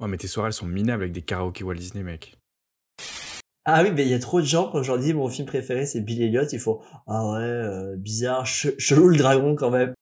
[0.00, 2.38] Ouais, mais tes soirées, elles sont minables avec des karaokés Walt Disney, mec.
[3.64, 5.46] Ah oui, mais il y a trop de gens quand je leur dis mon film
[5.46, 9.70] préféré c'est Bill Elliot, il faut ah ouais, euh, bizarre, che- chelou le dragon quand
[9.70, 9.92] même.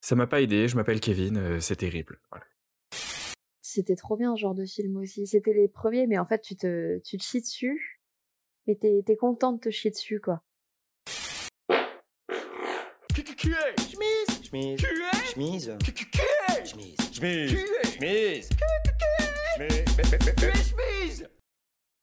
[0.00, 2.18] Ça m'a pas aidé, je m'appelle Kevin, euh, c'est terrible.
[2.30, 2.44] Voilà.
[3.60, 5.26] C'était trop bien ce genre de film aussi.
[5.26, 8.00] C'était les premiers, mais en fait, tu te, tu te chies dessus.
[8.66, 10.42] Mais t'es, t'es content de te chier dessus, quoi.
[13.36, 14.80] Chemise, chemise,
[15.34, 15.76] chemise,
[16.64, 17.58] chemise, chemise,
[17.98, 18.48] chemise.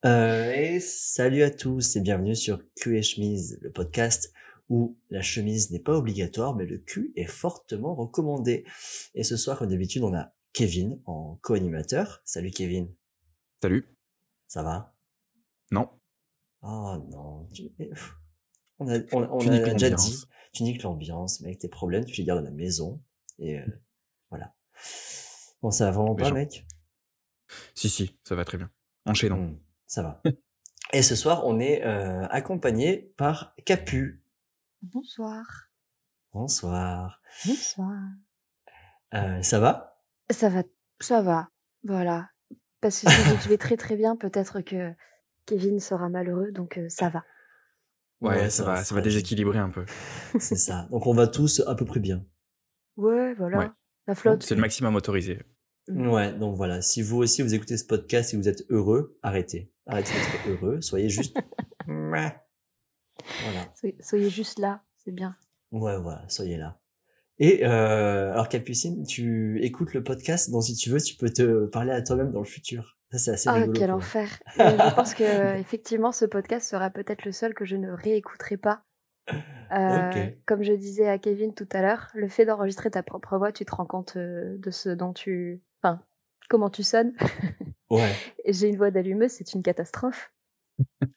[0.04, 4.32] Euh, et salut à tous et bienvenue sur Cul et chemise, le podcast
[4.70, 8.64] où la chemise n'est pas obligatoire mais le cul est fortement recommandé.
[9.14, 12.22] Et ce soir, comme d'habitude, on a Kevin en co-animateur.
[12.24, 12.88] Salut Kevin,
[13.62, 13.86] Salut
[14.48, 14.94] ça va?
[15.70, 15.90] Non.
[16.62, 17.70] Oh non, tu-
[18.78, 20.10] on a, on, on Tu a déjà l'ambiance.
[20.10, 23.02] dit, tu niques l'ambiance, mais avec tes problèmes, tu les gardes à la maison.
[23.38, 23.66] Et euh,
[24.30, 24.54] voilà.
[25.60, 26.66] Bon, ça va vraiment pas, mec?
[27.74, 28.70] Si, si, ça va très bien.
[29.06, 29.36] Enchaînons.
[29.36, 30.22] Hmm, ça va.
[30.92, 34.22] Et ce soir, on est euh, accompagné par Capu.
[34.82, 35.70] Bonsoir.
[36.32, 37.22] Bonsoir.
[37.46, 37.98] Bonsoir.
[39.14, 40.02] Euh, ça va?
[40.30, 40.62] Ça va,
[41.00, 41.48] ça va.
[41.84, 42.28] Voilà.
[42.80, 44.92] Parce que si je vais très très bien, peut-être que
[45.46, 47.24] Kevin sera malheureux, donc euh, ça va.
[48.20, 49.84] Ouais, ça, va, ça va déséquilibrer un peu.
[50.38, 50.88] C'est ça.
[50.90, 52.24] Donc on va tous à peu près bien.
[52.96, 53.58] Ouais, voilà.
[53.58, 53.70] Ouais.
[54.06, 54.42] La flotte.
[54.42, 55.42] C'est le maximum autorisé.
[55.96, 56.82] Ouais, donc voilà.
[56.82, 59.70] Si vous aussi vous écoutez ce podcast et vous êtes heureux, arrêtez.
[59.86, 60.80] Arrêtez d'être heureux.
[60.80, 61.36] Soyez juste.
[61.86, 63.72] Voilà.
[63.74, 65.36] Soyez, soyez juste là, c'est bien.
[65.70, 66.24] Ouais, voilà.
[66.28, 66.78] Soyez là.
[67.38, 71.66] Et euh, alors Capucine, tu écoutes le podcast, donc si tu veux, tu peux te
[71.66, 72.98] parler à toi-même dans le futur.
[73.10, 73.72] Ça, c'est assez Ah, rigolo.
[73.72, 74.28] quel enfer.
[74.56, 77.90] Et je pense que euh, effectivement, ce podcast sera peut-être le seul que je ne
[77.90, 78.84] réécouterai pas.
[79.72, 80.30] Euh.
[80.46, 83.64] Comme je disais à Kevin tout à l'heure, le fait d'enregistrer ta propre voix, tu
[83.64, 85.60] te rends compte euh, de ce dont tu,
[86.48, 87.12] comment tu sonnes.
[87.90, 88.14] Ouais.
[88.48, 90.32] J'ai une voix d'allumeuse, c'est une catastrophe.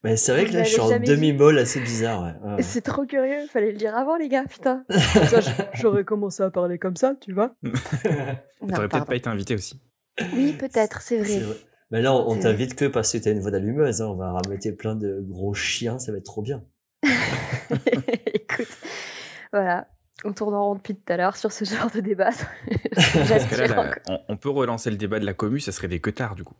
[0.03, 2.21] Mais c'est vrai que là, je suis en demi-molle assez bizarre.
[2.21, 2.49] Ouais.
[2.49, 2.61] Ouais, ouais.
[2.63, 4.85] C'est trop curieux, fallait le dire avant, les gars, putain.
[5.73, 7.55] J'aurais commencé à parler comme ça, tu vois.
[8.59, 9.81] T'aurais peut-être pas été invité aussi.
[10.33, 11.39] Oui, peut-être, c'est vrai.
[11.39, 11.55] vrai.
[11.91, 14.01] Mais là, on, t'invite que parce que t'as une voix d'allumeuse.
[14.01, 14.07] Hein.
[14.07, 16.63] On va rameuter plein de gros chiens, ça va être trop bien.
[18.33, 18.77] Écoute,
[19.53, 19.87] voilà,
[20.23, 22.29] on tourne en rond depuis tout à l'heure sur ce genre de débat.
[22.95, 23.93] Là, là, encore.
[24.07, 26.55] on, on peut relancer le débat de la commu, ça serait des queutards du coup.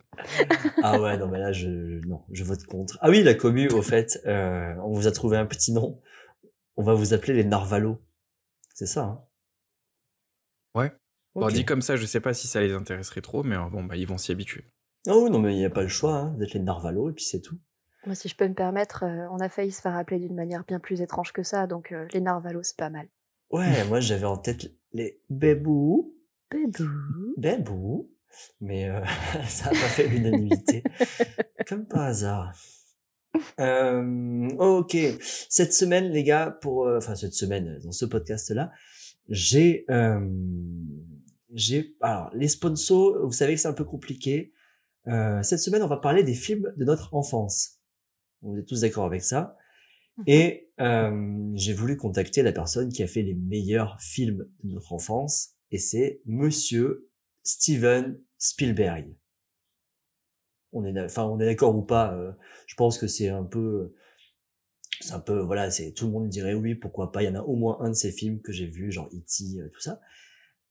[0.84, 1.68] Ah ouais, non, mais là, je,
[2.06, 2.98] non, je vote contre.
[3.02, 6.02] Ah oui, la commu, au fait, euh, on vous a trouvé un petit nom.
[6.76, 8.02] On va vous appeler les Narvalos.
[8.74, 9.22] C'est ça, hein?
[10.74, 10.92] Ouais.
[11.36, 13.84] Bon, dit comme ça, je sais pas si ça les intéresserait trop, mais euh, bon,
[13.84, 14.66] bah, ils vont s'y habituer.
[15.08, 16.16] Oh oui, non, mais il n'y a pas le choix.
[16.16, 16.34] Hein.
[16.36, 17.58] Vous êtes les Narvalos et puis c'est tout.
[18.06, 20.64] Moi, si je peux me permettre, euh, on a failli se faire appeler d'une manière
[20.64, 23.08] bien plus étrange que ça, donc euh, les narvalos, c'est pas mal.
[23.52, 26.16] Ouais, moi, j'avais en tête les Bébou.
[26.52, 27.34] Bébou.
[27.38, 28.10] Bébou.
[28.62, 29.02] Mais euh,
[29.48, 30.84] ça n'a pas fait l'unanimité.
[31.68, 32.54] Comme par hasard.
[33.60, 34.98] Euh, ok.
[35.50, 38.72] Cette semaine, les gars, pour euh, enfin cette semaine dans ce podcast-là,
[39.30, 40.20] j'ai euh,
[41.54, 43.26] j'ai alors les sponsors.
[43.26, 44.54] Vous savez que c'est un peu compliqué.
[45.08, 47.80] Euh, cette semaine, on va parler des films de notre enfance.
[48.42, 49.58] On est tous d'accord avec ça.
[50.28, 54.94] Et euh, j'ai voulu contacter la personne qui a fait les meilleurs films de notre
[54.94, 57.10] enfance, et c'est Monsieur
[57.44, 59.16] Steven Spielberg.
[60.74, 62.14] On est, enfin, on est d'accord ou pas.
[62.16, 62.34] euh,
[62.68, 63.94] je pense que c'est un peu,
[65.00, 67.24] c'est un peu, voilà, c'est tout le monde dirait oui, pourquoi pas.
[67.24, 69.62] Il y en a au moins un de ces films que j'ai vu, genre E.T.,
[69.62, 70.02] euh, tout ça.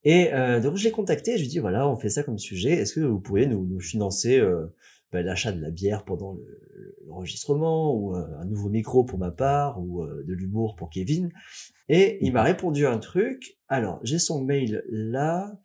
[0.06, 0.30] Et
[0.62, 2.72] donc je l'ai contacté, je lui dit voilà, on fait ça comme sujet.
[2.72, 4.38] Est-ce que vous pouvez nous, nous financer
[5.12, 9.18] ben, l'achat de la bière pendant le- le- l'enregistrement ou euh, un nouveau micro pour
[9.18, 11.30] ma part ou euh, de l'humour pour Kevin
[11.88, 13.58] Et il m'a répondu un truc.
[13.68, 15.58] Alors j'ai son mail là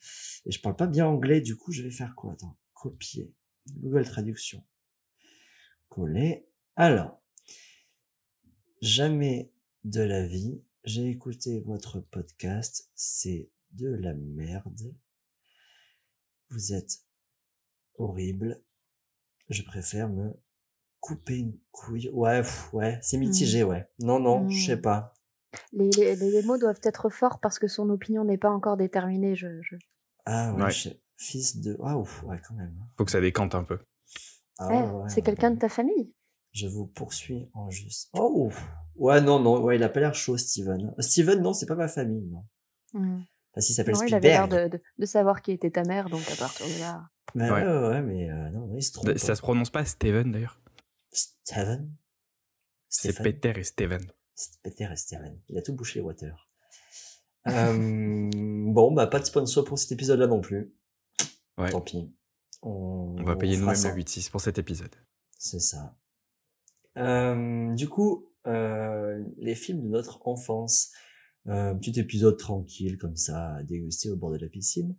[0.46, 2.34] et je parle pas bien anglais, du coup je vais faire quoi?
[2.34, 3.34] Attends, copier,
[3.80, 4.64] Google Traduction,
[5.90, 6.46] coller.
[6.76, 7.20] Alors
[8.82, 9.52] jamais
[9.84, 14.94] de la vie, j'ai écouté votre podcast, c'est de la merde.
[16.50, 17.04] Vous êtes
[17.98, 18.62] horrible.
[19.50, 20.32] Je préfère me
[21.00, 22.10] couper une couille.
[22.14, 23.88] Ouais, pff, ouais, c'est mitigé, ouais.
[24.00, 24.82] Non, non, je sais Mm.
[24.82, 25.14] pas.
[25.74, 29.36] Les, les, les mots doivent être forts parce que son opinion n'est pas encore déterminée.
[29.36, 29.76] Je, je...
[30.26, 30.72] Ah ouais, Ouais.
[30.72, 31.02] je sais.
[31.18, 31.78] fils de.
[31.84, 32.76] Ah ouf, ouais, quand même.
[32.98, 33.80] Faut que ça décante un peu.
[34.60, 35.56] Ah, Eh, ouais, ouais, c'est ouais, quelqu'un ouais.
[35.56, 36.14] de ta famille.
[36.52, 38.10] Je vous poursuis en juste.
[38.14, 38.68] Oh, ouf.
[38.96, 40.94] ouais, non, non, ouais, il a pas l'air chaud, Steven.
[41.00, 42.44] Steven, non, c'est pas ma famille, non.
[42.94, 43.22] Hmm.
[43.60, 46.10] Parce qu'il s'appelle Non, il avait l'air de, de, de savoir qui était ta mère,
[46.10, 47.10] donc à partir de là.
[47.36, 47.90] Bah, Ouais.
[47.90, 49.18] ouais, mais euh, non, il se trompe.
[49.18, 50.62] Ça se prononce pas Steven d'ailleurs.
[51.12, 51.92] Steven?
[52.88, 54.02] C'est Peter et Steven.
[54.64, 55.38] Peter et Steven.
[55.50, 56.50] Il a tout bouché les water.
[57.48, 60.74] Euh, bon, bah, pas de sponsor pour cet épisode-là non plus.
[61.58, 61.70] Ouais.
[61.70, 62.14] Tant pis.
[62.62, 64.96] On, On va payer nous-mêmes le 8-6 pour cet épisode.
[65.38, 65.96] C'est ça.
[66.98, 70.92] Euh, du coup, euh, les films de notre enfance.
[71.48, 74.96] Euh, petit épisode tranquille comme ça, à déguster au bord de la piscine.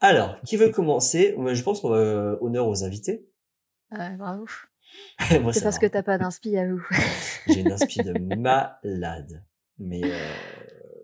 [0.00, 1.36] Alors, qui veut commencer?
[1.52, 3.28] Je pense qu'on va euh, honneur aux invités.
[3.90, 4.46] Ouais, bravo.
[5.52, 6.86] C'est parce que t'as pas d'inspi à vous.
[7.48, 9.44] J'ai une inspi de malade.
[9.78, 10.32] Mais euh,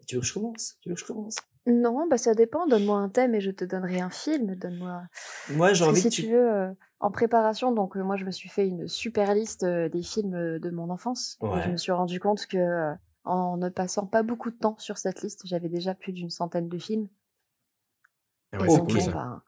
[0.06, 0.76] tu veux que je commence?
[0.80, 1.36] Tu veux que je commence?
[1.66, 2.66] Non, bah ça dépend.
[2.66, 4.54] Donne-moi un thème et je te donnerai un film.
[4.54, 5.02] Donne-moi.
[5.50, 6.22] Moi, j'ai envie si que tu...
[6.22, 9.62] tu veux, euh, en préparation, donc euh, moi je me suis fait une super liste
[9.62, 11.38] euh, des films euh, de mon enfance.
[11.42, 12.94] Et je me suis rendu compte que euh,
[13.24, 16.68] en ne passant pas beaucoup de temps sur cette liste, j'avais déjà plus d'une centaine
[16.68, 17.08] de films.
[18.52, 19.12] Ah Et ouais, c'est donc, cool bon, ça.
[19.12, 19.42] bah,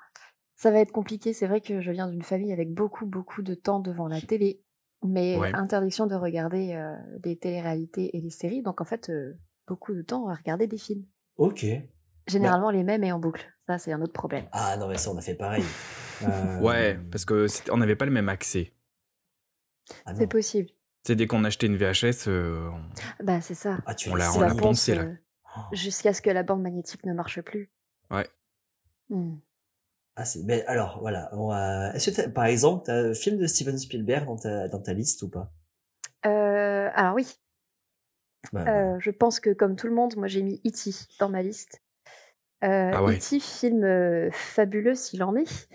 [0.55, 1.33] ça va être compliqué.
[1.33, 4.63] C'est vrai que je viens d'une famille avec beaucoup, beaucoup de temps devant la télé,
[5.05, 5.53] mais Ouais.
[5.55, 8.63] interdiction de regarder euh, des téléréalités et les séries.
[8.63, 9.35] Donc en fait, euh,
[9.67, 11.05] beaucoup de temps à regarder des films.
[11.37, 11.65] Ok.
[12.29, 13.53] Généralement les mêmes et en boucle.
[13.67, 14.47] Ça, c'est un autre problème.
[14.53, 15.65] Ah non, mais ça, on a fait pareil.
[16.23, 18.73] Euh, Ouais, parce que on n'avait pas le même accès.
[20.07, 20.15] ah.
[20.15, 20.69] C'est possible.
[21.05, 23.79] C'est dès qu'on achetait une VHS, euh, on- Bah, c'est ça.
[23.87, 25.03] Ah, tu On l'a- poncé, là.
[25.03, 25.15] euh,
[25.57, 25.61] Oh.
[25.73, 27.71] jusqu'à ce que la bande magnétique ne marche plus.
[28.11, 28.27] Ouais.
[29.11, 29.37] Hmm.
[30.17, 30.45] Ah, c'est...
[30.47, 31.29] Ben, alors, voilà.
[31.33, 34.81] va- Est-ce que, t'as- par exemple, t'as un film de Steven Spielberg dans ta, dans
[34.81, 35.53] ta liste ou pas?
[36.25, 37.27] Euh, alors oui,
[38.53, 40.91] Bah, euh, je pense que comme tout le monde, moi j'ai mis E.T.
[41.19, 41.83] dans ma liste.
[42.65, 43.17] Euh, Ah ouais.
[43.17, 45.69] E.T., film euh, fabuleux s'il en est,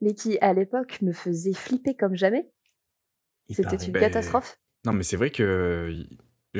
[0.00, 2.50] mais qui à l'époque me faisait flipper comme jamais.
[3.50, 4.58] C'était une Ben, catastrophe.
[4.84, 5.92] Non, mais c'est vrai que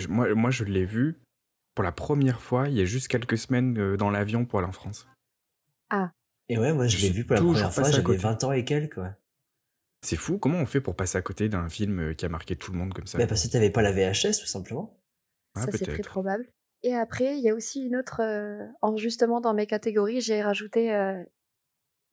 [0.09, 1.21] moi, moi, je l'ai vu
[1.75, 4.69] pour la première fois il y a juste quelques semaines euh, dans l'avion pour aller
[4.69, 5.09] en France.
[6.49, 8.19] Et ouais, moi, je je l'ai vu pour la première fois, j'avais côté.
[8.19, 9.13] 20 ans et quelques, ouais.
[10.03, 12.57] C'est fou, comment on fait pour passer à côté d'un film euh, qui a marqué
[12.57, 13.19] tout le monde comme ça?
[13.19, 14.99] Mais parce que t'avais pas la VHS, tout simplement.
[15.55, 16.49] Ah, Ça c'est très probable.
[16.83, 20.43] Et après, il y a aussi une autre, euh, en- justement dans mes catégories, j'ai
[20.43, 21.23] rajouté euh,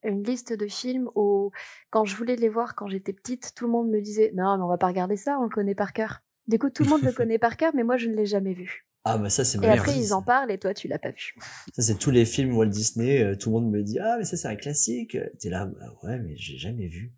[0.08, 1.52] une liste de films où,
[1.90, 4.64] quand je voulais les voir quand j'étais petite, tout le monde me disait non, mais
[4.64, 6.22] on va pas regarder ça, on le connaît par cœur.
[6.48, 8.54] Du coup, tout le monde le connaît par cœur, mais moi je ne l'ai jamais
[8.54, 8.86] vu.
[9.04, 11.34] Ah, mais ça, c'est Et après, ils en parlent et toi, tu l'as pas vu.
[11.74, 13.24] Ça, c'est tous les films Walt Disney.
[13.24, 15.18] euh, tout le monde me dit Ah, mais ça, c'est un classique.
[15.40, 17.14] T'es là, bah ouais, mais j'ai jamais vu.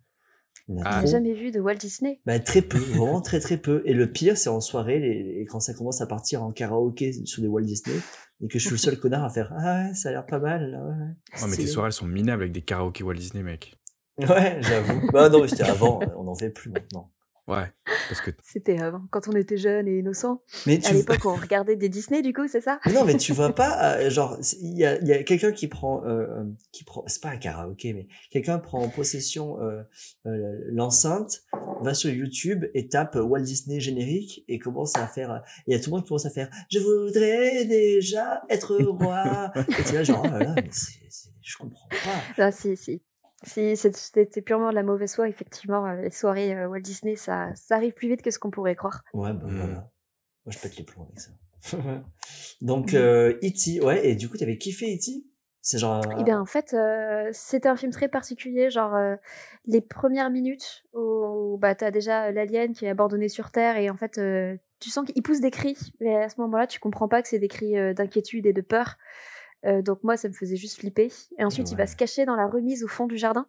[0.78, 0.82] Ah.
[0.82, 1.00] Tu trop.
[1.00, 3.82] n'as jamais vu de Walt Disney Bah, très peu, vraiment très très peu.
[3.84, 7.12] Et le pire, c'est en soirée, les, et quand ça commence à partir en karaoké
[7.26, 7.96] sur des Walt Disney,
[8.42, 10.38] et que je suis le seul connard à faire Ah ouais, ça a l'air pas
[10.38, 10.70] mal.
[10.70, 11.14] Là, ouais.
[11.42, 13.76] Oh, mais tes soirées elles sont minables avec des karaokés Walt Disney, mec.
[14.18, 15.00] Ouais, j'avoue.
[15.12, 17.10] bah non, mais c'était avant, on n'en fait plus maintenant.
[17.50, 17.72] Ouais,
[18.08, 20.42] parce que C'était avant, quand on était jeunes et innocents.
[20.66, 22.78] Mais À tu, l'époque, on regardait des Disney, du coup, c'est ça?
[22.86, 25.50] Mais non, mais tu vois pas, euh, genre, il y a, il y a quelqu'un
[25.50, 29.60] qui prend, euh, euh, qui prend, c'est pas un karaoké, mais quelqu'un prend en possession
[29.62, 29.82] euh,
[30.26, 31.42] euh, l'enceinte,
[31.82, 35.80] va sur YouTube et tape Walt Disney générique et commence à faire, il y a
[35.80, 39.52] tout le monde qui commence à faire, je voudrais déjà être roi.
[39.56, 42.22] et tu là genre, oh là là, mais c'est, c'est- je comprends pas.
[42.38, 43.02] Ah, si, si.
[43.42, 47.50] Si c'était purement de la mauvaise foi, effectivement, euh, les soirées euh, Walt Disney, ça,
[47.54, 49.02] ça arrive plus vite que ce qu'on pourrait croire.
[49.14, 49.56] Ouais, bah Hmm.
[49.56, 49.90] voilà.
[50.46, 51.30] Moi, je pète les plombs avec ça.
[52.60, 52.96] Donc, Mm.
[52.96, 55.24] euh, E.T., ouais, et du coup, t'avais kiffé E.T.?
[55.62, 59.16] C'est genre, Eh bien, en fait, euh, c'était un film très particulier, genre euh,
[59.66, 63.96] les premières minutes où bah, t'as déjà l'alien qui est abandonné sur Terre et en
[63.96, 67.20] fait, euh, tu sens qu'il pousse des cris, mais à ce moment-là, tu comprends pas
[67.20, 68.96] que c'est des cris euh, d'inquiétude et de peur.
[69.66, 71.10] Euh, donc moi, ça me faisait juste flipper.
[71.38, 73.46] Et ensuite, il va se cacher dans la remise au fond du jardin.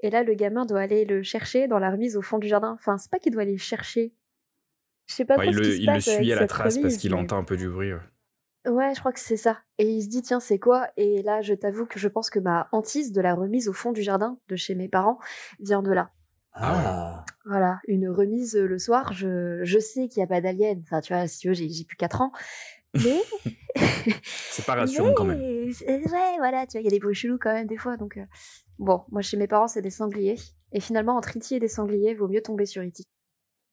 [0.00, 2.72] Et là, le gamin doit aller le chercher dans la remise au fond du jardin.
[2.78, 4.12] Enfin, c'est pas qu'il doit aller le chercher.
[5.06, 6.46] Je sais pas ouais, trop il ce le, se il le passe suit à la
[6.46, 7.92] trace parce qu'il mais- entend un peu du bruit.
[7.94, 8.00] ouais.
[8.66, 9.60] Ouais, je crois que c'est ça.
[9.78, 10.88] Et il se dit, tiens, c'est quoi?
[10.96, 13.92] Et là, je t'avoue que je pense que ma hantise de la remise au fond
[13.92, 15.18] du jardin de chez mes parents
[15.60, 16.10] vient de là.
[16.52, 20.80] ah, Voilà, une remise le soir, je, je sais qu'il n'y a pas d'alien.
[20.82, 22.32] Enfin, tu vois, si tu veux, j'ai j'ai plus 4 ans.
[23.04, 23.22] Mais.
[24.50, 25.38] C'est pas rassurant quand même.
[25.38, 27.96] mais Ouais, voilà, tu vois, il y a des bruits chelous quand même des fois.
[27.96, 28.24] Donc, euh,
[28.78, 30.36] bon, moi, chez mes parents, c'est des sangliers.
[30.72, 31.54] Et finalement, entre E.T.
[31.56, 33.04] et des sangliers, vaut mieux tomber sur E.T.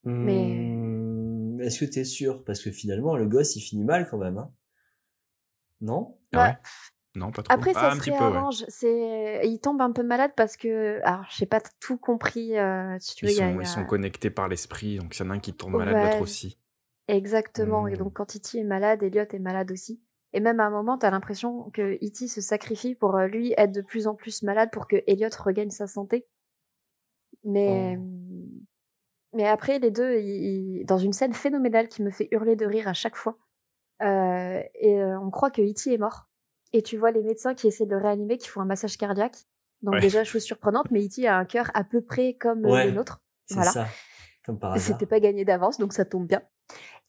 [0.03, 2.43] Mais- Hmm, Est-ce que t'es sûr?
[2.43, 4.37] Parce que finalement, le gosse, il finit mal quand même.
[4.37, 4.51] Hein
[5.81, 6.17] non?
[6.33, 6.43] Ah Ouais?
[6.49, 6.57] ouais
[7.15, 7.53] Non, pas trop.
[7.53, 8.29] Après, ah, ça un se petit peu, ouais.
[8.31, 8.63] réarrange.
[8.67, 12.57] C'est, il tombe un peu malade parce que, alors, j'ai pas tout compris.
[12.57, 14.29] euh, si tu Ils veux, il y a- sont, il y ils a- sont connectés
[14.29, 16.03] par l'esprit, donc s'il y en a un qui tombe malade, Ouais.
[16.03, 16.57] l'autre aussi.
[17.07, 17.87] Exactement.
[17.87, 17.97] Et Hmm.
[17.97, 18.57] donc, quand E.T.
[18.59, 20.01] est malade, Elliot est malade aussi.
[20.33, 22.27] Et même à un moment, t'as l'impression que E.T.
[22.27, 25.69] se sacrifie pour euh, lui être de plus en plus malade pour que Elliot regagne
[25.69, 26.25] sa santé.
[27.43, 28.03] Mais, Oh.
[29.33, 32.65] mais après, les deux, ils- ils- dans une scène phénoménale qui me fait hurler de
[32.65, 33.37] rire à chaque fois,
[34.01, 35.93] euh, et euh, on croit que E.T.
[35.93, 36.27] est mort.
[36.73, 39.37] Et tu vois les médecins qui essaient de le réanimer, qui font un massage cardiaque.
[39.83, 39.99] Donc Ouais.
[40.01, 41.27] déjà, chose surprenante, mais E.T.
[41.27, 42.87] a un cœur à peu près comme Ouais.
[42.87, 43.21] le nôtre.
[43.51, 43.87] Voilà.
[44.77, 46.41] C'était pas gagné d'avance, donc ça tombe bien.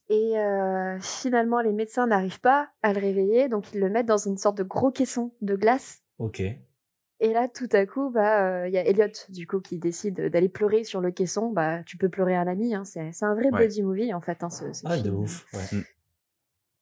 [0.09, 4.17] Et euh, finalement, les médecins n'arrivent pas à le réveiller, donc ils le mettent dans
[4.17, 6.03] une sorte de gros caisson de glace.
[6.19, 6.41] Ok.
[7.21, 10.49] Et là, tout à coup, bah, il y a Elliot, du coup, qui décide d'aller
[10.51, 11.51] pleurer sur le caisson.
[11.51, 13.67] Bah, tu peux pleurer un ami, hein, c'est c'est un vrai Ouais.
[13.67, 15.47] buddy movie, en fait, hein, ce, ce Ah, de ouf.
[15.55, 15.81] Ouais.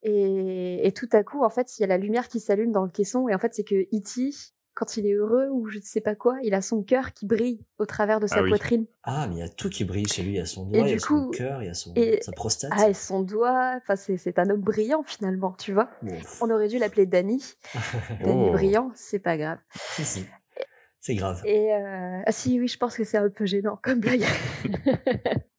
[0.02, 2.82] Et, et tout à coup, en fait, il y a la lumière qui s'allume dans
[2.84, 3.28] le caisson.
[3.28, 4.30] Et en fait, c'est que E.T.,
[4.74, 7.26] quand il est heureux ou je ne sais pas quoi, il a son cœur qui
[7.26, 8.48] brille au travers de sa Ah oui.
[8.50, 8.86] poitrine.
[9.04, 10.32] Ah, mais il y a tout qui brille chez lui.
[10.32, 12.20] Il y a son doigt, il y a son cœur, il y a son, et-
[12.22, 12.72] sa prostate.
[12.74, 15.88] Ah, et son doigt, enfin, c'est c'est un homme brillant, finalement, tu vois.
[16.02, 16.42] Ouf.
[16.42, 17.42] On aurait dû l'appeler Danny.
[18.24, 18.52] Danny Oh.
[18.52, 19.58] brillant, c'est pas grave.
[19.74, 20.24] Si, si.
[21.00, 21.42] C'est grave.
[21.44, 24.24] Et euh, ah si, oui, je pense que c'est un peu gênant comme blague.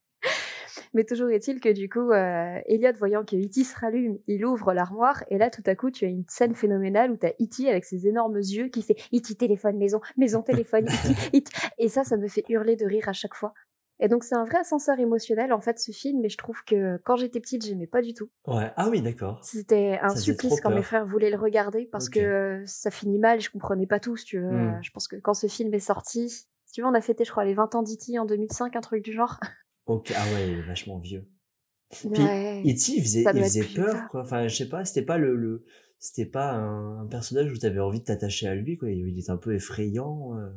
[0.96, 3.66] Mais toujours est-il que du coup, euh, Elliot, voyant que E.T.
[3.66, 7.12] se rallume, il ouvre l'armoire et là, tout à coup, tu as une scène phénoménale
[7.12, 7.70] où tu as E.T.
[7.70, 9.36] avec ses énormes yeux qui fait E.T.
[9.36, 11.38] téléphone maison, maison téléphone, E.T.
[11.38, 11.52] E.T.
[11.80, 13.54] Et ça, ça me fait hurler de rire à chaque fois.
[14.00, 16.98] Et donc, c'est un vrai ascenseur émotionnel, en fait, ce film, mais je trouve que
[17.04, 18.30] quand j'étais petite, j'aimais pas du tout.
[18.48, 18.72] Ouais.
[18.78, 19.40] Ah oui, d'accord.
[19.44, 23.20] C'était un Ça supplice quand mes frères voulaient le regarder parce que euh, ça finit
[23.20, 24.50] mal je comprenais pas tout, si tu veux.
[24.50, 24.80] Hmm.
[24.82, 27.32] Je pense que quand ce film est sorti, si tu veux, on a fêté, je
[27.32, 28.18] crois, les 20 ans d'E.T.
[28.18, 29.40] en 2005, un truc du genre.
[29.86, 30.12] Ok.
[30.16, 31.30] Ah ouais, il est vachement vieux.
[31.92, 32.62] Puis, Ouais.
[32.66, 34.22] E.T., il faisait, il faisait peur, quoi.
[34.22, 35.66] Enfin, je sais pas, c'était pas le, le
[36.00, 38.90] c'était pas un, un personnage où t'avais envie de t'attacher à lui, quoi.
[38.92, 40.50] Il était un peu effrayant, euh,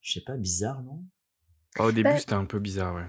[0.00, 1.04] je sais pas, bizarre, non?
[1.78, 3.06] Ah, au début, Bah- c'était un peu bizarre, ouais.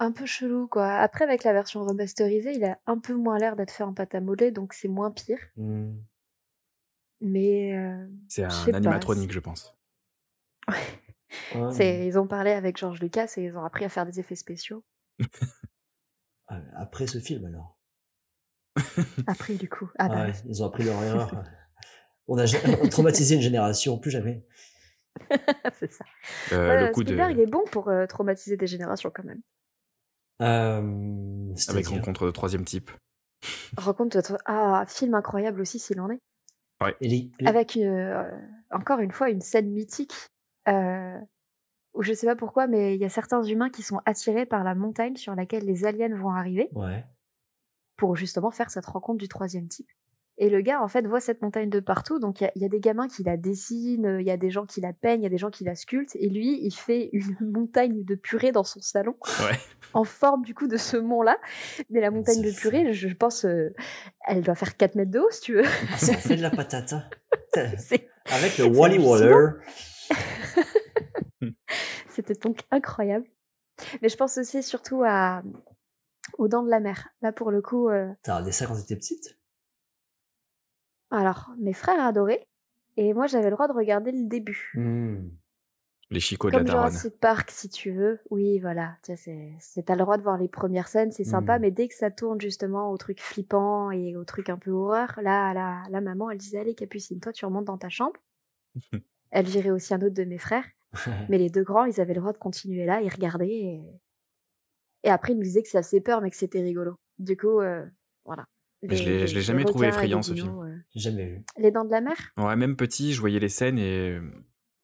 [0.00, 0.86] Un peu chelou, quoi.
[0.94, 4.14] Après, avec la version remasterisée, il a un peu moins l'air d'être fait en pâte
[4.14, 5.40] à modeler, donc c'est moins pire.
[5.56, 5.94] Hmm.
[7.20, 9.74] Mais euh, C'est un pas, animatronique, je pense.
[10.68, 10.76] Ouais,
[11.80, 14.84] ils ont parlé avec George Lucas et ils ont appris à faire des effets spéciaux.
[16.48, 17.78] Ah, Après ce film, alors?
[19.26, 19.90] Après, du coup.
[19.98, 21.30] Ah bah, Ah ouais, ils ont appris leur erreur.
[22.30, 24.44] On a ja- on a traumatisé une génération, plus jamais.
[25.78, 26.04] c'est ça.
[26.52, 27.14] Euh, Ouais, le coup de...
[27.14, 29.40] Il est bon pour euh, traumatiser des générations, quand même.
[30.42, 32.90] Euh, Avec rencontre de troisième type.
[33.78, 34.36] Rencontre de...
[34.44, 36.20] Ah, film incroyable aussi, s'il en est.
[37.00, 38.30] Et les- les- avec une, euh,
[38.70, 40.28] encore une fois une scène mythique
[40.68, 41.18] euh,
[42.00, 44.74] je sais pas pourquoi, mais il y a certains humains qui sont attirés par la
[44.74, 47.04] montagne sur laquelle les aliens vont arriver Ouais.
[47.96, 49.88] pour justement faire cette rencontre du troisième type.
[50.40, 52.20] Et le gars, en fait, voit cette montagne de partout.
[52.20, 54.36] Donc, il y a- il y, a des gamins qui la dessinent, il y a
[54.36, 56.14] des gens qui la peignent, il y a des gens qui la sculptent.
[56.14, 57.10] Et lui, il fait
[57.40, 59.58] une montagne de purée dans son salon, Ouais.
[59.94, 61.36] en forme du coup de ce mont-là.
[61.90, 63.74] Mais la montagne de purée, je pense, euh,
[64.28, 65.64] elle doit faire 4 mètres de haut, si tu veux.
[65.92, 67.10] Ah, ça fait de la patata.
[67.76, 69.54] C'est- Avec le Wally Waller.
[72.08, 73.26] C'était donc incroyable.
[74.02, 75.42] Mais je pense aussi surtout à
[76.36, 77.08] aux dents de la mer.
[77.22, 79.34] Là pour le coup, euh, T'as regardé ça quand t'étais petite?
[81.10, 82.46] alors mes frères adoraient
[82.98, 84.72] et moi j'avais le droit de regarder le début.
[84.74, 85.30] Hmm.
[86.10, 86.90] Les chicots Comme de la daronne.
[86.90, 88.20] Jurassic Park si tu veux.
[88.30, 89.14] Oui voilà, tu
[89.84, 91.62] t'as le droit de voir les premières scènes, c'est sympa, Mm.
[91.62, 95.18] mais dès que ça tourne justement au truc flippant et au truc un peu horreur,
[95.22, 98.20] là la, la maman elle disait allez Capucine, toi tu remontes dans ta chambre.
[99.30, 100.64] elle virait aussi un autre de mes frères.
[101.28, 103.48] Mais les deux grands, ils avaient le droit de continuer là, ils regardaient.
[103.48, 103.80] Et,
[105.04, 106.96] et après, ils nous disaient que ça faisait peur, mais que c'était rigolo.
[107.18, 107.84] Du coup, euh,
[108.24, 108.46] voilà.
[108.82, 110.58] Mais je Les- l'ai- l'ai jamais trouvé effrayant, ce film.
[110.62, 110.76] euh.
[110.94, 111.44] J'ai jamais vu.
[111.56, 112.16] Les dents de la mer?
[112.36, 114.20] Ouais, même petit, je voyais les scènes et euh,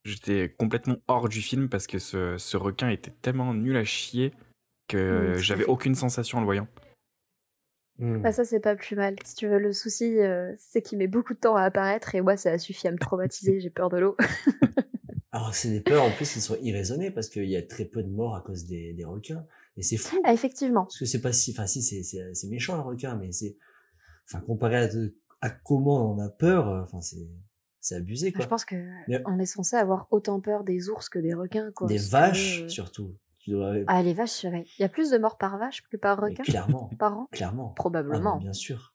[0.05, 4.33] j'étais complètement hors du film parce que ce, ce requin était tellement nul à chier
[4.89, 6.69] que j'avais aucune sensation en le voyant.
[7.99, 8.21] Hmm.
[8.23, 9.15] Bah, ça, c'est pas plus mal.
[9.25, 12.21] Si tu veux, le souci, euh, c'est qu'il met beaucoup de temps à apparaître et
[12.21, 13.61] moi, ça a suffi à me traumatiser.
[13.61, 14.17] J'ai peur de l'eau.
[15.33, 18.03] Alors, c'est des peurs en plus qui sont irraisonnées parce qu'il y a très peu
[18.03, 19.45] de morts à cause des, des requins.
[19.77, 20.17] Et c'est fou.
[20.25, 20.85] ah, effectivement.
[20.85, 23.57] Parce que c'est pas si, enfin si, c'est, c'est, c'est méchant un requin, mais c'est,
[24.29, 27.29] enfin comparé à, de- à comment on a peur, euh, enfin c'est,
[27.81, 28.43] c'est abusé quoi.
[28.45, 28.77] Je pense que
[29.09, 31.73] Mais- on est censé avoir autant peur des ours que des requins.
[31.75, 31.89] Quoi.
[31.89, 32.69] des vaches euh.
[33.87, 34.65] Ah, les vaches, ouais.
[34.79, 37.71] Il y a plus de morts par vache que par requin clairement, par an clairement.
[37.73, 38.39] Ah, Probablement.
[38.39, 38.95] bien sûr.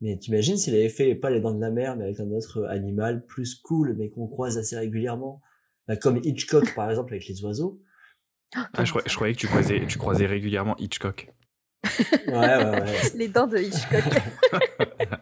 [0.00, 2.64] Mais t'imagines s'il avait fait pas les dents de la mer, mais avec un autre
[2.66, 5.40] animal plus cool, mais qu'on croise assez régulièrement,
[5.88, 7.80] Bah, comme Hitchcock par exemple avec les oiseaux.
[8.54, 11.32] Ah, je, crois- je croyais que tu croisais, tu croisais régulièrement Hitchcock.
[12.26, 12.96] Ouais, ouais, ouais.
[13.16, 14.04] Les dents de Hitchcock.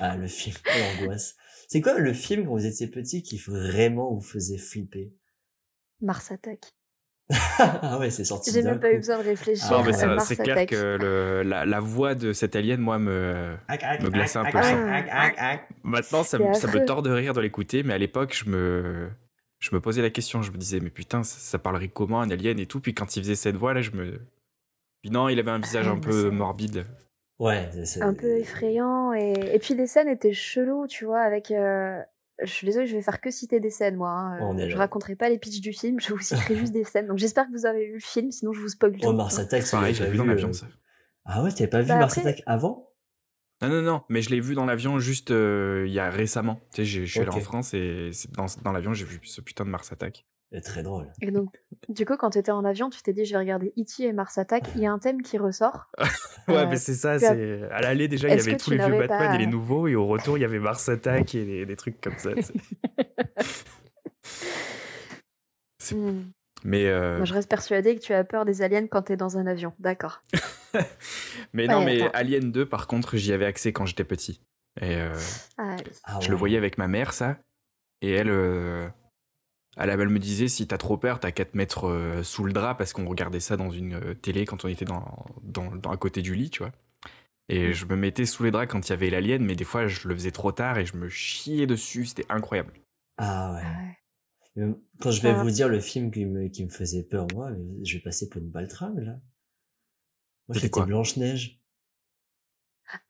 [0.00, 1.36] Ah, le film, quelle angoisse.
[1.68, 5.14] C'est quoi le film quand vous étiez petit qui vraiment vous faisait flipper?
[6.00, 6.72] Mars Attack.
[7.58, 8.94] Ah ouais, c'est sorti J'ai même pas coup.
[8.94, 9.66] eu besoin de réfléchir.
[9.70, 12.98] Ah, Non, mais ça- c'est clair que le, la, la voix de cet alien, moi,
[12.98, 13.56] me.
[14.00, 15.62] me glaçait un peu le le sang.
[15.82, 19.08] Maintenant, ça, ça me tord de rire de l'écouter, mais à l'époque, je me.
[19.60, 22.28] Je me posais la question, je me disais, mais putain, ça, ça parlerait comment un
[22.30, 22.80] alien et tout?
[22.80, 24.20] Puis quand il faisait cette voix, là, je me.
[25.02, 26.84] Puis non, il avait un visage Ah, un peu morbide.
[27.38, 29.32] Ouais, c'est- c'est- un peu effrayant et...
[29.54, 32.00] et puis les scènes étaient cheloues tu vois avec euh,
[32.44, 34.38] je suis désolée je vais faire que citer des scènes moi hein.
[34.42, 34.80] On est je là.
[34.80, 37.52] raconterai pas les pitchs du film je vous citerai juste des scènes donc j'espère que
[37.52, 39.94] vous avez vu le film sinon je vous spoil tout Oh, Mars Attack, ça, Pareil,
[39.94, 40.66] j'ai vu dans euh, l'avion, ça.
[41.24, 42.88] Ah ouais, t'avais pas vu Bah, Mars après- Attack avant?
[43.62, 46.60] Non, non, non, mais je l'ai vu dans l'avion juste euh, il y a récemment.
[46.74, 47.38] Tu sais, je suis allé en.
[47.38, 50.26] France et c'est dans, dans l'avion, j'ai vu ce putain de Mars Attack.
[50.52, 51.08] C'est très drôle.
[51.22, 51.48] Et donc,
[51.88, 54.02] du coup, quand tu étais en avion, tu t'es dit, je vais regarder E.T.
[54.04, 54.64] et Mars Attack.
[54.76, 55.90] Il y a un thème qui ressort.
[56.48, 57.62] Ouais, Euh, mais c'est ça, tu as- c'est.
[57.70, 59.86] À l'aller, déjà, il y avait tous tu les vieux Batman pas- et les nouveaux,
[59.86, 62.30] et au retour, il y avait Mars Attack et des, des trucs comme ça.
[62.34, 62.42] tu.
[65.78, 66.30] C'est- Hmm.
[66.64, 69.38] mais euh, Moi, je reste persuadée que tu as peur des aliens quand t'es dans
[69.38, 69.72] un avion.
[69.78, 70.22] D'accord.
[71.52, 72.10] mais Ouais, non, mais attends.
[72.14, 74.40] Alien 2, par contre, j'y avais accès quand j'étais petit.
[74.80, 75.12] Et euh,
[75.58, 75.84] Ah, oui.
[76.04, 76.38] Ah je le ouais.
[76.38, 77.38] voyais avec ma mère, ça.
[78.00, 78.30] Et elle,
[79.78, 82.44] euh, elle, elle me disait si t'as trop peur, t'as qu'à te mettre euh, sous
[82.44, 85.74] le drap parce qu'on regardait ça dans une euh, télé quand on était dans, dans,
[85.76, 86.72] dans- à côté du lit, tu vois.
[87.48, 87.72] Et Mm.
[87.72, 90.08] je me mettais sous les draps quand il y avait l'alien, mais des fois je
[90.08, 92.74] le faisais trop tard et je me chiais dessus, c'était incroyable.
[93.16, 93.62] Ah ouais.
[93.62, 93.96] Ah ouais.
[94.56, 95.42] Mais Quand je vais Ah.
[95.42, 97.50] vous dire le film qui me, qui me faisait peur, moi,
[97.84, 99.20] je vais passer pour une baltringue, là.
[100.46, 100.86] Moi, C'était j'étais quoi?
[100.86, 101.60] Blanche-Neige.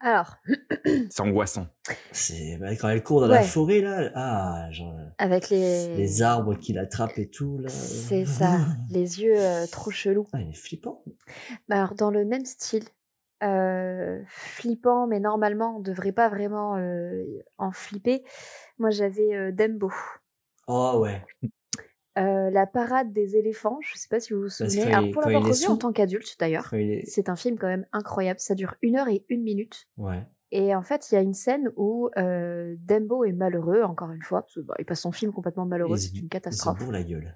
[0.00, 0.36] Alors,
[1.10, 1.66] C'est angoissant.
[2.12, 4.10] C'est bah, quand elle court dans la forêt, là.
[4.14, 5.96] Ah, genre, avec les...
[5.96, 7.68] les arbres qui l'attrapent et tout, là.
[7.68, 8.58] C'est ça,
[8.90, 10.26] les yeux euh, trop chelous.
[10.32, 11.02] Ah, il est flippant.
[11.68, 12.84] Bah alors, dans le même style,
[13.42, 17.24] euh, flippant, mais normalement, on devrait pas vraiment euh,
[17.58, 18.22] en flipper.
[18.78, 19.90] Moi, j'avais euh, Dembo.
[20.68, 21.24] Oh ouais.
[22.18, 24.92] Euh, la parade des éléphants, je sais pas si vous vous souvenez.
[24.92, 27.04] Alors, pour l'avoir revu en tant qu'adulte, d'ailleurs, est...
[27.06, 28.38] c'est un film quand même incroyable.
[28.38, 29.88] Ça dure une heure et une minute.
[29.96, 30.22] Ouais.
[30.50, 34.20] Et en fait, il y a une scène où euh, Dembo est malheureux, encore une
[34.20, 36.78] fois, parce que, bah, il passe son film complètement malheureux, c'est une Il se catastrophe.
[36.78, 37.34] bourre la gueule.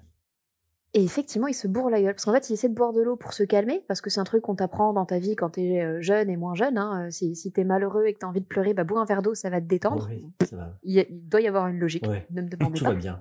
[0.93, 2.13] Et effectivement, il se bourre la gueule.
[2.13, 4.19] Parce qu'en fait, il essaie de boire de l'eau pour se calmer, parce que c'est
[4.19, 6.77] un truc qu'on t'apprend dans ta vie quand t'es euh, jeune et moins jeune.
[6.77, 7.09] Hein.
[7.09, 9.33] Si, si t'es malheureux et que t'as envie de pleurer, bah bois un verre d'eau,
[9.33, 10.07] ça va te détendre.
[10.09, 10.77] Oui, ça va.
[10.83, 12.05] Il, doit y avoir une logique.
[12.07, 12.27] Ouais.
[12.29, 12.91] Ne me demandez Tout pas.
[12.91, 13.19] va bien.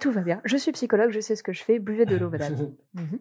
[0.00, 0.40] Tout va bien.
[0.44, 1.78] Je suis psychologue, je sais ce que je fais.
[1.78, 2.54] Buvez de l'eau, madame.
[2.94, 3.20] Mhm.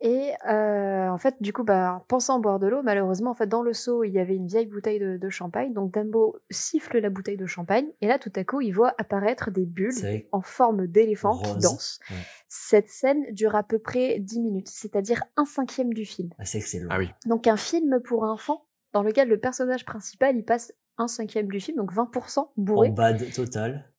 [0.00, 3.48] Et euh, en fait, du coup, bah, en pensant boire de l'eau, malheureusement, en fait,
[3.48, 5.72] dans le seau, il y avait une vieille bouteille de, de champagne.
[5.72, 9.50] Donc Dumbo siffle la bouteille de champagne, et là, tout à coup, il voit apparaître
[9.50, 9.90] des bulles
[10.30, 11.98] en forme d'éléphant qui dansent.
[12.10, 12.16] Ouais.
[12.46, 16.30] Cette scène dure à peu près 10 minutes, c'est-à-dire un cinquième du film.
[16.38, 16.88] Ah, c'est excellent.
[16.90, 17.10] Ah oui.
[17.26, 21.58] Donc un film pour enfants dans lequel le personnage principal, il passe un cinquième du
[21.60, 23.90] film, donc 20% bourré, En bad total.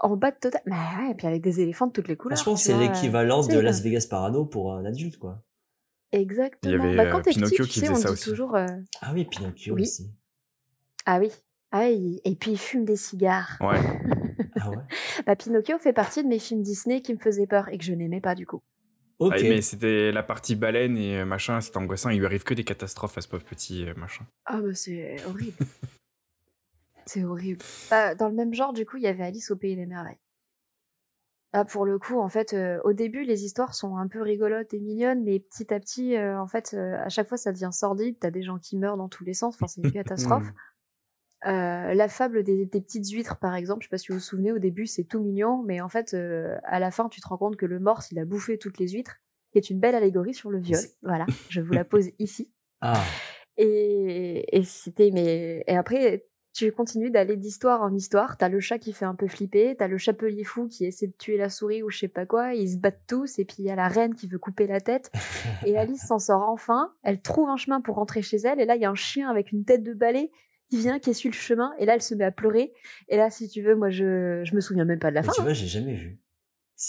[0.00, 0.60] En bas de total.
[0.66, 2.38] Bah ouais, et puis avec des éléphants de toutes les couleurs.
[2.38, 3.60] Franchement, c'est vois, l'équivalent c'est de.
[3.60, 5.42] Las Vegas Parano pour un adulte, quoi.
[6.12, 6.72] Exactement.
[6.74, 8.28] Il y avait, bah, quand euh, petit, Pinocchio tu qui sais, faisait on ça aussi.
[8.30, 8.56] toujours...
[8.56, 8.66] euh,
[9.00, 9.82] Ah oui, Pinocchio Oui.
[9.82, 10.10] aussi.
[11.06, 11.30] Ah oui.
[11.70, 13.56] Ah, et puis il fume des cigares.
[13.60, 13.78] Ouais.
[14.62, 14.76] Ah ouais.
[15.26, 17.92] Bah, Pinocchio fait partie de mes films Disney qui me faisaient peur et que je
[17.92, 18.60] n'aimais pas du coup.
[19.20, 19.34] Ok.
[19.36, 22.10] Ah, mais c'était la partie baleine et euh, machin, c'était angoissant.
[22.10, 24.24] Il lui arrive que des catastrophes à ce pauvre petit euh, machin.
[24.46, 25.56] Ah bah c'est horrible.
[27.10, 27.60] c'est horrible.
[27.90, 30.18] Bah, dans le même genre, du coup, il y avait Alice au Pays des Merveilles.
[31.52, 34.72] Là, pour le coup, en fait, euh, au début, les histoires sont un peu rigolotes
[34.72, 37.70] et mignonnes, mais petit à petit, euh, en fait, euh, à chaque fois, ça devient
[37.72, 38.16] sordide.
[38.20, 39.56] T'as des gens qui meurent dans tous les sens.
[39.56, 40.46] Enfin, c'est une catastrophe.
[41.46, 44.24] Euh, la fable des, des petites huîtres, par exemple, je sais pas si vous vous
[44.24, 47.38] souvenez, au début, c'est tout mignon, mais en fait, à la fin, tu te rends
[47.38, 49.16] compte que le morse, il a bouffé toutes les huîtres,
[49.50, 50.80] qui est une belle allégorie sur le viol.
[51.02, 52.52] Voilà, je vous la pose ici.
[52.80, 53.02] Ah,
[53.56, 58.36] Et, et c'était mais et après tu continues d'aller d'histoire en histoire.
[58.36, 61.14] T'as le chat qui fait un peu flipper, t'as le chapelier fou qui essaie de
[61.16, 62.54] tuer la souris ou je sais pas quoi.
[62.54, 64.80] Ils se battent tous et puis il y a la reine qui veut couper la
[64.80, 65.12] tête.
[65.66, 66.92] Et Alice s'en sort enfin.
[67.02, 69.30] Elle trouve un chemin pour rentrer chez elle et là il y a un chien
[69.30, 70.30] avec une tête de balai
[70.70, 72.72] qui vient qui essuie le chemin et là elle se met à pleurer.
[73.08, 75.28] Et là si tu veux moi je je me souviens même pas de la mais
[75.28, 75.32] fin.
[75.34, 76.18] tu vois, j'ai jamais vu.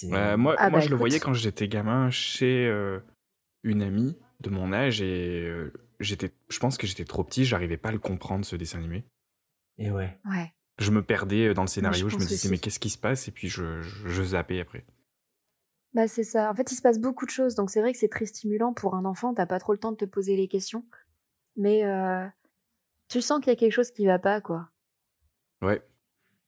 [0.04, 3.00] Euh, moi, Ah moi bah, je le voyais quand j'étais gamin chez euh,
[3.64, 7.78] une amie de mon âge et euh, j'étais, je pense que j'étais trop petit, j'arrivais
[7.78, 9.04] pas à le comprendre ce dessin animé.
[9.82, 10.18] Et ouais.
[10.26, 10.54] Ouais.
[10.78, 12.50] Je me perdais euh, dans le scénario, je, me pense disais aussi.
[12.50, 13.28] mais qu'est-ce qui se passe?
[13.28, 14.86] Et puis je, je, je zappais après.
[15.94, 16.50] Bah c'est ça.
[16.50, 18.74] En fait, il se passe beaucoup de choses, donc c'est vrai que c'est très stimulant
[18.74, 19.34] pour un enfant.
[19.34, 20.86] T'as pas trop le temps de te poser les questions,
[21.58, 22.26] mais euh,
[23.10, 24.70] tu sens qu'il y a quelque chose qui va pas, quoi.
[25.62, 25.82] Ouais.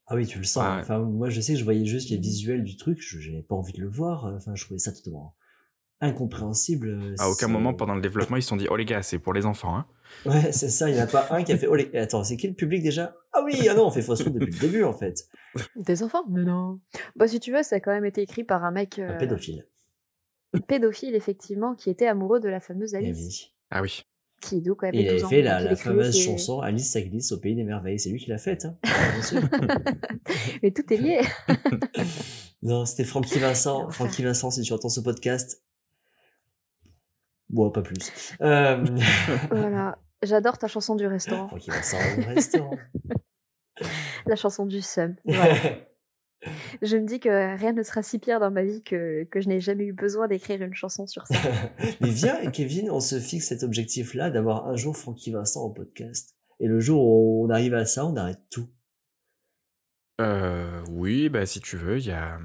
[0.07, 0.63] Ah oui, tu le sens.
[0.63, 0.81] Ouais.
[0.81, 2.99] Enfin, moi, je sais que je voyais juste les visuels du truc.
[3.01, 4.25] Je n'avais pas envie de le voir.
[4.25, 5.35] Enfin, je trouvais ça totalement
[6.03, 7.15] incompréhensible.
[7.19, 9.33] À aucun moment pendant le développement ils se sont dit oh les gars c'est pour
[9.33, 9.85] les enfants hein.
[10.27, 10.89] Ouais, c'est ça.
[10.89, 11.65] Il n'y en a pas un qui a fait.
[11.65, 11.89] Oh, les...
[11.97, 13.15] Attends, c'est qui le public déjà?
[13.33, 15.27] Ah oui, ah non, on fait fausse route depuis le début, en fait.
[15.75, 16.23] Des enfants?
[16.29, 16.79] Mais non.
[17.15, 19.17] Bah si tu veux, ça a quand même été écrit par un mec Un euh,
[19.17, 19.65] pédophile.
[20.67, 23.53] pédophile effectivement, qui était amoureux de la fameuse Eh Alice, oui.
[23.71, 24.03] Ah oui.
[24.39, 25.29] qui donc avait Et il 12 avait ans.
[25.29, 27.97] fait la, fameuse ses- chanson Alice ça glisse au pays des merveilles.
[27.99, 28.65] C'est lui qui l'a faite.
[28.65, 28.77] Hein.
[30.61, 31.21] Mais tout est lié.
[32.61, 33.89] non, c'était Francky Vincent.
[33.89, 35.63] Francky Vincent, si tu entends ce podcast.
[37.53, 38.11] Bon, pas plus.
[38.41, 38.83] Euh...
[39.51, 39.97] voilà.
[40.23, 42.77] J'adore ta chanson du restaurant, Francky Vincent au restaurant.
[44.25, 45.15] la chanson du seum.
[45.25, 45.55] Voilà.
[46.81, 49.47] Je me dis que rien ne sera si pire dans ma vie que, que je
[49.47, 51.37] n'ai jamais eu besoin d'écrire une chanson sur ça.
[52.01, 56.35] Mais viens, Kevin, on se fixe cet objectif-là d'avoir un jour Francky Vincent en podcast.
[56.59, 58.67] Et le jour où on arrive à ça, on arrête tout.
[60.19, 62.39] Euh, oui, bah si tu veux, il y a.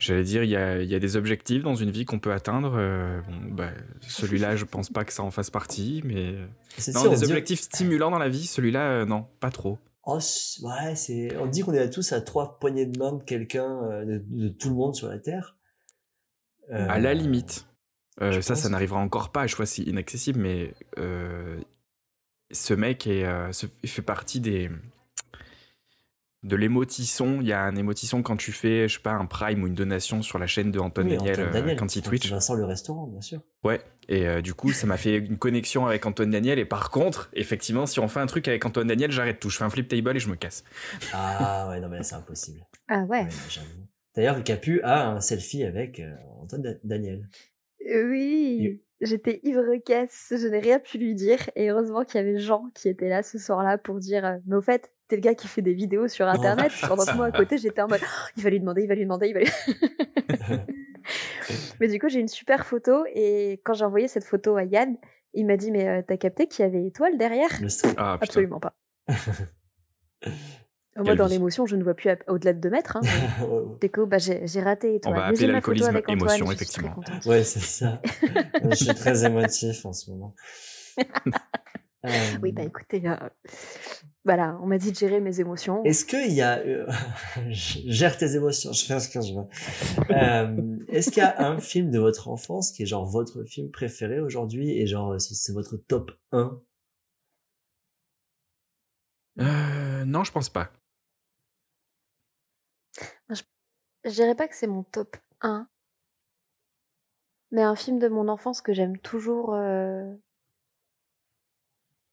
[0.00, 2.32] J'allais dire, il y a, il y a des objectifs dans une vie qu'on peut
[2.32, 2.74] atteindre.
[2.76, 6.36] euh, bon, bah, celui-là, je pense pas que ça en fasse partie, mais.
[6.78, 9.78] C'est Non, on des dit- objectifs stimulants dans la vie, celui-là, euh, non, pas trop.
[10.04, 10.18] Oh,
[10.62, 11.36] ouais, c'est.
[11.36, 14.48] On dit qu'on est tous à trois poignées de main de quelqu'un, euh, de, de
[14.48, 15.56] tout le monde sur la terre.
[16.72, 17.66] À la limite.
[18.40, 20.72] Ça, ça n'arrivera encore pas, je vois si inaccessible, mais
[22.52, 23.26] ce mec est,
[23.86, 24.70] fait partie des
[26.42, 27.38] de l'émotisson.
[27.40, 29.74] Il y a un émotisson quand tu fais, je sais pas, un prime ou une
[29.74, 32.30] donation sur la chaîne de Antoine oui, Daniel, Antoine euh, Daniel, quand il Twitch.
[32.30, 33.40] Vincent le restaurant, bien sûr.
[33.62, 33.80] Ouais.
[34.08, 36.58] Et euh, du coup, ça m'a fait une connexion avec Antoine Daniel.
[36.58, 39.50] Et par contre, effectivement, si on fait un truc avec Antoine Daniel, j'arrête tout.
[39.50, 40.64] Je fais un flip table et je me casse.
[41.12, 42.60] Ah ouais, non mais là, c'est impossible.
[42.88, 43.24] Ah ouais.
[43.24, 43.28] Ouais.
[44.16, 46.10] D'ailleurs, Capu a un selfie avec euh,
[46.42, 47.28] Antoine Da- Daniel.
[47.88, 51.38] Euh, Oui, j'étais ivre caisse, je n'ai rien pu lui dire.
[51.54, 54.62] Et heureusement qu'il y avait Jean qui était là ce soir-là pour dire Mais au
[54.62, 56.72] fait, t'es le gars qui fait des vidéos sur internet.
[56.86, 58.94] Pendant que moi à côté, j'étais en mode Oh, Il va lui demander, il va
[58.94, 59.50] lui demander, il va lui.
[61.80, 63.04] Mais du coup, j'ai une super photo.
[63.14, 64.96] Et quand j'ai envoyé cette photo à Yann,
[65.34, 67.50] il m'a dit Mais euh, t'as capté qu'il y avait étoile derrière?
[67.96, 68.18] Ah.
[68.20, 68.74] Absolument pas.
[70.96, 72.96] Moi, Quelle dans l'émotion, je ne vois plus au-delà de 2 mètres.
[72.96, 73.00] Hein,
[73.88, 75.14] coup, bah, j'ai raté étoile.
[75.14, 76.96] va Mais appeler l'alcoolisme Antoine, émotion, effectivement.
[77.26, 78.02] Ouais, c'est ça.
[78.70, 80.34] je suis très émotif en ce moment.
[82.06, 82.08] Euh,
[82.42, 83.16] Oui, bah écoutez, euh,
[84.24, 85.84] voilà, on m'a dit de gérer mes émotions.
[85.84, 86.58] Est-ce qu'il y a...
[86.58, 86.86] euh,
[87.50, 89.46] je gère tes émotions, je fais ce que je veux.
[90.16, 93.70] Euh, Est-ce qu'il y a un film de votre enfance qui est genre votre film
[93.70, 96.60] préféré aujourd'hui et genre c'est c'est votre top 1
[99.40, 100.70] Euh, non, je pense pas.
[104.04, 105.68] Je dirais pas que c'est mon top 1,
[107.50, 109.54] mais un film de mon enfance que j'aime toujours.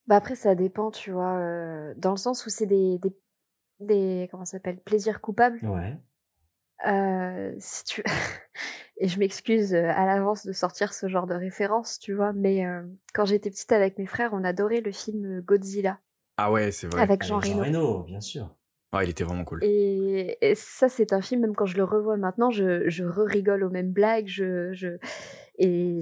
[0.07, 3.13] Bah après, ça dépend, tu vois, euh, dans le sens où c'est des, des,
[3.79, 4.27] des.
[4.31, 5.59] Comment ça s'appelle Plaisirs coupables.
[5.63, 5.97] Ouais.
[6.87, 8.03] Euh, si tu...
[8.99, 12.81] Et je m'excuse à l'avance de sortir ce genre de référence, tu vois, mais euh,
[13.13, 15.99] quand j'étais petite avec mes frères, on adorait le film Godzilla
[16.37, 17.01] Ah ouais, c'est vrai.
[17.03, 17.87] avec Jean Avec Jean Reno.
[17.89, 18.55] Reno, bien sûr.
[18.91, 19.59] Ah, il était vraiment cool.
[19.63, 23.63] Et, et ça, c'est un film, même quand je le revois maintenant, je, je re-rigole
[23.63, 24.27] aux mêmes blagues.
[24.27, 24.97] Je, je,
[25.57, 25.99] et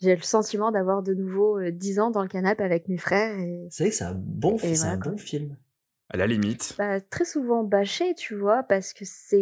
[0.00, 3.38] j'ai le sentiment d'avoir de nouveau euh, 10 ans dans le canapé avec mes frères.
[3.38, 5.56] Et, C'est vrai que c'est un bon, Et fi- c'est voilà, un bon film.
[6.10, 6.74] À la limite.
[6.78, 9.36] bah, très souvent bâché, tu vois, parce que c'est.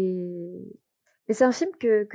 [1.28, 2.06] Mais c'est un film que,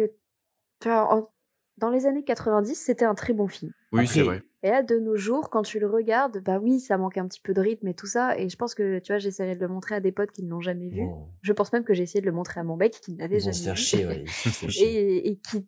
[0.86, 1.30] en-
[1.78, 3.72] dans les années 90, c'était un très bon film.
[3.92, 4.42] Oui, Après- c'est vrai.
[4.68, 7.40] Et là, de nos jours, quand tu le regardes, bah oui, ça manque un petit
[7.40, 8.38] peu de rythme et tout ça.
[8.38, 10.50] Et je pense que, tu vois, j'essaierai de le montrer à des potes qui ne
[10.50, 11.00] l'ont jamais vu.
[11.00, 13.20] Bon, Je pense même que j'ai essayé de le montrer à mon mec qui ne
[13.20, 13.76] l'avait jamais vu.
[13.78, 14.26] chier, ouais.
[14.82, 15.66] Et, et qui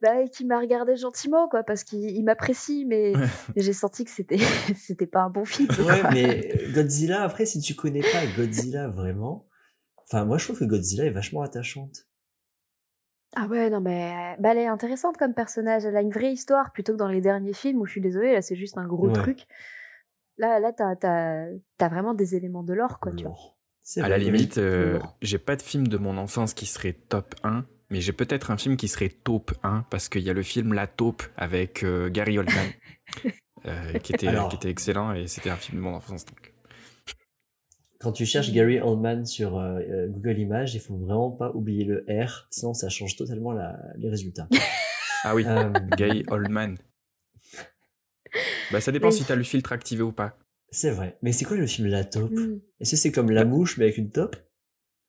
[0.00, 3.14] bah, et qui m'a regardé gentiment quoi parce qu'il il m'apprécie mais,
[3.56, 4.38] mais j'ai senti que c'était
[4.76, 9.48] c'était pas un bon film Ouais, mais Godzilla, après, si tu connais pas Godzilla vraiment,
[10.04, 12.06] enfin, moi, je trouve que Godzilla est vachement attachante.
[13.36, 16.72] Ah ouais non mais bah, elle est intéressante comme personnage elle a une vraie histoire
[16.72, 19.06] plutôt que dans les derniers films où je suis désolée là c'est juste un gros
[19.08, 19.12] Ouais.
[19.14, 19.46] truc
[20.38, 21.46] là là t'as t'as
[21.78, 23.34] t'as vraiment des éléments de l'or quoi tu vois
[24.04, 27.64] À la limite, euh, j'ai pas de film de mon enfance qui serait top 1,
[27.90, 30.72] mais j'ai peut-être un film qui serait taupe 1, parce qu'il y a le film
[30.74, 32.66] La Taupe avec euh, Gary Oldman,
[33.66, 34.48] euh, qui, était, Alors.
[34.48, 36.24] qui était excellent, et c'était un film de mon enfance.
[36.24, 36.52] Donc.
[38.06, 41.82] Quand tu cherches Gary Oldman sur euh, euh, Google Images, il faut vraiment pas oublier
[41.84, 44.46] le R, sinon ça change totalement la- les résultats.
[45.24, 46.76] Ah oui, Euh, Gary Oldman.
[48.70, 49.12] Bah ça dépend Oui.
[49.12, 50.38] si t'as le filtre activé ou pas.
[50.70, 51.18] c'est vrai.
[51.20, 52.30] Mais c'est quoi le film La Taupe?
[52.30, 52.60] Mm.
[52.78, 54.36] Est-ce que c'est comme La Mouche mais avec une taupe?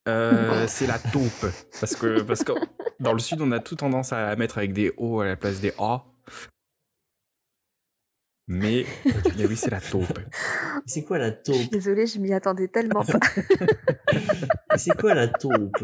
[0.10, 1.46] Euh, c'est la taupe.
[1.80, 2.54] Parce que, parce que
[3.00, 5.62] dans le sud, on a tout tendance à mettre avec des O à la place
[5.62, 6.04] des A.
[8.48, 8.86] Mais,
[9.38, 10.20] mais oui, c'est la taupe.
[10.86, 11.70] C'est quoi la taupe?
[11.72, 13.20] désolée je m'y attendais tellement pas
[14.78, 15.78] C'est quoi la taupe?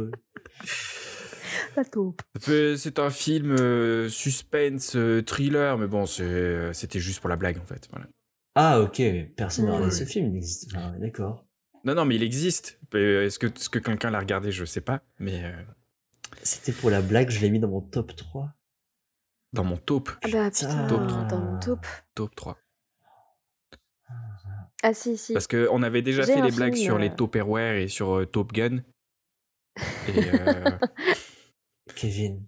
[1.76, 7.30] La taupe C'est un film euh, suspense, euh, thriller, mais bon, euh, c'était juste pour
[7.30, 7.88] la blague en fait.
[7.92, 8.08] Voilà.
[8.56, 9.02] Ah ok,
[9.36, 10.72] personne n'a regardé ce film, il existe.
[10.74, 11.46] Enfin, ouais, d'accord.
[11.84, 12.80] Non, non, mais il existe.
[12.94, 14.52] Est-ce que, quelqu'un l'a regardé?
[14.52, 15.02] Je sais pas.
[15.20, 15.52] Mais euh,
[16.44, 18.54] C'était pour la blague, je l'ai mis dans mon top 3.
[19.54, 21.08] Dans mon taupe, ah bah putain Taupe.
[21.30, 21.86] dans mon taupe
[22.16, 22.58] taupe 3.
[24.84, 27.76] ah si si Parce qu'on avait déjà fait les blagues film, sur euh, les Tupperware
[27.76, 28.80] et sur euh, Top Gun.
[30.08, 30.78] Et euh,
[31.96, 32.46] Kevin.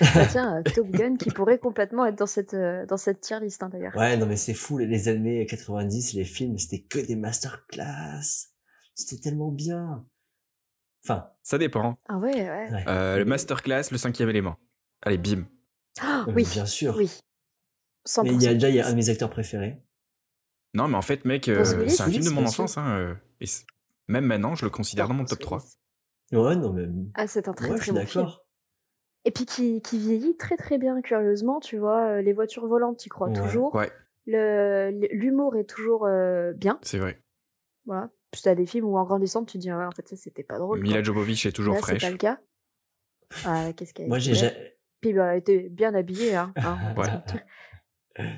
[0.00, 3.40] Bah tiens euh, Top Gun qui pourrait complètement être dans cette euh, dans cette tier
[3.40, 6.82] list hein, d'ailleurs Ouais, non mais c'est fou, les- les années 90, les films, c'était
[6.82, 8.48] que des masterclass.
[8.94, 10.04] C'était tellement bien.
[11.04, 11.98] Enfin, ça dépend.
[12.08, 12.84] ah ouais ouais ouais.
[12.88, 14.56] Euh, le masterclass, le cinquième élément.
[15.02, 15.46] Allez, bim.
[16.00, 16.94] Ah, oui Bien sûr.
[16.96, 17.20] oui
[18.06, 18.22] 100%.
[18.24, 19.76] Mais il y a déjà il y a un de mes acteurs préférés.
[20.74, 22.78] Non, mais en fait, mec, euh, c'est un film de mon enfance.
[22.78, 23.46] Hein, euh, et
[24.08, 25.58] même maintenant, je le considère dans mon top 3.
[25.58, 25.76] Willis.
[26.46, 26.86] Ouais, non, mais.
[27.14, 28.28] Ah, c'est un très ouais, je très suis bon film.
[29.26, 32.22] Et puis qui, qui vieillit très très bien, curieusement, tu vois.
[32.22, 33.34] Les voitures volantes, tu crois Ouais.
[33.42, 33.74] toujours.
[33.74, 33.90] Ouais,
[34.26, 36.78] L'humour est toujours euh, bien.
[36.82, 37.20] c'est vrai.
[37.84, 38.10] Voilà.
[38.30, 40.44] Puis t'as des films où en grandissant, tu te dis, ouais, en fait, ça c'était
[40.44, 40.80] pas drôle.
[40.80, 41.02] Mila quoi.
[41.02, 42.02] Jovovich est toujours Là, c'est fraîche.
[42.02, 42.38] pas le cas.
[43.44, 46.52] Ah, qu'est-ce qu'elle Moi, est j'ai Puis bah, elle était bien habillée, hein.
[46.56, 47.24] hein, va
[48.18, 48.34] Ouais.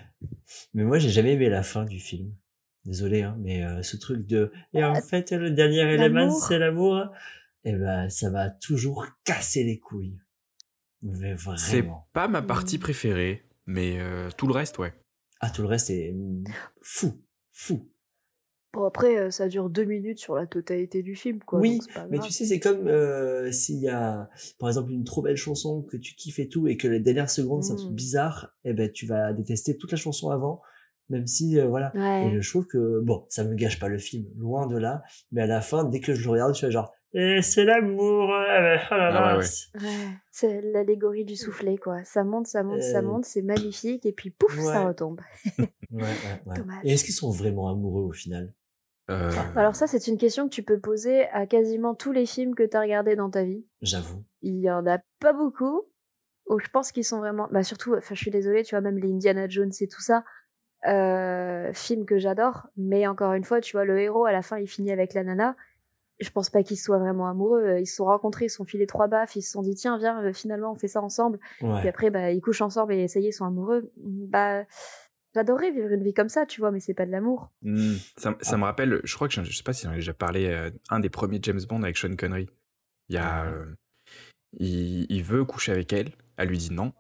[0.75, 2.35] Mais moi, j'ai jamais aimé la fin du film.
[2.85, 4.53] Désolé, hein, mais euh, ce truc de.
[4.75, 7.07] Et en Ah, fait, le dernier élément, c'est l'amour.
[7.64, 10.18] Et ben, ça m'a toujours cassé les couilles.
[11.03, 12.81] Mais C'est pas ma partie Mm.
[12.81, 14.92] préférée, mais euh, tout le reste, ouais.
[15.40, 16.44] Ah, tout le reste est mm,
[16.81, 17.20] fou.
[17.53, 17.91] Fou.
[18.72, 21.61] Bon, après, euh, ça dure deux minutes sur la totalité du film, quoi.
[21.61, 22.26] Oui, donc c'est pas Mais grave.
[22.28, 25.98] tu sais, c'est comme euh, s'il y a, par exemple, une trop belle chanson que
[25.98, 28.90] tu kiffes et tout, et que les dernières secondes, c'est un truc bizarre, et ben
[28.90, 30.62] tu vas détester toute la chanson avant,
[31.11, 31.92] même si, euh, voilà.
[31.94, 32.26] Ouais.
[32.28, 35.42] Et je trouve que, bon, ça me gâche pas le film, loin de là, mais
[35.42, 38.76] à la fin, dès que je le regarde, je fais genre, eh, c'est l'amour, euh,
[38.80, 39.32] oh Ah là.
[39.32, 39.44] ouais, ouais.
[39.44, 42.02] c'est- Ouais, c'est l'allégorie du soufflet, quoi.
[42.04, 45.20] Ça monte, ça monte, ça monte, c'est magnifique, et puis pouf, ça retombe.
[45.58, 46.06] Ouais, ouais,
[46.46, 46.56] ouais.
[46.56, 46.80] Dommage.
[46.85, 48.50] Et est-ce qu'ils sont vraiment amoureux au final?
[49.10, 52.54] Euh, Alors ça, c'est une question que tu peux poser à quasiment tous les films
[52.54, 53.64] que tu as regardés dans ta vie.
[53.82, 54.22] J'avoue.
[54.42, 55.82] Il y en a pas beaucoup
[56.46, 57.48] où je pense qu'ils sont vraiment...
[57.50, 60.24] Bah surtout, enfin je suis désolée, tu vois, même les Indiana Jones et tout ça,
[60.86, 64.58] euh, films que j'adore, mais encore une fois, tu vois, le héros, à la fin,
[64.58, 65.56] il finit avec la nana.
[66.20, 67.78] Je pense pas qu'ils soient vraiment amoureux.
[67.80, 69.98] Ils se sont rencontrés, ils se sont filés trois baffes, ils se sont dit, tiens,
[69.98, 71.38] viens, euh, finalement, on fait ça ensemble.
[71.58, 71.88] Puis Ouais.
[71.88, 73.90] après, bah, ils couchent ensemble et ça y est, ils sont amoureux.
[73.96, 74.64] Bah,
[75.35, 77.51] j'adorerais vivre une vie comme ça, tu vois, mais c'est pas de l'amour.
[77.62, 78.59] hmm, ça, ça Ah.
[78.59, 80.71] me rappelle, je crois que je, je sais pas si j'en ai déjà parlé, euh,
[80.90, 82.49] un des premiers James Bond avec Sean Connery.
[83.09, 83.53] Il y a, Ouais.
[83.53, 83.66] euh,
[84.59, 86.92] il, il veut coucher avec elle, elle lui dit non,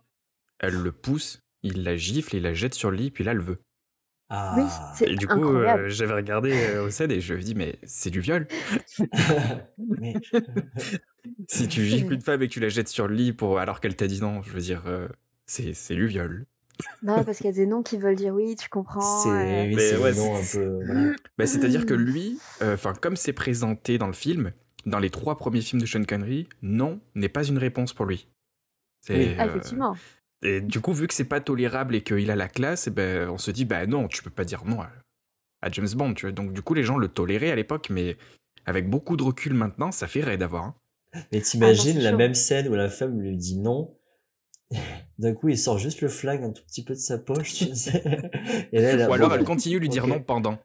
[0.58, 3.40] elle le pousse, il la gifle, il la jette sur le lit, puis là elle
[3.40, 3.58] veut.
[4.34, 4.54] Ah.
[4.56, 4.64] Oui,
[4.94, 7.78] c'est Et du coup, euh, j'avais regardé euh, au scène et je me dis mais
[7.82, 8.46] c'est du viol.
[9.78, 10.14] mais
[11.48, 13.80] Si tu gifles une femme et que tu la jettes sur le lit pour alors
[13.80, 15.06] qu'elle t'a dit non, je veux dire, euh,
[15.46, 16.46] c'est c'est du viol.
[17.02, 19.00] Non, parce qu'il y a des noms qui veulent dire oui, tu comprends.
[19.22, 20.84] c'est euh, oui, Mais ouais, un c'est- peu.
[20.86, 21.12] voilà.
[21.38, 24.52] Bah, C'est-à-dire que lui, euh, enfin comme c'est présenté dans le film,
[24.86, 28.28] dans les trois premiers films de Sean Connery, non n'est pas une réponse pour lui.
[29.00, 29.34] C'est, Oui.
[29.38, 29.96] Ah, euh, effectivement.
[30.42, 33.28] et du coup, vu que c'est pas tolérable et qu'il a la classe, eh ben,
[33.28, 34.90] on se dit bah non, tu peux pas dire non à,
[35.62, 36.14] à James Bond.
[36.14, 36.32] Tu vois.
[36.32, 38.16] Donc du coup, les gens le toléraient à l'époque, mais
[38.66, 40.64] avec beaucoup de recul maintenant, ça fait raide à voir.
[40.64, 40.74] hein.
[41.32, 42.16] Mais t'imagines c'est la chaud.
[42.16, 43.94] même scène où la femme lui dit non.
[45.18, 47.74] D'un coup, il sort juste le flag un tout petit peu de sa poche, tu
[47.74, 48.02] sais.
[48.72, 50.58] Et là, elle a- Ou alors elle continue de lui dire non pendant.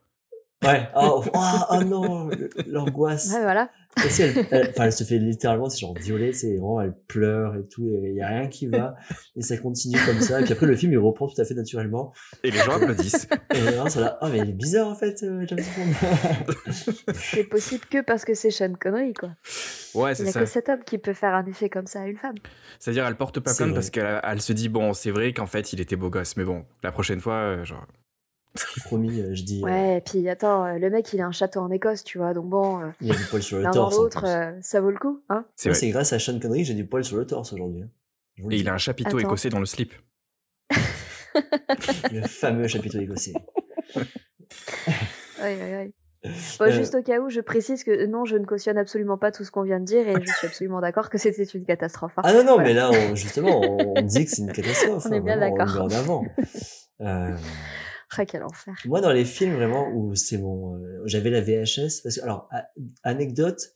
[0.64, 0.88] Ouais.
[0.96, 1.40] Oh, oh,
[1.70, 2.30] oh non,
[2.66, 3.32] l'angoisse.
[3.32, 3.70] Ouais, voilà.
[4.06, 6.94] Et si elle, elle- enfin, elle se fait littéralement, c'est genre violer, c'est vraiment, elle
[7.08, 8.96] pleure et tout, et il y a rien qui va,
[9.36, 10.40] et ça continue comme ça.
[10.40, 12.14] Et puis après, le film, il reprend tout à fait naturellement.
[12.44, 13.28] Et les gens applaudissent.
[13.56, 16.54] Et là, ça là, oh, mais il est bizarre, en fait, euh, James Bond.
[17.14, 19.30] C'est possible que parce que c'est Sean Connery, quoi.
[19.96, 20.40] Ouais, Il c'est n'y a ça.
[20.42, 22.36] que cet homme qui peut faire un effet comme ça à une femme.
[22.80, 25.74] C'est-à-dire, elle porte pas plainte parce qu'elle elle se dit bon, c'est vrai qu'en fait,
[25.74, 27.86] il était beau gosse, mais bon, la prochaine fois, euh, genre.
[28.86, 31.32] Promis, euh, je dis, euh, Ouais, et puis attends, euh, le mec, il a un
[31.32, 33.64] château en Écosse, tu vois, donc bon, euh, il y a du poil sur le
[33.72, 33.96] torse.
[33.98, 35.46] l'autre, euh, ça vaut le coup, hein.
[35.56, 37.84] C'est grâce à Sean Connery que j'ai du poil sur le torse aujourd'hui.
[37.84, 37.90] hein.
[38.40, 38.58] Et dis.
[38.60, 39.28] il a un chapiteau Attends.
[39.30, 39.94] écossais dans le slip.
[42.12, 43.34] Le fameux chapitre écossais.
[45.40, 45.92] Ouais, ouais, ouais.
[46.60, 49.32] Bon, Euh, Juste au cas où, je précise que non, je ne cautionne absolument pas
[49.32, 52.14] tout ce qu'on vient de dire et je suis absolument d'accord que c'était une catastrophe.
[52.18, 52.22] hein.
[52.26, 52.64] Ah non, non, Voilà.
[52.64, 53.62] mais là, on- justement,
[53.94, 55.06] on, dit que c'est une catastrophe.
[55.08, 55.82] On est hein, bien vraiment, d'accord.
[55.84, 56.26] En avant.
[57.00, 57.36] Euh,
[58.16, 58.76] Ah, quel enfer.
[58.86, 60.78] moi, dans les films, vraiment, où c'est mon...
[60.78, 62.02] euh, J'avais la VHS.
[62.04, 62.50] Parce que, alors,
[63.04, 63.74] anecdote,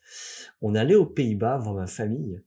[0.62, 2.42] on allait aux Pays-Bas voir ma famille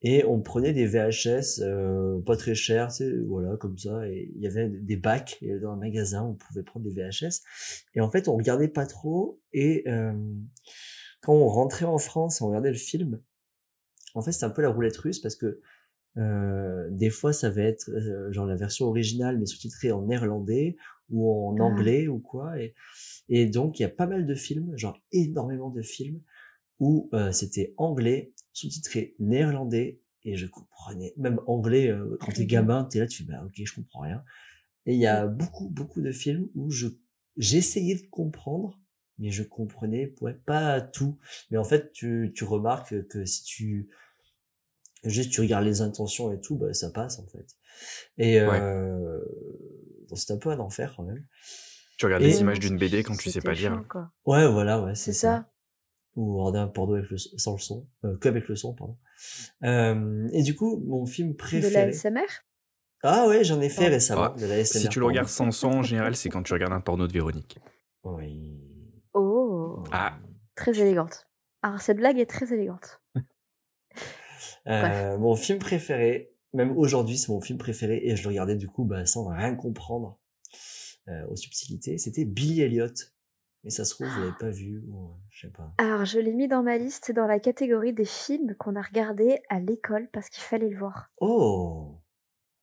[0.00, 4.08] et on prenait des VHS euh, pas très chers, sais, voilà, comme ça.
[4.08, 7.42] Et il y avait des bacs dans un magasin, on pouvait prendre des VHS.
[7.94, 9.40] Et en fait, on regardait pas trop.
[9.52, 10.12] Et euh,
[11.20, 13.20] quand on rentrait en France, on regardait le film.
[14.14, 15.60] En fait, c'est un peu la roulette russe parce que
[16.88, 17.90] des fois, ça va être
[18.30, 20.78] genre la version originale mais sous-titrée en néerlandais
[21.10, 21.64] ou en Ah.
[21.64, 22.60] anglais ou quoi.
[22.60, 22.74] Et,
[23.28, 26.20] et donc, il y a pas mal de films, genre énormément de films
[26.80, 32.84] où euh, c'était anglais sous-titré néerlandais et je comprenais même anglais euh, quand t'es gamin,
[32.84, 34.24] t'es là, tu fais bah ok, je comprends rien.
[34.86, 36.88] Et il y a beaucoup beaucoup de films où je
[37.36, 38.78] j'essayais de comprendre
[39.18, 41.18] mais je comprenais ouais, pas tout.
[41.50, 43.88] Mais en fait, tu, tu remarques que, que si tu
[45.04, 47.46] juste tu regardes les intentions et tout, bah, ça passe en fait.
[48.18, 49.20] Et euh,
[50.14, 51.24] c'est un peu un enfer quand même.
[51.98, 53.72] Tu regardes Et- les images d'une BD quand tu sais pas lire.
[53.72, 54.10] chiant, quoi.
[54.26, 55.50] Ouais, voilà, ouais, C'est c'est ça.
[56.14, 58.96] Ou regarder un porno avec le, sans le son, euh, que avec le son, pardon.
[59.64, 61.86] Euh, et du coup, mon film De préféré.
[61.86, 62.26] la SMR
[63.02, 63.88] Ah ouais, j'en ai fait Ouais.
[63.88, 64.32] récemment.
[64.34, 66.72] Ah, de la Si tu le regardes sans son, en général, c'est quand tu regardes
[66.72, 67.58] un porno de Véronique.
[68.04, 68.62] Oui.
[69.12, 70.18] Oh, Ah,
[70.54, 71.26] très élégante.
[71.62, 73.00] Alors, cette blague est très élégante.
[74.68, 78.68] Euh, mon film préféré, même aujourd'hui, c'est mon film préféré et je le regardais du
[78.68, 80.18] coup bah, sans rien comprendre
[81.08, 81.98] euh, aux subtilités.
[81.98, 82.88] C'était Billy Elliot.
[83.64, 85.74] Mais ça se trouve, vous l'avez pas vu ou euh, je sais pas.
[85.78, 89.40] Alors, je l'ai mis dans ma liste dans la catégorie des films qu'on a regardés
[89.48, 91.10] à l'école parce qu'il fallait le voir.
[91.20, 91.98] Oh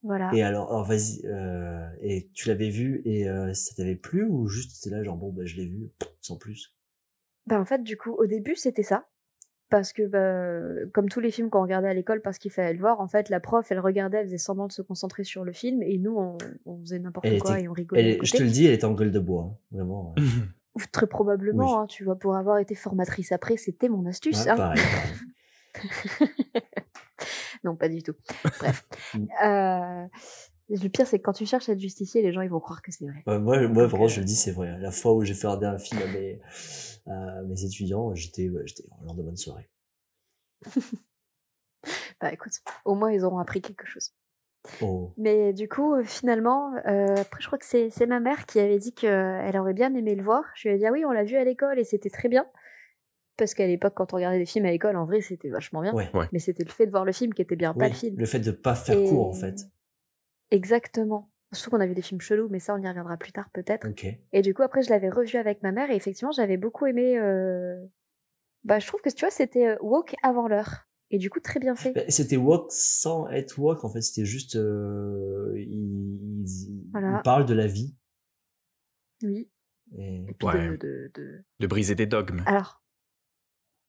[0.02, 0.32] Voilà.
[0.34, 1.26] Et alors, alors vas-y.
[1.26, 5.18] Euh, et tu l'avais vu et euh, ça t'avait plu ou juste c'était là genre
[5.18, 6.74] bon bah je l'ai vu sans plus?
[7.48, 9.06] Bah, en fait, du coup, au début, c'était ça.
[9.74, 12.80] Parce que, bah, comme tous les films qu'on regardait à l'école parce qu'il fallait le
[12.80, 15.52] voir, en fait, la prof, elle regardait, elle faisait semblant de se concentrer sur le
[15.52, 18.18] film, et nous, on, on faisait n'importe quoi était- et on rigolait.
[18.20, 20.14] Elle je te le dis, elle est en gueule de bois, hein, vraiment.
[20.76, 21.82] Ou Très probablement, Oui.
[21.84, 24.44] hein, tu vois, pour avoir été formatrice après, c'était mon astuce.
[24.46, 24.56] Ouais, hein.
[24.58, 24.82] pareil,
[25.74, 26.30] pareil.
[27.64, 28.14] non, pas du tout.
[28.60, 28.86] Bref.
[29.16, 29.28] Mm.
[29.46, 30.06] Euh,
[30.70, 32.82] le pire, c'est que quand tu cherches à te justifier, les gens, ils vont croire
[32.82, 33.24] que c'est vrai.
[33.28, 34.78] Ouais, moi, moi, Donc, vraiment, euh, je le dis, c'est vrai.
[34.80, 36.40] La fois où j'ai fait regarder un film à mes,
[37.08, 39.70] à mes étudiants, j'étais, ouais, j'étais en leur de bonne soirée.
[42.22, 42.54] Bah écoute,
[42.86, 44.12] au moins, ils auront appris quelque chose.
[44.82, 45.12] Oh.
[45.18, 48.60] Mais du coup, euh, finalement, euh, après, je crois que c'est c'est ma mère qui
[48.62, 50.46] avait dit qu'elle aurait bien aimé le voir.
[50.56, 52.46] Je lui ai dit, ah oui, on l'a vu à l'école et c'était très bien.
[53.36, 55.94] Parce qu'à l'époque, quand on regardait des films à l'école, en vrai, c'était vachement bien.
[55.94, 56.10] Ouais.
[56.14, 56.30] Ouais.
[56.32, 58.16] Mais c'était le fait de voir le film qui était bien, pas Oui, le film.
[58.18, 59.56] le fait de pas faire Et- court, en fait.
[60.54, 61.32] Exactement.
[61.52, 63.88] Surtout qu'on a vu des films chelous, mais ça, on y reviendra plus tard peut-être.
[64.32, 67.18] Et du coup, après, je l'avais revu avec ma mère et effectivement, j'avais beaucoup aimé.
[67.18, 67.84] euh,
[68.64, 70.88] Bah, je trouve que tu vois, c'était euh, woke avant l'heure.
[71.12, 71.94] Et du coup, très bien fait.
[71.94, 74.02] Bah, C'était walk sans être walk, en fait.
[74.02, 77.18] C'était juste, euh, il, il, Voilà.
[77.18, 77.96] il parle de la vie.
[79.24, 79.50] Oui.
[79.98, 80.26] Et...
[80.30, 80.70] Et puis Ouais.
[80.70, 82.42] de, de, de- de briser des dogmes.
[82.48, 82.82] Alors,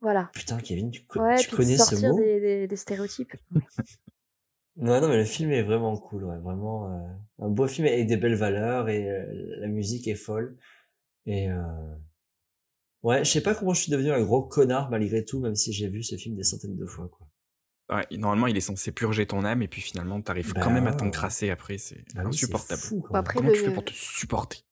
[0.01, 0.31] voilà.
[0.35, 2.19] Putain, Kevin, tu, co- Ouais, tu connais ce sortir mot?
[2.19, 3.35] des, des, des stéréotypes.
[4.77, 8.07] Non, non, mais le film est vraiment cool, ouais, vraiment euh, un beau film avec
[8.07, 9.25] des belles valeurs et euh,
[9.61, 10.57] la musique est folle.
[11.27, 11.63] Et euh,
[13.03, 15.73] ouais, je sais pas comment je suis devenu un gros connard malgré tout, même si
[15.73, 17.27] j'ai vu ce film des centaines de fois, quoi.
[17.91, 20.87] Ouais, normalement, il est censé purger ton âme, et puis finalement, t'arrives Bah quand même
[20.87, 21.77] à t'encrasser après.
[21.77, 22.81] C'est Bah oui, c'est insupportable.
[22.81, 23.17] fou, même.
[23.17, 24.65] après, Comment le, tu fais pour te supporter?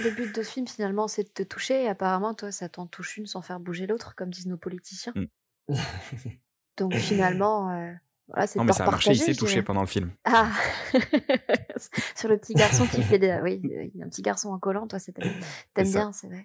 [0.00, 1.84] le but de ce film, finalement, c'est de te toucher.
[1.84, 5.14] Et apparemment, toi, ça t'en touche une sans faire bouger l'autre, comme disent nos politiciens.
[5.16, 5.24] Mm.
[6.76, 7.92] Donc, finalement, euh,
[8.28, 10.10] voilà, c'est Non, mais ça a marché, il s'est je touché pendant le film.
[10.24, 10.50] Ah
[12.16, 13.38] Sur le petit garçon qui fait des...
[13.42, 16.44] Oui, il y a un petit garçon en collant, toi, c'est t'aimes bien, c'est vrai.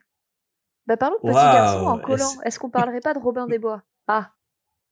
[0.87, 2.41] Bah, parlons de petit Waouh, garçon en collant.
[2.43, 3.83] Est-ce qu'on parlerait pas de Robin des Bois?
[4.07, 4.33] Ah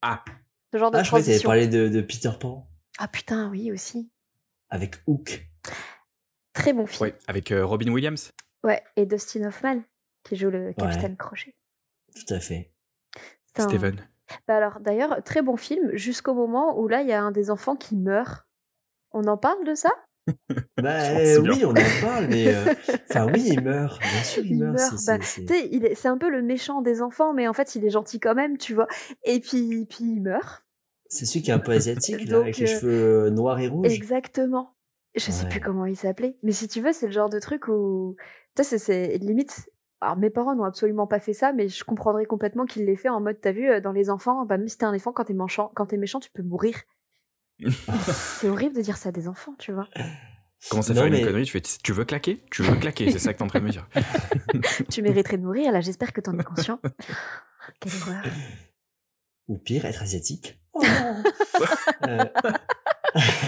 [0.01, 0.23] Ah,
[0.71, 1.49] Ce genre de Ah, je croyais que t'avais transition.
[1.49, 2.69] parlé de, de Peter Pan
[2.99, 4.09] Ah putain, oui, aussi.
[4.69, 5.45] avec Hook.
[6.53, 7.01] Très bon film.
[7.09, 8.31] ouais, avec euh, Robin Williams.
[8.63, 9.81] Ouais, et Dustin Hoffman,
[10.23, 11.55] qui joue le capitaine Crochet.
[12.15, 12.71] Tout à fait.
[13.57, 14.07] Steven.
[14.47, 17.49] Bah alors, d'ailleurs, très bon film, jusqu'au moment où là, il y a un des
[17.51, 18.45] enfants qui meurt.
[19.11, 19.89] On en parle de ça?
[20.77, 22.73] Bah euh, oui, on en parle, mais euh,
[23.09, 23.99] enfin oui, il meurt.
[24.01, 24.73] Bien sûr, il, Il meurt.
[24.77, 27.33] meurt, c'est- bah, c'est- Tu sais, il est- c'est un peu le méchant des enfants,
[27.33, 28.87] mais en fait, il est gentil quand même, tu vois.
[29.23, 30.65] Et puis, puis il meurt.
[31.09, 33.69] C'est celui qui est un peu asiatique, là, Donc, avec les euh, cheveux noirs et
[33.69, 33.91] rouges.
[33.93, 34.75] Exactement.
[35.15, 35.63] Je sais plus Ouais.
[35.65, 36.37] comment il s'appelait.
[36.43, 38.15] Mais si tu veux, c'est le genre de truc où.
[38.55, 39.69] Tu sais, c'est- c'est limite.
[40.01, 43.09] Alors, mes parents n'ont absolument pas fait ça, mais je comprendrais complètement qu'ils l'aient fait
[43.09, 45.25] en mode, t'as vu, euh, dans les enfants, bah, même si t'es un enfant, quand
[45.25, 46.75] t'es méchant, quand t'es méchant, tu peux mourir.
[48.13, 49.87] c'est horrible de dire ça à des enfants, tu vois.
[50.69, 52.43] Comment ça Non, faire mais- une connerie Tu fais, tu veux claquer?
[52.51, 53.87] Tu veux claquer, c'est ça que t'es en train de me dire.
[54.91, 56.79] tu mériterais de mourir, là, j'espère que t'en es conscient.
[57.79, 58.23] Quelle horreur.
[59.47, 60.59] Ou pire, être asiatique.
[60.73, 60.81] Oh
[62.07, 62.23] Euh,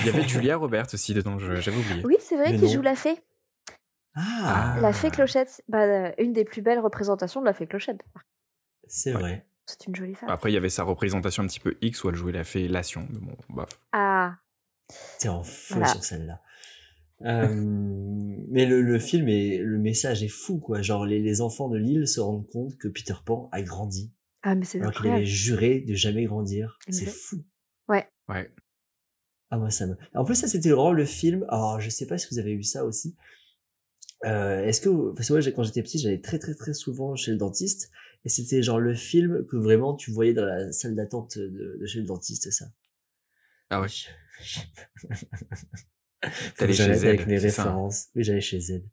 [0.01, 2.03] Il y avait Julia Roberts aussi dedans, j'avais oublié.
[2.05, 2.67] Oui, c'est vrai non.
[2.67, 3.19] joue la fée.
[4.15, 5.63] Ah, La fée clochette.
[5.67, 8.01] Bah, une des plus belles représentations de la fée clochette.
[8.87, 9.45] c'est vrai.
[9.65, 10.29] C'est une jolie femme.
[10.29, 13.07] Après, il y avait sa représentation un petit peu X où elle jouait la fellation.
[13.11, 14.37] Mais bon, bah, Ah,
[15.19, 15.87] T'es en feu Voilà.
[15.89, 16.41] sur celle-là.
[17.21, 17.53] Euh,
[18.47, 20.81] mais le, le film et le message est fou, quoi.
[20.81, 24.55] Genre, les, les enfants de l'île se rendent compte que Peter Pan a grandi, ah
[24.55, 26.79] mais c'est alors qu'il avait juré de jamais grandir.
[26.89, 27.43] C'est fou.
[27.89, 28.09] ouais.
[29.51, 29.97] Ah, moi, ça me.
[30.15, 31.45] En plus, ça, c'était vraiment le film.
[31.49, 33.15] Alors, je sais pas si vous avez eu ça aussi.
[34.25, 36.73] Euh, est-ce que, vous- parce que moi, j'ai- quand j'étais petit, j'allais très, très, très
[36.73, 37.89] souvent chez le dentiste.
[38.25, 41.85] Et c'était genre le film que vraiment tu voyais dans la salle d'attente de, de
[41.85, 42.65] chez le dentiste, ça?
[43.69, 43.87] Ah ouais.
[46.21, 47.65] Faut T'allais que chez j'arrête Z, avec mes ça, hein.
[47.65, 48.07] références.
[48.15, 48.83] Oui, j'allais chez Z.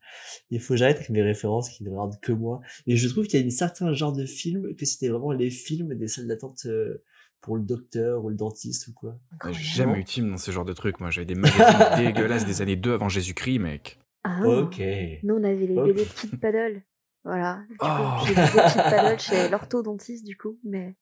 [0.50, 2.60] Il faut que j'arrête avec mes références qui ne regardent que moi.
[2.86, 5.50] Et je trouve qu'il y a un certain genre de film que c'était vraiment les
[5.50, 7.02] films des salles d'attente euh,
[7.40, 9.18] pour le docteur ou le dentiste ou quoi.
[9.32, 9.64] J'ai Incroyable.
[9.64, 11.00] jamais eu de film dans ce genre de truc.
[11.00, 13.98] Moi, j'avais des magazines dégueulasses des années 2 avant Jésus-Christ, mec.
[14.28, 14.80] Ah, Ok.
[15.22, 15.86] Nous, on avait les Ok.
[15.86, 16.82] BD de Kid Paddle.
[17.24, 17.62] Voilà.
[17.70, 18.24] Du coup, Oh.
[18.26, 18.34] j'ai Kid
[18.90, 20.96] Paddle chez l'orthodontiste, du coup, mais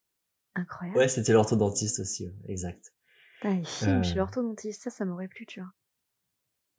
[0.55, 0.97] incroyable.
[0.99, 2.93] Ouais, c'était l'orthodentiste aussi, ouais, exact.
[3.41, 4.17] Putain, les films chez Euh.
[4.17, 5.71] l'orthodontiste, ça, ça m'aurait plu, tu vois.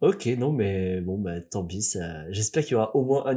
[0.08, 1.82] Ok, non, mais bon, bah, tant pis.
[1.82, 2.30] Ça...
[2.30, 3.36] J'espère qu'il y aura au moins un,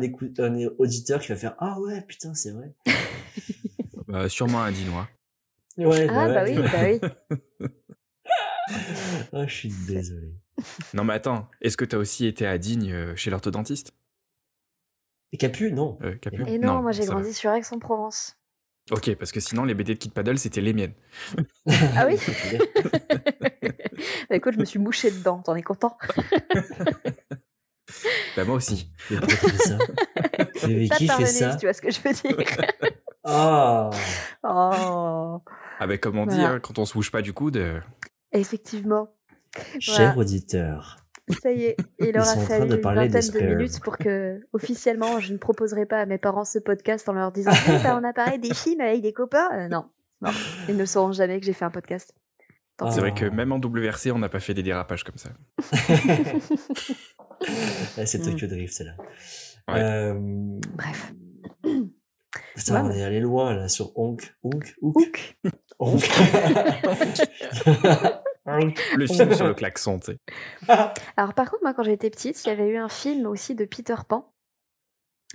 [0.78, 2.76] auditeur qui va faire Ah ouais, putain, c'est vrai.
[4.08, 5.08] Bah, sûrement un Dinois.
[5.78, 7.00] Ouais, Ah bah oui, ouais.
[7.00, 7.10] bah
[7.60, 7.70] oui.
[9.34, 10.34] Ah, je suis désolé.
[10.94, 13.94] Non, mais attends, est-ce que t'as aussi été à Digne euh, chez l'orthodontiste?
[15.32, 15.98] Et Capu, non.
[16.02, 16.44] euh, Capu?
[16.48, 17.14] Et non, moi j'ai va.
[17.14, 18.36] grandi sur Aix-en-Provence.
[18.92, 20.94] Ok, parce que sinon, les BD de Kid Paddle, c'était les miennes.
[21.96, 22.18] Ah oui
[24.30, 25.96] Bah écoute, je me suis mouché dedans, t'en es content?
[28.36, 28.90] Bah, moi aussi.
[29.10, 29.78] Mais pourquoi tu fais ça?
[30.68, 31.56] Mais qui fait ça?
[31.58, 32.58] tu vois ce que je veux dire.
[33.24, 33.90] Ah
[34.44, 35.42] oh,
[35.80, 37.58] Ah, bah, comme on dit, hein, quand on se bouge pas du coude.
[37.58, 37.80] euh,
[38.32, 39.14] effectivement.
[39.80, 40.98] Cher auditeur.
[41.44, 43.98] Ça y est, il aura sont en train fallu de une vingtaine de minutes pour
[43.98, 47.84] que, officiellement, je ne proposerai pas à mes parents ce podcast en leur disant Eh
[47.84, 49.48] ben, on a parlé des films avec des copains.
[49.54, 49.86] Euh, non,
[50.22, 50.32] non,
[50.68, 52.16] ils ne sauront jamais que j'ai fait un podcast.
[52.82, 52.90] Ah.
[52.92, 55.30] C'est vrai que même en WRC, on n'a pas fait des dérapages comme ça.
[58.06, 58.32] C'est Mm.
[58.32, 58.96] Tokyo Drift, c'est là.
[59.68, 59.82] Ouais.
[59.82, 60.14] Euh,
[60.74, 61.14] Bref.
[62.56, 64.34] Putain, Ouais, on est allé loin là sur Onk.
[64.44, 65.38] Onk Onk.
[65.80, 66.04] Onk.
[68.96, 70.18] Le film sur le klaxon, tu sais.
[71.18, 73.66] Alors par contre, moi quand j'étais petite, il y avait eu un film aussi de
[73.66, 74.32] Peter Pan.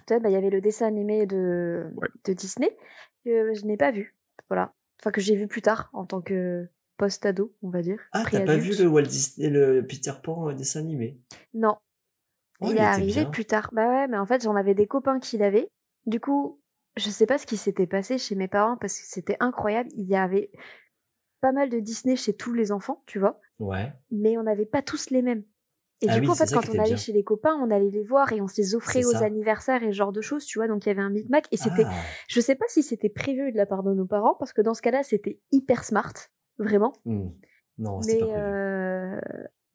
[0.06, 2.08] Tu vois, bah, il y avait le dessin animé de, Ouais.
[2.24, 2.76] de Disney
[3.24, 4.16] que je n'ai pas vu.
[4.48, 4.72] Voilà.
[5.00, 8.00] Enfin que j'ai vu plus tard en tant que post-ado, on va dire.
[8.12, 11.18] Ah, t'as pas vu le Walt Disney, le Peter Pan euh, dessin animé?
[11.54, 11.76] Non.
[12.60, 13.30] Oh, il est était arrivé bien.
[13.30, 13.70] plus tard.
[13.72, 15.68] Bah ouais, mais en fait, j'en avais des copains qui l'avaient.
[16.06, 16.60] Du coup,
[16.96, 19.88] je sais pas ce qui s'était passé chez mes parents parce que c'était incroyable.
[19.96, 20.50] Il y avait
[21.44, 23.92] pas mal de Disney chez tous les enfants, tu vois, Ouais.
[24.10, 25.44] mais on n'avait pas tous les mêmes.
[26.00, 26.96] Et Ah du oui, coup, en fait, quand on allait bien.
[26.96, 29.24] chez les copains, on allait les voir et on se les offrait aux ça.
[29.24, 30.68] anniversaires et ce genre de choses, tu vois.
[30.68, 31.92] Donc il y avait un micmac et c'était, Ah,
[32.28, 34.74] je sais pas si c'était prévu de la part de nos parents parce que dans
[34.74, 36.12] ce cas-là, c'était hyper smart,
[36.58, 36.92] vraiment.
[37.04, 37.28] hmm.
[37.78, 38.40] Non, c'était Mais pas prévu.
[38.42, 39.20] euh,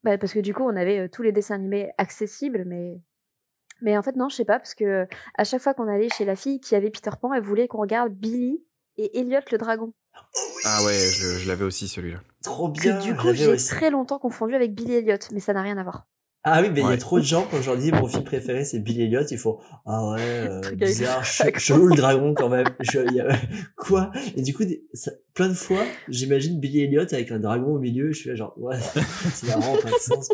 [0.03, 2.99] bah, parce que du coup, on avait euh, tous les dessins animés accessibles, mais
[3.81, 5.07] mais en fait non, je sais pas parce que
[5.37, 7.79] à chaque fois qu'on allait chez la fille qui avait Peter Pan, elle voulait qu'on
[7.79, 8.61] regarde Billy
[8.99, 9.93] et Elliot le dragon.
[10.65, 12.19] Ah ouais, je, je l'avais aussi celui-là.
[12.43, 12.99] Trop Que bien.
[12.99, 15.83] du je coup, j'ai très longtemps confondu avec Billy Elliot, mais ça n'a rien à
[15.83, 16.07] voir.
[16.43, 18.23] Ah oui, mais il y a trop de gens, quand je leur dis mon film
[18.23, 22.67] préféré c'est Billy Elliot, ils font Ah ouais, euh, bizarre, chelou le dragon quand même.
[22.79, 23.27] Je, il y a-
[23.75, 24.11] quoi?
[24.37, 28.11] Et du coup, ça- plein de fois, j'imagine Billy Elliot avec un dragon au milieu,
[28.13, 28.77] je suis là genre, ouais,
[29.33, 30.29] c'est marrant, pas de sens.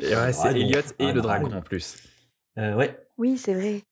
[0.00, 0.48] Et ouais, c'est.
[0.50, 1.96] Elliot et le dragon en plus.
[2.58, 2.96] Euh, ouais.
[3.18, 3.82] Oui, c'est vrai.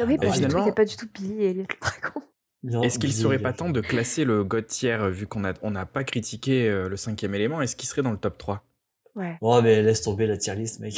[0.00, 1.62] Ah oui, Et parce que finalement- il n'y a pas du tout Billy et Elliot
[1.68, 2.22] le dragon.
[2.82, 5.70] Est-ce qu'il serait pas temps de classer le God tier, euh, vu qu'on n'a on
[5.70, 8.64] n'a pas critiqué euh, le cinquième élément Est-ce qu'il serait dans le top 3
[9.14, 9.38] Ouais.
[9.40, 10.94] Oh, mais laisse tomber la tier list, mec.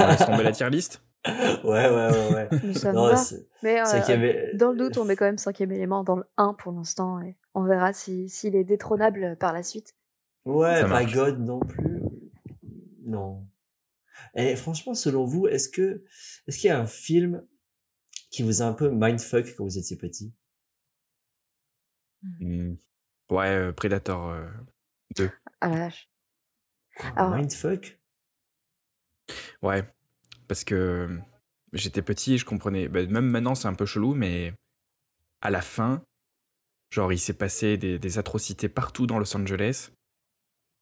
[0.00, 1.02] On laisse tomber la tier list?
[1.26, 1.34] Ouais,
[1.64, 2.48] ouais, ouais, ouais.
[2.62, 6.54] Mais Non, euh, dans le doute, on met quand même cinquième élément dans le 1
[6.54, 9.94] pour l'instant et on verra si- s'il est détrônable par la suite.
[10.46, 11.12] Ouais, Ça pas marche.
[11.12, 12.00] God non plus.
[13.04, 13.44] Non.
[14.34, 16.02] Et franchement, selon vous, est-ce que,
[16.46, 17.42] est-ce qu'il y a un film
[18.30, 20.32] qui vous a un peu mindfuck quand vous étiez petit?
[22.22, 22.74] Hmm.
[23.30, 24.30] Ouais, euh, Predator.
[24.30, 24.48] euh,
[25.60, 26.08] Ah la vache.
[27.16, 27.98] Alors- Mindfuck?
[29.62, 29.84] Ouais,
[30.48, 31.18] parce que euh,
[31.72, 32.88] j'étais petit, je comprenais.
[32.88, 34.52] bah, même maintenant, c'est un peu chelou, mais
[35.40, 36.02] à la fin,
[36.90, 39.90] genre, il s'est passé des, des atrocités partout dans Los Angeles.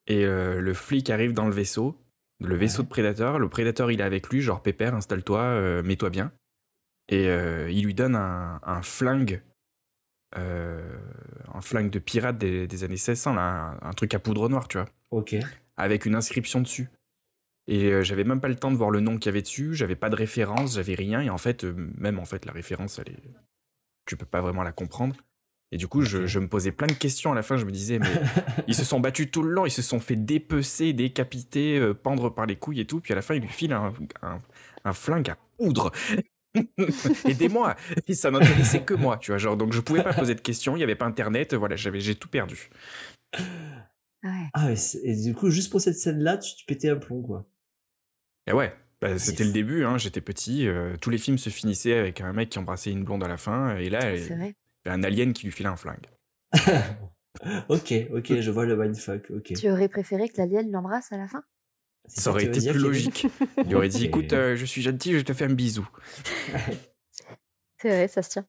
[0.07, 2.01] Et euh, le flic arrive dans le vaisseau,
[2.41, 2.85] le vaisseau Ouais.
[2.85, 3.39] de Predator.
[3.39, 6.33] Le Predator, il est avec lui, genre, Pépère, installe-toi, euh, mets-toi bien.
[7.09, 9.43] Et euh, il lui donne un, un flingue,
[10.37, 14.69] un flingue de pirate des, des années 1600, là, un, un truc à poudre noire,
[14.69, 15.37] tu vois Ok.
[15.77, 16.89] avec une inscription dessus.
[17.69, 19.75] Et euh, j'avais même pas le temps de voir le nom qu'il y avait dessus,
[19.75, 21.21] j'avais pas de référence, j'avais rien.
[21.21, 23.23] Et en fait, euh, même en fait, la référence, elle est...
[24.07, 25.15] tu peux pas vraiment la comprendre.
[25.71, 27.59] Et du coup, je, me posais plein de questions à la fin.
[27.59, 28.09] Je me disais, mais
[28.69, 32.31] ils se sont battus tout le long, ils se sont fait dépecer, décapiter, euh, pendre
[32.31, 33.01] par les couilles et tout.
[33.01, 34.41] Puis à la fin, il lui file un, un,
[34.85, 35.93] un flingue à poudre.
[37.29, 39.39] Aidez-moi Et ça n'intéressait que moi, tu vois.
[39.39, 42.01] Genre, donc je pouvais pas poser de questions, il y avait pas internet, voilà, j'avais,
[42.01, 42.71] j'ai tout perdu.
[44.25, 44.49] Ouais.
[44.53, 44.71] Ah,
[45.05, 47.47] et du coup, juste pour cette scène-là, tu, tu pétais un plomb, quoi.
[48.47, 51.97] Et ouais, bah, c'était le début, hein, j'étais petit, euh, tous les films se finissaient
[51.97, 54.55] avec un mec qui embrassait une blonde à la fin, et là, C'est il vrai.
[54.87, 56.07] y a un alien qui lui filait un flingue.
[57.69, 59.53] ok, ok, je vois le mindfuck, ok.
[59.55, 61.45] Tu aurais préféré que l'alien l'embrasse à la fin?
[62.09, 63.27] Ça aurait été plus logique.
[63.65, 65.89] Il aurait dit, écoute, euh, je suis gentil, je te fais un bisou.
[67.81, 68.47] C'est vrai, ça se tient.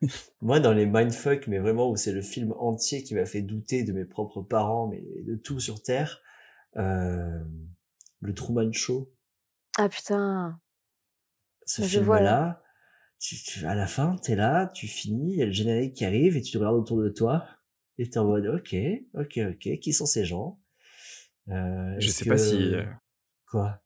[0.40, 3.84] Moi, dans les mindfuck, mais vraiment où c'est le film entier qui m'a fait douter
[3.84, 6.20] de mes propres parents, mais de tout sur Terre,
[6.76, 7.40] euh,
[8.20, 9.10] le Truman Show,
[9.78, 10.58] Ah putain.
[11.66, 12.62] ce Je vois, film-là,
[13.20, 16.04] tu, tu- à la fin, t'es là, tu finis, il y a le générique qui
[16.04, 17.46] arrive et tu te regardes autour de toi
[17.98, 18.76] et t'es en mode, ok,
[19.14, 20.60] ok, ok, qui sont ces gens?
[21.50, 22.74] Euh, Je sais pas si.
[22.74, 22.84] euh,
[23.50, 23.80] Quoi?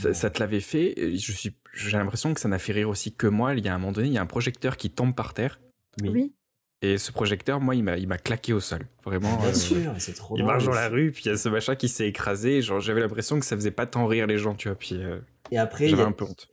[0.00, 0.98] Ça, ça te l'avait fait.
[0.98, 3.54] et Je suis, j'ai l'impression que ça n'a fait rire aussi que moi.
[3.54, 5.60] Il y a un moment donné, il y a un projecteur qui tombe par terre.
[6.02, 6.34] Oui.
[6.80, 8.86] Et ce projecteur, moi, il m'a, il m'a claqué au sol.
[9.04, 9.36] Vraiment.
[9.38, 11.48] Bien euh, sûr, c'est trop Il marche dans la rue, puis il y a ce
[11.48, 12.62] machin qui s'est écrasé.
[12.62, 14.78] Genre, j'avais l'impression que ça faisait pas tant rire les gens, tu vois.
[14.78, 15.18] Puis euh,
[15.50, 16.46] Et après, il y j'avais a- un peu honte.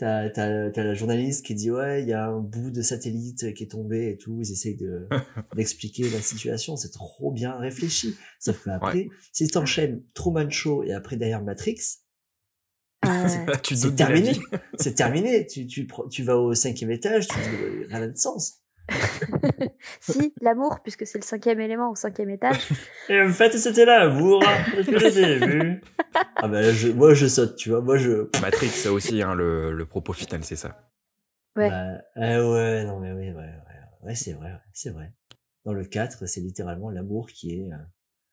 [0.00, 3.52] T'as, t'as, t'as la journaliste qui dit ouais, il y a un bout de satellite
[3.52, 4.38] qui est tombé et tout.
[4.40, 5.06] Ils essayent de,
[5.54, 6.76] d'expliquer la situation.
[6.76, 8.16] C'est trop bien réfléchi.
[8.38, 11.98] Sauf qu'après, si t'enchaînes Truman Show et après derrière Matrix,
[13.04, 14.32] c'est la terminé.
[14.78, 15.46] c'est terminé.
[15.46, 18.62] Tu, tu, tu vas au cinquième étage, tu dis rien de sens.
[20.00, 22.68] si, l'amour, puisque c'est le cinquième élément au cinquième étage.
[23.08, 24.42] Et en fait, c'était là, l'amour.
[26.36, 27.80] Ah ben, je, moi, je saute, tu vois.
[27.80, 28.28] Moi, je.
[28.40, 30.90] Matrix, ça aussi, hein, le, le propos final, c'est ça.
[31.56, 31.68] Ouais.
[31.68, 35.12] Bah, eh ouais, non, mais oui, ouais, ouais, ouais, c'est vrai, ouais, c'est vrai.
[35.64, 37.76] Dans le 4, c'est littéralement l'amour qui est, euh,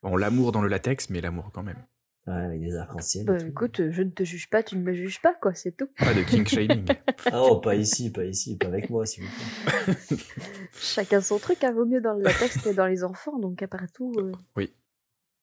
[0.04, 1.84] Bon, l'amour dans le latex, mais l'amour quand même.
[2.28, 3.26] Ouais, avec des arcs-en-ciel.
[3.26, 5.88] Bah, écoute, je ne te juge pas, tu ne me juges pas, quoi, c'est tout.
[5.98, 6.86] Pas de king shaming.
[7.26, 10.18] Ah oh, pas ici, pas ici, pas avec moi, s'il vous plaît.
[10.80, 13.88] Chacun son truc, hein, vaut mieux dans le latex que dans les enfants, donc après
[13.94, 14.14] tout.
[14.20, 14.68] euh,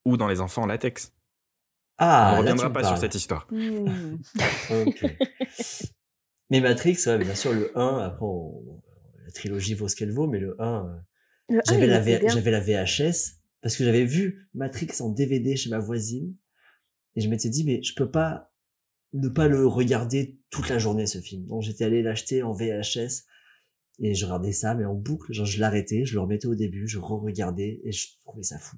[0.05, 1.13] Ou dans les enfants en latex.
[1.99, 3.47] Ah, On ne reviendra pas sur cette histoire.
[4.71, 5.05] Ok.
[6.51, 8.81] mais Matrix, ouais, bien sûr, le 1, après, on-
[9.25, 10.87] la trilogie vaut ce qu'elle vaut, mais le 1,
[11.51, 12.19] euh, j'avais la, V-
[12.51, 16.35] la VHS, parce que j'avais vu Matrix en DVD chez ma voisine,
[17.17, 18.53] et je m'étais dit, mais je peux pas
[19.13, 21.47] ne pas le regarder toute la journée, ce film.
[21.47, 23.25] Donc j'étais allé l'acheter en VHS,
[24.01, 26.89] et je regardais ça, mais en boucle, genre je l'arrêtais, je le remettais au début,
[26.89, 28.77] je re-regardais, et je trouvais ça fou.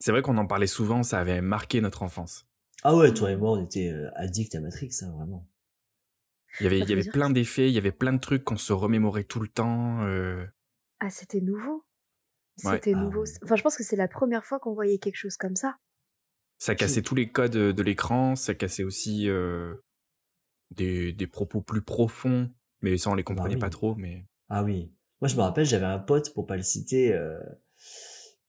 [0.00, 2.46] C'est vrai qu'on en parlait souvent, ça avait marqué notre enfance.
[2.84, 5.48] Ah ouais, toi et moi, on était euh, addicts à Matrix, hein, vraiment.
[6.60, 8.44] Il y avait, Ça il y avait plein d'effets, il y avait plein de trucs
[8.44, 10.02] qu'on se remémorait tout le temps.
[10.04, 10.46] euh,
[11.00, 11.84] Ah, c'était nouveau.
[12.64, 12.74] Ouais.
[12.76, 13.22] C'était Ah nouveau.
[13.24, 13.30] ouais.
[13.42, 15.76] Enfin, je pense que c'est la première fois qu'on voyait quelque chose comme ça.
[16.58, 19.74] Ça cassait tous les codes de l'écran, ça cassait aussi euh,
[20.72, 22.50] des, des propos plus profonds,
[22.82, 23.60] mais ça on les comprenait oui.
[23.60, 23.94] pas trop.
[23.94, 24.92] Mais Ah oui.
[25.20, 27.38] Moi, je me rappelle, j'avais un pote, pour pas le citer, euh,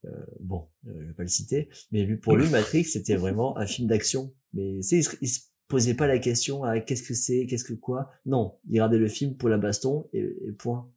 [0.04, 3.66] euh, bon, je vais pas le citer, mais lui, pour lui, Matrix, c'était vraiment un
[3.66, 4.32] film d'action.
[4.52, 7.46] Mais tu sais, il se, il se posait pas la question à qu'est-ce que c'est,
[7.46, 8.10] qu'est-ce que quoi?
[8.26, 10.90] Non, il regardait le film pour la baston et, et point.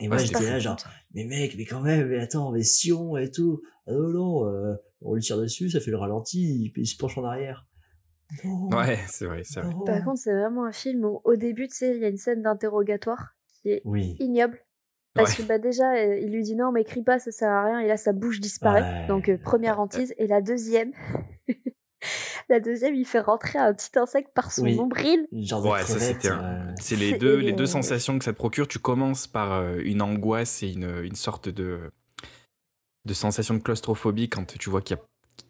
[0.00, 0.76] Et moi, Ouais, j'étais là, genre,
[1.14, 3.60] mais mec, mais quand même, mais attends, mais Sion et tout.
[3.86, 6.96] Ah non, non, euh, on le tire dessus, ça fait le ralenti, il, il se
[6.96, 7.66] penche en arrière.
[8.44, 9.74] Non, ouais, c'est vrai, c'est vrai.
[9.84, 12.16] Par contre, c'est vraiment un film où, au début, tu sais, il y a une
[12.16, 14.16] scène d'interrogatoire qui est oui.
[14.20, 14.58] ignoble.
[15.14, 15.44] Parce Ouais.
[15.44, 17.80] que bah, déjà, euh, il lui dit non, mais crie pas, ça sert à rien.
[17.80, 18.82] Et là, sa bouche disparaît.
[18.82, 19.06] Ouais.
[19.08, 20.14] Donc, euh, première hantise.
[20.18, 20.92] Et la deuxième,
[22.48, 24.76] la deuxième, il fait rentrer un petit insecte par son Oui.
[24.76, 25.26] nombril.
[25.32, 28.32] Genre de Ouais, ça c'était un- euh, C'est les deux, les deux sensations que ça
[28.32, 28.68] te procure.
[28.68, 31.80] Tu commences par euh, une angoisse et une, une sorte de,
[33.04, 34.96] de sensation de claustrophobie quand tu vois qu'il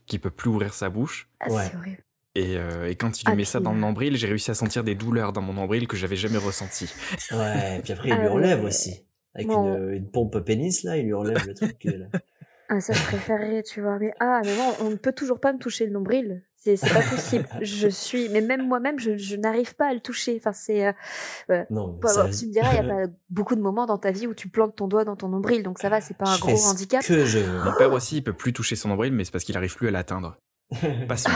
[0.06, 1.28] qu'il peut plus ouvrir sa bouche.
[1.40, 1.64] Ah, Ouais.
[1.70, 2.02] c'est horrible.
[2.36, 4.54] Et, euh, et quand il lui Ah, met ça dans le nombril, j'ai réussi à
[4.54, 6.88] sentir des douleurs dans mon nombril que j'avais jamais ressenties.
[7.32, 9.04] Ouais, et puis après, il lui Ah enlève aussi.
[9.34, 9.76] Avec Bon.
[9.76, 11.82] une, une pompe pénis, là, il lui enlève le truc.
[11.84, 12.06] là.
[12.72, 13.98] Ah, ça, je préférerais, tu vois.
[13.98, 16.42] Mais ah, mais moi, on ne peut toujours pas me toucher le nombril.
[16.56, 17.48] C'est c'est pas possible.
[17.62, 18.28] je suis.
[18.28, 20.36] Mais même moi-même, je, je n'arrive pas à le toucher.
[20.38, 20.86] Enfin, c'est.
[21.50, 24.12] euh, Non, ça- tu me diras, il n'y a pas beaucoup de moments dans ta
[24.12, 26.36] vie où tu plantes ton doigt dans ton nombril, donc ça va, c'est pas un
[26.36, 27.04] je gros handicap.
[27.04, 27.38] que je.
[27.64, 29.88] Mon père aussi, il peut plus toucher son nombril, mais c'est parce qu'il arrive plus
[29.88, 30.36] à l'atteindre.
[31.08, 31.32] Pas sûr.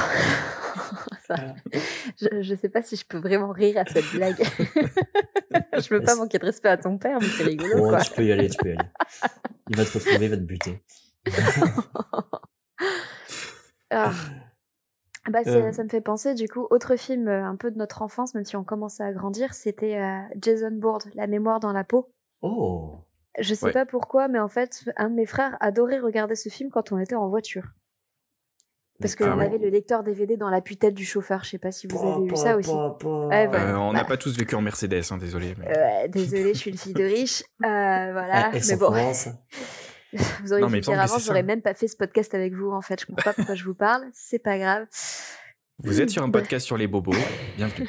[1.26, 1.36] Ça,
[2.20, 4.42] je, je sais pas si je peux vraiment rire à cette blague.
[5.50, 8.00] je veux pas manquer de respect à ton père, mais c'est rigolo, Bon, quoi.
[8.02, 8.84] tu peux y aller, tu peux y aller.
[9.70, 10.82] Il va te retrouver, il va te buter.
[13.90, 14.12] Ah.
[15.30, 15.72] Bah, Euh.
[15.72, 18.44] Ça me fait penser, du coup, autre film euh, un peu de notre enfance, même
[18.44, 22.10] si on commençait à grandir, c'était euh, Jason Bourne, La mémoire dans la peau.
[22.42, 22.98] Oh,
[23.38, 23.72] Je sais Ouais.
[23.72, 26.98] pas pourquoi, mais en fait, un de mes frères adorait regarder ce film quand on
[26.98, 27.64] était en voiture.
[29.00, 29.46] Parce qu'on Ah ouais.
[29.46, 31.42] avait le lecteur DVD dans la tue-tête du chauffeur.
[31.42, 32.70] Je sais pas si vous avez vu pa, ça aussi.
[32.70, 33.70] Ouais, voilà.
[33.72, 34.08] Euh, on n'a Bah.
[34.10, 35.54] pas tous vécu en Mercedes, hein, désolé.
[35.58, 37.42] mais- Ouais, désolée, je suis une fille de riche.
[37.42, 38.92] Euh, voilà, Ah, mais bon.
[40.42, 42.70] vous auriez Non, mais dire avant, j'aurais même pas fait ce podcast avec vous.
[42.70, 44.04] En fait, je comprends pas pourquoi je vous parle.
[44.12, 44.86] C'est pas grave.
[45.78, 46.40] Vous êtes sur un Bah.
[46.40, 47.12] podcast sur les bobos,
[47.56, 47.88] bienvenue.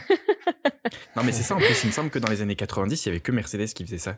[1.15, 3.09] non mais c'est ça, en plus il me semble que dans les années 90, il
[3.09, 4.17] y avait que Mercedes qui faisait ça.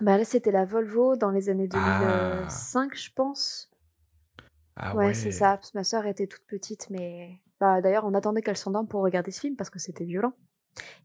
[0.00, 2.38] Bah là, c'était la Volvo dans les années Ah.
[2.44, 3.70] 2005, je pense.
[4.76, 5.58] Ah ouais, ouais, c'est ça.
[5.74, 9.40] Ma soeur était toute petite, mais bah, d'ailleurs, on attendait qu'elle s'endorme pour regarder ce
[9.40, 10.34] film parce que c'était violent.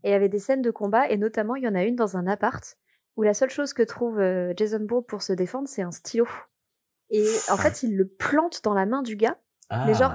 [0.04, 1.96] Et il y avait des scènes de combat, et notamment, il y en a une
[1.96, 2.78] dans un appart
[3.18, 6.28] où la seule chose que trouve euh, Jason Bourne pour se défendre, c'est un stylo.
[7.10, 7.58] Et en Ah.
[7.58, 9.38] fait, il le plante dans la main du gars,
[9.70, 10.14] Ah, Mais genre-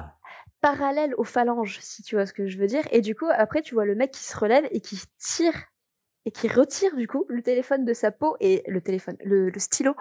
[0.61, 2.83] parallèle aux phalanges, si tu vois ce que je veux dire.
[2.91, 5.55] Et du coup, après, tu vois le mec qui se relève et qui tire
[6.25, 9.59] et qui retire du coup le téléphone de sa peau et le téléphone, le, le
[9.61, 9.95] stylo.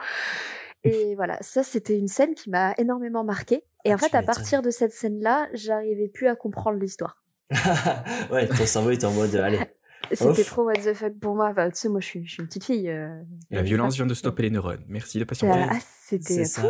[0.84, 3.64] Et voilà, ça c'était une scène qui m'a énormément marquée.
[3.84, 7.24] Et Ah, en fait, à partir de cette scène-là, j'arrivais plus à comprendre l'histoire.
[8.32, 9.60] ouais, ton cerveau était en mode, allez.
[10.12, 10.46] C'était Ouf.
[10.46, 11.50] trop what the fuck pour moi.
[11.50, 12.90] Enfin, tu sais, moi je suis, je suis une petite fille.
[12.90, 14.84] euh, La violence vient de stopper les neurones.
[14.88, 15.66] Merci de patienter.
[15.70, 16.68] ah, c'était fou.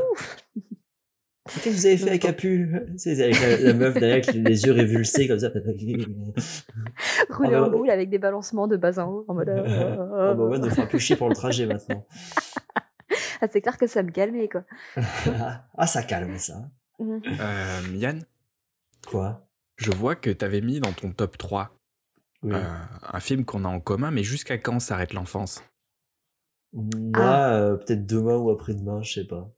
[1.47, 2.73] Qu'est-ce que vous avez fait avec Apu?
[2.97, 5.49] C'est avec la, la meuf derrière avec les yeux révulsés comme ça.
[7.29, 9.25] Rouler Ah, en bah, boule avec des balancements de bas en haut.
[9.27, 9.95] En mode, euh,
[10.33, 12.05] Oh, bah ouais, ne fera plus chier pour le trajet maintenant.
[13.41, 14.63] Ah, c'est clair que ça me calmait quoi.
[15.77, 16.69] ah, ça calme ça.
[16.99, 17.21] Mhm.
[17.39, 18.23] Euh, Yann,
[19.07, 19.45] Quoi?
[19.75, 21.77] Je vois que t'avais mis dans ton top 3
[22.45, 22.53] Oui.
[22.55, 22.63] euh,
[23.01, 25.63] un film qu'on a en commun, mais jusqu'à quand s'arrête l'enfance?
[26.73, 27.53] Moi, Ah.
[27.55, 29.51] euh, peut-être demain ou après-demain, je sais pas.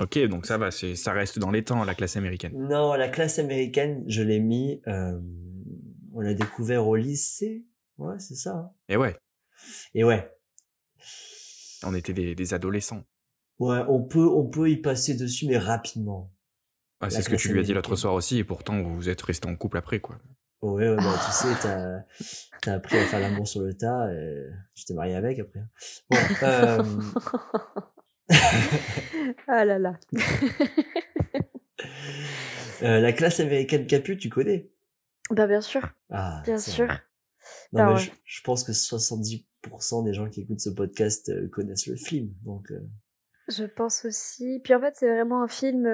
[0.00, 2.52] Ok, donc ça va, c'est- ça reste dans les temps, la classe américaine.
[2.56, 4.80] Non, la classe américaine, je l'ai mis.
[4.86, 5.20] euh,
[6.12, 7.64] on l'a découvert au lycée.
[7.98, 8.54] Ouais, c'est ça.
[8.56, 8.70] hein.
[8.88, 9.16] Et ouais,
[9.94, 10.30] Et ouais,
[11.84, 13.04] on était des, des adolescents.
[13.58, 16.32] ouais, on peut, on peut y passer dessus, mais rapidement.
[17.00, 19.22] Ah, c'est ce que tu lui as dit l'autre soir aussi, et pourtant vous êtes
[19.22, 20.18] restés en couple après, quoi.
[20.62, 22.00] Ouais, ouais, bah, tu sais, t'as,
[22.60, 25.60] t'as appris à faire l'amour sur le tas, et tu t'es marié avec après.
[26.10, 26.82] Bon, euh,
[29.48, 29.98] ah là là.
[32.82, 34.70] euh, la classe américaine Capu, tu connais?
[35.30, 36.86] Bah, bien sûr, Ah, bien sûr.
[36.86, 36.98] vrai.
[37.72, 38.00] Non, mais ouais.
[38.00, 42.32] je, je pense que 70% des gens qui écoutent ce podcast euh, connaissent le film,
[42.44, 42.70] donc.
[42.70, 42.80] euh,
[43.48, 44.60] Je pense aussi.
[44.62, 45.86] Puis en fait, c'est vraiment un film.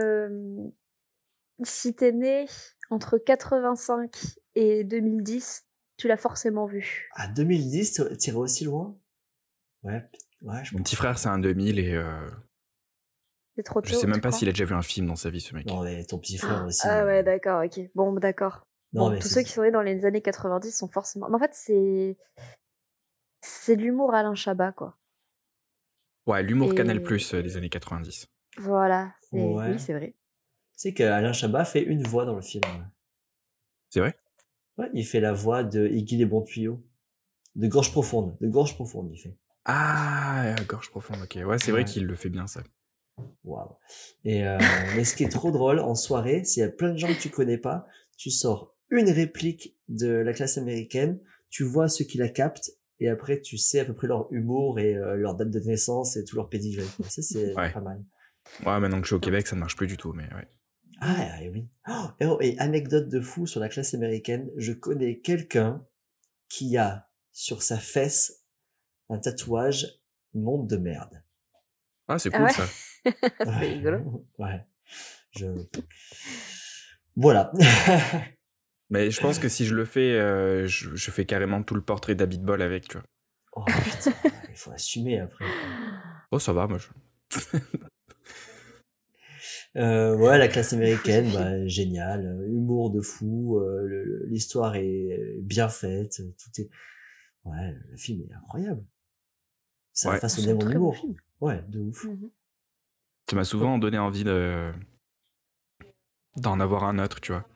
[1.61, 2.47] Euh, si t'es né
[2.91, 4.15] entre 85
[4.55, 7.09] et 2010, tu l'as forcément vu.
[7.15, 8.97] À 2010, t'irais- aussi loin?
[9.83, 10.05] Ouais,
[10.43, 12.29] ouais, je Mon petit frère, c'est un 2000, et euh,
[13.57, 13.89] C'est trop tôt.
[13.89, 15.67] je sais même pas s'il a déjà vu un film dans sa vie, ce mec.
[15.67, 16.81] Non, mais ton petit frère aussi.
[16.85, 17.81] Ah mais- ouais, d'accord, ok.
[17.95, 18.67] Bon, d'accord.
[18.93, 21.29] Bon, tous ceux qui sont nés dans les années 90 sont forcément.
[21.29, 22.17] Mais en fait, c'est.
[23.43, 24.97] C'est de l'humour Alain Chabat, quoi.
[26.27, 28.27] Ouais, l'humour Et- Canal Plus euh, des années 90.
[28.59, 29.15] Voilà.
[29.21, 29.71] c'est- Ouais.
[29.73, 30.15] Oui, c'est vrai.
[30.77, 32.63] Sais qu'Alain Chabat fait une voix dans le film.
[33.91, 34.17] C'est vrai?
[34.79, 36.85] Ouais, il fait la voix de Iggy les bons tuyaux.
[37.55, 38.37] De gorge profonde.
[38.41, 39.35] De gorge profonde, il fait.
[39.65, 41.39] Ah, gorge profonde, ok.
[41.47, 41.85] Ouais, c'est vrai Ouais.
[41.87, 42.63] qu'il le fait bien, ça.
[43.45, 43.77] Waouh.
[44.25, 44.59] Et euh,
[44.97, 47.19] mais ce qui est trop drôle en soirée, s'il y a plein de gens que
[47.21, 47.87] tu connais pas,
[48.19, 51.19] tu sors une réplique de la classe américaine,
[51.49, 52.71] tu vois ceux qui la captent,
[53.01, 56.17] et après tu sais à peu près leur humour et euh, leur date de naissance
[56.17, 57.09] et tout leur quoi.
[57.09, 57.73] Ça c'est Ouais.
[57.73, 58.05] pas mal.
[58.65, 60.47] Ouais, maintenant que je suis au Québec, ça ne marche plus du tout, mais ouais.
[61.01, 61.69] Ah et oui.
[61.89, 65.85] Oh, et, anecdote de fou sur la classe américaine, je connais quelqu'un
[66.49, 68.45] qui a sur sa fesse
[69.09, 70.01] un tatouage
[70.35, 71.23] monde de merde.
[72.09, 72.67] Ah, c'est Ah cool, ouais ça.
[73.45, 74.27] c'est rigolo.
[74.39, 74.65] Ouais.
[75.33, 75.47] Je
[77.17, 77.51] voilà.
[78.91, 81.81] Mais je pense que si je le fais, euh, je, je fais carrément tout le
[81.81, 83.07] portrait d'Habit Ball avec, tu vois.
[83.53, 84.13] Oh putain,
[84.51, 85.47] il faut assumer après.
[86.31, 86.79] Oh, ça va, moi.
[86.79, 87.59] Je...
[89.77, 96.17] Euh, ouais, la classe américaine, bah, génial, humour de fou, euh, l'histoire est bien faite,
[96.17, 96.71] tout est,
[97.45, 98.83] ouais, le film est incroyable.
[99.93, 100.21] Ça a Ouais.
[100.21, 101.07] façonné C'est un mon bon humour.
[101.41, 102.05] Ouais, de ouf.
[102.05, 102.31] Mhm.
[103.29, 104.73] Ça m'a souvent donné envie de
[106.37, 107.47] d'en avoir un autre, tu vois.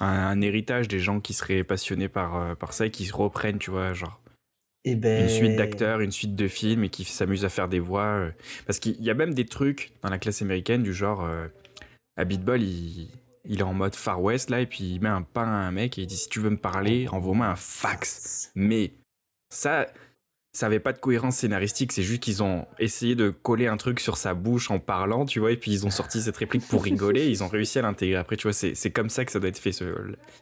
[0.00, 3.14] Un, un héritage des gens qui seraient passionnés par, euh, par ça et qui se
[3.14, 4.20] reprennent, tu vois, genre
[4.84, 7.80] Et ben, une suite d'acteurs, une suite de films et qui s'amusent à faire des
[7.80, 8.06] voix.
[8.06, 8.30] euh.
[8.66, 11.48] Parce qu'il y a même des trucs dans la classe américaine du genre, euh,
[12.16, 13.08] Habit Ball, il,
[13.44, 15.70] il est en mode Far West là et puis il met un pain à un
[15.72, 18.50] mec et il dit si tu veux me parler, envoie-moi un fax.
[18.54, 18.92] Mais
[19.50, 19.86] ça,
[20.58, 24.00] ça avait pas de cohérence scénaristique, c'est juste qu'ils ont essayé de coller un truc
[24.00, 26.82] sur sa bouche en parlant, tu vois, et puis ils ont sorti cette réplique pour
[26.82, 28.16] rigoler, et ils ont réussi à l'intégrer.
[28.18, 29.70] Après, tu vois, c'est c'est comme ça que ça doit être fait.
[29.72, 29.84] ce-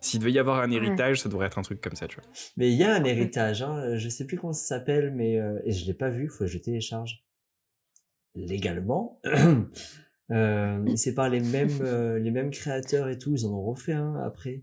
[0.01, 2.25] S'il devait y avoir un héritage, ça devrait être un truc comme ça, tu vois.
[2.57, 5.59] Mais il y a un héritage, hein, je sais plus comment ça s'appelle, mais euh,
[5.65, 7.23] et je l'ai pas vu, faut que je télécharge
[8.35, 9.21] légalement.
[10.31, 13.93] euh, c'est par les mêmes euh, les mêmes créateurs et tout, ils en ont refait
[13.93, 14.63] un après.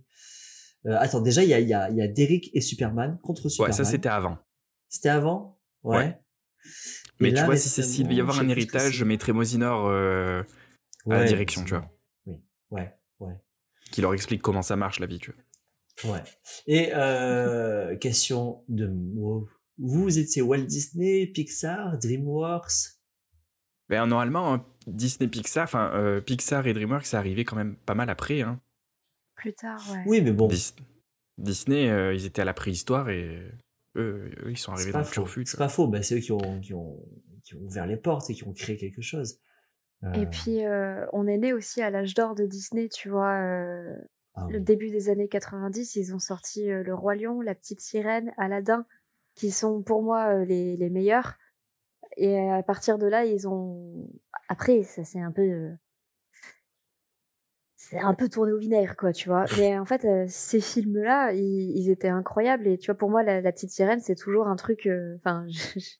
[0.86, 3.44] Euh, attends, déjà il y a il y a y a Derrick et Superman contre
[3.46, 3.74] Ouais, Superman.
[3.74, 4.38] ça c'était avant.
[4.94, 5.98] C'était avant, ouais.
[5.98, 6.20] Ouais.
[7.20, 10.44] Mais tu vois, si c'est s'il devait y avoir un héritage, je mettrais Mosinor euh,
[11.10, 11.92] à la direction, tu vois.
[12.28, 12.36] Oui,
[12.70, 13.34] ouais, ouais.
[13.92, 15.34] qui leur explique comment ça marche la vie, tu
[16.04, 16.14] vois.
[16.14, 16.24] Ouais.
[16.68, 19.50] Et euh, question de wow.
[19.80, 23.00] vous étiez Walt Disney, Pixar, DreamWorks?
[23.90, 27.96] Ben, normalement, hein, Disney Pixar, enfin euh, Pixar et DreamWorks, c'est arrivé quand même pas
[27.96, 28.42] mal après.
[28.42, 28.62] Hein.
[29.34, 30.04] Plus tard, ouais.
[30.06, 30.76] Oui, mais bon, Dis-
[31.40, 33.42] Disney, euh, ils étaient à la préhistoire et
[33.96, 35.12] eux, eux, ils sont c'est arrivés pas dans le faux.
[35.12, 35.44] turfu.
[35.44, 35.88] tu C'est pas faux.
[35.88, 37.00] Bah, c'est eux qui ont, qui ont,
[37.44, 39.40] qui ont ouvert les portes et qui ont créé quelque chose.
[40.04, 43.34] Euh, Et puis, euh, on est né aussi à l'âge d'or de Disney, tu vois.
[43.40, 43.96] euh,
[44.36, 44.64] ah le oui.
[44.64, 48.86] début des années 90, ils ont sorti euh, Le Roi Lion, La Petite Sirène, Aladdin,
[49.36, 51.36] qui sont pour moi euh, les, les meilleurs.
[52.18, 54.08] Et à partir de là, ils ont.
[54.50, 55.72] Après, ça c'est un peu.
[57.94, 59.46] C'est un peu tourné au vinaigre, quoi, tu vois.
[59.58, 62.68] Mais en fait, euh, ces films-là, ils, ils étaient incroyables.
[62.68, 64.88] Et tu vois, pour moi, la, la petite sirène, c'est toujours un truc.
[64.88, 65.46] euh, Enfin,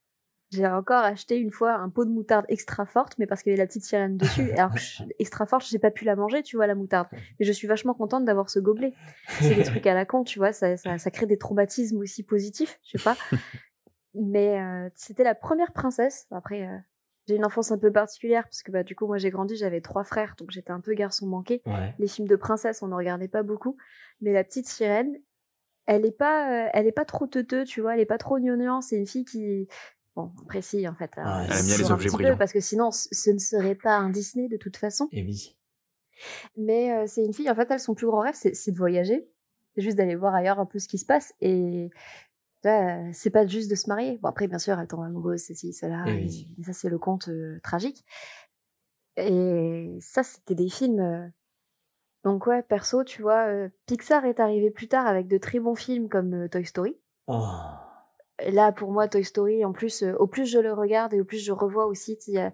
[0.52, 3.54] j'ai encore acheté une fois un pot de moutarde extra forte, mais parce qu'il y
[3.54, 4.50] avait la petite sirène dessus.
[4.50, 7.08] Et alors, je- extra forte, j'ai pas pu la manger, tu vois, la moutarde.
[7.40, 8.94] Mais je suis vachement contente d'avoir ce gobelet.
[9.42, 12.24] C'est des trucs à la con, tu vois, ça, ça, ça crée des traumatismes aussi
[12.24, 13.16] positifs, je sais pas.
[14.16, 16.28] Mais euh, c'était la première princesse.
[16.32, 16.68] Après,
[17.28, 19.82] j'ai une enfance un peu particulière parce que bah, du coup, moi j'ai grandi, j'avais
[19.82, 21.62] trois frères, donc j'étais un peu garçon manqué.
[21.66, 21.94] Ouais.
[22.00, 23.78] Les films de princesse, on ne regardait pas beaucoup.
[24.22, 25.18] Mais la petite sirène,
[25.86, 28.40] elle est pas, euh, elle est pas trop teuteux, tu vois, elle est pas trop
[28.40, 28.82] gnangnan.
[28.82, 29.68] C'est une fille qui,
[30.16, 32.38] bon, après si, en fait, euh, elle aime bien les objets peu, brillants.
[32.38, 35.08] parce que sinon, ce ne serait pas un Disney de toute façon.
[35.12, 35.58] Et oui.
[36.58, 39.28] Mais euh, c'est une fille, en fait, elle, son plus grand rêve, c'est de voyager.
[39.76, 41.34] C'est juste d'aller voir ailleurs un peu ce qui se passe.
[41.42, 41.90] Et
[43.14, 44.18] c'est pas juste de se marier.
[44.22, 46.04] Bon, après, bien sûr, elle tombe amoureuse, ceci, cela.
[46.08, 46.50] Et, oui.
[46.60, 48.06] et ça, c'est le conte euh, tragique.
[49.18, 51.00] Et ça, c'était des films.
[51.00, 51.28] euh,
[52.24, 55.76] Donc, ouais, perso, tu vois, euh, Pixar est arrivé plus tard avec de très bons
[55.76, 56.98] films comme euh, Toy Story.
[57.28, 57.46] Oh.
[58.50, 61.26] Là, pour moi, Toy Story, en plus, euh, au plus je le regarde et au
[61.26, 62.52] plus je revois aussi, il y a,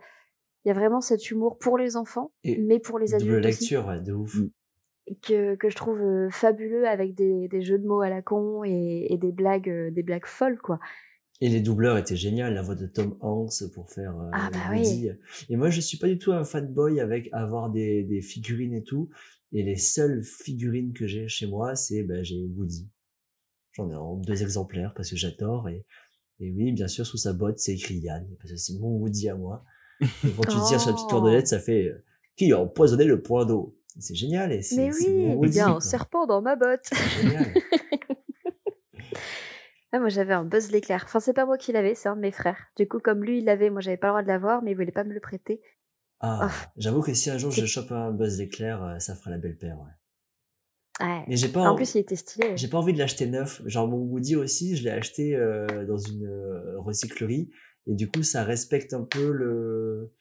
[0.66, 3.48] il y a vraiment cet humour pour les enfants, Et mais pour les adultes Double
[3.48, 4.36] aussi lecture, ouais, de ouf.
[5.22, 8.64] Que, que je trouve euh, fabuleux avec des, des jeux de mots à la con
[8.64, 10.80] et, et des blagues euh, des blagues folles quoi.
[11.42, 14.60] Et les doubleurs étaient géniaux, la voix de Tom Hanks pour faire euh, Ah bah
[14.76, 15.10] Woody.
[15.50, 18.84] Et moi, je suis pas du tout un fanboy avec avoir des, des figurines et
[18.84, 19.10] tout.
[19.54, 22.90] Et les seules figurines que j'ai chez moi, c'est ben, j'ai Woody.
[23.72, 25.70] J'en ai en deux exemplaires parce que j'adore.
[25.70, 25.86] Et,
[26.42, 29.30] et oui, bien sûr, sous sa botte, c'est écrit Yann, parce que c'est mon Woody
[29.30, 29.64] à moi.
[30.02, 31.12] Et quand tu tires sur la petite Oh.
[31.12, 32.04] cordelette, ça fait euh,
[32.36, 33.79] Qui a empoisonné le point d'eau?
[33.98, 34.52] C'est génial.
[34.52, 36.88] Et c'est, Mais oui, il y a un serpent dans ma botte.
[37.22, 37.54] Génial.
[39.92, 41.02] Ah, moi j'avais un Buzz l'éclair.
[41.06, 42.68] Enfin c'est pas moi qui l'avais, c'est un de mes frères.
[42.78, 44.76] Du coup comme lui il l'avait, moi j'avais pas le droit de l'avoir, mais il
[44.76, 45.62] voulait pas me le prêter.
[46.20, 46.68] Ah, Oh.
[46.78, 49.58] j'avoue que si un jour je chope un Buzz d'éclair, euh, ça fera la belle
[49.58, 49.78] paire.
[49.80, 51.06] Ouais.
[51.08, 51.24] Ouais.
[51.28, 52.56] Mais j'ai pas, En en- plus il était stylé.
[52.56, 53.64] j'ai pas envie de l'acheter neuf.
[53.66, 57.50] Genre mon Woody aussi, je l'ai acheté euh, dans une euh, recyclerie
[57.88, 60.14] et du coup ça respecte un peu le,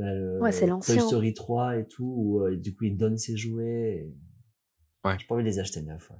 [0.00, 1.06] bah, le Ouais, c'est Toy l'ancien.
[1.06, 2.14] Story 3 et tout.
[2.16, 3.92] Où, euh, du coup il donne ses jouets.
[3.92, 4.14] Et...
[5.04, 5.16] Ouais.
[5.18, 6.10] J'ai pas envie de les acheter neufs.
[6.10, 6.16] ouais.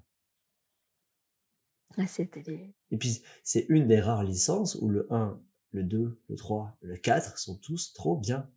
[1.98, 2.74] Ah, c'était des...
[2.90, 5.40] Et puis c'est une des rares licences où le 1,
[5.72, 8.48] le 2, le 3, le 4 sont tous trop bien.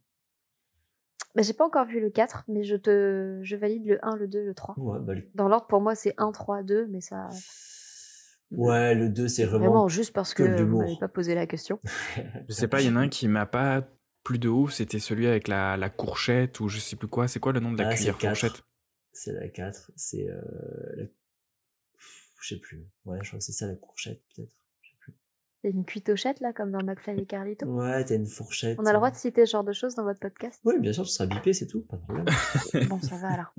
[1.36, 4.28] Bah, j'ai pas encore vu le 4, mais je te je valide le 1, le
[4.28, 4.78] 2, le 3.
[4.78, 5.28] Ouais, bah, le...
[5.34, 7.30] Dans l'ordre pour moi c'est 1, 3, 2, mais ça
[8.52, 9.88] ouais, le 2 c'est vraiment, vraiment.
[9.88, 10.82] juste parce que que, l'humour.
[10.82, 11.80] m'avez pas posé la question.
[12.48, 13.88] Je sais pas, il y en a un qui m'a pas
[14.24, 17.28] plus de ouf, c'était celui avec la, la courchette ou je sais plus quoi.
[17.28, 18.30] C'est quoi le nom de la Ah, c'est cuillère le 4.
[18.40, 18.64] fourchette?
[19.12, 19.92] C'est la 4.
[19.96, 20.28] C'est.
[20.30, 20.42] Euh,
[20.96, 21.04] la...
[22.42, 22.86] Je sais plus.
[23.06, 24.52] Ouais, je crois que c'est ça la courchette, peut-être.
[25.62, 27.66] C'est une cuitochette là comme dans McFly et Carlito?
[27.68, 28.78] Ouais, t'as une fourchette.
[28.82, 30.60] On a le droit de citer ce genre de choses dans votre podcast?
[30.66, 32.26] Oui, bien sûr, tu seras bipé, c'est tout, pas de problème.
[32.90, 33.54] Bon, ça va alors.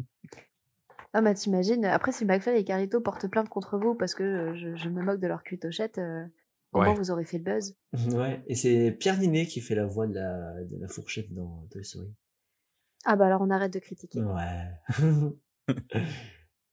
[1.15, 4.55] Ah bah t'imagines, après si McFly et Carlito portent plainte contre vous parce que euh,
[4.55, 6.27] je, je me moque de leur cuitochette, euh,
[6.75, 6.87] au Ouais.
[6.87, 7.77] moins vous aurez fait le buzz?
[8.19, 11.67] ouais, et c'est Pierre Ninet qui fait la voix de la, de la fourchette dans
[11.71, 12.13] Toy Story.
[13.07, 14.21] Ah bah alors on arrête de critiquer.
[14.23, 14.71] Ouais.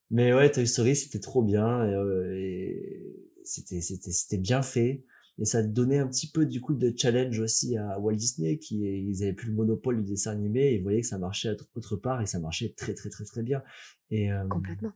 [0.10, 1.86] Mais ouais, Toy Story, c'était trop bien.
[1.86, 5.04] Et, euh, et c'était, c'était, c'était bien fait.
[5.39, 8.80] Et ça donnait un petit peu, du coup, de challenge aussi à Walt Disney, qui,
[8.82, 11.70] ils avaient plus le monopole du dessin animé, et ils voyaient que ça marchait autre-
[11.76, 13.64] autre part, et ça marchait très, très, très, très bien.
[14.10, 14.91] Et, euh, Complètement.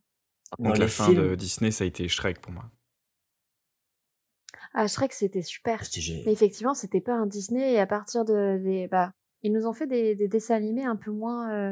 [0.59, 2.69] Donc la fin films- de Disney, ça a été Shrek pour moi.
[4.77, 5.81] Ah Shrek c'était super.
[6.25, 9.11] Mais effectivement c'était pas un Disney et à partir de des bah
[9.41, 11.71] ils nous ont fait des, des dessins animés un peu moins euh,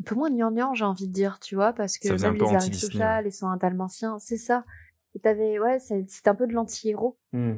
[0.00, 3.22] un peu moins gnangnan j'ai envie de dire tu vois parce que même les Aristochats,
[3.22, 4.64] les 101 Dalmatiens c'est ça.
[5.14, 7.56] Et t'avais ouais c'est- c'était un peu de l'anti-héros Hmm,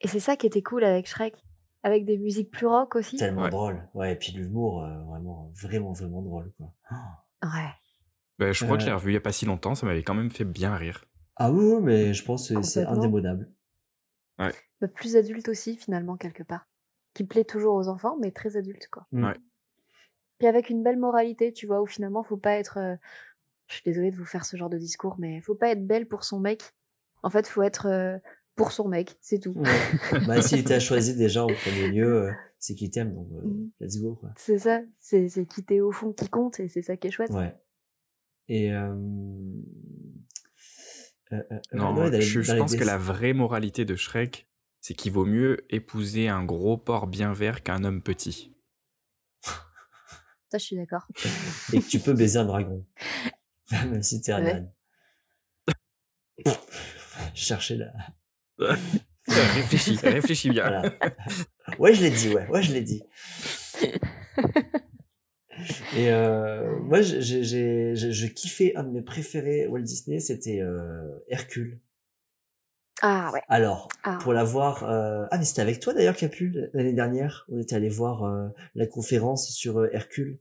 [0.00, 1.34] et c'est ça qui était cool avec Shrek
[1.82, 3.16] avec des musiques plus rock aussi.
[3.16, 3.50] tellement Ouais.
[3.50, 3.88] drôle.
[3.94, 6.74] Ouais, et puis l'humour, euh, vraiment, vraiment, vraiment drôle, quoi.
[7.42, 7.70] Ouais.
[8.38, 8.96] Bah, je crois que je l'ai Euh.
[8.96, 11.06] revu il y a pas si longtemps, ça m'avait quand même fait bien rire.
[11.36, 13.50] Ah oui, oui, mais je pense que c'est indémodable.
[14.38, 16.66] Bah, plus adulte aussi finalement quelque part
[17.12, 19.06] qui plaît toujours aux enfants mais très adulte quoi.
[19.12, 19.24] Mm.
[19.24, 19.36] Ouais.
[20.38, 22.78] Puis avec une belle moralité, tu vois, où finalement, faut pas être.
[22.78, 22.96] euh,
[23.66, 26.08] Je suis désolée de vous faire ce genre de discours, mais faut pas être belle
[26.08, 26.62] pour son mec.
[27.22, 28.16] En fait, faut être euh,
[28.56, 29.52] pour son mec, c'est tout.
[29.52, 30.20] Ouais.
[30.26, 33.70] bah, s'il t'a choisi déjà en premier lieu, euh, c'est qu'il t'aime, donc euh, Mhm.
[33.80, 34.30] let's go, quoi.
[34.38, 37.10] C'est ça, c'est c'est qui t'es au fond qui compte, et c'est ça qui est
[37.10, 37.30] chouette.
[37.32, 37.54] Ouais.
[38.48, 38.72] Et
[41.72, 44.48] Non, ouais, dans les- je, dans pense que la vraie moralité de Shrek,
[44.80, 48.54] c'est qu'il vaut mieux épouser un gros porc bien vert qu'un homme petit.
[49.42, 51.06] Ça, je suis d'accord.
[51.72, 52.84] et que tu peux baiser un dragon,
[53.70, 54.50] même si t'es un Ouais.
[54.52, 54.72] âne.
[57.34, 57.92] Chercher la
[59.28, 60.64] réfléchis, réfléchis bien.
[60.68, 60.92] Voilà.
[61.78, 63.02] Ouais, je l'ai dit, ouais, ouais, je l'ai dit.
[65.96, 70.60] Et euh, moi, j'ai, j'ai, j'ai- je, kiffais un de mes préférés Walt Disney, c'était
[70.60, 71.78] euh, Hercule.
[73.02, 73.40] Ah ouais.
[73.48, 74.18] Alors, Ah.
[74.20, 75.24] pour la voir, euh...
[75.30, 77.46] ah mais c'était avec toi d'ailleurs, Capu, l'année dernière.
[77.50, 80.38] On était allé voir euh, la conférence sur euh, Hercule.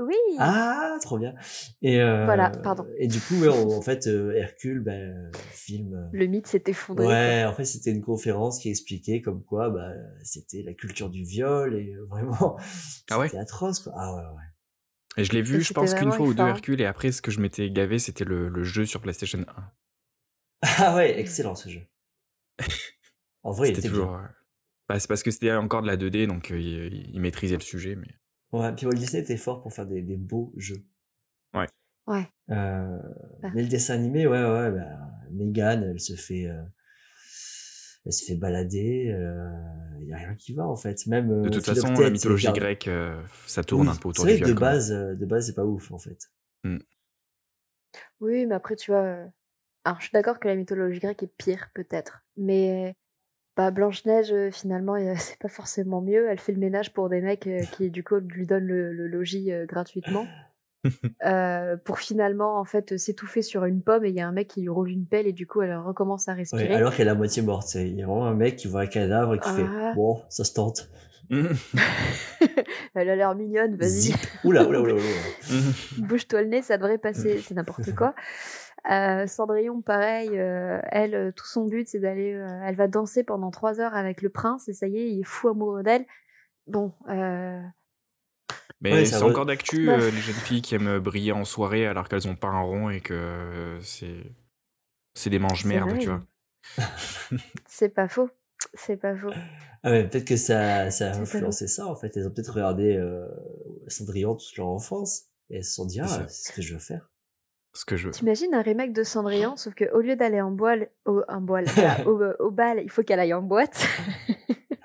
[0.00, 0.14] Oui.
[0.38, 1.34] Ah, trop bien.
[1.82, 2.86] Et euh, Voilà, pardon.
[2.98, 5.94] Et du coup, ouais, en fait, euh, Hercule, ben, euh, film.
[5.94, 7.06] euh, Le mythe s'est effondré.
[7.06, 9.92] Ouais, en fait, c'était une conférence qui expliquait comme quoi, bah,
[10.22, 12.56] c'était la culture du viol et euh, vraiment,
[13.10, 13.28] Ah ouais?
[13.28, 13.92] c'était atroce, quoi.
[13.96, 14.42] Ah ouais, ouais.
[15.18, 16.46] Et je l'ai vu, Et je pense qu'une fois ou deux.
[16.46, 19.70] Hercule, et après, ce que je m'étais gavé, c'était le, le jeu sur PlayStation 1.
[20.78, 21.82] Ah ouais, excellent ce jeu.
[23.42, 24.12] En vrai, il C'était était toujours.
[24.12, 24.24] bien.
[24.24, 24.28] euh,
[24.88, 27.62] bah, c'est parce que c'était encore de la 2D, donc euh, il, il maîtrisait le
[27.62, 27.96] sujet.
[27.96, 28.08] Mais...
[28.52, 30.84] Ouais, puis Walt Disney était fort pour faire des, des beaux jeux.
[31.54, 32.26] Ouais.
[32.50, 32.98] Euh,
[33.42, 33.50] Ah.
[33.54, 34.98] mais le dessin animé, ouais, ouais, bah,
[35.30, 36.60] Megan, elle se fait, euh,
[38.04, 39.16] elle se fait balader,
[40.00, 41.06] il y a rien qui va en fait.
[41.06, 44.24] Même euh, De toute façon, la mythologie grecque, euh, ça tourne Oui, un peu autour
[44.24, 44.56] c'est du vrai que viol.
[44.56, 46.18] de base, euh, de base, c'est pas ouf en fait.
[48.20, 49.02] Oui, mais après, tu vois.
[49.02, 49.26] euh,
[49.84, 52.24] Alors, je suis d'accord que la mythologie grecque est pire, peut-être.
[52.36, 52.94] Mais
[53.56, 56.28] bah, Blanche-Neige, euh, finalement, c'est pas forcément mieux.
[56.30, 59.06] Elle fait le ménage pour des mecs euh, qui, du coup, lui donnent le, le
[59.08, 60.26] logis euh, gratuitement.
[61.26, 64.48] Euh, pour finalement, en fait, s'étouffer sur une pomme et il y a un mec
[64.48, 66.72] qui lui roule une pelle et du coup, elle recommence à Ouais, respirer.
[66.74, 67.74] alors qu'elle est à moitié morte.
[67.74, 69.56] Il y a vraiment un mec qui voit un cadavre et qui Ah.
[69.56, 70.88] fait Bon, ça se tente.
[72.94, 74.14] Elle a l'air mignonne, vas-y.
[74.44, 75.02] Oula, oula, oula, oula.
[75.98, 78.14] Bouge-toi le nez, ça devrait passer, c'est n'importe quoi.
[78.90, 83.24] Euh, Cendrillon, pareil, euh, elle, euh, tout son but, c'est d'aller, euh, elle va danser
[83.24, 86.06] pendant trois heures avec le prince et ça y est, il est fou amoureux d'elle.
[86.66, 87.60] Bon, euh,
[88.80, 91.86] Mais Ouais, c'est re- encore d'actu, euh, les jeunes filles qui aiment briller en soirée
[91.86, 94.22] alors qu'elles ont pas un rond et que euh, c'est
[95.14, 95.98] c'est des C'est manges-merdes, vrai.
[95.98, 96.22] tu vois.
[97.66, 98.30] c'est pas faux,
[98.74, 99.30] c'est pas faux.
[99.82, 102.16] Ah ouais, peut-être que ça, ça a influencé ça en fait.
[102.16, 103.26] Elles ont peut-être regardé euh,
[103.88, 106.80] Cendrillon toute leur enfance et elles se sont dit Ah, c'est ce que je veux
[106.80, 107.09] faire.
[107.72, 108.10] Ce que je veux.
[108.12, 112.06] T'imagines un remake de Cendrillon, sauf que au lieu d'aller en boîle, au, boîle, voilà,
[112.06, 113.86] au, au bal, il faut qu'elle aille en boîte.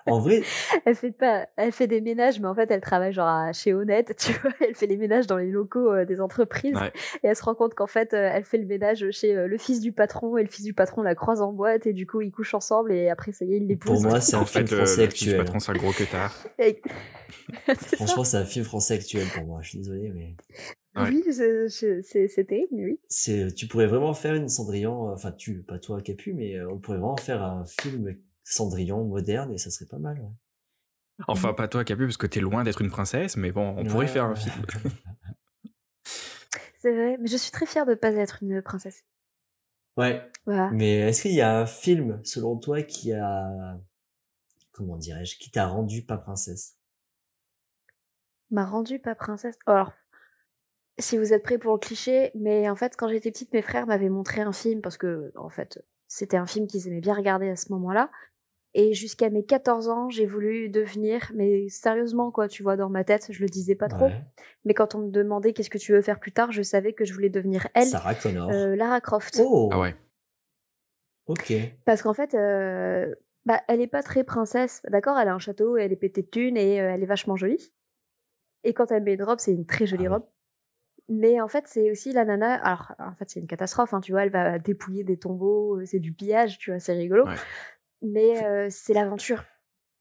[0.07, 0.43] En vrai,
[0.85, 3.73] elle fait pas, elle fait des ménages, mais en fait, elle travaille genre à- chez
[3.73, 4.51] Honnête, tu vois.
[4.61, 6.75] Elle fait les ménages dans les locaux euh, des entreprises.
[6.75, 6.91] Ouais.
[7.23, 9.57] Et elle se rend compte qu'en fait, euh, elle fait le ménage chez euh, le
[9.57, 12.21] fils du patron et le fils du patron la croise en boîte et du coup,
[12.21, 13.99] ils couchent ensemble et après, ça y est, il l'épouse.
[13.99, 15.37] pour moi, c'est un En film fait, euh, français le fils du actuel.
[15.45, 16.29] patron, c'est un gros ça.
[17.95, 19.59] Franchement, c'est un film français actuel pour moi.
[19.63, 20.35] Je suis désolé, mais
[20.95, 21.09] Ouais.
[21.09, 22.99] Oui, c'est c'est terrible, mais oui.
[23.09, 26.71] c'est, tu pourrais vraiment faire une Cendrillon, euh, enfin tu, pas toi Capu, mais euh,
[26.71, 30.19] on pourrait vraiment faire un film Cendrillon moderne et ça serait pas mal.
[30.19, 30.29] ouais.
[31.27, 34.07] Enfin, pas toi, Capu, parce que t'es loin d'être une princesse, mais bon, on pourrait
[34.07, 34.65] faire un film.
[36.77, 39.03] C'est vrai, mais je suis très fière de ne pas être une princesse.
[39.97, 40.69] Ouais, Voilà.
[40.71, 43.79] mais est-ce qu'il y a un film, selon toi, qui a,
[44.71, 46.77] comment dirais-je, qui t'a rendu pas princesse?
[48.51, 49.57] M'a rendue pas princesse?
[49.65, 49.93] Alors,
[50.97, 53.85] si vous êtes prêts pour le cliché, mais en fait, quand j'étais petite, mes frères
[53.87, 57.49] m'avaient montré un film parce que, en fait, c'était un film qu'ils aimaient bien regarder
[57.49, 58.09] à ce moment-là.
[58.77, 63.03] Et jusqu'à mes 14 ans, j'ai voulu devenir, mais sérieusement, quoi, tu vois, dans ma
[63.05, 64.05] tête, je le disais pas trop.
[64.07, 64.21] Ouais.
[64.65, 67.05] Mais quand on me demandait qu'est-ce que tu veux faire plus tard, je savais que
[67.05, 68.49] je voulais devenir elle, Sarah Connor.
[68.51, 69.39] euh, Lara Croft.
[69.41, 69.95] Oh, Ah ouais.
[71.27, 71.53] ok.
[71.85, 73.13] Parce qu'en fait, euh,
[73.45, 76.27] bah, elle est pas très princesse, d'accord Elle a un château, elle est pétée de
[76.27, 77.73] thunes et euh, elle est vachement jolie.
[78.63, 80.25] Et quand elle met une robe, c'est une très jolie Ah robe.
[81.07, 82.55] Mais en fait, c'est aussi la nana.
[82.55, 84.23] Alors, en fait, c'est une catastrophe, hein, tu vois.
[84.23, 87.25] Elle va dépouiller des tombeaux, euh, c'est du pillage, tu vois, c'est rigolo.
[87.25, 87.35] Ouais.
[88.01, 89.43] Mais euh, c'est l'aventure.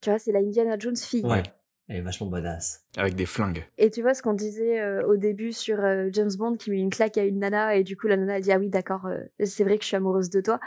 [0.01, 1.25] Tu vois, c'est la Indiana Jones fille.
[1.25, 1.43] Ouais,
[1.89, 2.85] elle est vachement badass.
[2.97, 3.65] Avec des flingues.
[3.79, 6.79] Et tu vois ce qu'on disait euh, au début sur euh, James Bond qui met
[6.79, 9.07] une claque à une nana et du coup la nana elle dit ah oui d'accord
[9.07, 10.61] euh, c'est vrai que je suis amoureuse de toi.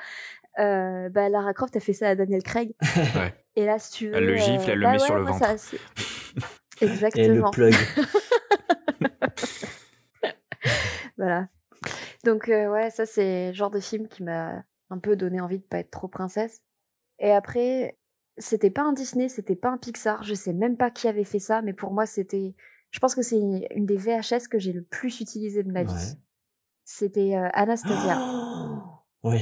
[0.60, 2.74] Euh, bah Lara Croft a fait ça à Daniel Craig.
[3.16, 3.34] Ouais.
[3.56, 5.46] Et là si tu veux, Elle le gifle, elle le bah met sur le ventre.
[5.46, 5.78] ça, c'est-
[6.82, 7.52] Et elle le Exactement.
[7.52, 7.74] plug.
[11.18, 11.50] Voilà.
[12.24, 15.60] Donc euh, ouais ça c'est le genre de film qui m'a un peu donné envie
[15.60, 16.62] de pas être trop princesse.
[17.20, 17.98] Et après
[18.38, 21.40] c'était pas un Disney, c'était pas un Pixar, je sais même pas qui avait fait
[21.40, 22.56] ça, mais pour moi c'était,
[22.92, 25.92] je pense que c'est une des VHS que j'ai le plus utilisé de ma vie.
[25.92, 26.18] Ouais.
[26.84, 28.18] C'était euh, Anastasia.
[28.20, 29.42] Oh oui.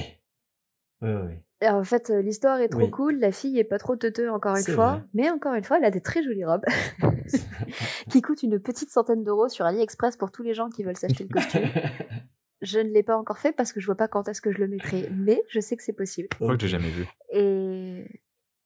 [1.01, 1.44] Oui, oui.
[1.65, 2.91] Et en fait, euh, l'histoire est trop Oui.
[2.91, 3.15] cool.
[3.19, 4.91] La fille est pas trop teuteux, encore une fois.
[4.91, 5.03] vrai.
[5.15, 6.63] Mais encore une fois, elle a des très jolies robes
[8.09, 11.23] qui coûtent une petite centaine d'euros sur AliExpress pour tous les gens qui veulent s'acheter
[11.23, 11.63] le costume.
[12.61, 14.59] je ne l'ai pas encore fait parce que je vois pas quand est-ce que je
[14.59, 15.09] le mettrai.
[15.15, 16.27] Mais je sais que c'est possible.
[16.33, 17.05] Je crois que j'ai jamais vu.
[17.31, 18.05] Et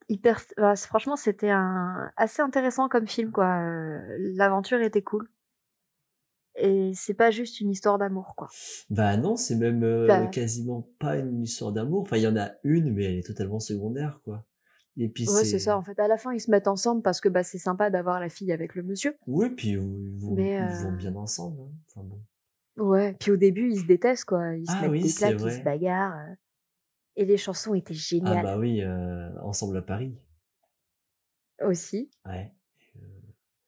[0.09, 0.41] hyper.
[0.87, 3.59] franchement, c'était un assez intéressant comme film, quoi.
[3.61, 3.99] Euh,
[4.35, 5.29] L'aventure était cool.
[6.55, 8.49] Et c'est pas juste une histoire d'amour, quoi.
[8.89, 10.27] Bah non, c'est même euh, Bah.
[10.27, 12.01] quasiment pas une histoire d'amour.
[12.01, 14.45] Enfin, il y en a une, mais elle est totalement secondaire, quoi.
[14.97, 15.77] Et puis Ouais, c'est ça.
[15.77, 18.19] En fait, à la fin, ils se mettent ensemble parce que bah, c'est sympa d'avoir
[18.19, 19.15] la fille avec le monsieur.
[19.27, 19.77] Oui, puis ils
[20.19, 21.61] vont, Mais, ils vont euh, bien ensemble.
[21.61, 21.71] hein.
[21.95, 22.21] Enfin bon.
[22.83, 23.15] Ouais.
[23.19, 24.55] Puis au début, ils se détestent, quoi.
[24.57, 26.17] Ils se Ah mettent oui, des ils se bagarrent.
[26.17, 26.33] euh.
[27.15, 30.17] Et les chansons étaient Ah géniales bah oui, euh, ensemble à Paris.
[31.61, 32.09] aussi.
[32.25, 32.53] Ouais.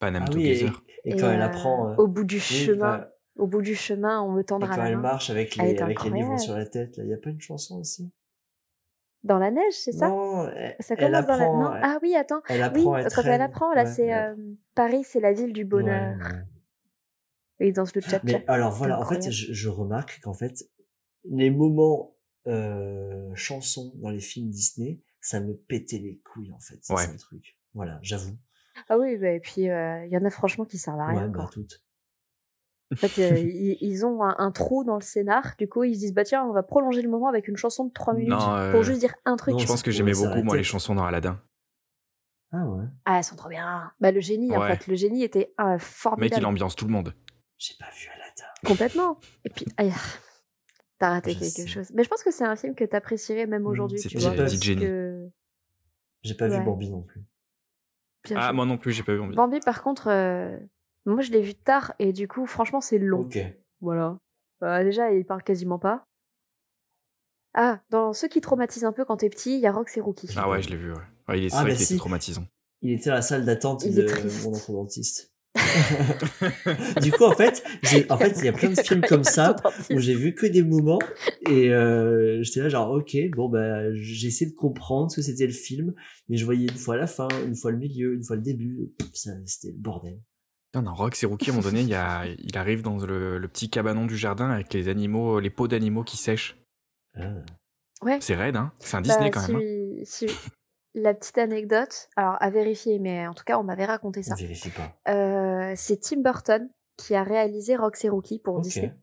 [0.01, 0.65] Panam Ah oui, et,
[1.05, 1.89] et quand elle euh, apprend.
[1.91, 4.67] euh, Au bout du oui, chemin, bah, au bout du chemin, on me et tendra
[4.67, 5.01] quand la elle main.
[5.03, 7.29] marche avec Elle les, avec les livres sur la tête, là, il y a pas
[7.29, 8.11] une chanson aussi?
[9.23, 10.07] Dans la neige, c'est ça?
[10.07, 11.45] Non, elle, Ça elle commence dans la...
[11.45, 11.63] apprend.
[11.71, 11.79] Non?
[11.83, 12.41] Ah oui, attends.
[12.49, 14.19] elle Oui, apprend à quand être elle apprend, là, Ouais, c'est ouais.
[14.19, 14.35] euh,
[14.73, 16.15] Paris, c'est la ville du bonheur.
[16.17, 16.43] Ouais, ouais.
[17.59, 20.67] Et ils dansent le tcha Mais alors voilà, en fait, je, je remarque qu'en fait,
[21.29, 22.15] les moments
[22.47, 26.79] euh, chansons dans les films Disney, ça me pétait les couilles en fait.
[26.81, 27.57] C'est le truc.
[27.75, 28.35] Voilà, j'avoue.
[28.89, 31.23] Ah oui, bah, et puis euh, il y en a franchement qui servent à rien.
[31.23, 31.81] Ouais, bah toutes.
[32.93, 35.55] En fait, euh, ils, ils ont un, un trou dans le scénar.
[35.57, 37.85] Du coup, ils se disent bah tiens, on va prolonger le moment avec une chanson
[37.85, 39.53] de 3 minutes Non, euh, pour juste dire un truc.
[39.53, 41.41] non, Je pense que j'aimais beaucoup, moi, les chansons dans Aladdin.
[42.53, 42.83] Ah ouais.
[43.05, 43.91] Ah, elles sont trop bien.
[44.01, 46.41] Bah le génie, en fait, le génie était euh, Mec, formidable.
[46.41, 47.13] il ambiance tout le monde.
[47.57, 48.43] J'ai pas vu Aladdin.
[48.65, 49.19] Complètement.
[49.45, 49.93] Et puis, aïe,
[50.99, 51.67] t'as raté Je quelque sais.
[51.67, 51.91] chose.
[51.93, 53.99] Mais je pense que c'est un film que t'apprécierais même Mm, aujourd'hui.
[53.99, 54.81] c'est tu dit- vois, dit parce Jenny.
[54.81, 55.29] que-
[56.23, 56.61] J'ai pas vu.
[56.65, 57.23] Bambi non plus.
[58.25, 58.55] Bien Ah, joué.
[58.55, 59.35] moi non plus, j'ai pas vu envie.
[59.35, 60.57] Bambi, par contre, euh,
[61.05, 63.21] moi je l'ai vu tard et du coup, franchement, c'est long.
[63.21, 63.39] Ok.
[63.81, 64.17] Voilà.
[64.63, 66.05] Euh, déjà, il parle quasiment pas.
[67.53, 70.01] Ah, dans ceux qui traumatisent un peu quand t'es petit, il y a Rox et
[70.01, 70.29] Rookie.
[70.37, 70.99] Ah ouais, je l'ai vu, ouais.
[71.27, 71.93] Ouais, il est, c'est Ah, vrai bah qu'il si.
[71.93, 72.45] était traumatisant.
[72.81, 74.07] Il était à la salle d'attente Il de
[74.43, 75.30] mon orthodontiste.
[77.01, 79.55] Du coup, en fait, j'ai, en fait, il y a plein de films comme ça
[79.89, 80.99] où j'ai vu que des moments
[81.49, 85.45] et euh, j'étais là genre ok bon bah j'ai essayé de comprendre ce que c'était
[85.47, 85.93] le film
[86.29, 88.91] mais je voyais une fois la fin une fois le milieu une fois le début
[89.13, 90.19] c'était le bordel
[90.73, 92.97] Non, non, Rox et Rookie, à un moment donné, il, y a, il arrive dans
[92.97, 96.57] le, le petit cabanon du jardin avec les animaux, les peaux d'animaux qui sèchent.
[97.15, 97.33] Ah.
[98.01, 98.17] Ouais.
[98.21, 99.57] C'est raide, hein C'est un Bah, Disney quand même.
[99.57, 100.01] hein.
[100.05, 100.27] si-
[100.93, 104.35] La petite anecdote, alors à vérifier, mais en tout cas, on m'avait raconté ça.
[104.35, 108.93] vérifie pas Euh, c'est Tim Burton qui a réalisé Rox et Rookie pour ok Disney.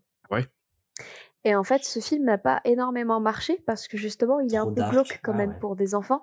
[1.45, 4.68] Et en fait, ce film n'a pas énormément marché parce que justement, il est Trop
[4.68, 4.93] un peu dark.
[4.93, 5.59] glauque quand Ah même ouais.
[5.61, 6.22] pour des enfants.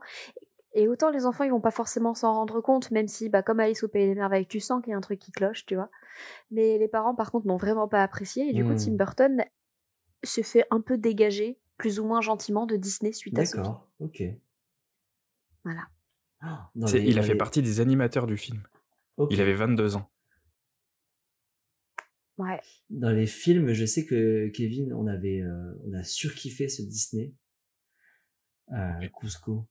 [0.73, 3.61] Et autant les enfants, ils vont pas forcément s'en rendre compte, même si, bah, comme
[3.61, 5.75] Alice au Pays des Merveilles, tu sens qu'il y a un truc qui cloche, tu
[5.75, 5.89] vois.
[6.51, 8.49] Mais les parents, par contre, n'ont vraiment pas apprécié.
[8.49, 8.77] Et du coup, Hmm.
[8.77, 9.43] Tim Burton
[10.23, 13.63] se fait un peu dégager, plus ou moins gentiment, de Disney suite à film.
[13.63, 14.21] d'accord ok
[15.65, 15.81] Voilà.
[16.41, 18.61] Ah, il a fait partie des animateurs du film.
[19.31, 20.09] Il avait 22 ans.
[22.37, 22.59] Ouais.
[22.89, 27.33] dans les films je sais que Kevin on avait euh, on a surkiffé ce Disney
[28.73, 29.65] euh, Cusco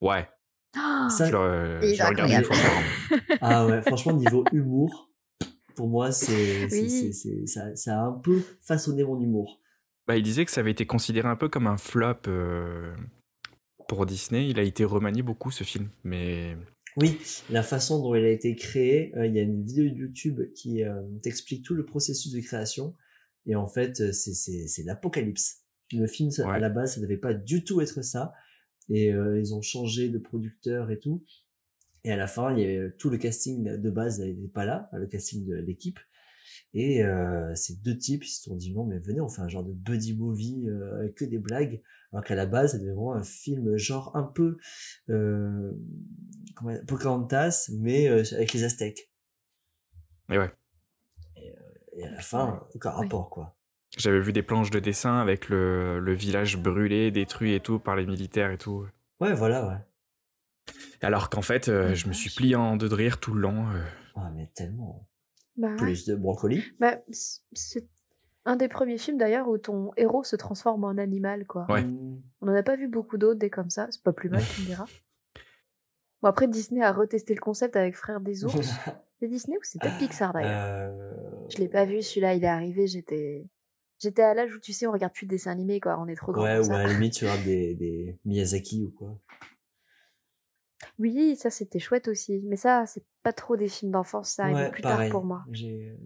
[0.00, 0.26] Ouais,
[0.74, 1.36] Ah, ça je
[1.84, 3.36] est je le regarde une fois par an.
[3.42, 5.10] Ah ouais, franchement, niveau humour,
[5.74, 7.12] pour moi, Oui.
[7.12, 9.60] c'est- ça, ça a un peu façonné mon humour.
[10.06, 12.94] Bah, il disait que ça avait été considéré un peu comme un flop euh,
[13.88, 14.48] pour Disney.
[14.48, 16.56] Il a été remanié beaucoup ce film, mais
[16.96, 17.18] Oui,
[17.50, 20.82] la façon dont il a été créé, euh, il y a une vidéo YouTube qui
[20.82, 22.94] euh, t'explique tout le processus de création.
[23.46, 25.62] Et en fait, euh, c'est, l'apocalypse.
[25.92, 28.32] Le film, ça- à la base, ça devait pas du tout être ça.
[28.88, 31.24] Et euh, ils ont changé de producteur et tout.
[32.04, 34.88] Et à la fin, il y avait tout le casting de base n'était pas là,
[34.92, 35.98] le casting de l'équipe.
[36.72, 37.02] Et
[37.56, 39.72] ces deux types, ils se sont dit non, mais venez, on fait un genre de
[39.72, 40.66] buddy movie
[41.00, 41.82] avec que des blagues.
[42.12, 44.56] Alors qu'à la base, c'était vraiment un film genre un peu
[45.10, 45.72] euh,
[46.54, 49.10] comment dire, Pocahontas, mais euh, avec les Aztèques.
[50.28, 50.50] mais ouais.
[51.98, 52.96] Et à la fin, aucun Oui.
[53.04, 53.56] rapport, quoi.
[53.96, 57.96] J'avais vu des planches de dessin avec le, le village brûlé, détruit et tout par
[57.96, 58.86] les militaires et tout.
[59.20, 60.74] Ouais, voilà, ouais.
[61.00, 63.66] Alors qu'en fait, euh, je me suis plié en deux de rire tout le long.
[63.70, 63.82] euh.
[64.16, 65.08] Ah, mais tellement.
[65.56, 65.74] bah.
[65.78, 66.62] Plus de brocoli.
[66.80, 66.98] Bah,
[67.52, 67.88] c'est
[68.46, 71.66] un des premiers films d'ailleurs où ton héros se transforme en animal, quoi.
[71.68, 71.84] Ouais.
[72.40, 74.62] On en a pas vu beaucoup d'autres des comme ça, c'est pas plus mal, tu
[74.62, 74.86] me diras.
[76.22, 78.56] Bon, après, Disney a retesté le concept avec Frères des ours.
[79.20, 80.90] C'est Disney ou c'était Pixar d'ailleurs?
[80.90, 80.90] Euh,
[81.50, 83.46] Je l'ai pas vu, celui-là, il est arrivé, j'étais.
[83.98, 86.14] J'étais à l'âge où tu sais, on regarde plus de dessins animés, quoi, on est
[86.14, 89.18] trop grand Ouais, ou à la limite, tu regardes des, des Miyazaki ou quoi.
[90.98, 94.56] Oui, ça c'était chouette aussi, mais ça, c'est pas trop des films d'enfance, ça arrive
[94.56, 95.10] ouais, plus pareil.
[95.10, 95.44] tard pour moi.
[95.52, 95.96] J'ai...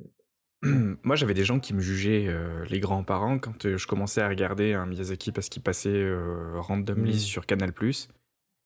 [1.02, 4.28] Moi, j'avais des gens qui me jugeaient, euh, les grands-parents, quand euh, je commençais à
[4.28, 7.18] regarder un Miyazaki parce qu'il passait euh, randomly Mm.
[7.18, 7.72] sur Canal+.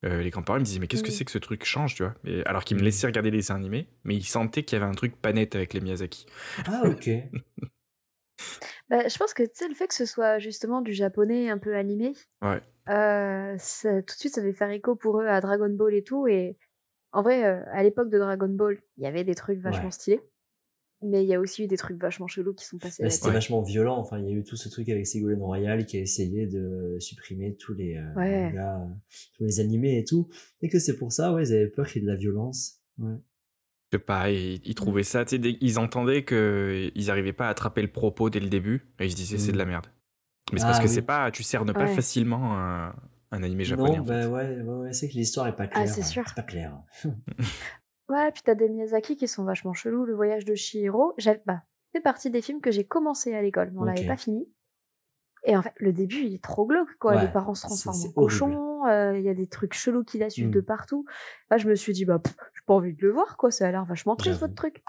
[0.04, 2.14] Euh, les grands-parents me disaient mais qu'est-ce que c'est que ce truc change tu vois?
[2.26, 2.84] Et, alors qu'ils me Mm.
[2.84, 5.54] laissaient regarder des dessins animés mais ils sentaient qu'il y avait un truc pas net
[5.56, 6.26] avec les Miyazaki
[6.66, 7.08] Ah, ok.
[8.90, 11.56] Bah, je pense que tu sais, le fait que ce soit justement du japonais un
[11.58, 12.60] peu animé, Ouais.
[12.90, 16.04] euh, ça- tout de suite ça devait faire écho pour eux à Dragon Ball et
[16.04, 16.26] tout.
[16.26, 16.58] Et
[17.12, 19.90] en vrai, euh, à l'époque de Dragon Ball, il y avait des trucs vachement Ouais.
[19.90, 20.20] stylés.
[21.06, 23.02] Mais il y a aussi eu des trucs vachement chelous qui sont passés.
[23.02, 23.32] Bah, c'était Ouais.
[23.34, 23.98] vachement violent.
[23.98, 26.96] Enfin, il y a eu tout ce truc avec Ségolène Royal qui a essayé de
[26.98, 28.44] supprimer tous les euh, Ouais.
[28.46, 28.86] mangas,
[29.36, 30.28] tous les animés et tout.
[30.62, 32.80] Et que c'est pour ça, ouais, ils avaient peur qu'il y ait de la violence.
[32.98, 33.16] Ouais.
[33.92, 37.46] Je sais pas, ils, ils trouvaient ça, tu sais, dès- ils entendaient qu'ils arrivaient pas
[37.48, 39.86] à attraper le propos dès le début, et ils se disaient c'est de la merde.
[40.52, 40.94] Mais c'est Ah parce que oui.
[40.94, 41.94] c'est pas, tu cernes pas Ouais.
[41.94, 42.94] facilement un,
[43.30, 43.96] un animé japonais.
[43.96, 44.26] non, en bah fait.
[44.28, 45.84] ouais, ouais, ouais, c'est que l'histoire est pas claire.
[45.86, 46.04] Ah, c'est hein.
[46.04, 46.22] sûr.
[46.26, 46.76] C'est pas clair.
[48.08, 50.04] Ouais, puis t'as des Miyazaki qui sont vachement chelous.
[50.04, 53.70] Le voyage de Chihiro, j'ai bah, fait partie des films que j'ai commencé à l'école,
[53.72, 54.06] mais on l'avait Ok.
[54.06, 54.46] pas fini.
[55.46, 57.14] Et en fait, le début, il est trop glauque, quoi.
[57.16, 60.18] Ouais, Les parents se transforment en cochons, euh, il y a des trucs chelous qui
[60.18, 60.52] la suivent Mm.
[60.52, 61.04] de partout.
[61.50, 63.50] Là, je me suis dit, bah, j'ai pas envie de le voir, quoi.
[63.50, 64.82] Ça a l'air vachement triste, votre truc.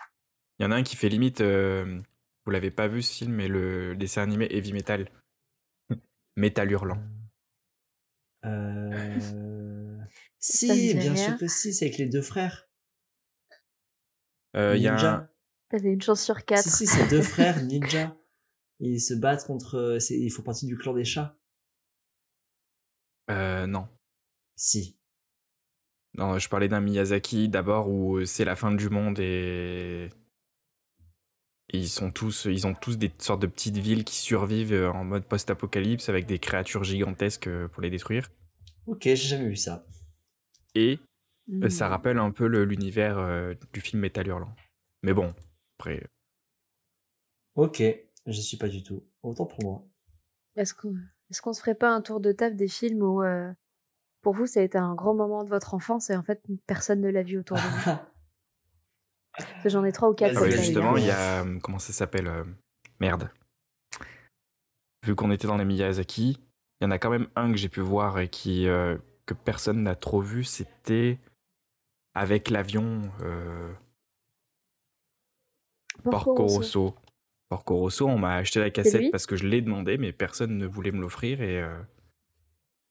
[0.59, 1.99] Il y en a un qui fait limite, euh,
[2.45, 5.09] vous l'avez pas vu ce film, mais le dessin animé Heavy Metal.
[6.37, 6.99] Metal hurlant.
[8.45, 9.99] Euh...
[10.39, 11.15] Si, bien rien.
[11.15, 12.64] sûr que si, c'est avec les deux frères.
[14.55, 14.95] Euh, Il y a un...
[14.95, 15.31] Ninja.
[15.69, 16.63] T'avais une chance sur quatre.
[16.63, 18.15] Si, si, c'est deux frères ninja.
[18.79, 19.97] Ils se battent contre.
[19.99, 21.37] c'est- Ils font partie du clan des chats.
[23.31, 23.87] euh, non.
[24.55, 24.97] Si.
[26.17, 30.09] Non, je parlais d'un Miyazaki d'abord où c'est la fin du monde et...
[31.69, 34.91] et ils sont tous, ils ont tous des sortes de petites villes qui survivent euh,
[34.91, 38.29] en mode post-apocalypse avec des créatures gigantesques euh, pour les détruire.
[38.85, 39.85] Ok, j'ai jamais vu ça.
[40.75, 40.99] Et
[41.51, 44.55] Euh, ça rappelle un peu l'univers euh, du film Metal Hurlant.
[45.03, 45.33] Mais bon,
[45.77, 46.07] après, euh,
[47.55, 47.81] Ok,
[48.25, 49.03] je suis pas du tout.
[49.23, 49.83] Autant pour moi.
[50.55, 53.51] Est-ce qu'on est se ferait pas un tour de table des films où, euh,
[54.21, 57.01] pour vous, ça a été un gros moment de votre enfance et en fait, personne
[57.01, 57.91] ne l'a vu autour de vous?
[59.65, 60.37] J'en ai trois ou quatre.
[60.37, 61.45] Ah vas-y, justement, il y a.
[61.61, 62.43] Comment ça s'appelle euh,
[62.99, 63.29] Merde.
[65.05, 66.39] Vu qu'on était dans les Miyazaki,
[66.81, 69.33] il y en a quand même un que j'ai pu voir et qui, euh, que
[69.33, 70.43] personne n'a trop vu.
[70.43, 71.19] C'était
[72.15, 73.71] avec l'avion euh,
[76.03, 76.57] Porco Porco Rosso.
[76.57, 76.95] Rosso.
[77.49, 80.65] Porco Rosso, on m'a acheté la cassette parce que je l'ai demandé, mais personne ne
[80.65, 81.41] voulait me l'offrir.
[81.41, 81.77] Et, euh,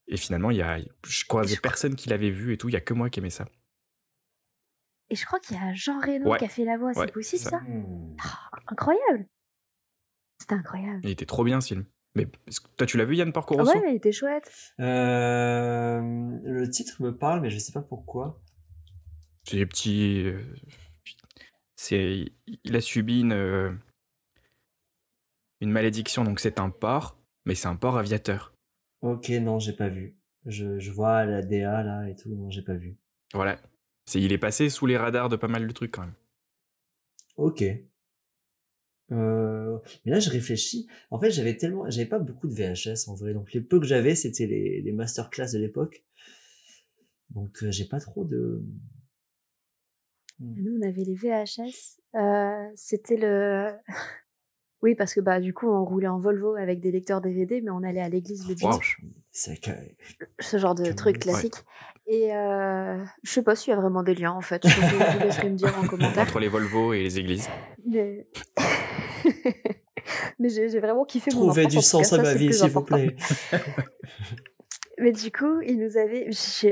[0.06, 2.68] et finalement, il y a, je croisais je crois- personne qui l'avait vu et tout.
[2.68, 3.46] Il y a que moi qui aimais ça.
[5.10, 6.38] Et je crois qu'il y a Jean Reno Ouais.
[6.38, 7.60] qui a fait la voix, Ouais, c'est possible c'est ça, ça.
[7.60, 8.16] Hmm.
[8.68, 9.26] Incroyable
[10.40, 11.00] C'était incroyable.
[11.04, 11.84] Il était trop bien ce film.
[12.14, 12.30] Mais que
[12.76, 13.78] toi, tu l'as vu, Yann Porco Ah Rosso?
[13.78, 14.50] ouais, il était chouette.
[14.80, 16.00] Euh,
[16.44, 18.40] le titre me parle, mais je sais pas pourquoi.
[19.44, 20.22] C'est des petits.
[20.24, 20.40] euh,
[21.76, 22.32] c'est,
[22.64, 23.72] il a subi une, euh,
[25.60, 28.54] une malédiction, donc c'est un porc, mais c'est un porc aviateur.
[29.02, 30.16] Ok, non, j'ai pas vu.
[30.46, 32.96] Je, je vois la DA là et tout, non, j'ai pas vu.
[33.32, 33.58] Voilà.
[34.06, 36.14] C'est, il est passé sous les radars de pas mal de trucs quand même.
[37.36, 37.64] Ok.
[39.12, 40.86] Euh, mais là, je réfléchis.
[41.10, 43.34] En fait, j'avais tellement, j'avais pas beaucoup de VHS en vrai.
[43.34, 46.04] Donc, les peu que j'avais, c'était les, les masterclass de l'époque.
[47.30, 48.62] Donc, euh, j'ai pas trop de.
[50.40, 51.98] Nous, on avait les VHS.
[52.16, 53.72] Euh, C'était le.
[54.82, 57.70] oui, parce que bah du coup, on roulait en Volvo avec des lecteurs DVD, mais
[57.70, 58.54] on allait à l'église le Wow.
[58.56, 59.00] dimanche.
[59.30, 59.70] C'est que-
[60.40, 61.20] Ce genre de truc ouais.
[61.20, 61.54] classique.
[62.06, 64.66] Et euh, je sais pas s'il y a vraiment des liens en fait.
[64.68, 66.22] Je vous vous laisserai me dire en commentaire.
[66.24, 67.48] Entre les Volvo et les églises.
[67.86, 68.26] Mais,
[70.38, 71.72] mais j'ai vraiment kiffé mon Trouvez enfance.
[71.72, 73.16] du en tout cas, sens à ma vie, s'il vous plaît.
[74.98, 76.28] Mais du coup, il nous avait,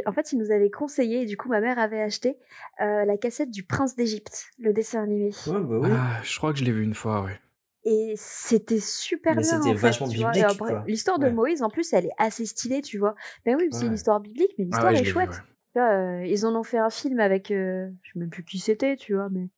[0.07, 2.39] en fait, il nous avait conseillé, et du coup, ma mère avait acheté
[2.81, 5.31] euh, la cassette du Prince d'Égypte, le dessin animé.
[5.49, 5.89] Ouais, bah oui.
[5.93, 7.41] Ah, je crois que je l'ai vu une fois, ouais.
[7.85, 9.51] Et c'était super Mais bien.
[9.51, 10.31] c'était en fait, vachement tu vois.
[10.37, 10.87] Et biblique.
[10.87, 11.33] L'histoire de Ouais.
[11.33, 13.17] Moïse, en plus, elle est assez stylée, tu vois.
[13.45, 15.31] Ben oui, c'est une histoire biblique, mais Ah l'histoire ouais, je est vu, chouette.
[15.31, 15.37] ouais.
[15.75, 18.45] Tu vois, euh, ils en ont fait un film avec, euh, je sais même plus
[18.45, 19.49] qui c'était, tu vois, mais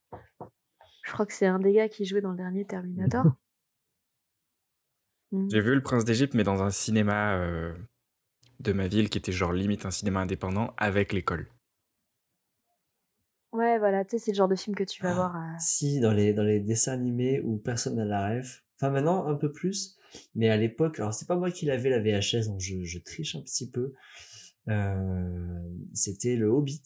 [1.03, 3.25] je crois que c'est un des gars qui jouait dans le dernier Terminator.
[5.31, 5.47] Mm.
[5.51, 7.73] J'ai vu Le Prince d'Égypte, mais dans un cinéma euh,
[8.59, 11.47] de ma ville qui était genre limite un cinéma indépendant avec l'école.
[13.51, 15.15] Ouais, voilà, tu sais, c'est le genre de film que tu vas Ah.
[15.15, 15.35] voir.
[15.37, 18.63] euh, Si, dans les, dans les dessins animés où personne n'a la ref.
[18.77, 19.97] Enfin, maintenant, un peu plus.
[20.33, 23.35] Mais à l'époque, alors c'est pas moi qui l'avais la VHS, donc je, je triche
[23.35, 23.93] un petit peu.
[24.67, 25.59] Euh,
[25.93, 26.81] c'était le Hobbit.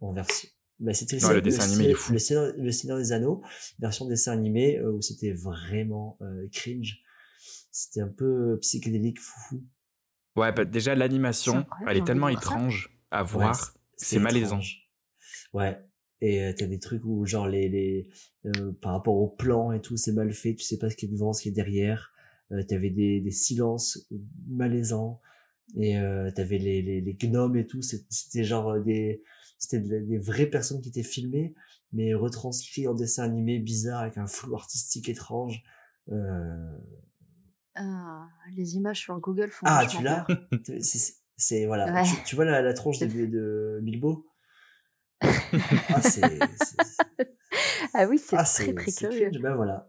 [0.00, 0.48] En version.
[0.78, 2.12] Bah, c'était Ouais, le dessin animé, il est fou.
[2.12, 3.42] Le Seigneur, le Seigneur des Anneaux,
[3.78, 7.02] version dessin animé, euh, où c'était vraiment euh, cringe.
[7.70, 9.62] C'était un peu psychédélique, foufou.
[10.36, 13.74] Ouais, bah, déjà l'animation, elle est tellement étrange à Ouais, voir.
[13.96, 14.60] c'est malaisant.
[15.52, 15.78] Ouais.
[16.22, 18.08] Et euh, t'as des trucs où genre les les
[18.44, 21.06] euh, par rapport au plan et tout c'est mal fait, tu sais pas ce qui
[21.06, 22.12] est devant, ce qui est derrière.
[22.52, 24.06] Euh, t'avais des des silences
[24.48, 25.20] malaisants
[25.78, 27.80] et euh, t'avais les, les les gnomes et tout.
[27.82, 29.22] C'était genre euh, des
[29.58, 31.54] c'était de- des vraies personnes qui étaient filmées
[31.92, 35.62] mais retranscrits en dessin animé bizarre avec un flou artistique étrange.
[36.12, 36.76] Euh...
[37.82, 40.26] Ah, les images sur Google font Ah, tu l'as.
[41.36, 41.90] C'est- voilà.
[41.94, 42.02] Ouais.
[42.04, 44.26] Tu, tu vois la, la tronche de, de Bilbo
[45.22, 46.38] Ah, c'est.
[46.56, 46.98] c'est-
[47.94, 49.30] Ah oui, c'est ah, très c'est- très curieux.
[49.40, 49.88] Ben voilà.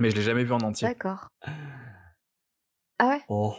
[0.00, 0.88] Mais je l'ai jamais vu en entier.
[0.88, 1.28] D'accord.
[2.98, 3.20] Ah ouais?
[3.28, 3.54] Oh.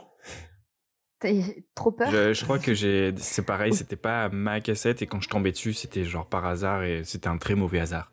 [1.19, 1.29] T'as
[1.75, 2.11] trop peur?
[2.11, 3.13] Je, je crois que j'ai.
[3.17, 6.83] C'est pareil, c'était pas ma cassette et quand je tombais dessus, c'était genre par hasard
[6.83, 8.11] et c'était un très mauvais hasard.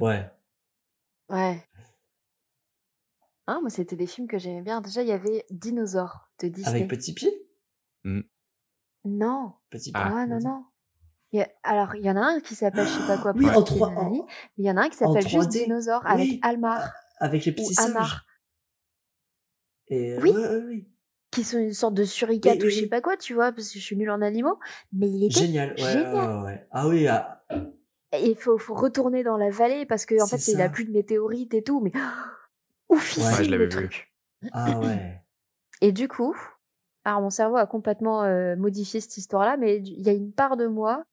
[0.00, 0.26] Ouais.
[1.28, 1.62] Ouais.
[3.50, 4.82] Ah, moi, c'était des films que j'aimais bien.
[4.82, 6.76] Déjà, il y avait Dinosaures de Disney.
[6.76, 7.32] Avec petit pied?
[9.04, 9.54] Non.
[9.70, 10.02] Petit pied.
[10.04, 10.12] Ah.
[10.18, 10.64] Ah, non, non.
[11.32, 13.32] Il a- Alors, il y en a un qui s'appelle je sais pas quoi.
[13.36, 15.22] Oui, Petit en et trois- nanani, en- Mais il y en a un qui s'appelle
[15.26, 15.64] juste 3D.
[15.64, 16.10] Dinosaures Oui.
[16.12, 17.90] avec Almar Avec les ou petits singes.
[17.90, 18.26] Amar,
[19.88, 20.30] Et, euh, Oui.
[20.36, 20.86] ouais.
[21.30, 22.88] qui sont une sorte de suricate Oui, ou oui, je sais oui.
[22.88, 24.58] pas quoi, tu vois, parce que je suis nulle en animaux.
[24.92, 25.70] Mais il était Génial.
[25.70, 26.14] Ouais, génial.
[26.14, 26.66] ouais, ouais, ouais.
[26.70, 27.42] Ah oui, ah,
[28.12, 30.68] Et il faut, faut retourner dans la vallée parce que en fait, il a ça.
[30.70, 31.80] plus de météorites et tout.
[31.80, 31.92] Mais
[32.88, 33.88] oufissime Ouais, je l'avais le vu.
[33.88, 34.12] truc.
[34.52, 35.20] ah ouais.
[35.80, 36.36] Et du coup,
[37.04, 40.56] alors mon cerveau a complètement euh, modifié cette histoire-là, mais il y a une part
[40.56, 41.04] de moi,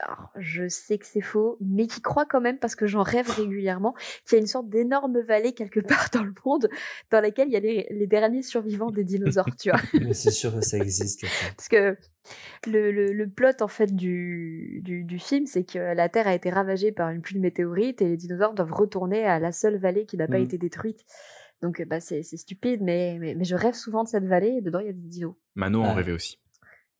[0.00, 3.28] alors je sais que c'est faux, mais qui croit quand même, parce que j'en rêve
[3.30, 3.94] régulièrement,
[4.26, 6.68] qu'il y a une sorte d'énorme vallée quelque part dans le monde
[7.10, 9.80] dans laquelle il y a les, les derniers survivants des dinosaures, tu vois.
[10.00, 11.24] Mais c'est sûr que ça existe.
[11.56, 11.96] Parce que
[12.66, 16.34] le, le, le plot en fait du, du, du film, c'est que la Terre a
[16.34, 19.78] été ravagée par une pluie de météorites et les dinosaures doivent retourner à la seule
[19.78, 20.42] vallée qui n'a pas Mm.
[20.44, 21.04] été détruite.
[21.62, 24.60] Donc bah, c'est c'est stupide, mais, mais, mais je rêve souvent de cette vallée et
[24.62, 25.34] dedans il y a des dinos.
[25.54, 26.38] Mano en rêvait aussi.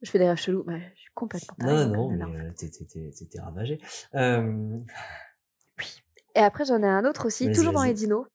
[0.02, 2.68] Je fais des rêves chelous, bah, je suis complètement tarée, Non, non, mais euh, t'es-
[2.70, 3.78] t'es- t'es t'es ravagé.
[4.14, 4.78] Euh,
[6.34, 8.26] Et après j'en ai un autre aussi, toujours dans les dinos,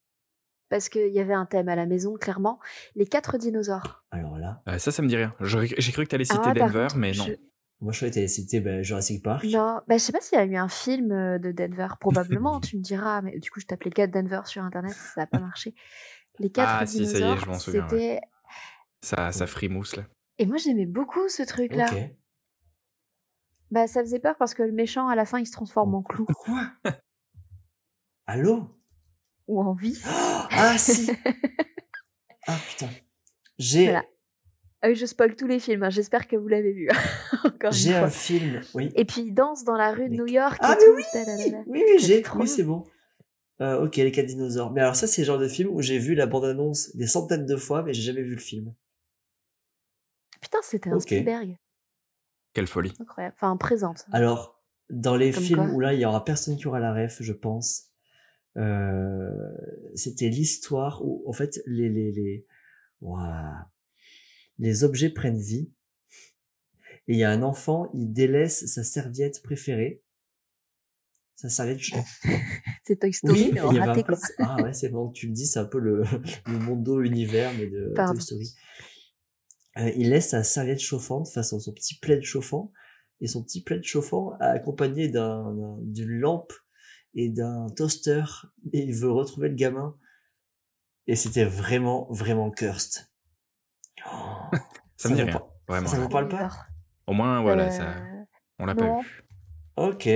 [0.70, 2.60] parce qu'il y avait un thème à la maison, clairement,
[2.96, 4.04] les quatre dinosaures.
[4.12, 5.34] alors là, Euh, ça, ça me dit rien.
[5.42, 7.26] J'ai cru que t'allais Ah citer Denver, contre, mais non.
[7.26, 7.34] je-
[7.82, 9.44] moi je croyais que t'allais citer bah, Jurassic Park.
[9.46, 12.60] Non, bah, je sais pas s'il y a eu un film euh, de Denver, probablement,
[12.60, 15.40] tu me diras, mais du coup, je tapais 4 Denver sur internet, ça n'a pas
[15.40, 15.74] marché.
[16.40, 17.90] Les 4 Ah, si, ça y est, dinosaures, je m'en souviens, ouais.
[17.90, 18.22] c'était.
[19.02, 20.04] Ça, ça frimousse là.
[20.40, 21.90] Et moi, j'aimais beaucoup ce truc-là.
[23.72, 26.04] Bah, ça faisait peur parce que le méchant, à la fin, il se transforme en
[26.04, 26.72] clou Quoi?
[28.26, 28.70] Allô?
[29.48, 30.04] Ou en vis.
[30.06, 31.10] Ah si
[32.48, 32.90] Ah putain.
[33.58, 34.06] J'ai Voilà.
[34.82, 36.88] Ah oui, je spoil tous les films, hein, j'espère que vous l'avez vu.
[37.64, 38.62] Une j'ai un film.
[38.76, 38.92] Oui.
[38.96, 40.58] Et puis, il danse dans la rue de New York.
[40.62, 41.64] Ah et mais tout, oui tadadada.
[41.66, 42.22] Oui, j'ai.
[42.22, 42.86] trop Oui, c'est bon.
[43.60, 44.72] Euh, ok, les quatre dinosaures.
[44.72, 47.46] Mais alors ça, c'est le genre de film où j'ai vu la bande-annonce des centaines
[47.48, 48.74] de fois, mais j'ai jamais vu le film.
[50.42, 51.00] Putain, c'était un.
[51.00, 51.58] Spielberg.
[52.54, 52.94] Quelle folie.
[53.00, 53.36] Incroyable.
[53.38, 54.06] Enfin, présente.
[54.12, 57.18] Alors, dans les Comme films où là, il y aura personne qui aura la ref,
[57.22, 57.86] je pense.
[58.58, 59.30] Euh,
[59.96, 62.46] c'était l'histoire où, en fait, les les les
[64.60, 65.72] les objets prennent vie.
[67.08, 70.04] Et il y a un enfant, il délaisse sa serviette préférée.
[71.36, 71.80] Sa serviette
[72.84, 74.28] C'est Toy Story, Oui, mais en il y avait raté, un peu quoi.
[74.28, 76.04] de- Ah ouais, c'est bon, tu le dis, c'est un peu le,
[76.48, 78.14] le mondo univers, mais de Pardon.
[78.14, 78.54] Toy Story.
[79.78, 82.72] Euh, il laisse sa serviette chauffante face à son petit plaid chauffant,
[83.22, 86.54] et son petit plaid chauffant accompagné d'un, d'un- d'une lampe
[87.14, 88.24] et d'un toaster,
[88.74, 89.96] et il veut retrouver le gamin.
[91.08, 93.08] Et c'était vraiment, vraiment cursed.
[94.06, 94.56] Oh,
[94.98, 95.42] Ça me dit rien.
[95.68, 95.88] Vraiment.
[95.88, 96.50] ça vous parle pas?
[97.08, 98.24] Au moins, voilà, ça, Euh,
[98.60, 99.24] on l'a pas vu.
[99.78, 100.08] Ok.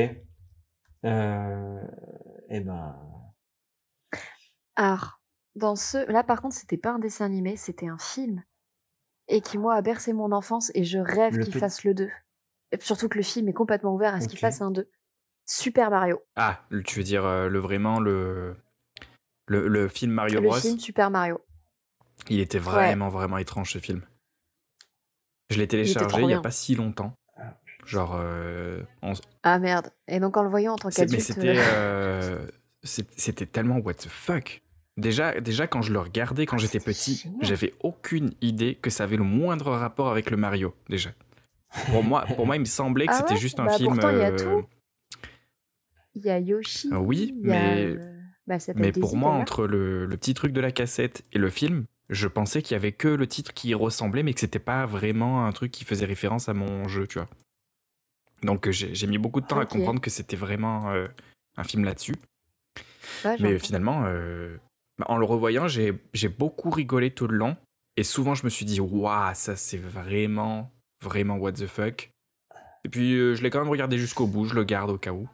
[1.05, 1.81] Euh,
[2.49, 2.95] eh ben,
[4.75, 5.21] Alors,
[5.55, 6.09] dans ce.
[6.11, 8.43] Là, par contre, c'était pas un dessin animé, c'était un film.
[9.33, 12.09] Et qui, moi, a bercé mon enfance et je rêve Le qu'il fasse le 2.
[12.73, 14.89] Et surtout que le film est complètement ouvert à ce qu'il fasse un 2.
[15.45, 16.21] Super Mario.
[16.35, 18.55] Ah, le- tu veux dire euh, le vraiment le
[19.47, 20.59] le, le film Mario le Bros?
[20.59, 21.39] film Super Mario.
[22.29, 24.01] Il était vraiment vraiment étrange ce film.
[25.49, 27.13] Je l'ai téléchargé il y a pas si longtemps.
[27.37, 29.13] Ah, Genre euh, en-
[29.43, 29.91] Ah merde.
[30.07, 31.21] Et donc, en le voyant en tant c'est- mais qu'adulte.
[31.25, 32.47] c'était euh,
[32.83, 34.61] c'était tellement what the fuck.
[34.97, 39.05] Déjà, déjà quand je le regardais quand Ah, j'étais petit, j'avais aucune idée que ça
[39.05, 41.11] avait le moindre rapport avec le Mario déjà.
[41.89, 43.39] Pour moi, pour moi, il me semblait que Ah c'était ouais?
[43.39, 43.93] juste un Bah, film.
[43.93, 44.67] il y a euh, tout.
[46.15, 46.89] Il y a Yoshi.
[46.91, 47.95] Ah oui, il y a, mais-
[48.45, 51.85] bah, Mais pour moi, entre le, le petit truc de la cassette et le film,
[52.09, 54.85] je pensais qu'il y avait que le titre qui y ressemblait, mais que c'était pas
[54.85, 57.29] vraiment un truc qui faisait référence à mon jeu, tu vois.
[58.43, 61.07] Donc j'ai mis beaucoup de temps à comprendre que c'était vraiment euh,
[61.55, 62.15] un film là-dessus.
[63.23, 64.57] Ouais, Mais finalement, euh,
[65.07, 65.91] en le revoyant, j'ai
[66.29, 67.55] beaucoup rigolé tout le long.
[67.97, 70.71] Et souvent, je me suis dit, waouh, ça c'est vraiment,
[71.01, 72.09] vraiment what the fuck.
[72.85, 75.11] Et puis, euh, je l'ai quand même regardé jusqu'au bout, je le garde au cas
[75.11, 75.27] où.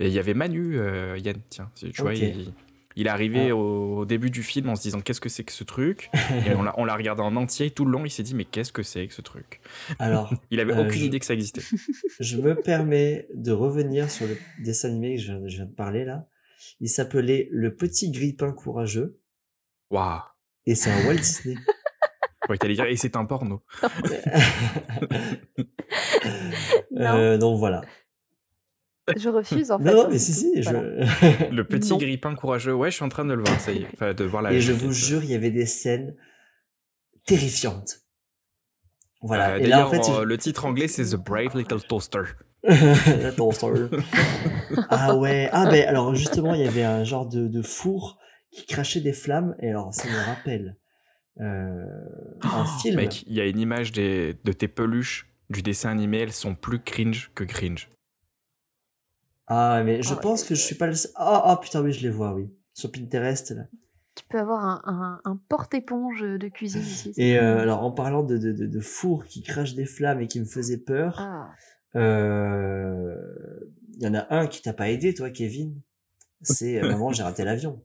[0.00, 2.52] Et il y avait Manu, euh, Yann, tiens, tu vois, il,
[2.96, 3.56] il est arrivé Ah.
[3.56, 6.10] au, au début du film en se disant, qu'est-ce que c'est que ce truc?
[6.46, 8.82] Et on l'a regardé en entier tout le long, il s'est dit, mais qu'est-ce que
[8.82, 9.60] c'est que ce truc?
[9.98, 11.60] Alors, Il avait Euh, aucune je- idée que ça existait.
[12.20, 16.26] je me permets de revenir sur le dessin animé que je viens de parler là.
[16.80, 19.20] Il s'appelait Le Petit Grippin Courageux
[19.90, 20.20] Waouh
[20.66, 21.56] et c'est un Walt Disney.
[22.48, 23.62] Ouais, t'allais dire, et c'est un porno.
[26.90, 27.04] Non.
[27.14, 27.82] Euh, donc voilà.
[29.16, 29.84] Je refuse en fait.
[29.84, 30.62] non, non, mais c'est si, tout.
[30.62, 30.62] si.
[30.62, 31.04] Voilà.
[31.04, 31.44] Je...
[31.50, 31.98] Le petit Non.
[31.98, 32.72] grippin courageux.
[32.72, 33.88] Ouais, je suis en train de le voir, ça y est.
[33.92, 34.52] Enfin, de voir la.
[34.52, 36.16] Et je vous jure, il y avait des scènes
[37.26, 38.00] terrifiantes.
[39.20, 39.54] Voilà.
[39.54, 42.22] Euh, et là, en fait, euh, le titre anglais, c'est The Brave Little Toaster.
[43.24, 43.50] Attends,
[44.90, 45.48] ah ouais.
[45.52, 48.18] Ah ben alors justement, il y avait un genre de, de four
[48.50, 49.54] qui crachait des flammes.
[49.60, 50.76] Et alors, ça me rappelle
[51.40, 51.84] euh,
[52.42, 52.94] un film.
[52.98, 56.32] Oh, Mec, il y a une image des, de tes peluches du dessin animé, elles
[56.32, 57.88] sont plus cringe que cringe.
[59.46, 60.94] Ah mais je Oh, pense que je suis pas le.
[60.94, 62.50] seul- Ah ah, putain oui, je les vois, oui.
[62.74, 63.62] Sur Pinterest là.
[64.14, 67.12] Tu peux avoir un, un, un porte-éponge de cuisine ici.
[67.16, 70.26] Et euh, alors en parlant de, de, de, de four qui crache des flammes et
[70.26, 71.50] qui me faisait peur, Ah.
[71.96, 73.14] Euh,
[73.96, 75.80] il y en a un qui t'a pas aidé, toi, Kevin.
[76.42, 77.82] C'est euh, maman, j'ai raté l'avion.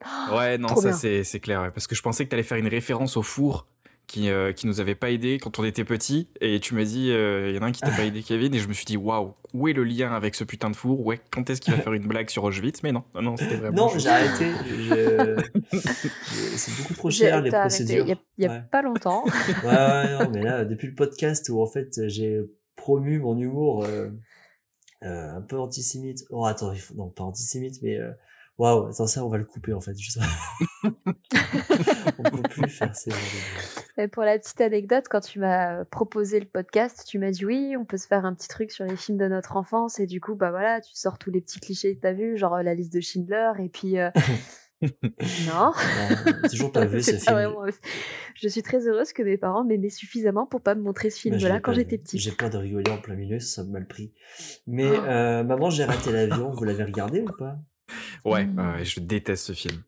[0.34, 1.62] Ouais, non, Trop ça c'est c'est clair.
[1.62, 3.68] ouais, parce que je pensais que t'allais faire une référence au four
[4.08, 6.28] qui, euh, qui nous avait pas aidé quand on était petit.
[6.40, 8.52] Et tu m'as dit, euh, il y en a un qui t'a pas aidé, Kevin.
[8.52, 11.06] Et je me suis dit, waouh, où est le lien avec ce putain de four?
[11.06, 12.82] Ouais, quand est-ce qu'il va faire une blague sur Auschwitz?
[12.82, 13.86] Mais non, non, non, c'était vraiment.
[13.92, 14.50] Non, j'ai arrêté.
[14.66, 15.76] Je...
[16.56, 18.04] C'est beaucoup trop cher les procédures.
[18.04, 18.62] Il y a, il y a Ouais.
[18.72, 19.24] pas longtemps.
[19.24, 22.40] Ouais, ouais, non, mais là, depuis le podcast où en fait j'ai
[22.76, 24.10] promu mon humour euh,
[25.02, 26.24] euh, un peu antisémite.
[26.30, 26.94] Oh, attends, il faut...
[26.94, 28.12] non, pas antisémite, mais euh,
[28.58, 29.96] waouh, attends, ça, on va le couper en fait.
[29.96, 30.18] Juste...
[30.84, 33.10] on peut plus faire ces
[33.98, 37.76] Et pour la petite anecdote, quand tu m'as proposé le podcast, tu m'as dit oui,
[37.78, 39.98] on peut se faire un petit truc sur les films de notre enfance.
[39.98, 42.62] Et du coup, bah voilà, tu sors tous les petits clichés que t'as vus, genre
[42.62, 43.52] la liste de Schindler.
[43.58, 43.96] Et puis,
[44.82, 45.72] non,
[46.50, 47.24] toujours pas vu ce film.
[47.24, 47.64] pas vraiment-
[48.34, 51.60] Je suis très heureuse que mes parents m'aimaient suffisamment pour pas me montrer ce film-là
[51.60, 52.20] quand pas j'étais petite.
[52.20, 54.12] J'ai peur de rigoler en plein milieu, ça m'a mal pris.
[54.66, 55.04] Mais Oh.
[55.04, 56.50] euh, maman, j'ai raté l'avion.
[56.50, 57.56] Vous l'avez regardé ou pas?
[58.24, 58.58] Ouais, Mm.
[58.58, 59.82] ouais, je déteste ce film.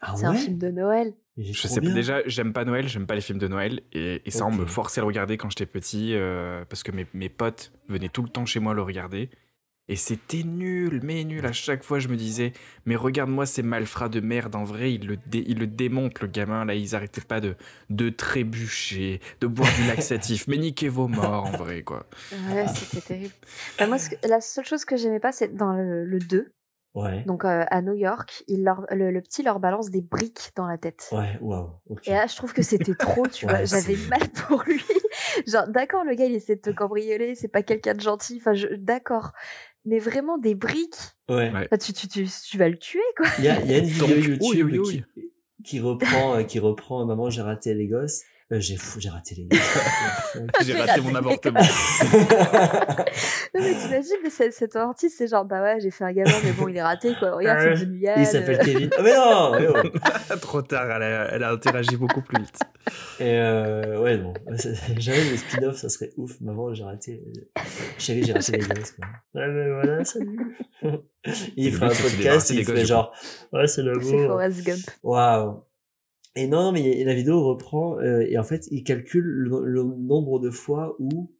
[0.00, 1.14] Ah C'est un film de Noël.
[1.38, 1.94] Je sais pas, bien.
[1.94, 3.80] déjà, j'aime pas Noël, j'aime pas les films de Noël.
[3.92, 6.92] Et, et ça, on me forçait à le regarder quand j'étais petit, euh, parce que
[6.92, 9.30] mes, mes potes venaient tout le temps chez moi le regarder.
[9.88, 11.46] Et c'était nul, mais nul.
[11.46, 12.52] À chaque fois, je me disais,
[12.86, 14.56] mais regarde-moi ces malfrats de merde.
[14.56, 16.64] En vrai, ils le, dé- ils le démontent, le gamin.
[16.64, 17.54] Là, ils arrêtaient pas de,
[17.88, 20.48] de trébucher, de boire du laxatif.
[20.48, 22.06] mais niquez vos morts, en vrai, quoi.
[22.50, 23.32] Ouais, c'était terrible.
[23.78, 26.52] Bah, moi, que- la seule chose que j'aimais pas, c'est dans le, le 2,
[26.94, 27.22] Ouais.
[27.26, 30.66] donc euh, à New York, il leur, le, le petit leur balance des briques dans
[30.66, 31.10] la tête.
[31.12, 31.68] Ouais, waouh.
[31.90, 32.08] ok.
[32.08, 33.64] Et là, je trouve que c'était trop, tu vois.
[33.66, 34.82] J'avais mal pour lui.
[35.46, 38.38] Genre, d'accord, le gars, il essaie de te cambrioler, c'est pas quelqu'un de gentil.
[38.40, 38.68] Enfin, je...
[38.76, 39.32] d'accord.
[39.86, 40.96] Mais vraiment, des briques,
[41.28, 41.50] Ouais.
[41.70, 43.26] Bah, tu, tu, tu, tu vas le tuer, quoi.
[43.38, 45.24] Il y a, il y a une vidéo Donc, YouTube oui, oui, oui.
[45.58, 48.22] Qui, qui reprend, euh, qui reprend Maman, j'ai raté les gosses.
[48.52, 49.48] Euh, j'ai fou, j'ai raté les.
[50.64, 51.60] J'ai raté mon avortement.
[53.54, 56.30] Non, mais t'imagines, mais cet, cet artiste, c'est genre, bah ouais, j'ai fait un gamin,
[56.44, 57.34] mais bon, il est raté, quoi.
[57.36, 58.20] Regarde, c'est.
[58.20, 58.90] Il s'appelle Kevin.
[58.98, 59.52] Oh, mais non!
[59.58, 60.36] mais oh.
[60.42, 62.58] Trop tard, elle a, elle a interagi beaucoup plus vite.
[63.18, 64.34] Et euh, ouais, non.
[64.98, 66.38] J'avais le spin-off, ça serait ouf.
[66.40, 67.24] Maman, j'ai raté.
[67.98, 68.92] Chérie, j'ai raté les gosses.
[68.92, 69.06] Quoi.
[69.34, 70.58] Ouais, mais voilà, salut.
[71.56, 73.12] Il Et fera un le podcast, il du genre,
[73.52, 73.82] ouais, c'est.
[73.82, 74.90] Forrest Gump.
[75.02, 75.65] Waouh.
[76.36, 80.38] Et non, mais la vidéo reprend, euh, et en fait, il calcule le, le nombre
[80.38, 81.32] de fois où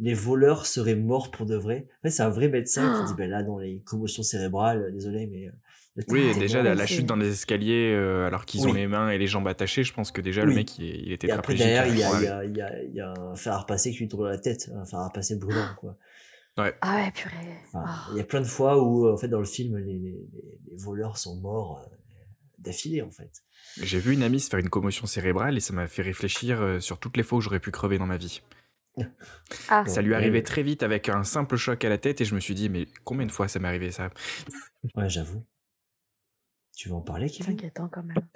[0.00, 1.86] les voleurs seraient morts pour de vrai.
[2.00, 4.90] En fait, c'est un vrai médecin qui dit, ben là, non, les commotions cérébrales, euh,
[4.90, 5.46] désolé, mais...
[5.46, 5.52] euh,
[5.96, 9.10] là, Oui, déjà, la, ouais, chute dans les escaliers, euh, alors qu'ils ont les mains
[9.10, 11.54] et les jambes attachées, je pense que déjà, le mec, il, il était Et après,
[11.54, 12.18] derrière, il y a, Ouais.
[12.18, 14.08] il y, a, il y, a, il y a un fer à repasser qui lui
[14.08, 15.96] dans la tête, un fer à repasser brûlant, quoi.
[16.56, 16.62] Ah
[16.96, 17.34] ouais, purée.
[17.66, 18.06] Enfin, Ah.
[18.12, 20.60] Il y a plein de fois où, en fait, dans le film, les, les, les-
[20.70, 21.96] les voleurs sont morts euh,
[22.64, 23.30] d'affilée, en fait.
[23.80, 26.80] J'ai vu une amie se faire une commotion cérébrale et ça m'a fait réfléchir euh,
[26.80, 28.42] sur toutes les fois où j'aurais pu crever dans ma vie.
[29.68, 32.34] Ah, Ça lui arrivait très vite avec un simple choc à la tête et je
[32.34, 34.10] me suis dit, mais combien de fois ça m'est arrivé ça?
[34.94, 35.44] Ouais, j'avoue.
[36.76, 37.54] Tu veux en parler, c'est Kevin?
[37.54, 38.26] inquiétant quand même.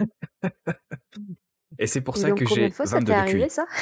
[1.79, 3.21] Et c'est pour Et ça donc, que combien j'ai de fois ça 22 t'est de
[3.21, 3.67] arrivé, ça?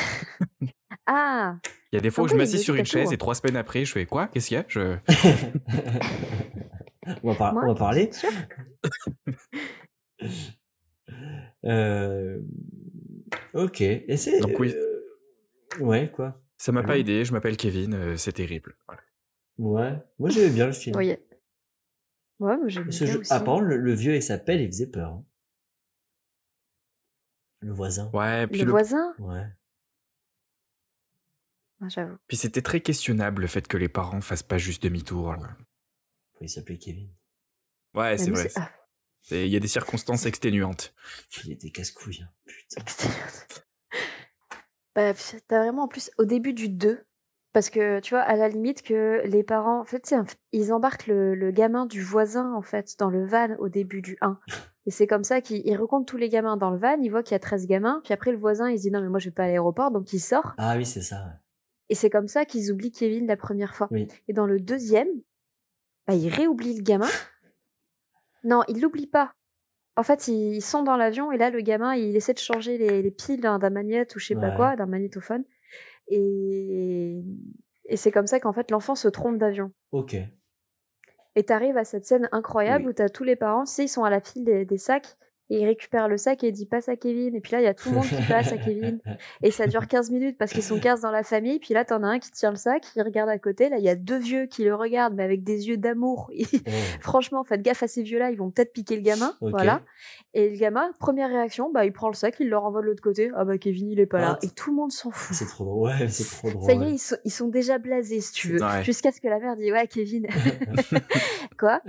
[1.06, 1.56] Ah.
[1.92, 3.56] Il y a des fois où En je m'assis sur une chaise et trois semaines
[3.56, 4.28] après, je fais quoi?
[4.28, 4.64] Qu'est-ce qu'il y a?
[4.68, 4.96] Je...
[7.22, 8.10] on, va par- Moi on va parler.
[11.64, 12.40] Euh...
[13.54, 13.80] Ok.
[13.80, 14.40] Et c'est...
[14.40, 14.72] Donc oui.
[14.74, 14.92] euh,
[15.80, 16.40] Ouais, quoi.
[16.58, 17.00] Ça m'a pas Ouais.
[17.00, 18.76] aidé, je m'appelle Kevin, euh, c'est terrible.
[18.86, 19.02] Voilà.
[19.58, 19.98] Ouais.
[20.18, 20.96] Moi, j'aimais bien le film.
[20.96, 21.14] Oui.
[22.38, 23.32] Ouais, mais j'aime Ce bien jeu- aussi.
[23.32, 25.10] Ah, par contre, le, le vieux et sa pelle, il faisait peur.
[25.12, 25.24] hein.
[27.60, 28.10] Le voisin.
[28.12, 29.14] Ouais, puis, Le le- voisin?
[29.18, 29.46] Ouais.
[31.82, 32.16] Ah, J'avoue.
[32.26, 35.34] puis c'était très questionnable le fait que les parents fassent pas juste demi-tour.
[36.40, 37.10] Il s'appelait Kevin.
[37.94, 38.48] Ouais, c'est vrai.
[38.56, 38.70] ah,
[39.30, 40.94] Il y a des circonstances exténuantes.
[41.44, 42.24] Il était casse-couille.
[42.24, 42.82] hein.
[42.84, 43.08] Putain.
[44.94, 45.12] bah,
[45.48, 47.04] t'as vraiment en plus au début du 2,
[47.52, 50.14] parce que tu vois, à la limite que les parents, en fait,
[50.52, 54.16] ils embarquent le, le gamin du voisin en fait dans le van au début du
[54.20, 54.38] 1.
[54.86, 57.22] Et c'est comme ça qu'ils ils recomptent tous les gamins dans le van, ils voient
[57.24, 59.18] qu'il y a 13 gamins, puis après le voisin il se dit non mais moi
[59.18, 60.54] je vais pas à l'aéroport, donc il sort.
[60.58, 61.24] Ah oui, c'est ça.
[61.88, 63.88] Et c'est comme ça qu'ils oublient Kevin la première fois.
[63.90, 64.06] Oui.
[64.28, 65.08] Et dans le deuxième,
[66.06, 67.08] bah, ils réoublient le gamin.
[68.46, 69.32] Non, ils l'oublient pas.
[69.96, 73.02] En fait, ils sont dans l'avion et là, le gamin, il essaie de changer les,
[73.02, 75.44] les piles d'un magnète ou je sais pas quoi, d'un magnétophone.
[76.08, 77.22] Et,
[77.86, 79.72] et c'est comme ça qu'en fait, l'enfant se trompe d'avion.
[79.92, 80.16] Ok.
[81.34, 82.90] Et t'arrives à cette scène incroyable Oui.
[82.90, 85.16] où t'as tous les parents, tu sais, ils sont à la file des, des sacs
[85.50, 87.34] et ils récupèrent le sac et ils disent passe à Kevin.
[87.34, 88.98] Et puis là, il y a tout le monde qui passe à Kevin.
[89.42, 91.58] Et ça dure 15 minutes parce qu'ils sont 15 dans la famille.
[91.58, 93.68] Puis là, t'en as un qui tient le sac, il regarde à côté.
[93.68, 96.30] Là, il y a deux vieux qui le regardent, mais avec des yeux d'amour.
[96.66, 96.70] Oh.
[97.00, 99.34] Franchement, faites gaffe à ces vieux-là, ils vont peut-être piquer le gamin.
[99.40, 99.82] Voilà.
[100.34, 103.02] Et le gamin, première réaction, bah, il prend le sac, il le renvoie de l'autre
[103.02, 103.30] côté.
[103.36, 104.38] Ah bah, Kevin, il est pas là.
[104.40, 105.36] Ah, Et tout le monde s'en fout.
[105.36, 105.90] C'est trop drôle.
[105.90, 106.64] Ouais, c'est trop drôle.
[106.64, 108.62] Ça y est, ils sont, ils sont déjà blasés, si tu veux.
[108.62, 108.82] Ouais.
[108.84, 110.26] Jusqu'à ce que la mère dise Ouais, Kevin.
[111.58, 111.80] Quoi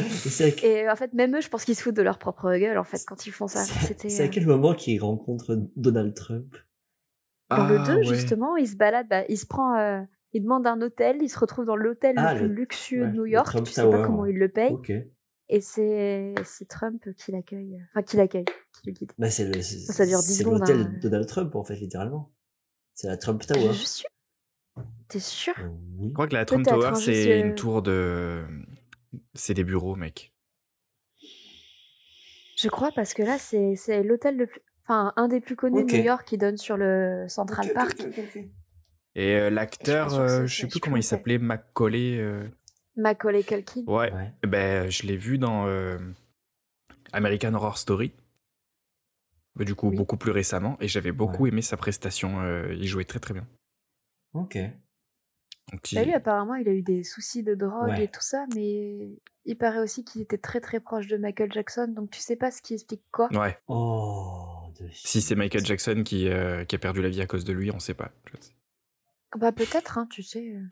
[0.00, 2.78] Et Et en fait, même eux, je pense qu'ils se foutent de leur propre gueule,
[2.78, 3.62] en fait, quand ils font ça.
[3.64, 6.56] c'est- à euh, quel moment qu'il rencontre Donald Trump?
[7.50, 8.04] Dans le Ah, 2, ouais.
[8.04, 9.76] justement, il se balade, bah, il se prend.
[9.78, 10.00] euh,
[10.34, 13.08] Il demande un hôtel, il se retrouve dans l'hôtel Ah, le plus le- luxueux ouais,
[13.08, 13.54] de New le York.
[13.64, 14.30] Tu sais Tower, pas comment ouais.
[14.30, 14.74] il le paye.
[15.50, 17.74] Et c'est c'est Trump qui l'accueille.
[17.74, 19.12] euh, Enfin, qui l'accueille, qui le guide.
[19.18, 20.98] Bah, c'est le, c'est, Ça dure 10 c'est secondes, l'hôtel hein.
[21.02, 22.32] Donald Trump, en fait, littéralement.
[22.94, 23.74] C'est la Trump Tower.
[23.74, 24.06] je suis.
[25.08, 26.08] T'es sûr Euh, oui.
[26.08, 28.42] Je crois que la Trump Tower, c'est une tour de.
[29.34, 30.32] C'est des bureaux, mec.
[32.56, 34.60] Je crois parce que là, c'est l'hôtel le plus.
[34.84, 38.00] Enfin, un des plus connus de New York qui donne sur le Central Park.
[39.14, 42.18] Et euh, Je l'acteur, que euh, je sais plus je comment il s'appelait, Macaulay.
[42.18, 42.46] euh,
[42.96, 43.82] Macaulay Culkin.
[43.86, 44.12] Ouais.
[44.12, 44.32] Ouais.
[44.42, 45.98] Eh Ben, je l'ai vu dans euh,
[47.12, 48.12] American Horror Story.
[49.54, 49.96] Bah, du coup, Oui.
[49.96, 50.76] beaucoup plus récemment.
[50.80, 51.50] Et j'avais beaucoup Ouais.
[51.50, 52.40] aimé sa prestation.
[52.40, 53.46] euh, il jouait très très bien.
[54.34, 54.58] Ok.
[55.70, 58.04] Donc, Bah, il- lui, apparemment, il a eu des soucis de drogue Ouais.
[58.04, 59.10] et tout ça, mais
[59.44, 62.50] il paraît aussi qu'il était très très proche de Michael Jackson, donc tu sais pas
[62.50, 63.28] ce qui explique quoi.
[63.32, 63.58] Ouais.
[63.68, 67.44] Oh, de Si c'est Michael Jackson qui, euh, qui a perdu la vie à cause
[67.44, 68.10] de lui, on sait pas.
[68.26, 68.52] Je sais.
[69.38, 70.40] Bah peut-être, hein, tu sais.
[70.56, 70.62] euh,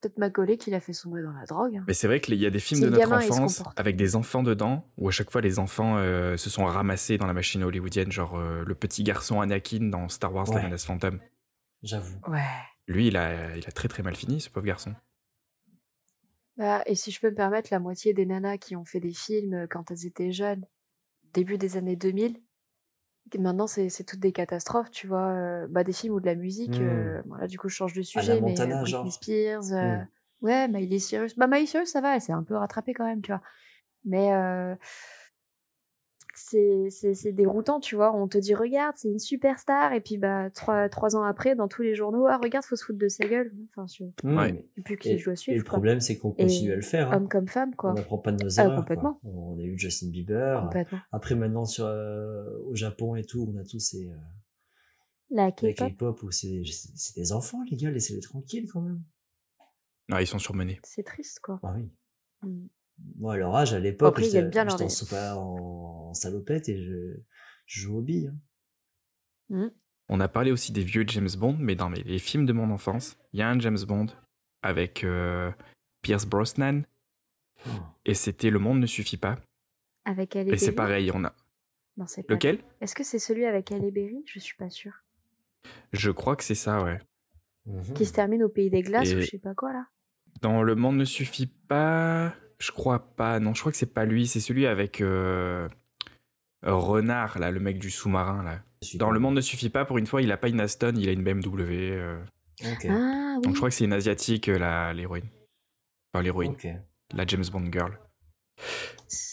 [0.00, 1.74] Peut-être Macaulay qui l'a fait sombrer dans la drogue.
[1.76, 1.84] hein.
[1.88, 4.44] Mais c'est vrai qu'il y a des films de notre gamin, enfance avec des enfants
[4.44, 8.12] dedans, où à chaque fois les enfants euh, se sont ramassés dans la machine hollywoodienne,
[8.12, 10.62] genre euh, le petit garçon Anakin dans Star Wars La Ouais.
[10.62, 11.18] menace fantôme.
[11.82, 12.16] J'avoue.
[12.28, 12.40] Ouais.
[12.88, 14.94] Lui, il a, il a très très mal fini, ce pauvre garçon.
[16.56, 19.12] Bah, et si je peux me permettre, la moitié des nanas qui ont fait des
[19.12, 20.64] films euh, quand elles étaient jeunes,
[21.34, 22.40] début des années 2000,
[23.30, 25.28] que maintenant c'est c'est toutes des catastrophes, tu vois.
[25.28, 26.80] euh, bah, des films ou de la musique.
[26.80, 26.84] Hmm.
[26.84, 29.12] euh, bon, là, du coup, je change de sujet, mais Montana, Britney genre.
[29.12, 29.72] Spears.
[29.72, 30.06] euh, Hmm.
[30.40, 31.36] Ouais, Miley Cyrus.
[31.36, 33.42] Bah, Miley Cyrus, ça va, elle s'est un peu rattrapée quand même, tu vois.
[34.04, 34.74] Mais euh,
[36.38, 38.14] c'est déroutant, tu vois.
[38.14, 39.92] On te dit, regarde, c'est une superstar.
[39.92, 42.84] Et puis, bah, trois, trois ans après, dans tous les journaux, ah, regarde, faut se
[42.84, 43.52] foutre de sa gueule.
[43.70, 44.68] Enfin, je Mmh, Ouais.
[45.00, 45.56] qui Et, je dois et suivre.
[45.58, 45.70] le quoi.
[45.72, 47.10] problème, c'est qu'on Et continue à le faire.
[47.12, 47.16] hein.
[47.16, 47.90] Homme comme femme, quoi.
[47.90, 48.74] On n'apprend pas de nos Ah, erreurs.
[48.74, 48.82] quoi.
[48.82, 49.20] complètement.
[49.24, 50.70] On a eu Justin Bieber.
[51.12, 54.14] Après, maintenant, sur, euh, au Japon et tout, on a tous ces, euh,
[55.30, 56.62] La la K-pop, où c'est
[56.94, 59.02] c'est des enfants, les gars, laissez-les tranquilles quand même.
[60.10, 60.80] Ah, ils sont surmenés.
[60.84, 61.60] c'est triste, quoi.
[61.62, 61.90] Ah oui.
[62.42, 62.66] Mm.
[63.16, 67.16] Moi, à leur âge, à l'époque, j'étais en, sopa- en, en salopette et je,
[67.66, 68.32] je joue aux billes.
[69.52, 69.70] hein.
[70.08, 72.70] On a parlé aussi des vieux James Bond, mais dans mes- les films de mon
[72.70, 74.06] enfance, il y a un James Bond
[74.62, 75.50] avec euh,
[76.02, 76.82] Pierce Brosnan,
[77.66, 77.70] Oh.
[78.04, 79.36] et c'était Le Monde ne suffit pas.
[80.04, 81.34] Avec Halle Et c'est pareil, on a.
[81.96, 82.34] Non, c'est pas.
[82.34, 82.60] Lequel?
[82.80, 84.22] Est-ce que c'est celui avec Halle Berry?
[84.26, 84.94] Je suis pas sûre.
[85.92, 87.00] Je crois que c'est ça, ouais.
[87.66, 87.94] Mhm.
[87.94, 89.86] Qui se termine au pays des glaces ou je sais pas quoi, là.
[90.40, 93.40] Dans Le Monde ne suffit pas, je crois pas.
[93.40, 95.68] Non, je crois que c'est pas lui, c'est celui avec euh,
[96.62, 98.60] Renard, là, le mec du sous-marin, là.
[98.94, 99.10] Dans.
[99.10, 101.12] Le Monde ne suffit pas, pour une fois, il a pas une Aston, il a
[101.12, 101.90] une BMW.
[101.92, 102.22] euh.
[102.90, 103.42] Ah oui.
[103.42, 105.28] Donc je crois que c'est une asiatique, euh, la- l'héroïne.
[106.12, 106.52] Enfin, l'héroïne,
[107.14, 107.98] la James Bond girl.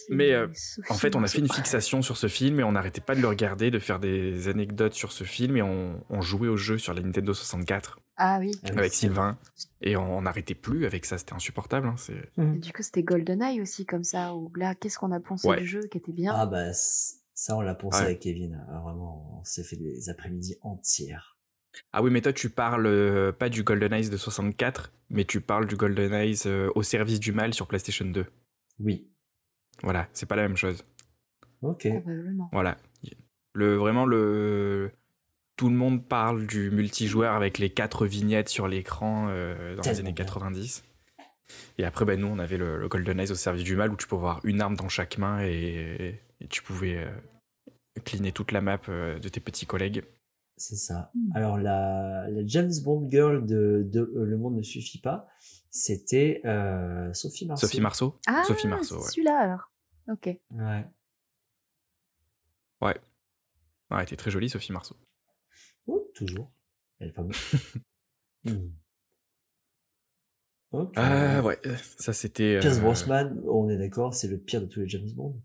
[0.10, 0.48] Mais, euh,
[0.90, 3.22] En fait, on a fait une fixation sur ce film et on n'arrêtait pas de
[3.22, 6.78] le regarder, de faire des anecdotes sur ce film et on, on jouait au jeu
[6.78, 8.52] sur la Nintendo 64 Ah oui.
[8.64, 9.38] Ah oui, avec Sylvain
[9.82, 11.88] et on n'arrêtait plus avec ça, c'était insupportable.
[11.88, 11.96] hein.
[12.38, 15.58] Et du coup, c'était GoldenEye aussi, comme ça, où là, qu'est-ce qu'on a pensé Ouais.
[15.60, 18.06] du jeu qui était bien Ah bah, ça, on l'a pensé Ouais.
[18.06, 18.64] avec Kevin.
[18.70, 21.38] Ah, vraiment, on s'est fait des après-midi entières.
[21.92, 25.42] Ah oui, mais toi tu parles euh, pas du Golden Eyes de 64, mais tu
[25.42, 28.26] parles du Golden Eyes euh, au service du mal sur PlayStation 2.
[28.80, 29.10] Oui.
[29.84, 30.84] Voilà, c'est pas la même chose.
[31.62, 31.88] Ok.
[32.02, 32.50] Probablement.
[32.52, 32.78] Voilà.
[33.54, 34.92] Le, vraiment, le...
[35.56, 40.00] tout le monde parle du multijoueur avec les quatre vignettes sur l'écran euh, dans les
[40.00, 40.26] années bien.
[40.26, 40.84] 90.
[41.78, 43.96] Et après, ben, nous, on avait le, le Golden Eyes au service du mal où
[43.96, 47.10] tu pouvais avoir une arme dans chaque main et, et tu pouvais euh,
[48.04, 50.04] cleaner toute la map euh, de tes petits collègues.
[50.58, 51.12] C'est ça.
[51.14, 51.32] Hmm.
[51.36, 55.28] Alors, la, la James Bond girl de, de euh, Le Monde ne suffit pas,
[55.78, 57.68] c'était euh, Sophie Marceau.
[57.68, 59.10] Sophie Marceau Ah, Sophie Marceau, c'est ouais.
[59.12, 59.72] celui-là alors.
[60.10, 60.28] Ok.
[60.52, 60.86] Ouais.
[62.82, 62.96] Ouais,
[63.92, 64.96] elle était très jolie, Sophie Marceau.
[65.88, 66.50] Oh, toujours.
[67.00, 67.34] Elle est pas bonne.
[68.46, 68.70] Hmm.
[70.72, 70.94] Ok.
[70.98, 71.60] Ah ouais,
[71.98, 72.60] ça c'était.
[72.60, 75.42] Pierce euh, Brosnan, on est d'accord, c'est le pire de tous les James Bond.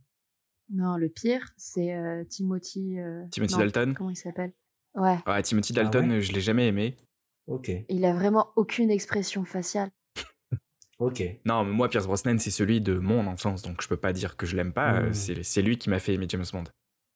[0.69, 2.99] Non, le pire, c'est euh, Timothy.
[3.01, 4.53] euh, Timothy non, Dalton Comment il s'appelle?
[4.95, 5.19] Ouais.
[5.27, 6.21] Ouais, Timothy Dalton, Ah ouais?
[6.21, 6.95] je l'ai jamais aimé.
[7.47, 9.91] Ok, Il a vraiment aucune expression faciale.
[11.01, 11.23] Ok.
[11.45, 14.37] Non, mais moi, Pierce Brosnan, c'est celui de mon enfance, donc je peux pas dire
[14.37, 15.01] que je l'aime pas.
[15.01, 15.13] Mm.
[15.43, 16.65] C'est lui qui m'a fait aimer James Bond.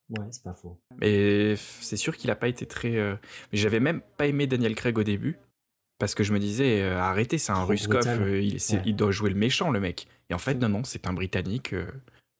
[0.09, 0.79] Ouais, c'est pas faux.
[0.99, 2.95] Mais c'est sûr qu'il a pas été très.
[2.97, 3.15] euh,
[3.51, 5.37] Mais j'avais même pas aimé Daniel Craig au début.
[5.97, 8.83] Parce que je me disais, euh, arrêtez, c'est un Ruskov, euh, il, c'est- Ouais.
[8.85, 10.07] il doit jouer le méchant, le mec.
[10.29, 11.73] Et en fait, non, non, c'est un Britannique,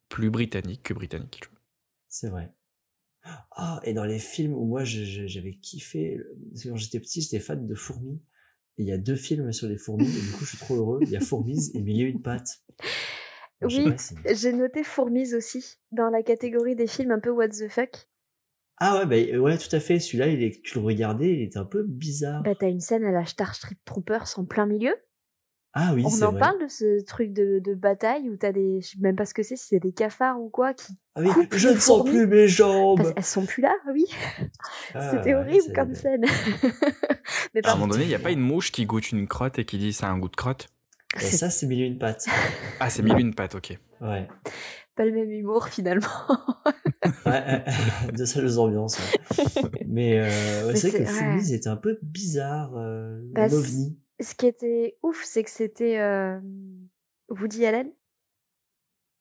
[0.09, 1.41] plus britannique que britannique.
[2.09, 2.51] C'est vrai.
[3.51, 6.19] Ah, et dans les films où moi j'avais kiffé,
[6.63, 8.21] quand j'étais petit, j'étais fan de fourmis.
[8.77, 10.75] Et il y a deux films sur les fourmis, et du coup je suis trop
[10.75, 10.99] heureux.
[11.03, 12.61] Il y a Fourmise et Mille et une pattes.
[13.61, 13.89] Alors, Oui.
[13.97, 18.07] si- J'ai noté Fourmise aussi, dans la catégorie des films un peu what the fuck.
[18.77, 19.99] Ah ouais, bah, ouais, tout à fait.
[19.99, 22.43] Celui-là, il est, tu le regardais, il était un peu bizarre.
[22.43, 24.93] Bah, t'as une scène à la Starship Troopers en plein milieu.
[25.77, 26.39] Ah oui, On en vrai.
[26.39, 28.79] parle de ce truc de, de bataille où t'as des.
[28.81, 30.93] Je sais même pas ce que c'est, si c'est des cafards ou quoi, qui.
[31.15, 32.97] Ah oui, je ne sens plus mes jambes.
[33.01, 34.05] Parce- elles sont plus là, oui.
[34.93, 36.23] Ah, C'était horrible c'est- comme scène.
[37.53, 39.59] Mais À un moment donné, il n'y a pas une mouche qui goûte une crotte
[39.59, 40.67] et qui dit ça a un goût de crotte?
[41.13, 42.25] Bah, ça, c'est Mille et une pattes.
[42.79, 43.77] Ah, c'est mille et une pattes, ok.
[44.01, 44.27] Ouais.
[44.95, 46.07] pas le même humour finalement.
[47.25, 47.63] Ouais,
[48.13, 48.97] de seules ambiances.
[49.37, 49.69] ouais.
[49.87, 51.05] Mais, euh, ouais, Mais c'est vrai que.
[51.05, 53.99] Fourmise était un peu bizarre, euh, Bah, un c'est- ovni.
[54.19, 56.39] Ce qui était ouf, c'est que c'était euh,
[57.29, 57.91] Woody Allen,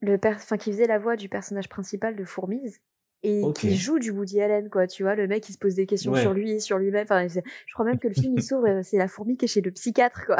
[0.00, 2.80] le enfin, qui faisait la voix du personnage principal de Fourmise.
[3.26, 5.86] Et qui joue du Woody Allen, quoi, tu vois, le mec il se pose des
[5.86, 6.20] questions Ouais.
[6.20, 7.04] sur lui, sur lui-même.
[7.04, 7.40] Enfin, je
[7.72, 10.26] crois même que le film il s'ouvre, c'est la fourmi qui est chez le psychiatre,
[10.26, 10.36] quoi.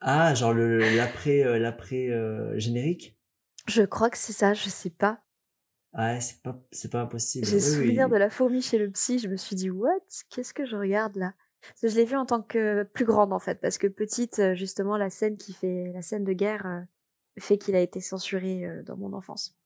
[0.00, 3.18] Ah, genre le l'après euh, l'après euh, générique?
[3.66, 5.22] Je crois que c'est ça, je sais pas.
[5.92, 7.46] Ouais, c'est pas c'est pas impossible.
[7.46, 8.12] J'ai Oui, souvenir oui.
[8.12, 9.98] de la fourmi chez le psy, je me suis dit, what?
[10.30, 11.34] Qu'est-ce que je regarde là?
[11.62, 14.38] Parce que je l'ai vu en tant que plus grande en fait, parce que petite,
[14.38, 16.80] euh, justement, la scène qui fait la scène de guerre euh,
[17.38, 19.56] fait qu'il a été censuré euh, dans mon enfance.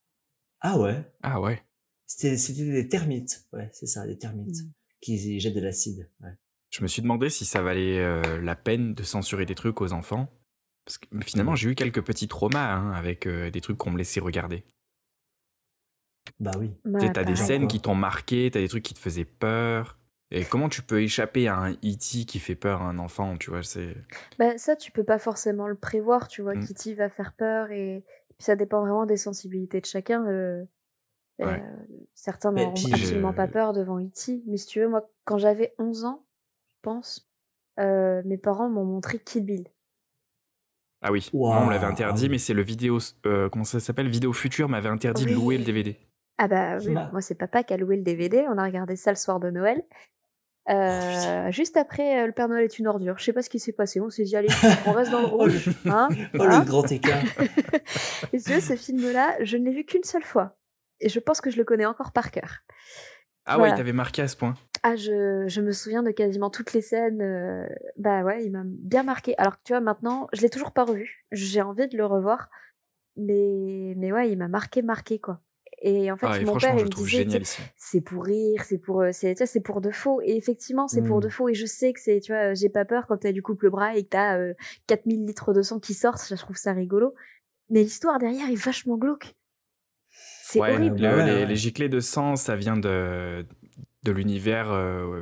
[0.61, 1.03] Ah ouais?
[1.23, 1.63] Ah ouais.
[2.05, 3.45] C'était c'était des termites.
[3.53, 4.71] Ouais, c'est ça, des termites Mm.
[5.01, 6.09] qui jettent de l'acide.
[6.21, 6.31] Ouais.
[6.69, 9.93] Je me suis demandé si ça valait euh, la peine de censurer des trucs aux
[9.93, 10.29] enfants.
[10.83, 13.97] Parce que finalement, j'ai eu quelques petits traumas hein, avec euh, des trucs qu'on me
[13.97, 14.63] laissait regarder.
[16.39, 16.71] Bah oui.
[16.99, 17.67] Sais, t'as des scènes quoi.
[17.69, 19.97] qui t'ont marqué, t'as des trucs qui te faisaient peur.
[20.31, 22.25] Et comment tu peux échapper à un E.T.
[22.25, 23.95] qui fait peur à un enfant, tu vois, c'est...
[24.39, 26.65] Bah, ça, tu peux pas forcément le prévoir, tu vois, Mm.
[26.65, 28.03] Kitty va faire peur et
[28.37, 30.25] puis ça dépend vraiment des sensibilités de chacun.
[30.27, 30.63] euh,
[31.37, 31.61] Ouais.
[31.61, 34.41] euh, certains n'auront absolument je- pas peur devant E.T.
[34.47, 36.25] Mais si tu veux, moi, quand j'avais 11 ans,
[36.77, 37.29] je pense,
[37.79, 39.67] euh, mes parents m'ont montré Kill Bill.
[41.01, 42.97] Ah oui, moi, on l'avait interdit, ah mais c'est le vidéo...
[43.27, 45.97] euh, comment ça s'appelle Vidéo Future m'avait interdit de louer le DVD.
[46.37, 49.11] Ah bah oui, moi c'est papa qui a loué le DVD, on a regardé ça
[49.11, 49.83] le soir de Noël.
[50.69, 53.17] Euh, juste après, euh, le Père Noël est une ordure.
[53.19, 54.01] Je sais pas ce qui s'est passé.
[54.01, 54.47] On s'est dit allez,
[54.87, 57.21] on reste dans le Oh, rouge, hein, Oh, le grand écart.
[58.33, 60.57] Et veux, ce film-là, je ne l'ai vu qu'une seule fois.
[61.01, 62.59] Et je pense que je le connais encore par cœur.
[63.45, 63.63] Ah Voilà.
[63.63, 64.55] ouais, il t'avait marqué à ce point.
[64.81, 67.21] Ah, je, je me souviens de quasiment toutes les scènes.
[67.21, 67.67] euh,
[67.97, 69.35] bah ouais, il m'a bien marqué.
[69.37, 71.25] Alors que tu vois, maintenant, je l'ai toujours pas revu.
[71.31, 72.49] J'ai envie de le revoir.
[73.17, 75.39] Mais, mais ouais, il m'a marqué, marqué, quoi.
[75.87, 77.27] Et en fait, Ah, et mon père, il me disait,
[77.77, 80.19] c'est pour rire, c'est pour, euh, c'est, tu vois, c'est pour de faux.
[80.23, 81.47] Et effectivement, c'est pour de faux.
[81.47, 83.95] Et je sais que c'est, tu vois, j'ai pas peur quand t'as du couple bras
[83.95, 84.53] et que t'as euh,
[84.87, 86.25] 4000 litres de sang qui sortent.
[86.27, 87.13] Je trouve ça rigolo.
[87.69, 89.35] Mais l'histoire derrière est vachement glauque.
[90.41, 90.97] C'est Ouais, horrible.
[91.01, 93.45] le- ouais, les, les giclées de sang, ça vient de,
[94.03, 95.21] de l'univers euh,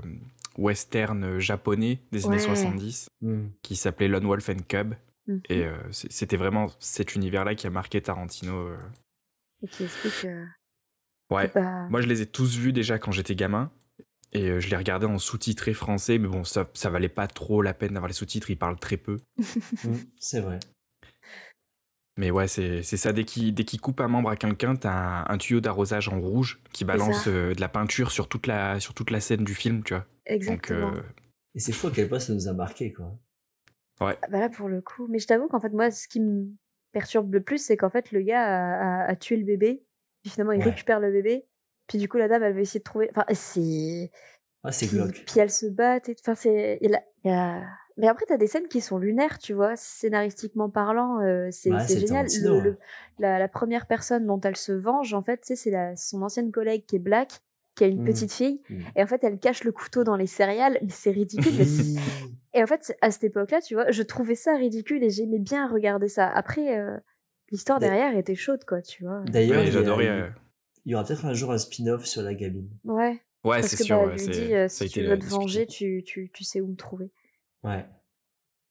[0.57, 2.41] western japonais des années Ouais.
[2.41, 3.47] 70 Mm.
[3.63, 4.93] qui s'appelait Lone Wolf and Cub.
[5.27, 5.41] Mhm.
[5.49, 8.67] Et euh, c'était vraiment cet univers-là qui a marqué Tarantino.
[9.63, 10.25] Et qui explique.
[10.25, 10.45] euh,
[11.31, 11.47] Ouais.
[11.49, 13.71] que, bah, Moi, je les ai tous vus déjà quand j'étais gamin.
[14.33, 17.61] Et euh, je les regardais en sous-titré français, mais bon, ça, ça valait pas trop
[17.61, 19.17] la peine d'avoir les sous-titres, ils parlent très peu.
[20.19, 20.59] C'est vrai.
[22.17, 24.91] Mais ouais, c'est c'est ça, dès qu'il dès qu'il coupe un membre à quelqu'un, t'as
[24.93, 28.79] un, un tuyau d'arrosage en rouge qui balance euh, de la peinture sur toute la,
[28.79, 30.01] sur toute la scène du film, tu vois.
[30.01, 30.93] Donc, exactement.
[30.93, 31.01] euh,
[31.55, 33.17] Et c'est fou à quel point ça nous a marqué, quoi.
[33.99, 35.07] Ah bah là, pour le coup.
[35.09, 36.51] Mais je t'avoue qu'en fait, moi, ce qui me
[36.93, 39.83] perturbe le plus, c'est qu'en fait, le gars a, a- a tué le bébé.
[40.21, 40.65] Puis finalement, il Ouais.
[40.71, 41.45] récupère le bébé.
[41.87, 43.09] Puis du coup, la dame, elle va essayer de trouver.
[43.11, 44.09] Enfin, c'est.
[44.63, 45.23] Ah, c'est Puis, glauque.
[45.27, 45.97] puis elle se bat.
[45.97, 46.15] Et...
[46.21, 46.77] Enfin, c'est.
[46.81, 46.89] il
[47.25, 47.61] y a-
[47.97, 49.75] Mais après, t'as des scènes qui sont lunaires, tu vois.
[49.75, 52.25] Scénaristiquement parlant, euh, c'est Ouais, génial.
[52.41, 52.77] Le- le-
[53.19, 56.95] la, la première personne dont elle se venge, en fait, c'est son ancienne collègue qui
[56.95, 57.41] est black,
[57.75, 58.05] qui a une Mm.
[58.05, 58.61] petite fille.
[58.69, 58.79] Mm.
[58.95, 60.79] Et en fait, elle cache le couteau dans les céréales.
[60.81, 61.65] Mais c'est ridicule.
[62.53, 65.67] Et en fait, à cette époque-là, tu vois, je trouvais ça ridicule et j'aimais bien
[65.67, 66.27] regarder ça.
[66.27, 66.97] Après, euh,
[67.51, 69.21] l'histoire derrière était chaude, quoi, tu vois.
[69.27, 70.05] D'ailleurs, j'adorais.
[70.05, 70.29] il- euh,
[70.85, 72.69] il y aura peut-être un jour un spin-off sur la gamine.
[72.83, 73.21] Ouais.
[73.43, 73.97] Ouais, c'est sûr.
[73.97, 76.67] bah, ouais, lui dit, euh, si tu veux te venger, tu, tu, tu sais où
[76.67, 77.11] me trouver.
[77.63, 77.85] Ouais.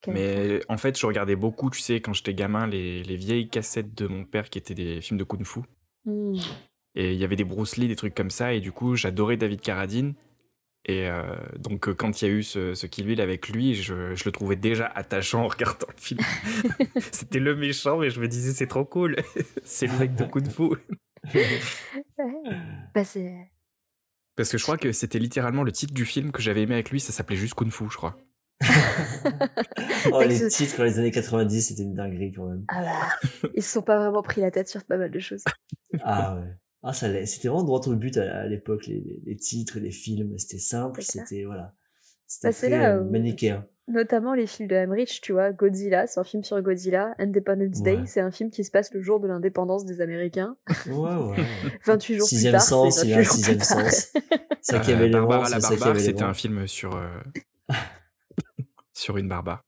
[0.01, 3.49] Quel Mais en fait, je regardais beaucoup, tu sais, quand j'étais gamin, les, les vieilles
[3.49, 5.61] cassettes de mon père qui étaient des films de kung-fu.
[6.05, 6.35] Hmm.
[6.95, 8.53] Et il y avait des Bruce Lee, des trucs comme ça.
[8.53, 10.13] Et du coup, j'adorais David Carradine.
[10.85, 11.23] Et euh,
[11.57, 14.25] donc, euh, quand il y a eu ce, ce Kill Bill avec lui, je, je
[14.25, 16.19] le trouvais déjà attachant en regardant le film.
[17.11, 19.15] C'était le méchant, mais je me disais, c'est trop cool.
[19.63, 20.75] c'est le mec de Kung Fu.
[22.93, 23.33] Bah, c'est.
[24.35, 26.89] Parce que je crois que c'était littéralement le titre du film que j'avais aimé avec
[26.89, 26.99] lui.
[26.99, 28.17] Ça s'appelait juste Kung Fu, je crois.
[30.11, 32.65] Oh, les titres dans les années 90, c'était une dinguerie quand même.
[32.67, 35.43] Ah bah, ils se sont pas vraiment pris la tête sur pas mal de choses.
[36.01, 36.55] Ah ouais.
[36.83, 37.25] Ah, ça.
[37.25, 40.37] C'était vraiment droit au but à, à l'époque, les, les, les titres, les films.
[40.37, 41.73] C'était simple, c'était, voilà.
[42.27, 43.65] C'était Bah, très euh, où- manichéen.
[43.89, 47.15] Notamment les films de Emmerich, tu vois, Godzilla, c'est un film sur Godzilla.
[47.19, 50.55] Independence Day, c'est un film qui se passe le jour de l'indépendance des Américains.
[50.87, 51.45] Ouais, ouais.
[51.85, 54.13] 28 jours Sixième plus tard, sens, c'est il y 28 a un sixième sens.
[54.61, 57.09] Cinquième Euh, élément, Barbara c'est la barbare, c'était un film sur, euh,
[58.93, 59.65] sur une barbare.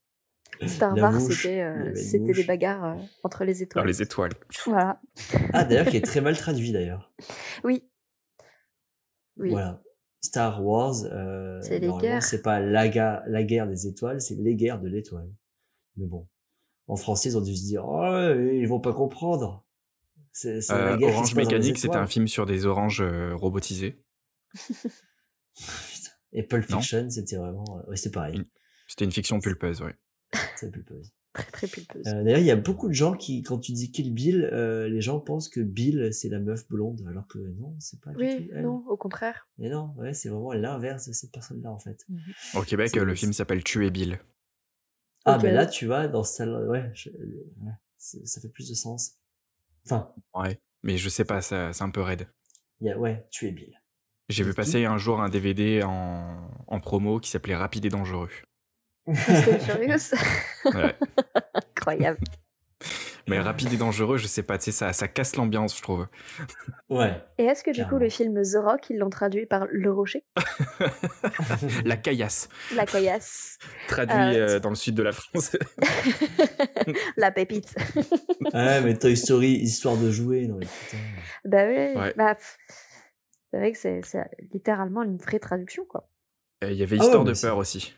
[0.68, 1.94] Star Wars, c'était euh,
[2.34, 3.88] des bagarres euh, entre les Dans étoiles.
[3.88, 4.32] les étoiles.
[4.65, 5.02] Voilà.
[5.53, 7.14] Ah, d'ailleurs, qui est très mal traduit, d'ailleurs.
[7.64, 7.84] Oui.
[9.38, 9.49] Oui.
[9.52, 9.82] Voilà.
[10.23, 14.88] Star Wars, euh, C'est pas la, ga- la guerre des étoiles, c'est les guerres de
[14.88, 15.30] l'étoile.
[15.98, 16.27] Mais bon.
[16.88, 19.65] En français, ils ont dû se dire, oh, ils vont pas comprendre.
[20.32, 23.36] C'est c'est la Euh, guerre Orange dans Mécanique, c'était un film sur des oranges euh,
[23.36, 24.03] robotisés.
[24.53, 24.90] Putain.
[26.34, 26.65] Et Pulp.
[26.65, 28.36] Fiction, c'était vraiment, euh, ouais, c'est pareil.
[28.36, 28.45] Une-
[28.88, 29.95] C'était une fiction pulpeuse, ouais.
[30.56, 31.11] C'est pulpeuse.
[31.34, 32.07] Très très pulpeuse.
[32.07, 34.88] Euh, D'ailleurs, il y a beaucoup de gens qui, quand tu dis Kill Bill, euh,
[34.88, 38.18] les gens pensent que Bill, c'est la meuf blonde, alors que non, c'est pas du
[38.23, 38.64] oui, tout elle.
[38.64, 39.49] non, au contraire.
[39.57, 42.06] Mais non, ouais, c'est vraiment l'inverse de cette personne-là, en fait.
[42.56, 44.19] Au Québec, euh, le film s'appelle Tuer Bill.
[45.26, 49.15] Ah, ben là, tu vois, dans celle ouais, je- ouais, ça fait plus de sens.
[49.86, 50.60] Enfin, Ouais.
[50.84, 52.27] Mais je sais pas, ça- c'est un peu raide.
[52.80, 53.73] il y a, ouais, tu es Bill.
[54.30, 58.30] J'ai vu passer un jour un DVD en, en promo qui s'appelait Rapide et Dangereux.
[59.14, 60.14] Fast and Furious.
[60.73, 60.95] Ouais.
[61.53, 62.19] Incroyable.
[63.27, 66.07] Mais Rapide et Dangereux, je sais pas, tu sais, ça, ça casse l'ambiance, je trouve.
[66.90, 67.19] Ouais.
[67.40, 70.23] Et est-ce que du coup le film The Rock, ils l'ont traduit par Le Rocher?
[71.86, 73.57] La caillasse, La caillasse.
[73.88, 75.56] traduit Euh, euh, dans le sud de la France.
[77.18, 77.73] La pépite.
[78.53, 80.98] ouais, mais Toy Story, histoire de jouer, non mais putain.
[81.45, 81.99] bah oui.
[81.99, 82.14] Ouais.
[82.15, 82.36] Bah,
[83.52, 84.02] c'est vrai que c'est
[84.53, 86.07] littéralement une vraie traduction, quoi.
[86.61, 87.95] Il y avait Ah Histoire de peur aussi.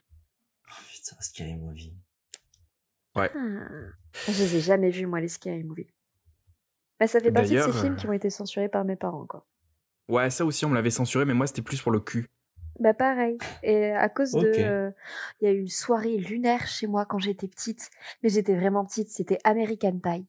[1.09, 1.93] Putain, Scary Movie.
[3.15, 3.29] Ah.
[4.27, 5.87] Je les ai jamais vus, moi, les Scary Movies.
[6.99, 9.25] Bah, ça fait partie de ces films euh, qui ont été censurés par mes parents,
[9.25, 9.45] quoi.
[10.07, 12.27] Ouais, ça aussi, on me l'avait censuré, mais moi, c'était plus pour le cul.
[12.79, 13.39] Bah pareil.
[13.63, 14.91] Et à cause de, euh,
[15.41, 17.89] il y a eu une soirée lunaire chez moi quand j'étais petite,
[18.21, 19.09] mais j'étais vraiment petite.
[19.09, 20.27] C'était American Pie.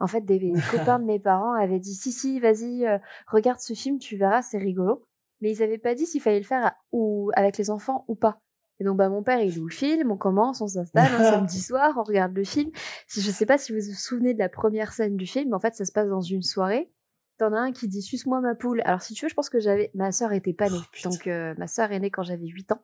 [0.00, 2.98] En fait, des copains de mes parents avaient dit si si, vas-y, euh,
[3.28, 5.04] regarde ce film, tu verras, c'est rigolo.
[5.40, 8.16] Mais ils avaient pas dit s'il fallait le faire à- ou avec les enfants ou
[8.16, 8.40] pas.
[8.80, 11.94] Et donc bah mon père il le film, on commence, on s'installe un samedi soir,
[11.96, 12.70] on regarde le film.
[13.06, 15.54] Si je sais pas si vous vous souvenez de la première scène du film, mais
[15.54, 16.90] en fait ça se passe dans une soirée.
[17.38, 18.80] T'en as un qui dit suce-moi ma poule.
[18.84, 21.26] Alors si tu veux, je pense que j'avais ma sœur était pas née, Oh, donc
[21.26, 22.82] euh, ma sœur est née quand j'avais 8 ans.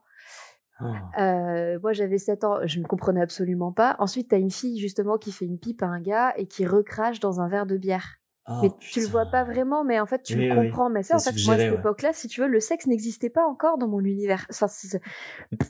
[0.82, 0.86] Oh.
[1.18, 3.96] Euh, moi, j'avais 7 ans, je ne comprenais absolument pas.
[3.98, 7.20] Ensuite, t'as une fille, justement, qui fait une pipe à un gars et qui recrache
[7.20, 8.19] dans un verre de bière.
[8.48, 10.88] Oh, mais tu le vois pas vraiment, mais en fait, tu Oui, le oui, comprends.
[10.88, 11.78] Mais ça, en fait, moi, à cette ouais.
[11.78, 14.46] époque-là, si tu veux, le sexe n'existait pas encore dans mon univers.
[14.50, 14.66] Enfin,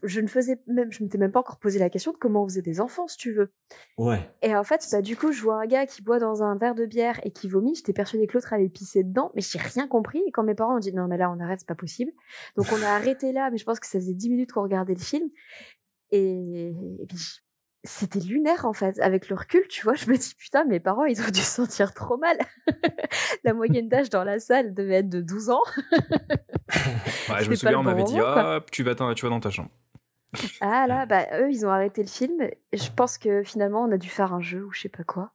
[0.04, 2.48] je ne faisais même, je m'étais même pas encore posé la question de comment on
[2.48, 3.52] faisait des enfants, si tu veux.
[3.98, 4.20] Ouais.
[4.42, 6.74] Et en fait, bah, du coup, je vois un gars qui boit dans un verre
[6.76, 7.74] de bière et qui vomit.
[7.74, 10.22] J'étais persuadée que l'autre allait pisser dedans, mais j'ai rien compris.
[10.26, 12.12] Et quand mes parents ont dit non, mais là, on arrête, c'est pas possible.
[12.56, 14.94] Donc, on a arrêté là, mais je pense que ça faisait 10 minutes qu'on regardait
[14.94, 15.28] le film.
[16.12, 17.40] Et, et puis,
[17.84, 18.98] c'était lunaire, en fait.
[19.00, 21.50] Avec le recul, tu vois, je me dis putain, mes parents, ils ont dû se
[21.62, 22.38] sentir trop mal.
[23.44, 25.62] la moyenne d'âge dans la salle devait être de 12 ans.
[27.28, 29.40] Ouais, je me souviens, on bon m'avait dit, hop, tu vas, dans- tu vas dans
[29.40, 29.70] ta chambre.
[30.60, 32.40] Ah là, bah, eux, ils ont arrêté le film.
[32.42, 35.04] Et je pense que finalement, on a dû faire un jeu ou je sais pas
[35.04, 35.32] quoi.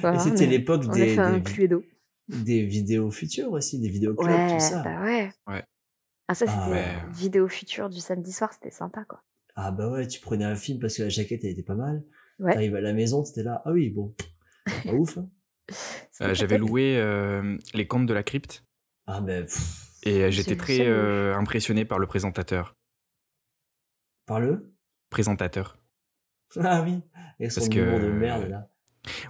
[0.00, 1.42] Voilà, c'était l'époque On a des, des,
[2.28, 4.82] des vidéos futures aussi, des vidéos clubs, Ouais, tout ça.
[4.82, 5.30] bah ouais.
[5.46, 5.64] Ouais.
[6.28, 6.84] Ah ça Ah c'était ouais.
[6.84, 9.22] euh, vidéo future du samedi soir, c'était sympa quoi.
[9.56, 12.04] Ah bah ouais, tu prenais un film parce que la jaquette elle était pas mal.
[12.38, 12.52] Ouais.
[12.52, 14.14] T'arrives à la maison, t'étais là, ah oui, bon,
[14.84, 15.18] pas ouf.
[15.18, 15.28] hein.
[16.22, 18.64] Euh, J'avais loué euh, Les Contes de la Crypte
[19.06, 22.74] Ah ben, pff, et euh, j'étais très euh, impressionné par le présentateur.
[24.26, 24.72] par le?
[25.10, 25.78] Présentateur.
[26.58, 27.02] Ah oui,
[27.40, 28.70] avec son Parce que- de merde là.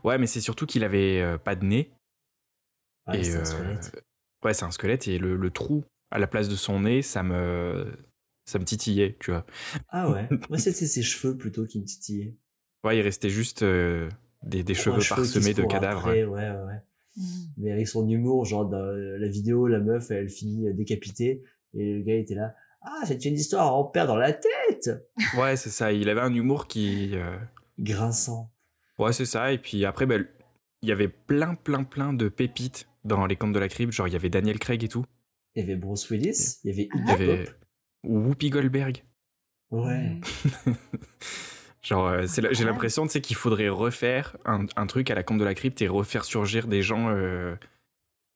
[0.05, 1.93] Ouais, mais c'est surtout qu'il avait euh, pas de nez.
[3.07, 4.05] Ah, et, c'est un squelette.
[4.45, 7.23] ouais, c'est un squelette et le, le trou à la place de son nez, ça
[7.23, 7.97] me,
[8.47, 9.45] ça me titillait, tu vois.
[9.91, 12.35] Ah ouais, moi c'était ses cheveux plutôt qui me titillaient.
[12.85, 14.09] Ouais, il restait juste euh,
[14.45, 15.99] des, cheveux parsemés de cadavres.
[16.07, 16.81] après, ouais, ouais, ouais.
[17.57, 21.43] Mais avec son humour, genre dans la vidéo, la meuf, elle finit décapitée
[21.75, 22.55] et le gars était là.
[22.83, 24.91] Ah, c'est une histoire à en perdre la tête.
[25.37, 25.93] Ouais, c'est ça.
[25.93, 27.11] Il avait un humour qui.
[27.15, 27.37] euh,
[27.81, 28.53] Grinçant.
[28.99, 29.53] Ouais, c'est ça.
[29.53, 30.25] Et puis après, ben,
[30.83, 33.93] il y avait plein, plein, plein de pépites dans les contes de la crypte.
[33.93, 35.05] Genre, il y avait Daniel Craig et tout.
[35.57, 37.55] Il y avait Bruce Willis, il y avait Il y Iggy avait Pop.
[38.07, 39.05] Whoopi Goldberg.
[39.71, 40.21] Ouais.
[41.83, 45.23] Genre, euh, c'est j'ai l'impression tu sais, qu'il faudrait refaire un, un truc à la
[45.23, 47.55] conte de la crypte et refaire surgir des gens euh,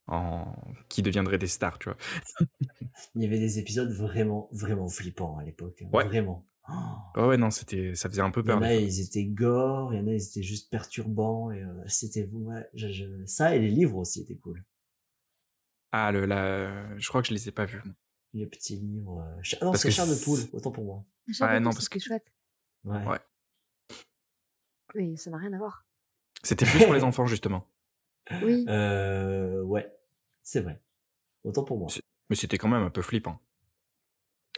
[0.08, 0.54] en...
[0.88, 1.98] qui deviendraient des stars, tu vois.
[3.14, 5.84] Il y avait des épisodes vraiment, vraiment flippants à l'époque.
[5.92, 6.04] Ouais.
[6.04, 6.46] Vraiment.
[6.68, 6.72] Oh.
[7.16, 8.58] Ouais, ouais, non, c'était, ça faisait un peu Il y peur.
[8.58, 11.50] en a, ils étaient gore, il y en a, ils étaient juste perturbants.
[11.50, 14.62] Et euh, c'était ouais, je- je- ça et les livres aussi étaient cool.
[15.92, 16.96] Ah, le, la...
[16.98, 17.82] je crois que je les ai pas vus.
[18.32, 19.20] Les petits livres.
[19.20, 21.04] euh, Cha- Non, Parce c'est Charles de c'est- Poule, autant pour moi.
[21.28, 22.32] J'avais non, vu, parce c'était que- chouette.
[22.84, 23.04] Ouais.
[23.06, 23.18] Ouais.
[24.94, 25.86] Oui, ça n'a rien à voir.
[26.42, 27.66] C'était plus pour les enfants, justement.
[28.42, 28.64] Oui.
[28.68, 29.92] Euh, ouais,
[30.42, 30.80] c'est vrai.
[31.44, 31.88] Autant pour moi.
[31.90, 33.40] C'est- Mais c'était quand même un peu flippant.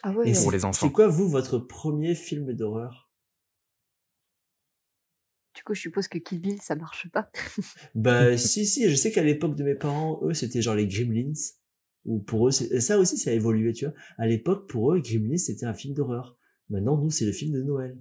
[0.03, 0.28] Ah ouais.
[0.28, 0.86] Et pour c'est- les enfants.
[0.86, 3.11] C'est quoi, vous, votre premier film d'horreur?
[5.55, 7.31] Du coup, je suppose que Kill Bill, ça marche pas.
[7.94, 11.32] Bah, si, si, je sais qu'à l'époque de mes parents, eux, c'était genre les Gremlins.
[12.05, 13.95] Ou pour eux, c'est- ça aussi, ça a évolué, tu vois.
[14.19, 16.37] À l'époque, pour eux, Gremlins, c'était un film d'horreur.
[16.69, 17.97] Maintenant, nous, c'est le film de Noël.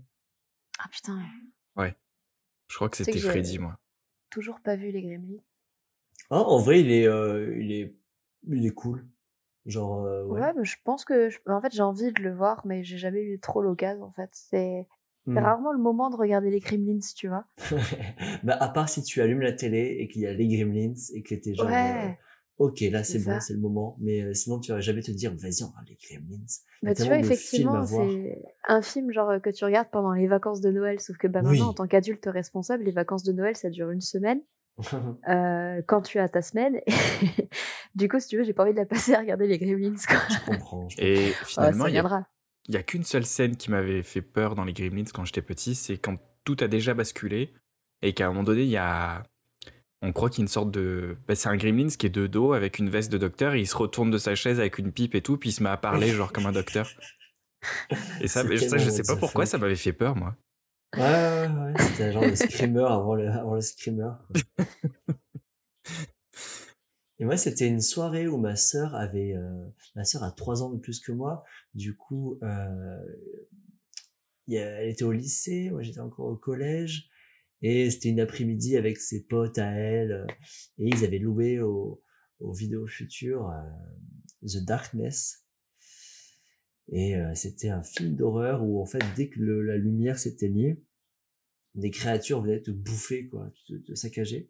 [0.79, 1.19] Ah putain,
[2.67, 3.77] Je crois que c'était Freddy, moi.
[4.29, 5.41] toujours pas vu les Gremlins.
[6.29, 7.95] Ah, en vrai, il est, euh, il est,
[8.47, 9.05] il est cool.
[9.65, 10.39] Genre, euh, ouais.
[10.41, 11.29] Ouais, mais je pense que.
[11.29, 14.11] je- En fait, j'ai envie de le voir, mais j'ai jamais eu trop l'occasion, en
[14.13, 14.29] fait.
[14.33, 14.87] C'est
[15.27, 15.43] c'est Hmm.
[15.43, 17.45] rarement le moment de regarder les Gremlins, tu vois.
[18.43, 21.21] bah, à part si tu allumes la télé et qu'il y a les Gremlins et
[21.21, 21.75] que t'es genre, Ouais.
[21.75, 22.09] euh,
[22.61, 23.97] ok, là, c'est bon, c'est le moment.
[23.99, 26.45] Mais euh, sinon, tu vas jamais te dire, vas-y, on regarde les Gremlins.
[26.83, 30.61] Bah, tu vois, effectivement, c'est un film genre euh, que tu regardes pendant les vacances
[30.61, 31.51] de Noël, sauf que bah, Oui.
[31.51, 34.41] maintenant, en tant qu'adulte responsable, les vacances de Noël, ça dure une semaine.
[35.27, 36.79] euh, quand tu as ta semaine.
[37.95, 39.95] du coup, si tu veux, j'ai pas envie de la passer à regarder les Gremlins.
[40.07, 40.17] Quoi.
[40.29, 40.89] je comprends.
[40.89, 41.07] je comprends.
[41.07, 42.27] Et Ouais, finalement, ça il y a viendra.
[42.67, 45.41] Il y a qu'une seule scène qui m'avait fait peur dans les Gremlins quand j'étais
[45.41, 47.53] petit, c'est quand tout a déjà basculé
[48.01, 49.23] et qu'à un moment donné, il y a.
[50.01, 51.15] On croit qu'il y a une sorte de.
[51.27, 53.67] bah, c'est un Gremlins qui est de dos avec une veste de docteur et il
[53.67, 55.77] se retourne de sa chaise avec une pipe et tout, puis il se met à
[55.77, 56.89] parler genre comme un docteur.
[58.19, 60.35] Et ça, ça, je sais pas pourquoi ça m'avait fait peur, moi.
[60.95, 61.73] Ouais, ouais, ouais.
[61.79, 64.11] C'était un genre de screamer avant le, avant le screamer.
[67.19, 70.71] Et moi, c'était une soirée où ma sœur avait, euh, ma sœur a trois ans
[70.71, 71.43] de plus que moi.
[71.75, 72.99] Du coup, euh,
[74.49, 77.10] elle était au lycée, moi j'étais encore au collège.
[77.61, 80.11] Et c'était une après-midi avec ses potes à elle.
[80.11, 80.27] euh,
[80.79, 82.01] Et ils avaient loué au,
[82.39, 83.61] au Vidéo Futur euh,
[84.47, 85.45] The Darkness.
[86.91, 90.79] Et euh, c'était un film d'horreur où en fait dès que le- la lumière s'éteignait,
[91.75, 94.49] des créatures venaient te bouffer quoi, te, te saccager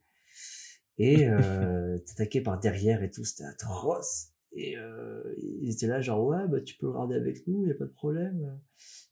[0.97, 4.30] et euh, t'attaquer par derrière et tout, c'était atroce.
[4.53, 5.23] Et euh,
[5.61, 7.85] ils étaient là genre ouais bah tu peux le regarder avec nous, y a pas
[7.85, 8.59] de problème.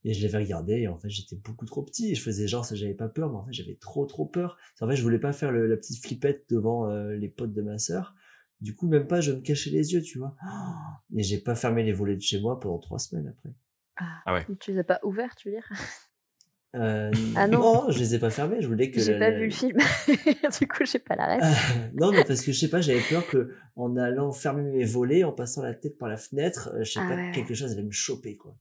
[0.03, 2.11] Et je l'avais regardé et en fait j'étais beaucoup trop petit.
[2.11, 4.57] Et je faisais genre ça j'avais pas peur, mais en fait j'avais trop trop peur.
[4.81, 7.61] En fait je voulais pas faire le- la petite flippette devant euh, les potes de
[7.61, 8.15] ma sœur.
[8.61, 10.35] Du coup même pas je me cachais les yeux tu vois.
[11.15, 13.53] Et j'ai pas fermé les volets de chez moi pendant trois semaines après.
[14.25, 14.45] Ah ouais.
[14.59, 15.69] Tu les as pas ouverts, tu veux dire?
[16.75, 17.59] Euh, Ah non.
[17.59, 18.61] non, je les ai pas fermés.
[18.61, 19.77] Je voulais que J'ai la- pas la- vu le film.
[20.59, 21.41] du coup, j'ai pas la ref.
[21.43, 24.85] Ah, non, mais parce que je sais pas, j'avais peur que en allant fermer mes
[24.85, 27.31] volets, en passant la tête par la fenêtre, euh, je sais Ah pas, ouais.
[27.33, 28.55] quelque chose allait me choper quoi.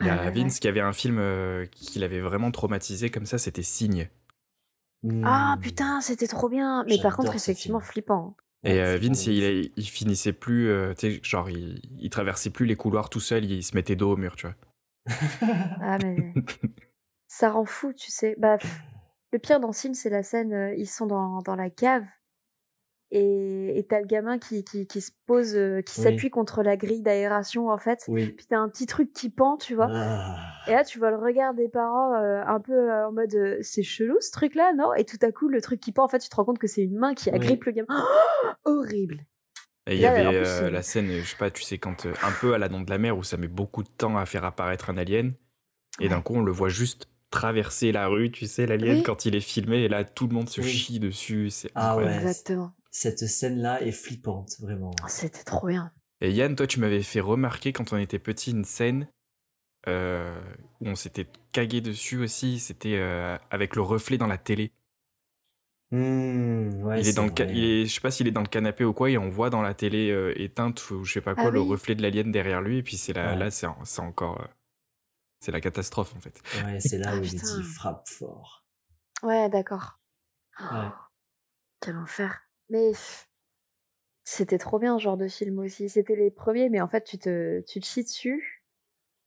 [0.00, 3.10] Il y a Ah ouais, Vince qui avait un film euh, qui l'avait vraiment traumatisé
[3.10, 4.08] comme ça, c'était Signe.
[5.24, 5.60] Ah Hmm.
[5.62, 6.84] putain, c'était trop bien.
[6.88, 8.36] Mais par contre, effectivement, flippant.
[8.64, 12.10] Et Ouais, euh, Vince, il, il, il finissait plus, euh, tu sais, genre, il, il
[12.10, 14.56] traversait plus les couloirs tout seul, il se mettait dos au mur, tu vois.
[15.80, 16.34] Ah, mais
[17.32, 18.34] ça rend fou, tu sais.
[18.38, 18.80] Bah, pff,
[19.32, 22.04] le pire dans Signe, c'est la scène, euh, ils sont dans, dans la cave
[23.12, 26.04] et t'as le gamin qui, qui, qui se pose, euh, qui Oui.
[26.04, 28.04] s'appuie contre la grille d'aération, en fait.
[28.08, 28.26] Oui.
[28.36, 29.88] Puis t'as un petit truc qui pend, tu vois.
[29.90, 30.36] Ah.
[30.68, 33.82] Et là, tu vois le regard des parents euh, un peu euh, en mode c'est
[33.82, 34.92] chelou ce truc-là, non?
[34.94, 36.68] Et tout à coup, le truc qui pend, en fait, tu te rends compte que
[36.68, 37.36] c'est une main qui Oui.
[37.36, 37.86] agrippe le gamin.
[37.90, 39.24] Oh, horrible.
[39.86, 42.32] Et il y avait euh, la scène, je sais pas, tu sais, quand euh, un
[42.40, 44.44] peu à la dent de la mer où ça met beaucoup de temps à faire
[44.44, 45.34] apparaître un alien,
[46.00, 49.02] et d'un coup on le voit juste traverser la rue, tu sais, l'alien Oui.
[49.02, 50.68] quand il est filmé, et là tout le monde se Oui.
[50.68, 52.14] chie dessus, c'est Ah incroyable.
[52.16, 52.72] Ouais, Exactement.
[52.90, 54.90] Cette scène-là est flippante, vraiment.
[55.02, 55.92] Oh, C'était trop bien.
[56.20, 59.06] Et Yann, toi tu m'avais fait remarquer quand on était petit une scène
[59.88, 60.38] euh,
[60.80, 64.72] où on s'était cagué dessus aussi, c'était euh, avec le reflet dans la télé.
[65.92, 67.54] Hmm, ouais, il est dans le ca- vrai.
[67.56, 69.50] il est, je sais pas s'il est dans le canapé ou quoi, et on voit
[69.50, 71.68] dans la télé euh, éteinte ou je sais pas quoi Ah le oui.
[71.68, 73.38] reflet de l'alien derrière lui, et puis c'est là, Ouais.
[73.38, 74.46] là c'est en- c'est encore, euh,
[75.40, 76.40] c'est la catastrophe en fait.
[76.64, 78.64] Ouais, c'est là Ah, où il dit frappe fort.
[79.22, 79.98] Ouais, d'accord.
[80.60, 80.88] Ouais.
[81.80, 82.42] Quel enfer.
[82.68, 82.92] Mais
[84.24, 85.88] c'était trop bien ce genre de film aussi.
[85.88, 88.64] C'était les premiers, mais en fait, tu te, tu te chies dessus,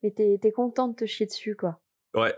[0.01, 1.81] mais t'es, t'es content de te chier dessus, quoi.
[2.13, 2.35] Ouais.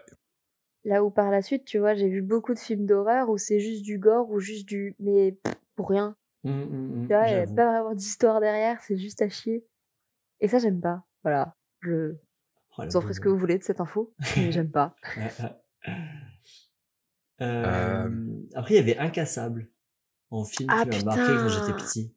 [0.83, 3.59] Là où par la suite, tu vois, j'ai vu beaucoup de films d'horreur où c'est
[3.59, 4.95] juste du gore ou juste du.
[4.99, 6.15] Mais pff, pour rien.
[6.43, 9.29] Hum, hum, hum, Tu vois, il n'y a pas vraiment d'histoire derrière, c'est juste à
[9.29, 9.65] chier.
[10.39, 11.03] Et ça, j'aime pas.
[11.23, 11.55] Voilà.
[11.81, 12.15] Je...
[12.77, 14.95] Oh, Vous en ferez ce que vous voulez de cette info, mais j'aime pas.
[17.41, 18.09] Euh,
[18.53, 19.69] Après, il y avait Incassable
[20.29, 22.15] en film Ah, qui m'a marqué quand j'étais petit.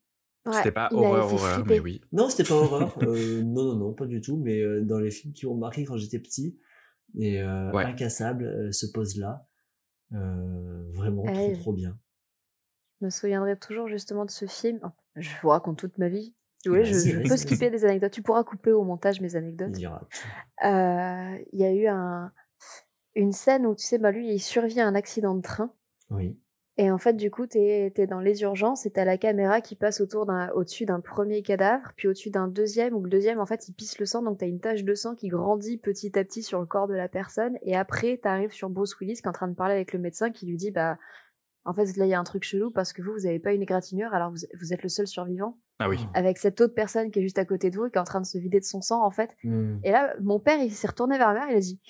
[0.52, 2.01] C'était pas horreur, horreur, mais oui.
[2.12, 2.97] Non, c'était pas horreur.
[3.02, 4.36] euh, non, non, non, pas du tout.
[4.36, 6.59] Mais euh, dans les films qui m'ont marqué quand j'étais petit,
[7.16, 7.85] et euh, Ouais.
[7.85, 9.47] Incassable euh, se pose là.
[10.12, 11.98] Euh, vraiment trop, trop bien.
[13.01, 14.80] Je me souviendrai toujours justement de ce film.
[14.82, 16.35] Oh, je vous raconte toute ma vie.
[16.64, 18.12] Vous voulez, je, Vas-y, je peux skipper des anecdotes.
[18.12, 19.76] Tu pourras couper au montage mes anecdotes.
[19.76, 20.02] Il y aura.
[20.64, 22.32] Euh, Il y a eu un,
[23.14, 25.72] une scène où, tu sais, bah, lui, il survit à un accident de train.
[26.10, 26.36] Oui.
[26.80, 29.74] Et en fait, du coup, t'es es dans les urgences et t'as la caméra qui
[29.74, 33.47] passe autour d'un, au-dessus d'un premier cadavre, puis au-dessus d'un deuxième, où le deuxième, en
[33.47, 36.22] fait, il pisse le sang, donc t'as une tache de sang qui grandit petit à
[36.22, 37.59] petit sur le corps de la personne.
[37.62, 40.30] Et après, t'arrives sur Bruce Willis qui est en train de parler avec le médecin
[40.30, 40.98] qui lui dit, bah,
[41.64, 43.52] en fait, là, il y a un truc chelou parce que vous, vous avez pas
[43.52, 45.59] une égratignure, alors vous, vous êtes le seul survivant.
[45.78, 45.98] Ah oui.
[46.14, 48.05] Avec cette autre personne qui est juste à côté de vous et qui est en
[48.05, 49.36] train de se vider de son sang, en fait.
[49.44, 49.78] Hmm.
[49.85, 51.80] Et là, mon père, il s'est retourné vers ma mère, il a dit,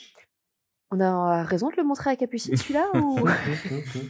[0.91, 3.19] on a raison de le montrer à Capucine, celui-là, ou...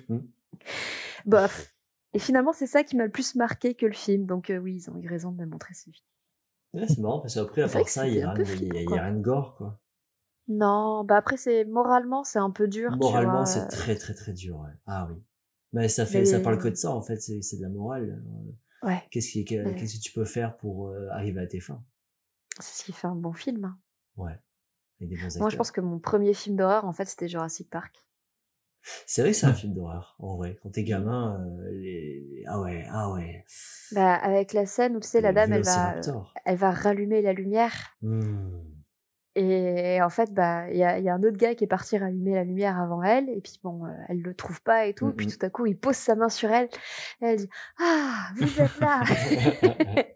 [1.27, 1.75] Bof.
[2.15, 4.27] Et finalement, c'est ça qui m'a le plus marqué que le film.
[4.27, 5.95] Donc euh, oui, ils ont eu raison de me montrer ce film.
[6.75, 9.57] Ouais, c'est marrant parce qu'après, à part ça, il y c'était a rien de- gore,
[9.57, 9.79] quoi.
[10.49, 12.97] Non, bah après, c'est moralement, c'est un peu dur.
[12.97, 14.71] Moralement, c'est très, très, très dur, ouais.
[14.87, 15.17] Ah oui.
[15.73, 17.17] Mais ça fait, ça parle que de ça, en fait.
[17.21, 18.23] C'est, de la morale.
[18.27, 18.53] Euh,
[18.87, 19.75] Ouais, Qu'est-ce qui, Ouais.
[19.77, 21.83] qu'est-ce que tu peux faire pour euh, arriver à tes fins?
[22.61, 23.65] c'est ce qui fait un bon film.
[23.65, 23.79] hein.
[24.17, 24.39] Ouais.
[25.01, 25.39] Des bons.
[25.41, 28.05] Moi, je pense que mon premier film d'horreur, en fait, c'était Jurassic Park.
[29.05, 30.59] C'est vrai que c'est un film d'horreur, en vrai.
[30.63, 32.45] Quand t'es gamin, euh, les...
[32.47, 33.45] ah ouais, ah ouais.
[33.91, 35.97] Bah, avec la scène où, tu sais, la dame, elle va,
[36.45, 37.97] elle va rallumer la lumière.
[38.01, 38.61] Hmm.
[39.41, 41.97] Et en fait, bah, il y a, y a un autre gars qui est parti
[41.97, 43.29] rallumer la lumière avant elle.
[43.31, 45.07] Et puis, bon, euh, elle le trouve pas et tout.
[45.07, 45.15] Mhm.
[45.17, 46.69] Puis tout à coup, il pose sa main sur elle.
[47.21, 47.49] Et elle dit
[47.81, 49.03] Ah, vous êtes là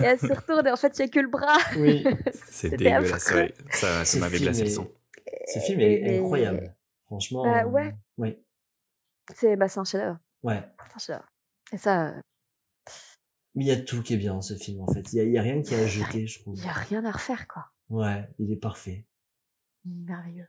[0.00, 1.56] Et elle se retourne et en fait, il y a que le bras.
[1.78, 2.04] oui.
[2.32, 3.54] C'est C'était dégueulasse, ouais.
[3.70, 4.86] Ça, ça m'avait film glacé le sang.
[5.46, 6.74] Ce film est Et- incroyable.
[7.06, 7.44] Franchement.
[7.44, 7.94] Bah, euh, ouais.
[8.18, 8.38] Oui.
[9.34, 10.18] C'est bah, c'est un chef-d'œuvre.
[10.42, 10.62] Ouais.
[10.78, 11.28] C'est un chef-d'œuvre.
[11.72, 12.20] Et ça, euh,
[13.54, 15.12] Mais il y a tout qui est bien dans ce film, en fait.
[15.12, 16.56] Il y a, a rien qui est à jeter, je trouve.
[16.56, 17.66] il y a rien à refaire, quoi.
[17.88, 19.06] Ouais, il est parfait.
[19.84, 20.48] Merveilleux.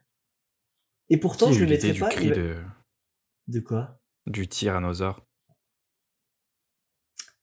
[1.10, 2.10] Et pourtant, Qui je le mettrais du pas.
[2.10, 2.58] cri il- de,
[3.48, 4.02] De quoi?
[4.28, 5.26] du tyrannosaure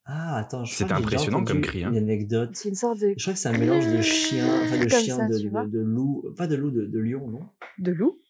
[0.04, 1.90] Ah, attends, je déjà impressionnant comme cri, hein.
[1.90, 2.54] Une anecdote.
[2.54, 5.16] C'est une sorte de, Je crois que c'est un mélange de chien, enfin de chien,
[5.16, 7.48] ça, de, de, de loup, pas de loup, de, de lion, non?
[7.78, 8.20] De loup?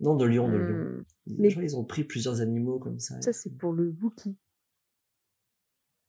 [0.00, 0.76] Non, de lion, de lion.
[0.76, 3.20] Hmm, Je mais- crois qu'ils ont pris plusieurs animaux comme ça.
[3.22, 4.36] Ça, c'est pour le Wookie.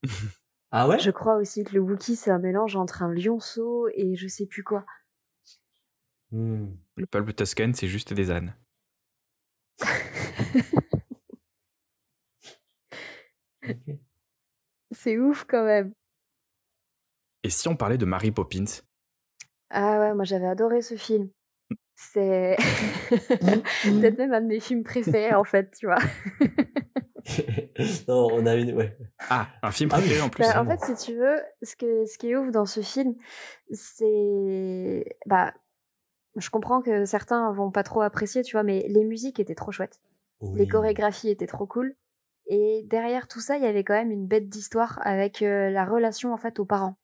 [0.72, 1.00] Ah ouais?
[1.00, 4.46] Je crois aussi que le Wookie, c'est un mélange entre un lionceau et je sais
[4.46, 4.86] plus quoi.
[6.32, 6.68] Hmm.
[6.96, 8.56] Le peuple toscan, c'est juste des ânes.
[14.92, 15.94] C'est ouf quand même.
[17.44, 18.66] Et si on parlait de Mary Poppins?
[19.70, 21.30] Ah ouais, moi j'avais adoré ce film.
[21.96, 22.56] C'est
[23.10, 26.00] peut-être même un de mes films préférés en fait, tu vois.
[28.08, 28.98] non, on a une, ouais.
[29.30, 30.04] Ah, un film Ah oui.
[30.04, 30.44] préféré en plus.
[30.44, 33.16] Bah, en fait, si tu veux, ce, que, ce qui est ouf dans ce film,
[33.72, 35.18] c'est.
[35.26, 35.54] Bah,
[36.38, 39.72] je comprends que certains vont pas trop apprécier, tu vois, mais les musiques étaient trop
[39.72, 40.00] chouettes.
[40.56, 41.96] Les chorégraphies étaient trop cool.
[42.48, 45.86] Et derrière tout ça, il y avait quand même une bête d'histoire avec euh, la
[45.86, 46.98] relation en fait aux parents.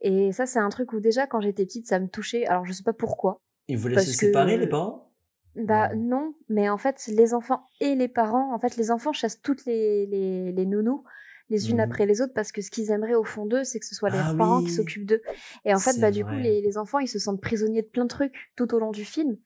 [0.00, 2.46] Et ça, c'est un truc où déjà quand j'étais petite, ça me touchait.
[2.46, 3.40] Alors je sais pas pourquoi.
[3.68, 5.09] Ils voulaient se que- séparer, les parents?
[5.56, 9.42] Bah non, mais en fait, les enfants et les parents, en fait, les enfants chassent
[9.42, 11.04] toutes les, les, les nounous
[11.50, 11.80] les unes Mhm.
[11.80, 14.10] après les autres parce que ce qu'ils aimeraient au fond d'eux, c'est que ce soit
[14.10, 15.20] les Ah parents qui s'occupent d'eux.
[15.64, 18.04] Et en fait, bah du coup, les, les enfants, ils se sentent prisonniers de plein
[18.04, 19.36] de trucs tout au long du film.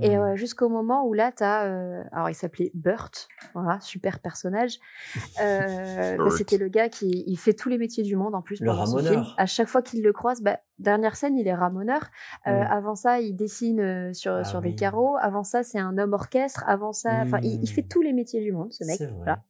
[0.00, 1.66] Et euh, jusqu'au moment où là, t'as...
[1.66, 4.78] Euh, alors, il s'appelait Burt, voilà, super personnage.
[5.42, 6.30] Euh, bah.
[6.30, 9.34] C'était le gars qui il fait tous les métiers du monde en plus Le ramoneur.
[9.38, 12.02] À chaque fois qu'il le croise, bah, dernière scène, il est ramoneur.
[12.46, 12.66] Euh, Mm.
[12.70, 14.70] Avant ça, il dessine sur, Ah sur oui.
[14.70, 15.16] des carreaux.
[15.20, 16.64] Avant ça, c'est un homme orchestre.
[16.66, 17.88] Avant ça, enfin, il, il fait Mm.
[17.88, 19.00] tous les métiers du monde, ce mec.
[19.16, 19.42] Voilà.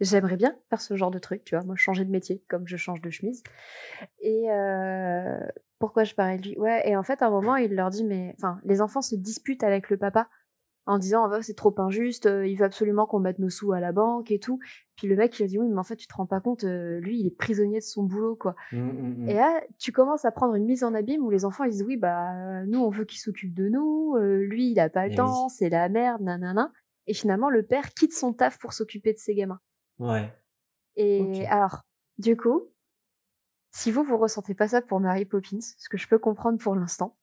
[0.00, 2.76] J'aimerais bien faire ce genre de truc, tu vois, moi changer de métier comme je
[2.76, 3.42] change de chemise.
[4.20, 5.38] Et euh,
[5.78, 6.58] pourquoi je parlais de lui?
[6.58, 9.14] Ouais, et en fait, à un moment, il leur dit, mais enfin, les enfants se
[9.14, 10.28] disputent avec le papa
[10.86, 13.92] en disant, bah, c'est trop injuste, il veut absolument qu'on mette nos sous à la
[13.92, 14.58] banque et tout.
[14.96, 17.20] Puis le mec, il dit, oui, mais en fait, tu te rends pas compte, lui,
[17.20, 18.56] il est prisonnier de son boulot, quoi.
[18.72, 19.28] Hmm, hmm, hmm.
[19.28, 21.84] Et là, tu commences à prendre une mise en abîme où les enfants ils disent
[21.86, 25.14] oui bah nous on veut qu'il s'occupe de nous, euh, lui il a pas le
[25.14, 26.72] temps, c'est la merde, nanana.
[27.08, 29.60] Et finalement le père quitte son taf pour s'occuper de ses gamins.
[29.98, 30.32] Ouais.
[30.94, 31.82] Et alors,
[32.18, 32.68] du coup,
[33.70, 36.74] si vous, vous ressentez pas ça pour Mary Poppins, ce que je peux comprendre pour
[36.74, 37.16] l'instant,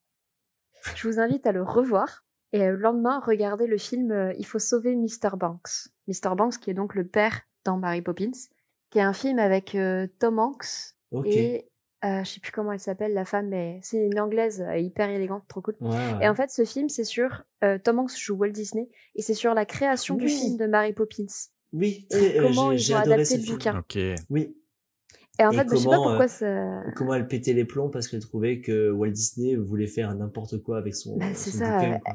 [0.94, 4.58] je vous invite à le revoir et le lendemain, regarder le film euh, Il faut
[4.58, 5.36] sauver Mr.
[5.36, 5.88] Banks.
[6.06, 6.34] Mr.
[6.36, 8.30] Banks, qui est donc le père dans Mary Poppins,
[8.90, 10.94] qui est un film avec euh, Tom Hanks
[11.24, 11.68] et
[12.06, 15.10] euh, je sais plus comment elle s'appelle, la femme, mais c'est une anglaise euh, hyper
[15.10, 15.74] élégante, trop cool.
[15.80, 16.24] Ouais, ouais.
[16.24, 19.34] Et en fait, ce film, c'est sur euh, Tom Hanks joue Walt Disney et c'est
[19.34, 21.26] sur la création du film de Mary Poppins.
[21.72, 23.54] Oui, Et très, euh, comment ils j'ai ont adapté ce le film.
[23.56, 23.78] bouquin.
[23.80, 23.98] Ok.
[24.30, 24.56] Oui.
[25.38, 26.90] Et en Et fait, bah, je sais pas comment, pourquoi euh, ça.
[26.94, 30.78] Comment elle pétait les plombs parce qu'elle trouvait que Walt Disney voulait faire n'importe quoi
[30.78, 31.98] avec son, Bah, son ça, bouquin.
[32.04, 32.14] quoi.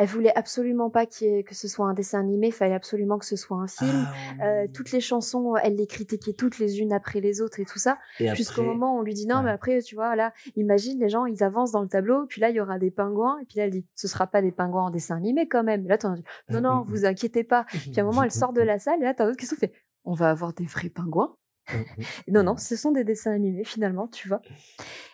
[0.00, 3.24] Elle voulait absolument pas ait- que ce soit un dessin animé, il fallait absolument que
[3.26, 4.06] ce soit un film.
[4.40, 4.72] Ah, Euh, oui.
[4.72, 7.98] toutes les chansons, elle les critiquait toutes les unes après les autres et tout ça.
[8.36, 9.42] Jusqu'au moment où on lui dit non, ouais.
[9.42, 12.50] mais après, tu vois, là, imagine les gens, ils avancent dans le tableau, puis là,
[12.50, 14.84] il y aura des pingouins, et puis là, elle dit, ce sera pas des pingouins
[14.84, 15.84] en dessin animé quand même.
[15.84, 17.64] Et là, t'en dis, non, non, vous inquiétez pas.
[17.68, 19.46] Puis à un moment, elle sort de la salle, et là, t'as un autre qui
[19.46, 19.72] se fait,
[20.04, 21.34] on va avoir des vrais pingouins?
[22.26, 24.40] Et non, non, ce sont des dessins animés finalement, tu vois.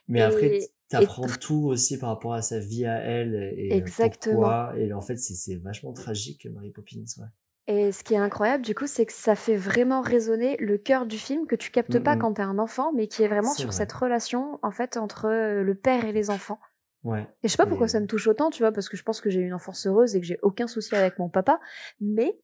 [0.08, 4.34] Mais après, t'apprends tout aussi par rapport à sa vie à elle et euh, Exactement.
[4.36, 4.74] pourquoi.
[4.78, 7.04] Et en fait, c'est- vachement tragique, Mary Poppins.
[7.18, 7.26] Ouais.
[7.66, 11.06] Et ce qui est incroyable, du coup, c'est que ça fait vraiment résonner le cœur
[11.06, 13.68] du film que tu captes pas quand t'es un enfant, mais qui est vraiment sur
[13.68, 13.76] vrai.
[13.76, 16.58] cette relation, en fait, entre euh, le père et les enfants.
[17.04, 17.22] Ouais.
[17.42, 19.02] Et je sais pas pourquoi Et- ça me touche autant, tu vois, parce que je
[19.02, 21.58] pense que j'ai eu une enfance heureuse et que j'ai aucun souci avec mon papa.
[22.00, 22.38] Mais,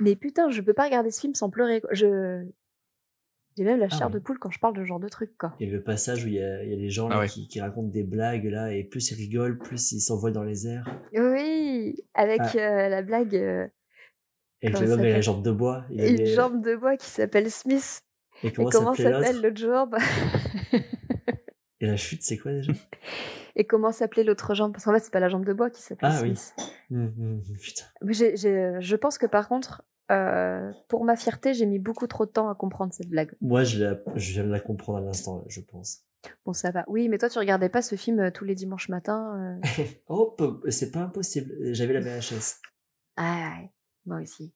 [0.00, 1.82] mais putain, je peux pas regarder ce film sans pleurer.
[1.92, 2.44] Je,
[3.56, 4.12] j'ai même la Ah chair ouais.
[4.14, 5.54] de poule quand je parle de ce genre de truc, quoi.
[5.60, 7.28] Et le passage où il y a, il y a les gens là, Ah ouais.
[7.28, 10.66] qui, qui racontent des blagues là, et plus ils rigolent, plus ils s'envolent dans les
[10.66, 10.84] airs.
[11.14, 12.56] Oui, avec Ah.
[12.58, 13.66] euh, la blague, euh,
[14.62, 15.84] Et que Comment l'homme a la jambe de bois.
[15.90, 18.02] Il une avait- jambe de bois qui s'appelle Smith.
[18.42, 19.56] Et Et comment, s'appelle l'autre?
[19.56, 19.96] jambe?
[21.80, 22.72] Et la chute, c'est quoi déjà?
[23.56, 24.72] Et comment s'appelait l'autre jambe?
[24.72, 26.34] Parce qu'en fait, c'est pas la jambe de bois qui s'appelle Ah oui.
[26.34, 26.72] Smith.
[26.90, 27.84] Hum, hum, Putain.
[28.02, 32.06] Mais j'ai- j'ai- je pense que par contre, euh, pour ma fierté, j'ai mis beaucoup
[32.06, 33.34] trop de temps à comprendre cette blague.
[33.40, 36.04] Moi, je, viens de la comprendre à l'instant, je pense.
[36.44, 36.84] Bon, ça va.
[36.88, 39.84] Oui, mais toi, tu regardais pas ce film euh, tous les dimanches matins euh.
[40.08, 40.36] Oh,
[40.68, 41.54] c'est pas impossible.
[41.72, 42.60] J'avais la VHS.
[43.16, 43.70] Ah, ouais,
[44.06, 44.52] moi aussi.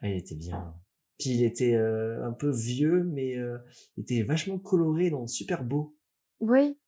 [0.00, 0.74] Ah, il était bien.
[1.18, 5.94] Puis il était euh, un peu vieux, mais il était vachement coloré, donc super beau.
[6.40, 6.78] Oui.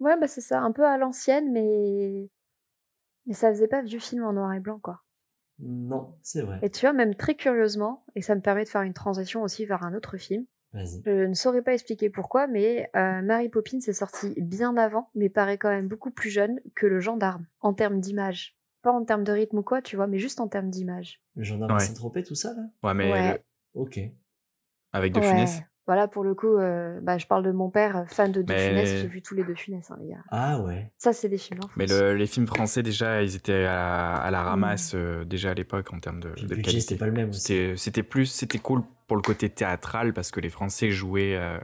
[0.00, 2.28] Ouais, bah c'est ça, un peu à l'ancienne, mais...
[3.26, 5.04] mais ça faisait pas vieux film en noir et blanc, quoi.
[5.58, 6.58] Non, c'est vrai.
[6.62, 9.64] Et tu vois, même très curieusement, et ça me permet de faire une transition aussi
[9.64, 11.02] vers un autre film, Vas-y.
[11.06, 15.28] je ne saurais pas expliquer pourquoi, mais euh, Mary Poppins est sortie bien avant, mais
[15.30, 18.54] paraît quand même beaucoup plus jeune que le gendarme, en termes d'image.
[18.82, 21.20] Pas en termes de rythme ou quoi, tu vois, mais juste en termes d'image.
[21.34, 21.78] Le gendarme Ouais.
[21.78, 22.62] à Saint-Tropez, tout ça, là?
[22.82, 23.32] Ouais, mais Ouais.
[23.32, 23.40] le-
[23.80, 23.98] Ok.
[24.92, 25.26] avec De Ouais.
[25.28, 25.62] Funès.
[25.86, 28.68] Voilà, pour le coup, euh, bah, je parle de mon père, fan de De Mais-
[28.68, 30.24] Funès, j'ai vu tous les De Funès, hein, les gars.
[30.30, 30.90] Ah ouais.
[30.98, 31.60] Ça, c'est des films.
[31.76, 35.54] Mais le- les films français, déjà, ils étaient à, à la ramasse euh, déjà à
[35.54, 36.80] l'époque en termes de, Puis le de budget, qualité.
[36.88, 37.32] c'était pas le même.
[37.32, 41.58] C'était plus, c'était cool pour le côté théâtral parce que les Français jouaient euh,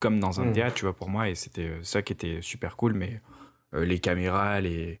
[0.00, 0.52] comme dans un Mm.
[0.52, 2.94] théâtre, tu vois, pour moi, et c'était ça qui était super cool.
[2.94, 3.20] Mais
[3.74, 5.00] euh, les caméras, les,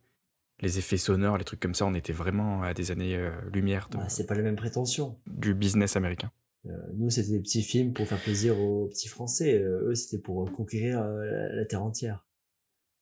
[0.60, 4.26] les effets sonores, les trucs comme ça, on était vraiment à des années-lumière Ah, c'est
[4.26, 5.18] pas les mêmes prétentions.
[5.26, 6.30] du business américain.
[6.68, 9.58] Euh, nous, c'était des petits films pour faire plaisir aux petits Français.
[9.58, 12.26] Euh, eux, c'était pour conquérir euh, la, la terre entière.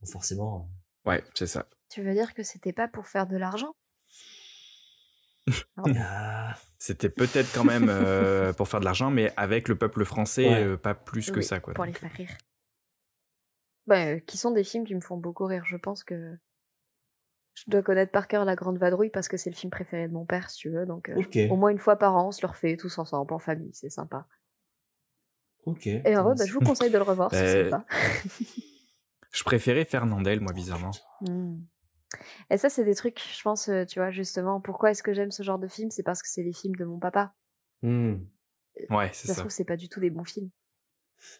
[0.01, 0.70] Donc forcément.
[1.07, 1.69] Ouais, c'est ça.
[1.89, 3.74] Tu veux dire que c'était pas pour faire de l'argent?
[5.99, 10.49] Ah, C'était peut-être quand même euh, pour faire de l'argent, mais avec le peuple français,
[10.49, 10.65] Ouais.
[10.65, 11.74] euh, pas plus que Oui, ça, quoi.
[11.74, 12.31] Pour les faire rire.
[13.86, 15.65] Bah, euh, qui sont des films qui me font beaucoup rire.
[15.66, 16.39] Je pense que
[17.55, 20.12] je dois connaître par cœur La Grande Vadrouille parce que c'est le film préféré de
[20.12, 20.86] mon père, si tu veux.
[20.86, 23.39] Donc, euh, au moins une fois par an, on se le refait tous ensemble en
[23.39, 23.70] famille.
[23.72, 24.26] C'est sympa.
[25.66, 25.86] Ok.
[25.86, 27.31] Et en vrai, bah, je vous conseille de le revoir.
[27.31, 27.86] C'est Euh, sympa.
[29.32, 30.90] Je préférais Fernandel, moi, bizarrement.
[31.22, 31.56] Mm.
[32.51, 35.31] Et ça, c'est des trucs, je pense, euh, tu vois, justement, pourquoi est-ce que j'aime
[35.32, 35.90] ce genre de film?
[35.90, 37.35] C'est parce que c'est les films de mon papa.
[37.82, 38.16] Hmm.
[38.90, 39.40] Ouais, c'est Ça se ça.
[39.43, 40.51] trouve, c'est pas du tout des bons films.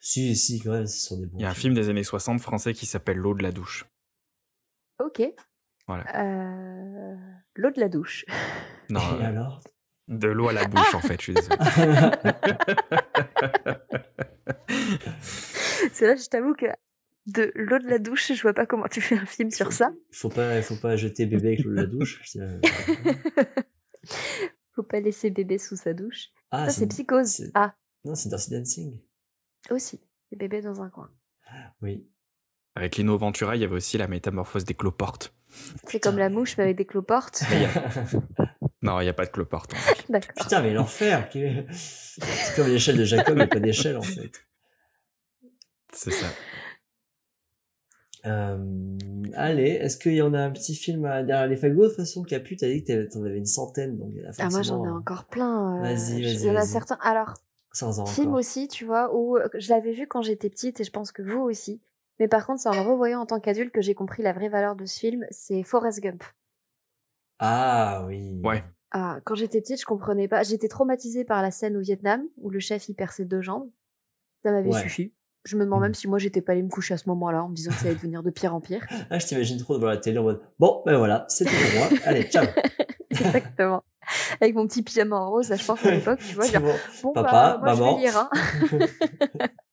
[0.00, 1.74] Si, si, quand même, ce sont des bons Il y a un films.
[1.74, 3.84] film des années 60 français qui s'appelle L'eau de la douche.
[4.98, 5.22] Ok.
[5.86, 6.05] Voilà.
[6.16, 7.15] Euh,
[7.56, 8.24] L'eau de la douche.
[8.90, 9.61] Non, Et euh, alors?
[10.09, 11.56] de l'eau à la bouche, en fait, je suis désolé.
[15.93, 16.66] c'est là, je t'avoue que
[17.27, 19.93] de l'eau de la douche, je vois pas comment tu fais un film sur ça.
[20.11, 22.20] Il faut pas, il faut pas jeter bébé avec l'eau de la douche.
[22.36, 22.61] Euh,
[24.74, 26.27] Faut pas laisser bébé sous sa douche.
[26.51, 27.28] Ah, ça, c'est Psychose.
[27.28, 27.74] c'est- Ah,
[28.05, 29.01] Non, c'est Dirty Dancing.
[29.70, 30.01] aussi.
[30.32, 31.11] Les bébés dans un coin.
[31.81, 32.06] Oui.
[32.76, 35.32] Avec Lino Ventura, il y avait aussi la métamorphose des cloportes.
[35.86, 37.42] C'est comme la mouche, mais avec des cloportes.
[38.82, 39.72] Non, il n'y a pas de cloportes.
[40.10, 40.34] D'accord.
[40.36, 41.26] Putain, mais l'enfer
[41.72, 44.44] C'est comme l'échelle de Jacob, il n'y a pas d'échelle en fait.
[45.90, 46.26] C'est ça.
[48.26, 48.59] Euh,
[49.34, 51.96] allez, est-ce qu'il y en a un petit film à- derrière les fagots de toute
[51.96, 54.88] façon Capu, t'as dit que t'en avais une centaine, donc il Ah, moi, j'en ai
[54.90, 55.78] encore plein.
[55.78, 56.98] euh, Vas-y, je- vas-y, Il y en a certains.
[57.01, 57.32] Alors,
[57.72, 58.40] Sans en Film encore.
[58.40, 61.40] aussi, tu vois, où je l'avais vu quand j'étais petite et je pense que vous
[61.40, 61.80] aussi.
[62.20, 64.48] Mais par contre, c'est en le revoyant en tant qu'adulte que j'ai compris la vraie
[64.48, 65.26] valeur de ce film.
[65.30, 66.22] C'est Forrest Gump.
[67.38, 68.40] Ah oui.
[68.44, 68.62] Ouais.
[68.92, 70.42] Ah, quand j'étais petite, je comprenais pas.
[70.44, 73.68] J'étais traumatisée par la scène au Vietnam où le chef y perd ses deux jambes.
[74.44, 74.80] Ça m'avait Ouais.
[74.82, 75.12] suffi.
[75.44, 75.86] Je me demande Mhm.
[75.86, 77.76] même si moi j'étais pas allée me coucher à ce moment-là en me disant que
[77.78, 78.86] ça allait devenir de pire en pire.
[79.10, 81.98] Ah, je t'imagine trop devant la télé en mode Bon, ben voilà, c'était pour moi.
[82.04, 82.46] Allez, ciao.
[83.10, 83.82] Exactement.
[84.40, 86.72] Avec mon petit pyjama en rose, là, je pense à l'époque, tu vois, bon.
[87.02, 87.90] bon, Papa, bah, moi maman.
[87.90, 89.46] je vais lire, hein.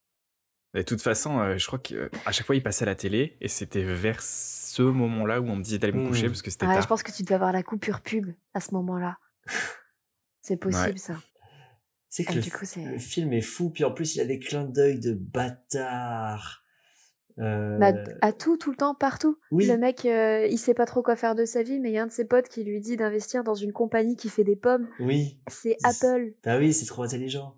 [0.73, 3.47] De toute façon, euh, je crois qu'à chaque fois, il passait à la télé et
[3.49, 6.29] c'était vers ce moment-là où on me disait d'aller me coucher Mm.
[6.29, 6.81] parce que c'était Ouais, tard.
[6.83, 9.17] je pense que tu devais avoir la coupure pub à ce moment-là.
[10.41, 10.97] C'est possible, Ouais.
[10.97, 11.15] ça.
[12.09, 14.21] C'est que Ah, le, du coup, c'est- le film est fou, puis en plus, il
[14.21, 16.63] a des clins d'œil de bâtard.
[17.39, 19.37] Euh, Bah, à tout, tout le temps, partout.
[19.51, 19.65] Oui.
[19.65, 21.97] Le mec, euh, il sait pas trop quoi faire de sa vie, mais il y
[21.97, 24.57] a un de ses potes qui lui dit d'investir dans une compagnie qui fait des
[24.57, 24.89] pommes.
[24.99, 25.39] Oui.
[25.47, 26.33] C'est C'est- Apple.
[26.43, 27.55] Bah oui, c'est trop intelligent.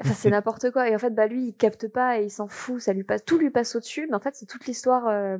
[0.00, 0.88] Enfin, c'est n'importe quoi.
[0.88, 2.80] Et en fait, bah lui, il capte pas et il s'en fout.
[2.80, 4.06] Ça lui passe, tout lui passe au-dessus.
[4.08, 5.06] Mais en fait, c'est toute l'histoire.
[5.08, 5.38] euh,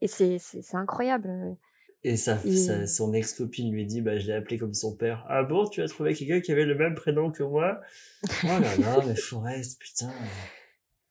[0.00, 1.56] Et c'est, c'est, c'est incroyable.
[2.02, 5.24] Et Et- sa- son ex-copine lui dit bah, Je l'ai appelé comme son père.
[5.28, 7.80] Ah bon, tu as trouvé quelqu'un qui avait le même prénom que moi?
[8.24, 10.12] Oh là là, mais Forrest, putain.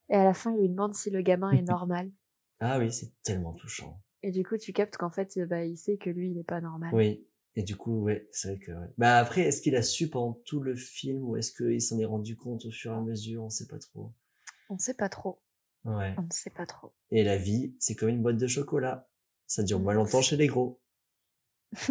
[0.10, 2.10] Et à la fin, il lui demande si le gamin est normal.
[2.65, 3.99] Ah oui, c'est tellement touchant.
[4.22, 6.61] Et du coup, tu captes qu'en fait, bah, il sait que lui, il est pas
[6.61, 6.91] normal.
[6.93, 7.27] Oui.
[7.55, 8.71] Et du coup, ouais, c'est vrai que.
[8.71, 8.88] ouais.
[8.97, 12.05] Bah après, est-ce qu'il a su pendant tout le film ou est-ce qu'il s'en est
[12.05, 13.43] rendu compte au fur et à mesure?
[13.43, 14.11] On sait pas trop.
[14.69, 15.41] On ne sait pas trop.
[15.85, 16.15] Ouais.
[16.17, 16.93] On ne sait pas trop.
[17.11, 19.07] Et la vie, c'est comme une boîte de chocolat.
[19.45, 20.81] Ça dure moins longtemps chez les gros.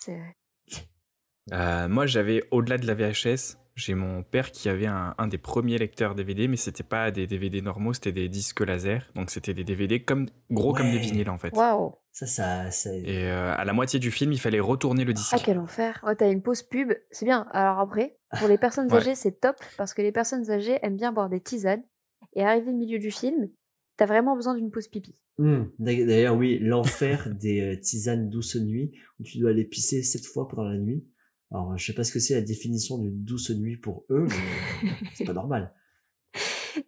[0.00, 0.36] C'est vrai.
[1.52, 5.38] Euh, moi, j'avais, au-delà de la VHS, j'ai mon père qui avait un, un des
[5.38, 9.10] premiers lecteurs DVD, mais c'était pas des DVD normaux, c'était des disques laser.
[9.14, 11.54] Donc c'était des DVD comme, gros comme des vinyles en fait.
[11.56, 11.94] Waouh!
[12.12, 12.94] Ça, ça, ça...
[12.94, 15.32] Et euh, à la moitié du film, il fallait retourner le disque.
[15.32, 16.00] Ah, quel enfer.
[16.04, 16.92] Ouais, t'as une pause pub.
[17.10, 17.46] C'est bien.
[17.52, 18.98] Alors après, pour les personnes Ouais.
[18.98, 21.82] âgées, c'est top parce que les personnes âgées aiment bien boire des tisanes.
[22.34, 23.48] Et arrivé au milieu du film,
[23.96, 25.16] t'as vraiment besoin d'une pause pipi.
[25.38, 30.02] Hmm, d'ailleurs- D'ailleurs, oui, l'enfer des euh, tisanes douce nuit, où tu dois aller pisser
[30.02, 31.06] sept fois pendant la nuit.
[31.52, 34.88] Alors, je sais pas ce que c'est la définition d'une douce nuit pour eux, mais
[34.88, 35.72] euh, c'est pas normal.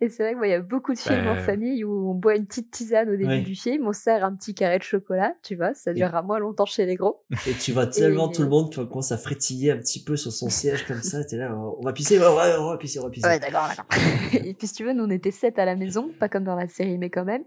[0.00, 2.36] Et c'est vrai qu'il y a beaucoup de films en Bah, famille où on boit
[2.36, 3.42] une petite tisane au début Ouais.
[3.42, 6.64] du film, on sert un petit carré de chocolat, tu vois, ça durera moins longtemps
[6.64, 7.24] chez les gros.
[7.48, 10.16] Et tu vois tellement Et- tout le monde qui commence à frétiller un petit peu
[10.16, 13.00] sur son siège comme ça, t'es là, on va pisser, ouais, ouais, on va pisser,
[13.00, 13.26] on va pisser.
[13.26, 13.86] Ouais, d'accord, d'accord.
[14.46, 16.54] Et puis si tu veux, nous on était sept à la maison, pas comme dans
[16.56, 17.42] la série, mais quand même.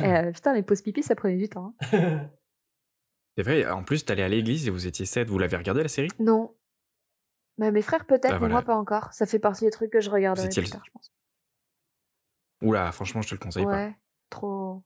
[0.00, 1.74] Euh, putain, les pauses pipi, ça prenait du temps.
[1.92, 2.30] hein.
[3.38, 5.28] C'est vrai, en plus, t'allais à l'église et vous étiez sept.
[5.28, 6.08] Vous l'avez regardé la série?
[6.18, 6.56] Non.
[7.56, 9.12] Bah, mes frères peut-être, Ah, mais moi pas encore.
[9.12, 11.12] Ça fait partie des trucs que je regarderai plus le- tard, je pense.
[12.62, 13.70] Oula, franchement, je te le conseille pas.
[13.70, 13.96] Ouais,
[14.28, 14.82] trop.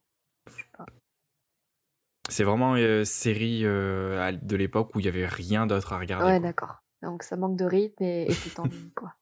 [2.29, 6.27] C'est vraiment une série euh, de l'époque où il y avait rien d'autre à regarder.
[6.27, 6.83] Ouais, d'accord.
[7.01, 9.15] Donc ça manque de rythme et, et tout en ligne, quoi.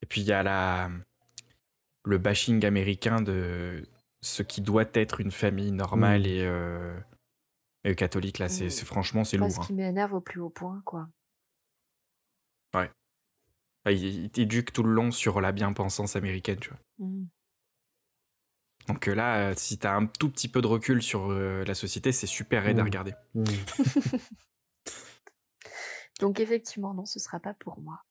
[0.00, 0.88] Et puis il y a la
[2.06, 3.86] le bashing américain de
[4.22, 6.26] ce qui doit être une famille normale Mm.
[6.26, 6.98] et, euh,
[7.88, 9.50] et catholique là, c'est c'est- franchement c'est lourd.
[9.50, 9.64] ce hein.
[9.66, 11.08] qui m'énerve au plus haut point, quoi.
[12.74, 12.88] Enfin,
[13.86, 16.78] il, il t'éduque tout le long sur la bien-pensance américaine, tu vois.
[16.98, 17.26] Mm.
[18.88, 21.74] Donc euh, là, euh, si t'as un tout petit peu de recul sur euh, la
[21.74, 22.86] société, c'est super raide à Mm.
[22.86, 23.14] regarder.
[23.34, 23.44] Hmm.
[26.20, 28.04] Donc effectivement, non, ce sera pas pour moi.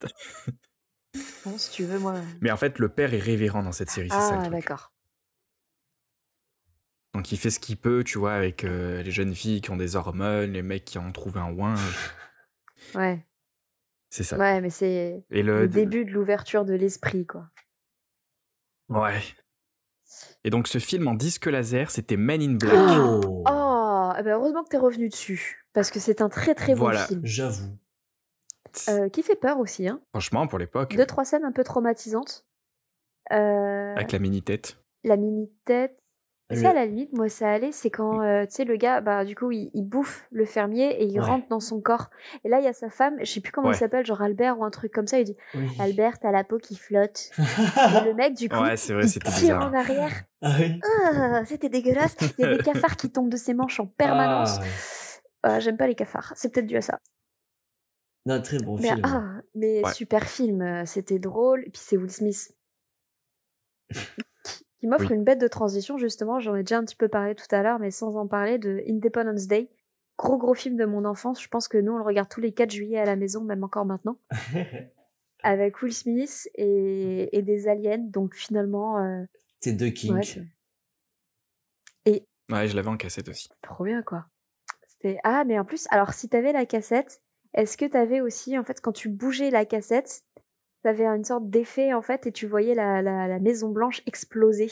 [1.44, 2.20] Bon, si tu veux, moi.
[2.42, 4.92] Mais en fait, le père est révérend dans cette série, c'est ça Ah, d'accord.
[7.18, 9.76] Donc il fait ce qu'il peut, tu vois, avec euh, les jeunes filles qui ont
[9.76, 11.74] des hormones, les mecs qui ont trouvé un ouin.
[12.94, 13.26] Ouais.
[14.08, 14.38] C'est ça.
[14.38, 17.50] Ouais, mais c'est le, le début de l'ouverture de l'esprit, quoi.
[18.88, 19.20] Ouais.
[20.44, 22.72] Et donc ce film en disque laser, c'était Men in Black.
[22.72, 25.66] Oh, Oh, eh ben, heureusement que t'es revenu dessus.
[25.72, 27.00] Parce que c'est un très très Voilà.
[27.00, 27.20] bon film.
[27.24, 27.76] J'avoue.
[28.88, 30.00] Euh, qui fait peur aussi, hein.
[30.10, 32.46] Franchement, pour l'époque, Deux, trois scènes un peu traumatisantes.
[33.32, 34.78] Euh, avec la mini-tête.
[35.02, 36.00] la mini-tête.
[36.50, 37.72] Le- Ça, à la limite, moi, ça allait.
[37.72, 41.02] C'est quand, euh, tu sais, le gars, bah, du coup, il, il bouffe le fermier
[41.02, 41.26] et il Ouais.
[41.26, 42.08] rentre dans son corps.
[42.42, 43.74] Et là, il y a sa femme, je sais plus comment Ouais.
[43.74, 45.18] il s'appelle, genre Albert ou un truc comme ça.
[45.18, 45.68] Il dit Oui.
[45.78, 47.30] Albert, t'as la peau qui flotte.
[47.38, 50.12] Et le mec, du coup, Ouais, c'est vrai, il tire en arrière.
[50.42, 50.80] ah oui.
[51.04, 52.16] Ah, c'était dégueulasse.
[52.38, 54.58] Il y a des cafards qui tombent de ses manches en permanence.
[54.60, 54.64] Ah.
[55.42, 56.32] Ah, J'aime pas les cafards.
[56.34, 56.98] C'est peut-être dû à ça.
[58.24, 59.00] Non, très bon Mais, film.
[59.04, 60.62] ah, mais super film.
[60.62, 61.60] euh, C'était drôle.
[61.66, 62.54] Et puis c'est Will Smith.
[64.78, 65.16] qui m'offre Oui.
[65.16, 66.38] une bête de transition, justement.
[66.40, 68.82] J'en ai déjà un petit peu parlé tout à l'heure, mais sans en parler, de
[68.88, 69.70] Independence Day.
[70.18, 71.42] Gros, gros film de mon enfance.
[71.42, 73.62] Je pense que nous, on le regarde tous les 4 juillet à la maison, même
[73.64, 74.18] encore maintenant.
[75.44, 77.98] Avec Will Smith et, et des aliens.
[77.98, 79.24] Donc finalement, euh,
[79.60, 80.14] T'es deux kings.
[80.14, 80.44] ouais, c'est
[82.50, 83.50] Ouais, je l'avais en cassette aussi.
[83.60, 84.24] trop bien, quoi.
[84.86, 85.18] C'était...
[85.22, 87.20] Ah, mais en plus, alors si t'avais la cassette,
[87.52, 90.22] est-ce que t'avais aussi, en fait, quand tu bougeais la cassette,
[90.82, 94.70] t'avais une sorte d'effet, en fait, et tu voyais la, la, la Maison Blanche exploser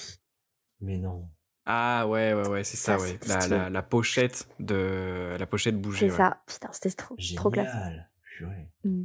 [0.81, 1.29] Mais non.
[1.65, 3.19] Ah ouais, ouais, ouais, c'est ça, Ça, ouais.
[3.27, 6.09] La, la, la pochette de la pochette bougeait.
[6.09, 6.17] C'est ouais.
[6.17, 6.43] ça.
[6.47, 7.73] Putain, c'était trop, trop classe.
[7.73, 8.11] Génial.
[8.37, 8.69] Purée.
[8.85, 9.05] Mm.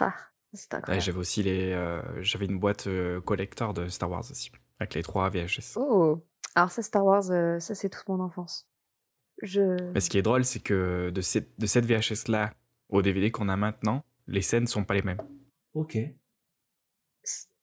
[0.00, 0.14] Ah,
[0.52, 1.04] c'est Ouais, incroyable.
[1.04, 5.02] j'avais aussi les, euh, j'avais une boîte euh, collector de Star Wars aussi, avec les
[5.02, 5.76] trois VHS.
[5.76, 6.24] Oh,
[6.54, 8.68] alors ça, Star Wars, euh, ça, c'est toute mon enfance.
[9.42, 9.76] Je.
[9.92, 12.52] Mais ce qui est drôle, c'est que de cette, de cette VHS là
[12.88, 15.20] au DVD qu'on a maintenant, les scènes sont pas les mêmes.
[15.74, 15.98] Ok.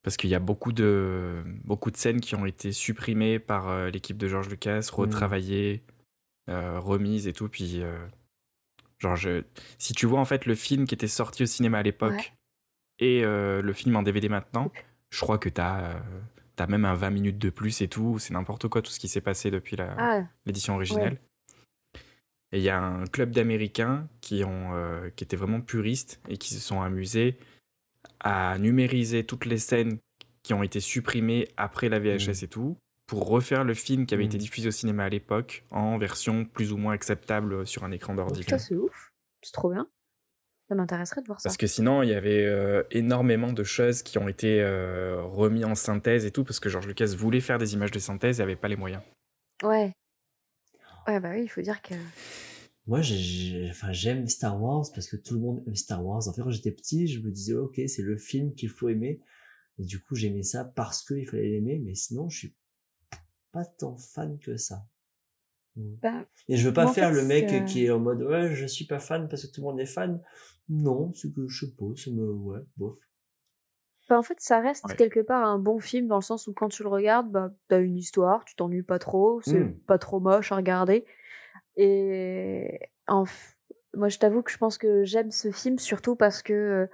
[0.03, 3.89] Parce qu'il y a beaucoup de, beaucoup de scènes qui ont été supprimées par euh,
[3.89, 5.83] l'équipe de George Lucas, retravaillées,
[6.49, 7.49] euh, remises et tout.
[7.49, 7.97] Puis, euh,
[8.99, 9.43] genre, je-
[9.77, 12.33] si tu vois en fait le film qui était sorti au cinéma à l'époque Ouais.
[12.99, 14.71] et euh, le film en DVD maintenant,
[15.09, 15.99] je crois que t'as euh,
[16.59, 18.17] as même un 20 minutes de plus et tout.
[18.17, 21.19] C'est n'importe quoi tout ce qui s'est passé depuis la, Ah, l'édition originale.
[22.51, 26.37] Et il y a un club d'Américains qui, ont, euh, qui étaient vraiment puristes et
[26.37, 27.37] qui se sont amusés
[28.19, 29.99] à numériser toutes les scènes
[30.43, 32.43] qui ont été supprimées après la VHS Mm.
[32.43, 35.97] et tout, pour refaire le film qui avait été diffusé au cinéma à l'époque en
[35.97, 38.41] version plus ou moins acceptable sur un écran d'ordi.
[38.41, 39.11] putain, c'est ouf.
[39.41, 39.87] C'est trop bien.
[40.69, 41.47] Ça m'intéresserait de voir ça.
[41.47, 45.63] Parce que sinon, il y avait euh, énormément de choses qui ont été euh, remis
[45.63, 48.43] en synthèse et tout, parce que George Lucas voulait faire des images de synthèse et
[48.43, 49.01] avait pas les moyens.
[49.63, 49.93] Ouais.
[51.07, 51.95] Ouais, bah oui, il faut dire que.
[52.85, 53.01] Moi,
[53.69, 56.27] enfin, j'aime Star Wars parce que tout le monde aime Star Wars.
[56.27, 59.19] En fait, quand j'étais petit, je me disais, ok, c'est le film qu'il faut aimer.
[59.79, 61.79] Et du coup, j'aimais ça parce qu'il fallait l'aimer.
[61.79, 62.55] Mais sinon, je suis
[63.51, 64.85] pas tant fan que ça.
[65.75, 68.55] Bah, Et je veux pas faire fait, le mec c'est- qui est en mode, ouais,
[68.55, 70.21] je suis pas fan parce que tout le monde est fan.
[70.69, 72.97] Non, c'est que je sais pas, ça me, ouais, bof.
[74.09, 74.95] Bah, en fait, ça reste Ouais.
[74.95, 77.79] quelque part un bon film dans le sens où quand tu le regardes, bah, t'as
[77.81, 79.79] une histoire, tu t'ennuies pas trop, c'est Mm.
[79.87, 81.05] pas trop moche à regarder.
[81.75, 83.55] Et en f-
[83.93, 86.87] moi, je t'avoue que je pense que j'aime ce film surtout parce que euh,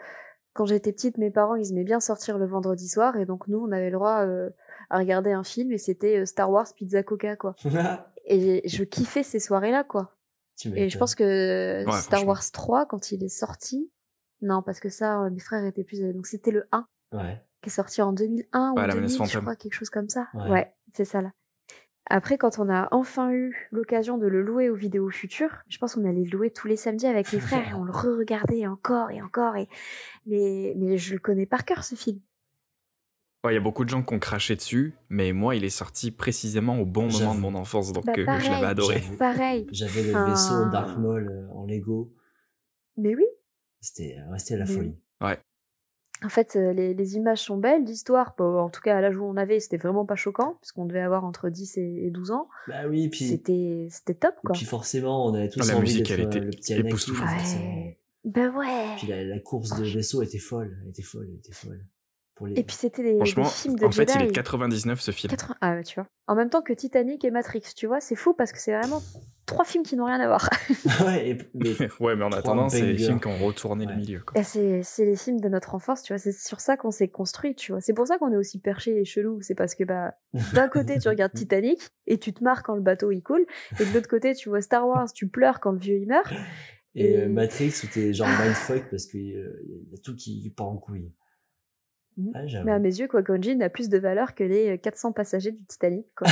[0.53, 3.59] quand j'étais petite, mes parents, ils aimaient bien sortir le vendredi soir et donc nous,
[3.59, 4.49] on avait le droit euh,
[4.89, 7.55] à regarder un film et c'était euh, Star Wars Pizza Coca, quoi.
[8.25, 10.15] Et je kiffais ces soirées-là, quoi.
[10.75, 12.25] Et je pense que Ouais, Star.
[12.25, 13.91] Wars 3, quand il est sorti,
[14.41, 15.99] non, parce que ça, mes frères étaient plus.
[16.13, 17.41] Donc c'était le 1 Ouais.
[17.61, 20.09] qui est sorti en 2001 Ouais, ou la menace 2000, je crois, quelque chose comme
[20.09, 20.27] ça.
[20.33, 20.49] Ouais.
[20.49, 21.31] Ouais, c'est ça là.
[22.09, 25.95] Après, quand on a enfin eu l'occasion de le louer aux vidéos futures, je pense
[25.95, 29.09] qu'on allait le louer tous les samedis avec mes frères et on le re-regardait encore
[29.09, 29.55] et encore.
[29.55, 29.69] Et...
[30.25, 32.19] Mais, mais je le connais par cœur ce film.
[33.45, 35.69] Ouais, il y a beaucoup de gens qui ont craché dessus, mais moi, il est
[35.69, 39.01] sorti précisément au bon moment de mon enfance, donc Bah, euh, je l'avais adoré.
[39.17, 39.67] Pareil.
[39.71, 42.13] J'avais le vaisseau Dark Maul euh, en Lego.
[42.97, 43.25] Mais oui,
[43.79, 44.95] C'était, ouais, c'était la Mais- folie.
[46.23, 49.17] En fait, euh, les, les images sont belles, l'histoire, bah, en tout cas à l'âge
[49.17, 52.31] où on avait, c'était vraiment pas choquant, puisqu'on devait avoir entre 10 et et 12
[52.31, 52.47] ans.
[52.67, 54.53] Bah oui, puis, C'était c'était top, et quoi.
[54.55, 57.29] puis forcément, on avait tous Ah, la envie musique, elle euh, était le petit époustouflante.
[57.29, 57.99] Ouais.
[58.23, 58.95] Ben ouais.
[58.97, 61.85] Puis la, la course de vaisseau était folle, elle était folle, elle était folle.
[62.35, 62.59] Pour les...
[62.59, 64.23] Et puis c'était des, des Franchement, films de en fait, Jedi.
[64.23, 65.29] il est de 99 ce film.
[65.29, 66.07] 80 Ah ouais, tu vois.
[66.27, 69.01] En même temps que Titanic et Matrix, tu vois, c'est fou parce que c'est vraiment
[69.45, 70.49] trois films qui n'ont rien à voir.
[71.05, 73.91] ouais, et, mais, ouais, mais en attendant, c'est les films qui ont retourné Ouais.
[73.93, 74.19] le milieu.
[74.21, 74.41] Quoi.
[74.43, 76.17] C'est c'est les films de notre enfance, tu vois.
[76.17, 77.81] C'est sur ça qu'on s'est construit, tu vois.
[77.81, 79.41] C'est pour ça qu'on est aussi perché et chelou.
[79.41, 80.13] C'est parce que bah
[80.53, 83.45] d'un côté tu regardes Titanic et tu te marres quand le bateau il coule,
[83.79, 86.31] et de l'autre côté tu vois Star Wars, tu pleures quand le vieux il meurt.
[86.95, 90.67] et Et- euh, Matrix où t'es genre mindfuck parce qu'il y a tout qui part
[90.67, 91.11] en couille.
[92.15, 92.67] Ouais, j'avoue.
[92.67, 95.65] Mais à mes yeux, Qui-Gon Jinn a plus de valeur que les 400 passagers du
[95.65, 96.27] Titanic, quoi.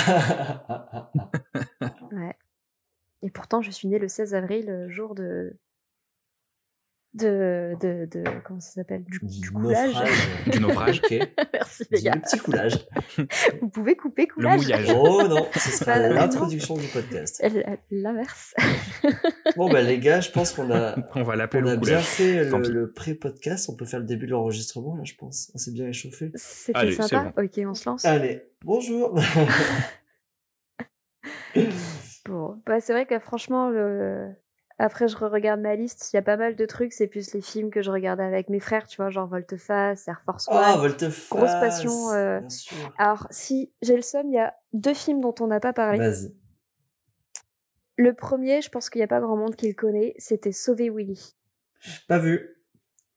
[2.12, 2.36] Ouais.
[3.24, 5.58] Et pourtant, je suis née le 16 avril, euh, jour de.
[7.14, 7.74] De.
[7.82, 9.04] de, de comment ça s'appelle?
[9.04, 9.90] Du, Du du coulage.
[9.94, 10.44] naufrage.
[10.48, 11.02] Du naufrage.
[11.04, 11.20] Ok.
[11.54, 12.14] Merci, les gars.
[12.16, 12.88] petit coulage.
[13.62, 14.62] Vous pouvez couper coulage.
[14.62, 14.88] mouillage.
[14.96, 17.44] Oh non, ce sera Bah, l'introduction du podcast.
[17.92, 18.54] L'inverse.
[19.58, 22.00] Bon bah les gars, je pense qu'on a On va l'appeler on a le bien
[22.00, 23.68] fait Tant le, le pré-podcast.
[23.70, 25.52] On peut faire le début de l'enregistrement là, je pense.
[25.54, 26.32] On s'est bien échauffé.
[26.36, 27.34] C'était Allez, c'est sympa.
[27.44, 28.06] Ok, on se lance.
[28.06, 29.20] Allez, bonjour.
[32.26, 34.30] Bon, bah, c'est vrai que franchement, le...
[34.78, 36.94] après je regarde ma liste, il y a pas mal de trucs.
[36.94, 40.22] C'est plus les films que je regardais avec mes frères, tu vois, genre Volte-Face, Air
[40.22, 40.58] Force One.
[40.60, 41.30] Ah, Volteface.
[41.30, 42.94] Grosse passion, euh, Bien sûr.
[42.98, 45.98] Alors, si j'ai le somme, il y a deux films dont on n'a pas parlé.
[45.98, 46.36] Vas-y.
[47.98, 50.90] Le premier, je pense qu'il n'y a pas grand monde qui le connaît, c'était Sauver
[50.90, 51.36] Willy.
[52.08, 52.61] Pas vu.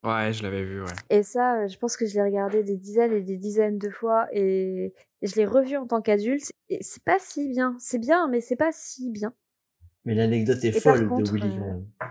[0.05, 0.91] Ouais, je l'avais vu, ouais.
[1.09, 3.89] Et ça, euh, je pense que je l'ai regardé des dizaines et des dizaines de
[3.89, 6.51] fois et et je l'ai revu en tant qu'adulte.
[6.69, 7.75] Et c'est pas si bien.
[7.79, 9.33] C'est bien, mais c'est pas si bien.
[10.05, 11.57] Mais l'anecdote est Et folle contre, de Willy.
[11.57, 12.05] euh.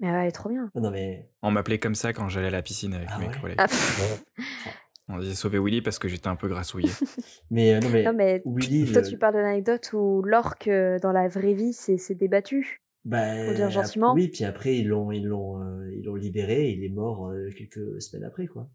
[0.00, 0.70] Mais ouais, elle est trop bien.
[0.74, 1.28] Oh, non mais.
[1.42, 3.58] On m'appelait comme ça quand j'allais à la piscine avec Ah mes ouais collègues.
[3.60, 3.66] Ah.
[5.08, 6.90] On disait sauver Willy parce que j'étais un peu grassouillé.
[7.50, 8.02] Mais euh, non mais.
[8.02, 8.92] non, mais Willy.
[8.92, 12.82] toi, tu parles de l'anecdote où l'orque, dans la vraie vie, c'est c'est débattu.
[13.06, 14.12] Bah, dire ap- gentiment.
[14.14, 17.28] Oui, puis après ils l'ont ils l'ont euh, ils l'ont libéré, et il est mort
[17.30, 18.68] euh, quelques semaines après quoi.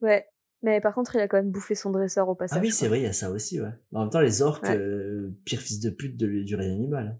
[0.00, 0.26] Ouais.
[0.62, 2.58] Mais par contre, il a quand même bouffé son dresseur au passage.
[2.58, 3.68] Ah oui, c'est vrai, il y a ça aussi, ouais.
[3.92, 4.78] En même temps, les orques, Ouais.
[4.78, 7.18] euh, pire fils de pute de, du règne animal.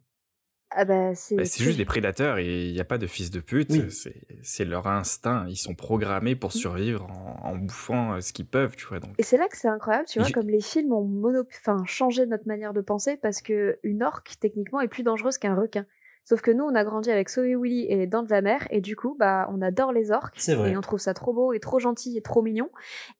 [0.70, 1.36] Ah bah, c'est.
[1.36, 3.69] Bah, c'est juste des prédateurs et il n'y a pas de fils de pute.
[3.70, 3.91] Oui.
[3.91, 5.47] C'est- C'est leur instinct.
[5.49, 6.39] Ils sont programmés Mm.
[6.39, 8.99] pour survivre en, en bouffant ce qu'ils peuvent, tu vois.
[8.99, 11.45] Donc, Et c'est là que c'est incroyable, tu vois, comme les films ont mono...
[11.61, 15.55] enfin, changé notre manière de penser parce que une orque, techniquement, est plus dangereuse qu'un
[15.55, 15.86] requin.
[16.25, 18.67] Sauf que nous, on a grandi avec Sauvé Willy et les Dents de la Mer,
[18.71, 20.71] et du coup, bah, on adore les orques, C'est vrai.
[20.73, 22.71] et on trouve ça trop beau et trop gentil et trop mignon.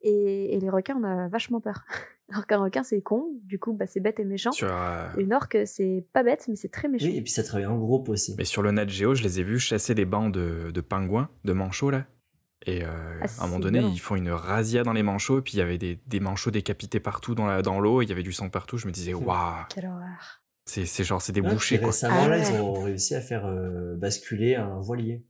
[0.03, 1.85] Et, et les requins, on a vachement peur.
[2.33, 4.51] Alors qu'un requin, c'est con, du coup, bah, c'est bête et méchant.
[4.53, 7.05] sur, euh, Une orque, c'est pas bête, mais c'est très méchant.
[7.07, 8.35] Oui, et puis ça travaille en groupe aussi.
[8.39, 11.29] mais sur le Nat Geo, je les ai vus chasser des bancs de, de pingouins,
[11.45, 12.07] de manchots, là.
[12.67, 12.89] Et euh,
[13.21, 15.59] Ah, à un moment donné, ils font une razzia dans les manchots, et puis il
[15.59, 18.33] y avait des, des manchots décapités partout dans dans l'eau, et il y avait du
[18.33, 18.79] sang partout.
[18.79, 20.41] Je me disais, waouh, Quelle horreur.
[20.65, 21.91] C'est c'est genre, c'est des Ouais, bouchers, puis quoi.
[21.93, 22.49] Récemment, Ah là, ouais.
[22.55, 25.25] ils ont réussi à faire euh, basculer un voilier.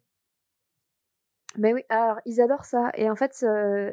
[1.56, 2.90] Mais oui, alors ils adorent ça.
[2.94, 3.92] Et en fait, euh,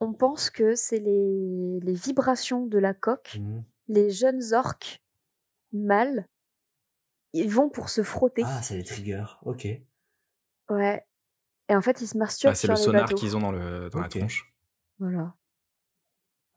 [0.00, 3.36] on pense que c'est les, les vibrations de la coque.
[3.40, 3.64] Mhm.
[3.88, 5.02] Les jeunes orques
[5.72, 6.28] mâles,
[7.32, 8.42] ils vont pour se frotter.
[8.44, 9.24] Ah, ça les trigger.
[9.42, 9.66] Ok.
[10.70, 11.04] Ouais.
[11.70, 13.88] Et en fait, ils se masturbent Ah, c'est sur le sonar qu'ils ont dans, le,
[13.90, 14.54] dans la tronche.
[14.98, 15.34] Voilà.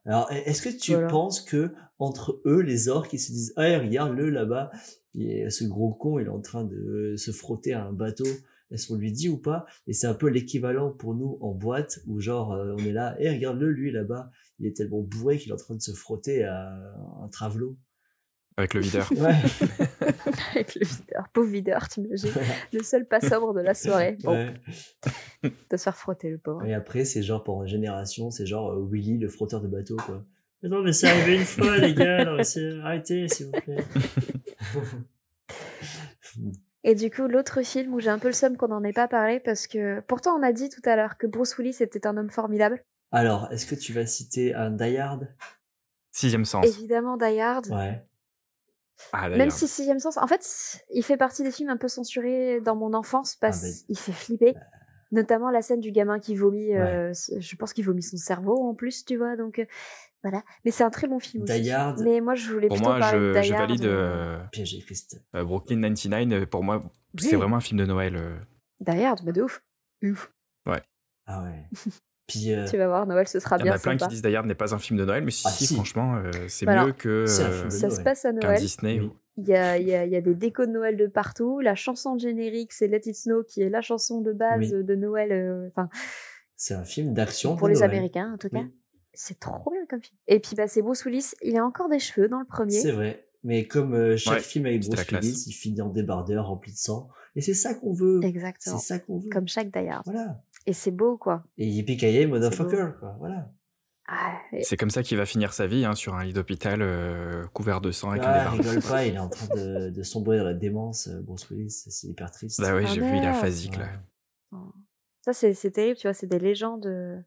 [0.05, 1.07] Alors, e- est-ce que tu Voilà.
[1.07, 4.71] penses que entre eux, les orques, ils se disent, ah, regarde-le là-bas,
[5.15, 8.25] ce gros con, il est en train de se frotter à un bateau.
[8.71, 9.65] Est-ce qu'on lui dit ou pas?
[9.85, 13.15] Et c'est un peu l'équivalent pour nous en boîte, où genre, euh, on est là,
[13.19, 16.43] et regarde-le, lui là-bas, il est tellement bourré qu'il est en train de se frotter
[16.45, 16.71] à
[17.21, 17.75] un travelot.
[18.57, 19.09] Avec le videur.
[19.17, 19.35] Ouais.
[20.51, 21.29] Avec le videur.
[21.33, 22.31] Pauvre videur, t'imagines.
[22.73, 24.17] Le seul pas sobre de la soirée.
[24.23, 24.53] Bon, ouais.
[25.43, 26.65] de se faire frotter, le pauvre.
[26.65, 29.97] Et après, c'est genre pour une génération, c'est genre euh, Willy, le frotteur de bateau,
[29.97, 30.23] quoi.
[30.61, 32.37] Mais non, mais c'est arrivé une fois, les gars, non,
[32.83, 33.83] arrêtez, s'il vous plaît.
[36.83, 39.07] Et du coup, l'autre film où j'ai un peu le seum qu'on n'en ait pas
[39.07, 42.17] parlé, parce que pourtant on a dit tout à l'heure que Bruce Willis était un
[42.17, 42.83] homme formidable.
[43.11, 45.27] Alors, est-ce que tu vas citer un Die Hard?
[46.11, 46.65] Sixième sens.
[46.65, 47.67] Évidemment, Die Hard.
[47.67, 48.03] Ouais.
[49.13, 52.61] Ah, Même si Sixième Sens, en fait, il fait partie des films un peu censurés
[52.61, 53.73] dans mon enfance parce Ah, bah.
[53.87, 54.55] qu'il fait flipper.
[55.13, 58.73] Notamment la scène du gamin qui vomit, euh, je pense qu'il vomit son cerveau en
[58.73, 59.65] plus, tu vois, donc euh,
[60.23, 60.41] voilà.
[60.63, 61.69] Mais c'est un très bon film aussi.
[62.05, 65.35] Mais moi, je voulais Pour plutôt moi, parler de je, Die je valide euh, euh,
[65.35, 66.43] euh, Brooklyn 99.
[66.43, 66.81] euh, Pour moi,
[67.17, 67.35] c'est Oui.
[67.35, 68.15] vraiment un film de Noël.
[68.15, 68.37] euh.
[68.79, 69.61] Die Hard, mais de ouf.
[70.03, 70.31] Ouf.
[71.27, 71.65] Ah ouais.
[72.31, 74.07] Puis, euh, Tu vas voir, Noël, ce sera Il y en bien a plein qui
[74.07, 75.75] disent d'ailleurs n'est pas un film de Noël, mais si, Ah, si, si.
[75.75, 76.85] franchement, euh, c'est Voilà.
[76.85, 78.59] mieux que C'est un euh, Ça se passe à Noël.
[78.59, 78.99] Disney.
[78.99, 79.05] Oui.
[79.07, 81.07] ou- Il y a, il y, a, il y a des décos de Noël de
[81.07, 81.59] partout.
[81.61, 84.83] La chanson de générique, c'est Let It Snow, qui est la chanson de base Oui.
[84.83, 85.31] de Noël.
[85.31, 85.89] euh, Enfin,
[86.55, 87.91] c'est un film d'action pour de les Noël.
[87.91, 88.59] Américains, en tout cas.
[88.59, 88.71] Oui.
[89.13, 90.17] C'est trop bien comme film.
[90.27, 91.31] Et puis, bah, c'est Bruce Willis.
[91.41, 92.71] Il a encore des cheveux dans le premier.
[92.79, 93.25] C'est vrai.
[93.43, 95.23] Mais comme euh, chaque Ouais, film avec Bruce classe.
[95.25, 97.09] Willis, il finit en débardeur rempli de sang.
[97.35, 98.19] Et c'est ça qu'on veut.
[98.21, 98.77] C'est Exactement.
[98.77, 99.29] ça qu'on veut.
[99.29, 100.03] Comme chaque Die Hard.
[100.05, 100.41] Voilà.
[100.67, 101.43] Et c'est beau, quoi.
[101.57, 103.15] Et yippee motherfucker, quoi.
[103.19, 103.51] Voilà.
[104.07, 106.81] Ah, et- C'est comme ça qu'il va finir sa vie, hein, sur un lit d'hôpital
[106.81, 108.73] euh, couvert de sang avec un Ah, débardeur.
[108.73, 111.71] rigole pas, il est en train de, de sombrer dans la démence, euh, Bruce Willis.
[111.87, 112.59] C'est hyper triste.
[112.61, 113.35] Bah ouais, Ah j'ai vu, il est merde.
[113.37, 113.87] aphasique là.
[114.51, 114.59] Ouais.
[115.21, 116.13] Ça, c'est terrible, tu vois.
[116.13, 116.85] C'est des légendes.
[116.87, 117.17] euh,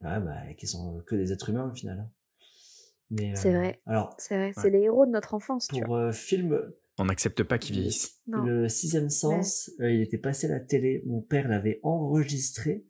[0.00, 1.98] Ouais, bah, qui sont que des êtres humains au final.
[2.00, 2.10] hein.
[3.10, 3.80] Mais, C'est euh, vrai.
[3.86, 4.52] Alors, C'est vrai.
[4.56, 5.84] C'est les héros de notre enfance, tu vois.
[5.86, 6.60] pour euh, film,
[6.98, 8.20] On n'accepte pas qu'il vieillisse.
[8.26, 8.42] Non.
[8.42, 11.02] le sixième sens, euh, il était passé à la télé.
[11.06, 12.84] Mon père l'avait enregistré.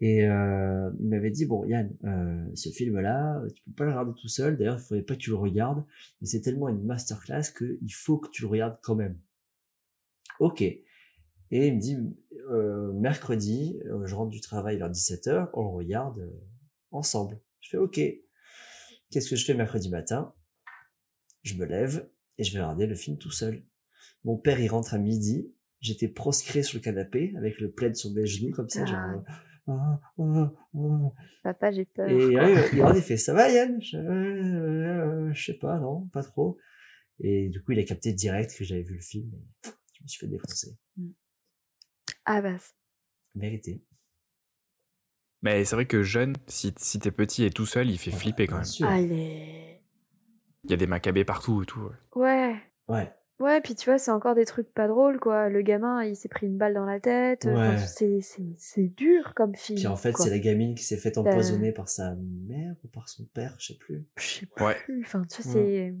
[0.00, 4.12] Et euh, il m'avait dit, bon, Yann, euh, ce film-là, tu peux pas le regarder
[4.20, 4.58] tout seul.
[4.58, 5.84] D'ailleurs, il faudrait pas que tu le regardes.
[6.20, 9.18] Mais c'est tellement une masterclass qu'il faut que tu le regardes quand même.
[10.40, 10.62] Ok.
[10.62, 11.96] Et il me dit,
[12.50, 16.30] euh, mercredi, euh, je rentre du travail vers 17h, on le regarde euh,
[16.90, 17.40] ensemble.
[17.60, 18.00] Je fais ok.
[19.10, 20.34] Qu'est-ce que je fais mercredi matin?
[21.42, 23.64] Je me lève et je vais regarder le film tout seul.
[24.24, 25.52] Mon père, il rentre à midi.
[25.80, 28.84] J'étais proscrit sur le canapé avec le plaid sur mes genoux comme ça.
[28.88, 29.14] Ah.
[29.14, 31.12] euh, ah, ah, ah.
[31.42, 32.08] Papa, j'ai peur.
[32.08, 33.80] Et euh, il fait ça va Yann?
[33.82, 36.58] Je, euh, je sais pas, non, pas trop.
[37.20, 39.30] Et du coup, il a capté direct que j'avais vu le film.
[39.34, 40.76] Et je me suis fait défoncer.
[42.24, 42.56] Ah, bah.
[43.34, 43.84] Mérité.
[45.42, 48.46] Mais c'est vrai que jeune, si, si t'es petit et tout seul, il fait flipper
[48.46, 48.64] quand même.
[48.64, 48.88] sûr.
[48.88, 49.63] Ah, il est.
[50.64, 51.80] Il y a des macabées partout et tout.
[51.80, 51.90] ouais.
[52.16, 52.56] Ouais.
[52.88, 53.12] Ouais.
[53.40, 55.48] Ouais, puis tu vois, c'est encore des trucs pas drôles, quoi.
[55.48, 57.46] Le gamin, il s'est pris une balle dans la tête.
[57.46, 57.78] Enfin, Ouais.
[57.78, 59.76] c'est- c'est c'est dur comme film.
[59.76, 62.14] Puis en fait, c'est la gamine qui s'est fait empoisonner par sa
[62.46, 64.06] mère ou par son père, je sais plus.
[64.16, 64.76] Je sais Ouais.
[64.84, 65.02] plus.
[65.04, 65.92] Enfin, tu vois, Ouais.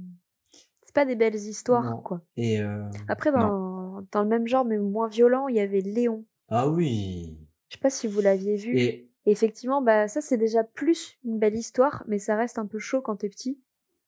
[0.52, 0.60] c'est.
[0.84, 2.00] C'est pas des belles histoires, Non.
[2.02, 2.20] quoi.
[2.36, 2.84] Et euh...
[3.08, 6.24] Après, dans, dans le même genre, mais moins violent, il y avait Léon.
[6.50, 7.36] ah oui.
[7.68, 8.78] Je sais pas si vous l'aviez vu.
[8.78, 12.66] Et Et effectivement, bah, ça, c'est déjà plus une belle histoire, mais ça reste un
[12.66, 13.58] peu chaud quand t'es petit.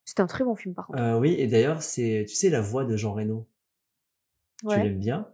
[0.06, 0.98] C'était un très bon film, par contre.
[1.00, 3.46] euh, oui, et d'ailleurs, c'est tu sais la voix de Jean Reno.
[4.60, 5.30] Tu l'aimes bien?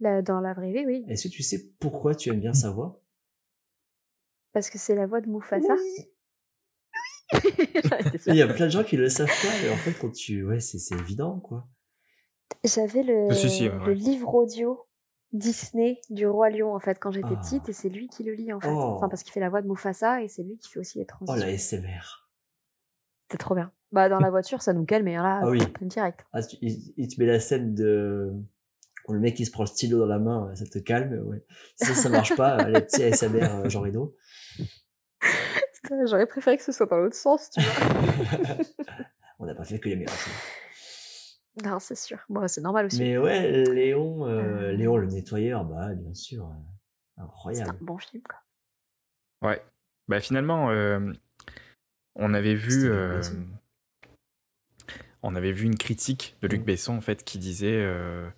[0.00, 1.04] Là, dans la vraie vie, oui.
[1.08, 3.00] Est-ce que tu sais pourquoi tu aimes bien sa voix?
[4.52, 5.72] Parce que c'est la voix de Mufasa.
[8.26, 10.44] Il y a plein de gens qui le savent pas, mais en fait, quand tu.
[10.44, 11.66] Ouais, c'est c'est évident, quoi.
[12.64, 13.94] J'avais le, Si, si, ouais, le ouais.
[13.94, 14.86] livre audio
[15.32, 17.36] Disney du Roi Lion, en fait, quand j'étais Ah.
[17.36, 18.68] petite, et c'est lui qui le lit, en fait.
[18.68, 18.94] Oh.
[18.96, 21.04] Enfin, parce qu'il fait la voix de Mufasa, et c'est lui qui fait aussi les
[21.04, 21.46] Oh, transitions.
[21.46, 22.21] la SMR.
[23.32, 23.72] C'était trop bien.
[23.92, 25.58] Bah, dans la voiture, ça nous calme, mais là, Ah oui.
[25.80, 26.26] direct.
[26.34, 28.30] Ah, tu- il, il te met la scène de.
[29.08, 31.42] où le mec il se prend le stylo dans la main, ça te calme, ouais.
[31.76, 34.14] Si ça, ça marche pas, euh, les petits ASMR euh, Jean Reno.
[35.82, 38.56] Putain, J'aurais préféré que ce soit dans l'autre sens, tu vois.
[39.38, 41.64] On n'a pas fait que les meilleurs choses.
[41.64, 42.18] non, c'est sûr.
[42.28, 43.00] Bon, c'est normal aussi.
[43.00, 44.72] Mais ouais, Léon, euh, Euh.
[44.72, 46.44] Léon le nettoyeur, bah bien sûr.
[46.44, 46.48] euh,
[47.16, 47.78] C'est un Incroyable.
[47.80, 49.48] bon film, quoi.
[49.48, 49.62] Ouais.
[50.08, 51.12] Bah finalement, euh,
[52.14, 53.20] on avait vu, euh,
[55.22, 56.66] on avait vu une critique de Luc Mhm.
[56.66, 58.28] Besson en fait qui disait, euh,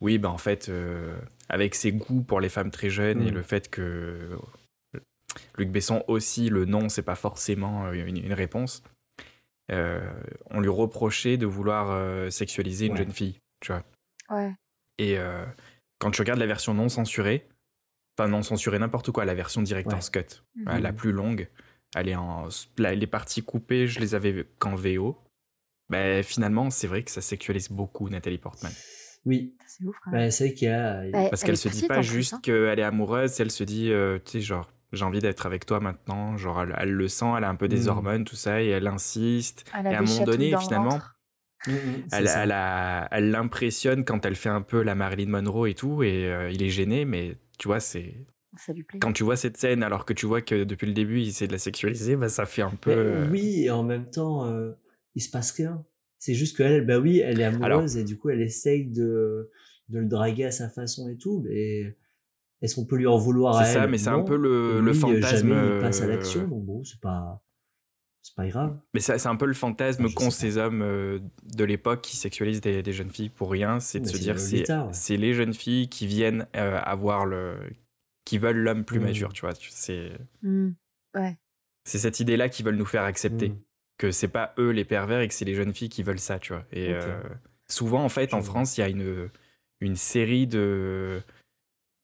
[0.00, 1.16] oui, bah en fait, euh,
[1.48, 3.34] avec ses goûts pour les femmes très jeunes et Mhm.
[3.34, 4.36] le fait que
[5.58, 8.82] Luc Besson aussi, le non, c'est pas forcément une, une réponse.
[9.70, 12.98] on lui reprochait de vouloir sexualiser une Ouais.
[12.98, 13.82] jeune fille, tu vois.
[14.30, 14.52] Ouais.
[14.98, 15.16] Et
[15.98, 17.48] quand tu regardes la version non censurée,
[18.16, 20.78] enfin non censurée n'importe quoi, la version director's cut, Mhm.
[20.82, 21.48] la plus longue,
[21.94, 22.48] elle est en,
[22.78, 25.18] la- les parties coupées, je les avais qu'en VO.
[25.90, 28.72] Ben, finalement, c'est vrai que ça sexualise beaucoup Nathalie Portman.
[29.26, 31.00] Oui, C'est ouf, bah, c'est vrai qu'il y a.
[31.00, 31.10] Ouais.
[31.30, 32.40] Parce Elle qu'elle se dit pas juste hein.
[32.42, 35.80] qu'elle est amoureuse, elle se dit, euh, tu sais, genre, j'ai envie d'être avec toi
[35.80, 36.36] maintenant.
[36.36, 37.88] Genre, elle, elle le sent, elle a un peu des Mhm.
[37.88, 39.64] hormones, tout ça, et elle insiste.
[39.78, 41.10] Elle a et à un moment donné, finalement, ventre.
[41.66, 42.08] Mm, mm,
[43.10, 46.62] elle l'impressionne quand elle fait un peu la Marilyn Monroe et tout, et euh, il
[46.62, 48.14] est gêné, mais tu vois, c'est
[48.56, 48.98] Ça lui plaît.
[49.00, 51.46] quand tu vois cette scène, alors que tu vois que depuis le début, il essaie
[51.46, 52.90] de la sexualiser, bah, ça fait un peu.
[52.90, 54.72] Mais euh, oui, et en même temps, euh,
[55.14, 55.84] il se passe rien.
[56.18, 59.50] C'est juste qu'elle, bah oui, elle est amoureuse et du coup, elle essaye de,
[59.88, 61.42] de le draguer à sa façon et tout.
[61.46, 61.96] Mais
[62.62, 63.90] est-ce qu'on peut lui en vouloir à C'est ça, elle?
[63.90, 65.48] mais c'est un peu le, Et le lui, fantasme.
[65.48, 67.42] Jamais il passe à euh, l'action, donc bon, c'est pas,
[68.22, 68.78] c'est pas grave.
[68.94, 71.18] Mais c'est c'est un peu le fantasme Ah, qu'ont ces hommes euh,
[71.54, 73.78] de l'époque qui sexualisent des, des jeunes filles pour rien.
[73.80, 77.26] C'est de Mais se c'est dire c'est c'est les jeunes filles qui viennent euh, avoir
[77.26, 77.56] le.
[78.24, 79.04] Qui veulent l'homme plus Mm.
[79.04, 79.54] mature, tu vois.
[79.54, 80.12] C'est.
[81.14, 81.36] Ouais.
[81.84, 83.50] c'est cette idée-là qu'ils veulent nous faire accepter.
[83.50, 83.60] Mm.
[83.96, 86.38] Que c'est pas eux les pervers et que c'est les jeunes filles qui veulent ça,
[86.40, 86.64] tu vois.
[86.72, 87.22] Et euh,
[87.68, 88.42] souvent, en fait, en.
[88.42, 89.30] France, il y a une,
[89.80, 91.22] une série de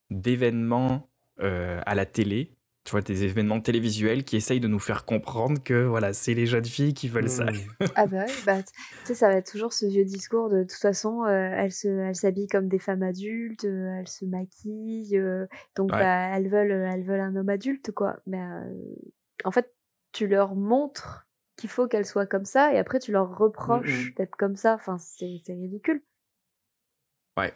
[0.09, 1.09] d'événements
[1.41, 2.51] euh, à la télé.
[2.83, 6.47] Tu vois, des événements télévisuels qui essayent de nous faire comprendre que voilà, c'est les
[6.47, 7.45] jeunes filles qui veulent ça.
[7.45, 7.75] Mm.
[7.95, 8.71] Ah bah oui, bah, tu
[9.03, 11.89] sais, ça va être toujours ce vieux discours de, de toute façon, euh, elles se,
[11.89, 15.45] elles s'habillent comme des femmes adultes, euh, elles se maquillent, euh,
[15.75, 15.97] donc Ouais.
[15.97, 18.17] bah, elles veulent, elles veulent un homme adulte, quoi.
[18.27, 18.73] Mais euh,
[19.43, 19.73] en fait,
[20.13, 21.27] tu leur montres
[21.57, 24.15] qu'il faut qu'elles soient comme ça, et après tu leur reproches Mhm.
[24.15, 24.75] d'être comme ça.
[24.75, 26.01] Enfin, c'est, c'est ridicule.
[27.37, 27.53] Ouais.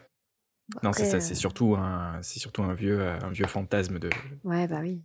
[0.82, 3.98] Non, c'est ça, euh, c'est surtout un, c'est surtout un vieux, euh, un vieux fantasme
[3.98, 4.10] de,
[4.44, 5.00] Ouais, bah oui.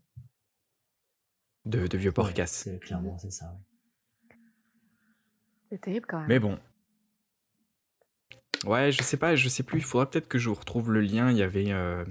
[1.66, 3.46] de, de vieux Ouais, c'est clairement, c'est ça.
[3.46, 4.36] ouais.
[5.70, 6.28] C'est terrible quand même.
[6.28, 6.58] Mais bon.
[8.66, 9.80] Ouais, je sais pas, je sais plus.
[9.80, 11.32] Il faudra peut-être que je vous retrouve le lien.
[11.32, 12.04] Il y avait euh,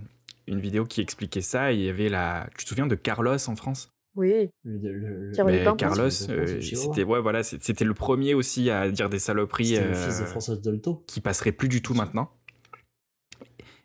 [0.47, 1.73] une vidéo qui expliquait ça.
[1.73, 2.49] et Il y avait la.
[2.57, 3.93] Tu te souviens de Carlos en France?
[4.17, 4.51] Oui.
[4.65, 5.65] Le, le, Mais.
[5.77, 6.61] Carlos, euh, Chihuahua.
[6.95, 10.19] c'était ouais, voilà, c'était le premier aussi à dire des saloperies C'était le euh, fils
[10.21, 11.05] de Françoise Dolto.
[11.07, 12.33] qui passerait plus du tout maintenant.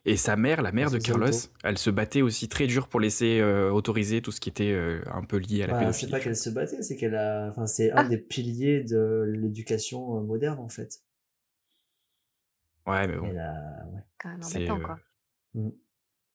[0.07, 2.99] Et sa mère, la mère de Françoise Carlos, elle se battait aussi très dur pour
[2.99, 5.85] laisser euh, autoriser tout ce qui était euh, un peu lié à la Bah, c'est
[6.05, 6.11] pédophilie.
[6.11, 8.03] pas qu'elle se battait, c'est qu'elle a, enfin, c'est un Ah.
[8.07, 11.01] des piliers de l'éducation euh, moderne, en fait.
[12.85, 13.25] Ouais, mais bon.
[13.29, 14.01] Elle a, ouais.
[14.19, 14.99] Quand même C'est embêtant, euh, quoi.
[15.55, 15.69] Mm.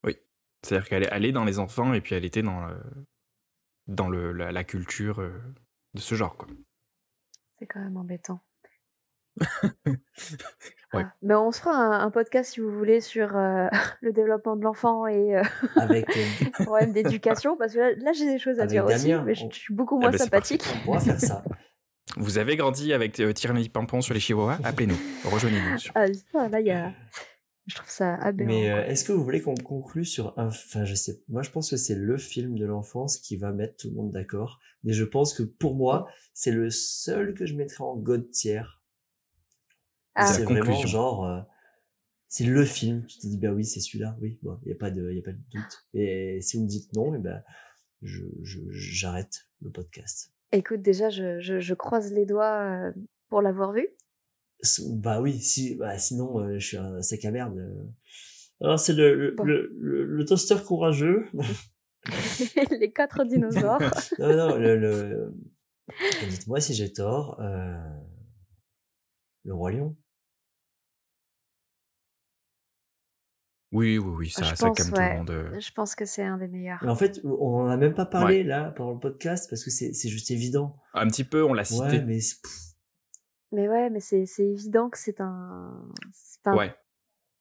[0.05, 0.16] oui,
[0.62, 2.80] c'est-à-dire qu'elle est, dans les enfants et puis elle était dans le-
[3.86, 5.30] dans le, la, la culture euh,
[5.94, 6.48] de ce genre quoi.
[7.59, 8.40] C'est quand même embêtant.
[10.93, 11.05] Ouais.
[11.05, 13.69] Ah, Mais on se fera un, un podcast, si vous voulez, sur euh,
[14.01, 15.43] le développement de l'enfant et euh,
[15.77, 16.20] Avec, euh,
[16.59, 19.35] les problèmes d'éducation, parce que là, là, j'ai des choses à Avec dire aussi, mais
[19.36, 20.65] je, on- je suis beaucoup Eh moins ben, sympathique.
[20.82, 21.44] on pourra faire ça.
[22.16, 24.97] Vous avez grandi avec euh, Tyranny Pimpon sur les Chihuahuas Appelez-nous,
[25.31, 25.78] rejoignez-nous.
[25.78, 26.93] sur- Ah, ça, là, il y a...
[27.69, 28.48] Je trouve ça aberrant.
[28.51, 31.51] Mais euh, est-ce que vous voulez qu'on conclue sur un, enfin, je sais, moi, je
[31.51, 34.59] pense que c'est le film de l'enfance qui va mettre tout le monde d'accord.
[34.85, 38.62] Et je pense que pour moi, c'est le seul que je mettrais en god tier.
[40.20, 40.26] Ah.
[40.26, 41.40] C'est vraiment genre, euh,
[42.28, 43.05] c'est le film.
[43.06, 44.16] Tu te dis, bah oui, c'est celui-là.
[44.20, 45.86] Oui, bon, il y a pas de, il y a pas de doute.
[45.94, 47.42] Et si vous me dites non, et ben,
[48.02, 50.32] je, je, j'arrête le podcast.
[50.52, 52.92] Écoute, déjà, je, je, je croise les doigts euh,
[53.28, 53.88] pour l'avoir vu.
[54.90, 57.59] Bah oui, si, bah sinon, euh, je suis un sac à merde.
[58.60, 59.44] Alors c'est le, le, Bon.
[59.44, 61.26] le, le, le toaster courageux.
[62.78, 63.80] les quatre dinosaures.
[64.18, 65.34] non, non, le, le...
[66.28, 67.40] dites-moi si j'ai tort.
[67.40, 67.74] Euh...
[69.44, 69.97] Le roi lion.
[73.72, 75.30] Oui, oui, oui, ça, je ça pense, calme tout le monde.
[75.30, 75.60] euh.
[75.60, 76.80] Je pense que c'est un des meilleurs.
[76.82, 79.70] Mais en fait, on en a même pas parlé là pendant le podcast parce que
[79.70, 80.76] c'est c'est juste évident.
[80.94, 81.84] Un petit peu, on l'a cité.
[81.84, 82.18] Ouais, mais
[83.52, 85.88] Mais ouais, mais c'est c'est évident que c'est un.
[86.12, 86.74] c'est- enfin, Ouais.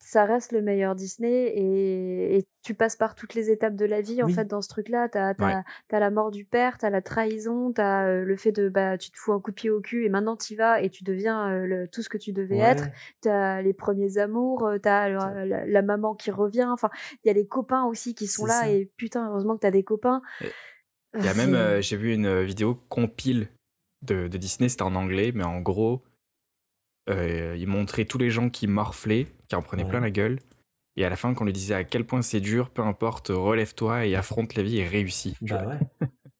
[0.02, 4.00] Ça reste le meilleur Disney et, et tu passes par toutes les étapes de la
[4.00, 4.34] vie en Oui.
[4.34, 5.10] fait dans ce truc-là.
[5.10, 5.54] T'as Ouais.
[5.92, 9.12] as, la mort du père, t'as la trahison, t'as euh, le fait de bah tu
[9.12, 11.50] te fous un coup de pied au cul et maintenant t'y vas et tu deviens
[11.52, 12.88] euh, le, tout ce que tu devais être.
[13.22, 16.68] T'as les premiers amours, euh, t'as la, la maman qui revient.
[16.72, 16.90] Enfin,
[17.24, 18.70] il y a les copains aussi qui sont là ça.
[18.70, 20.22] et putain heureusement que t'as des copains.
[20.42, 20.48] Et
[21.14, 23.50] Il y a même, euh, j'ai vu une vidéo compile
[24.02, 26.04] de, de Disney, c'était en anglais, mais en gros,
[27.10, 29.90] euh, il montrait tous les gens qui morflaient, qui en prenaient Ouais.
[29.90, 30.40] plein la gueule.
[30.98, 34.06] Et à la fin, qu'on lui disait à quel point c'est dur, peu importe, relève-toi
[34.08, 35.36] et affronte la vie et réussis.
[35.46, 35.68] tu Bah vois.
[35.68, 35.80] ouais.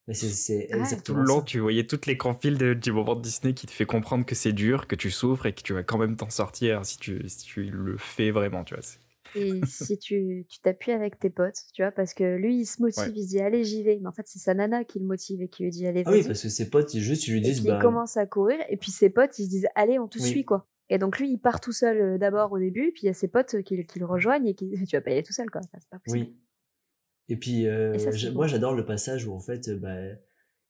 [0.08, 1.46] Mais c'est exactement Tout le long, ça.
[1.46, 4.36] tu voyais toutes les compiles de, du moment de Disney qui te fait comprendre que
[4.36, 7.28] c'est dur, que tu souffres et que tu vas quand même t'en sortir si tu,
[7.30, 8.84] si tu le fais vraiment, tu vois.
[9.36, 12.82] Et si tu tu t'appuies avec tes potes, tu vois, parce que lui, il se
[12.82, 13.14] motive, Ouais.
[13.16, 14.00] il dit allez, j'y vais.
[14.02, 16.12] Mais en fait, c'est sa nana qui le motive et qui lui dit allez, Ah
[16.12, 16.28] oui, vas-y.
[16.28, 18.58] parce que ses potes, ils juste, ils lui et disent, bah, il commence à courir,
[18.70, 20.28] et puis ses potes, ils se disent allez, on te Oui.
[20.30, 20.68] suit, quoi.
[20.90, 23.14] Et donc lui, il part tout seul euh, d'abord au début, puis il y a
[23.14, 25.50] ses potes qui, qui le rejoignent et qui tu vas pas y aller tout seul,
[25.52, 25.62] quoi.
[25.64, 26.26] Enfin, c'est pas possible.
[26.30, 26.36] oui.
[27.32, 29.96] Et puis, euh, Et ça, moi, j'adore le passage où, en fait, euh, bah,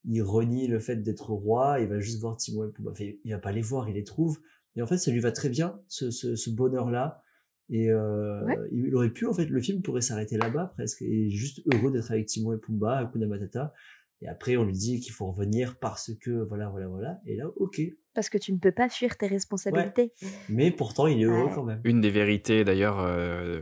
[0.04, 2.92] il renie le fait d'être roi, il va juste voir Timon et Pumba.
[2.92, 4.40] Enfin, il va pas les voir, il les trouve.
[4.76, 7.24] Et en fait, ça lui va très bien, ce, ce, ce bonheur-là.
[7.70, 8.58] Et euh, Ouais.
[8.72, 11.02] il aurait pu, en fait, le film pourrait s'arrêter là-bas presque.
[11.04, 13.74] Et juste heureux d'être avec Timon et Pumba, Hakuna Matata.
[14.22, 17.20] Et après, on lui dit qu'il faut revenir parce que, voilà, voilà, voilà.
[17.26, 17.80] Et là, ok.
[18.14, 20.12] Parce que tu ne peux pas fuir tes responsabilités.
[20.50, 21.56] Mais pourtant, il est heureux Ouais.
[21.56, 21.80] quand même.
[21.86, 23.62] Une des vérités d'ailleurs euh,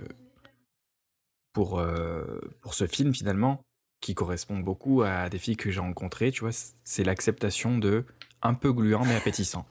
[1.54, 3.62] pour, euh, pour ce film finalement,
[4.02, 6.52] qui correspond beaucoup à des filles que j'ai rencontrées, tu vois,
[6.84, 8.06] c'est l'acceptation de
[8.42, 9.66] un peu gluant mais appétissant.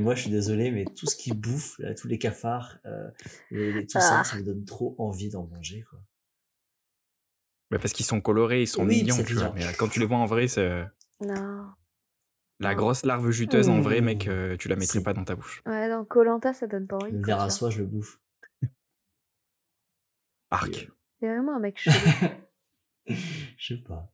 [0.00, 3.10] Et moi, je suis désolé, mais tout ce qui bouffe, là, tous les cafards, euh,
[3.50, 4.24] les- les- tout ça, Ah.
[4.24, 5.98] ça me donne trop envie d'en manger, quoi.
[7.70, 9.52] Bah, parce qu'ils sont colorés, ils sont Oui, mignons, tu vois.
[9.54, 10.86] Mais euh, quand tu les vois en vrai, c'est
[11.20, 11.66] Non.
[12.60, 15.34] la grosse larve juteuse en vrai, mec, euh, tu la mettrais C'est- pas dans ta
[15.36, 15.60] bouche.
[15.66, 17.12] Ouais, dans Colanta, ça donne pas envie.
[17.12, 18.18] Le verre à soie, je le bouffe.
[20.50, 20.88] Arc.
[21.20, 21.94] T'es vraiment un mec chelou.
[23.06, 24.10] Je sais pas.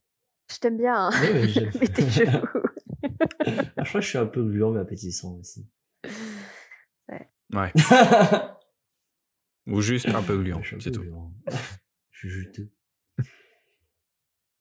[0.51, 1.11] Je t'aime bien, hein.
[1.21, 2.41] Ouais, mais mais t'es chelou.
[3.21, 5.67] Ah, je crois que je suis un peu gluant, mais appétissant aussi.
[7.53, 7.73] Ouais.
[9.69, 11.01] Ou juste un peu gluant, Je suis un c'est tout.
[11.03, 11.33] gluant.
[12.11, 12.71] je suis juteux.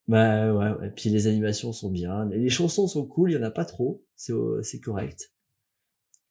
[0.08, 0.92] Bah ouais, ouais.
[0.96, 2.26] Puis les animations sont bien.
[2.26, 4.06] Les chansons sont cool, il y en a pas trop.
[4.16, 5.34] C'est euh, c'est correct.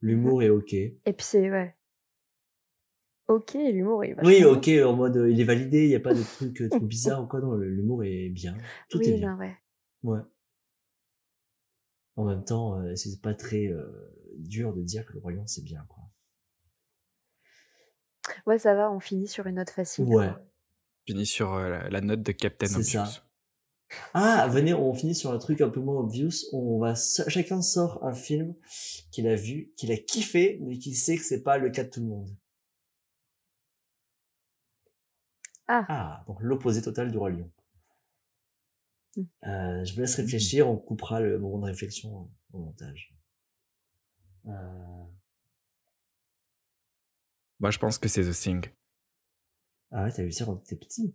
[0.01, 0.73] L'humour est ok.
[0.75, 1.75] Et puis c'est, ouais.
[3.27, 6.15] Ok, l'humour est Oui, ok, en mode euh, il est validé, il n'y a pas
[6.15, 7.41] de trucs euh, trop bizarres ou quoi.
[7.41, 8.55] Non, l'humour est bien.
[8.91, 9.33] Tout oui, est bien.
[9.33, 9.57] non, ouais.
[10.03, 10.21] Ouais.
[12.17, 15.47] En même temps, euh, c'est pas très euh, dur de dire que le Roi Lion
[15.47, 16.03] c'est bien, quoi.
[18.47, 20.05] Ouais, ça va, on finit sur une note facile.
[20.07, 20.29] Ouais.
[20.29, 20.41] quoi.
[21.07, 23.05] Finis sur euh, la, la note de Captain C'est Obvious.
[23.13, 23.23] ça.
[24.15, 26.47] Ah, venez, on finit sur un truc un peu moins obvious.
[26.53, 28.55] On va, chacun sort un film
[29.11, 31.91] qu'il a vu, qu'il a kiffé, mais qu'il sait que c'est pas le cas de
[31.91, 32.31] tout le monde.
[35.69, 35.85] Ah.
[35.89, 37.51] Ah, donc l'opposé total du Roi Lion.
[39.17, 39.23] Hmm.
[39.47, 43.15] Euh, je vous laisse réfléchir, on coupera le moment de réflexion au montage.
[44.47, 45.05] Euh,
[47.61, 48.67] Moi, je pense que c'est The Thing.
[49.93, 51.15] Ah ouais, t'as vu ça quand t'étais petit?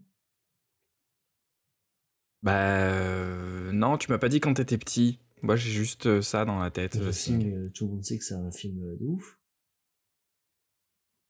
[2.42, 5.20] Bah euh, non, tu m'as pas dit quand t'étais petit.
[5.42, 6.94] Moi, j'ai juste ça dans la tête.
[6.94, 7.72] The film, Thing.
[7.74, 9.38] tout le monde sait que c'est un film de ouf.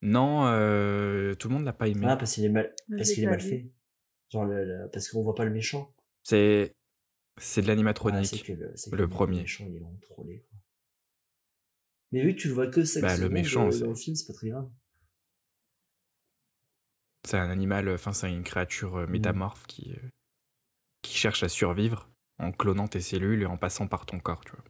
[0.01, 2.05] Non, euh, tout le monde l'a pas aimé.
[2.07, 3.71] Ah, parce qu'il est mal, parce qu'il est mal fait.
[4.29, 5.91] Genre, le- le- parce qu'on voit pas le méchant.
[6.23, 6.75] C'est
[7.37, 8.43] c'est de Ah, l'animatronique.
[8.43, 9.41] que le, le premier.
[9.41, 10.39] méchant, il est vraiment trollé.
[10.49, 10.59] Quoi.
[12.11, 14.15] Mais vu que tu le vois que 5 Bah, le méchant, c'est- dans le film,
[14.15, 14.69] c'est pas très grave.
[17.23, 20.09] c'est un animal, enfin c'est une créature euh, métamorphe qui euh,
[21.01, 22.09] qui cherche à survivre
[22.39, 24.63] en clonant tes cellules et en passant par ton corps, tu vois.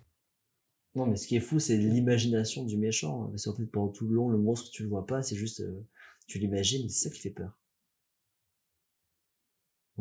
[0.94, 3.24] Non, mais ce qui est fou, c'est l'imagination du méchant.
[3.24, 3.28] hein.
[3.32, 5.62] Parce qu'en fait, pendant tout le long, le monstre, tu le vois pas, c'est juste,
[5.62, 5.84] euh,
[6.28, 7.58] tu l'imagines, c'est ça qui fait peur.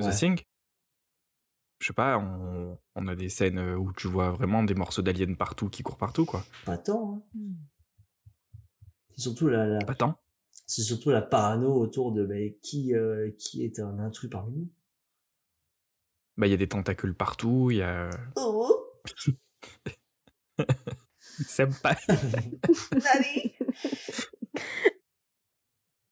[0.00, 0.12] The Ouais.
[0.12, 0.38] Thing?
[1.80, 5.02] Je sais pas, on, on a des scènes euh, où tu vois vraiment des morceaux
[5.02, 6.44] d'aliens partout qui courent partout, quoi.
[6.64, 7.22] Pas tant, hein.
[7.34, 7.54] Hmm.
[9.16, 10.18] C'est surtout la, la- Pas tant.
[10.66, 14.68] c'est surtout la parano autour de, mais qui, euh, qui est un intrus parmi nous?
[16.36, 18.10] Bah, il y a des tentacules partout, il y a.
[18.36, 18.84] Oh!
[21.46, 21.96] Sympa.
[22.08, 23.54] Allez!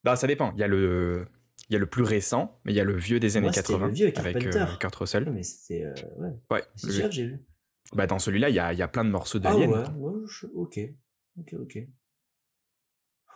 [0.05, 0.53] Non, ça dépend.
[0.55, 1.27] Il y a le.
[1.69, 3.53] Il y a le plus récent, mais il y a le vieux des années Moi,
[3.53, 5.25] c'était 80 le vieux avec euh, Kurt Russell.
[5.25, 6.31] Non, mais c'était, euh, ouais.
[6.51, 7.45] Ouais, C'est sûr j'ai vu.
[7.93, 9.69] bah, dans celui-là, il y a, y a plein de morceaux Ah d'aliens.
[9.69, 10.79] ouais, ouais, je- ok.
[11.39, 11.79] Ok, ok.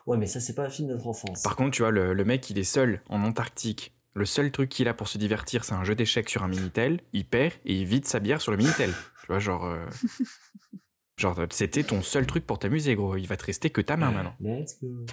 [0.06, 1.42] Ouais, mais ça, c'est pas un film de notre enfance.
[1.42, 3.94] Par contre, tu vois, le, le mec, il est seul en Antarctique.
[4.14, 7.00] Le seul truc qu'il a pour se divertir, c'est un jeu d'échecs sur un Minitel.
[7.12, 8.90] Il perd et il vide sa bière sur le Minitel.
[9.20, 9.64] tu vois, genre.
[9.66, 9.86] euh,
[11.18, 13.14] Genre, c'était ton seul truc pour t'amuser, gros.
[13.16, 14.34] Il va te rester que ta main maintenant.
[14.40, 15.04] Let's go.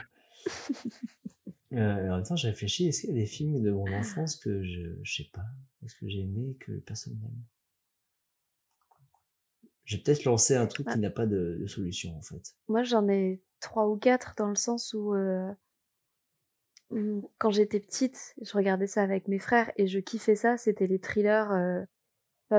[1.74, 4.38] Euh, en même temps, je réfléchis, est-ce qu'il y a des films de mon enfance
[4.38, 5.46] que je, je sais pas,
[5.84, 7.44] est-ce que j'ai aimé et que personne n'aime?
[9.86, 11.02] J'ai peut-être lancé un truc qui Ouais.
[11.02, 12.56] n'a pas de, de solution, en fait.
[12.68, 15.52] Moi, j'en ai trois ou quatre dans le sens où, euh,
[16.90, 20.58] où quand j'étais petite, je regardais ça avec mes frères et je kiffais ça.
[20.58, 21.84] C'était les thrillers, euh,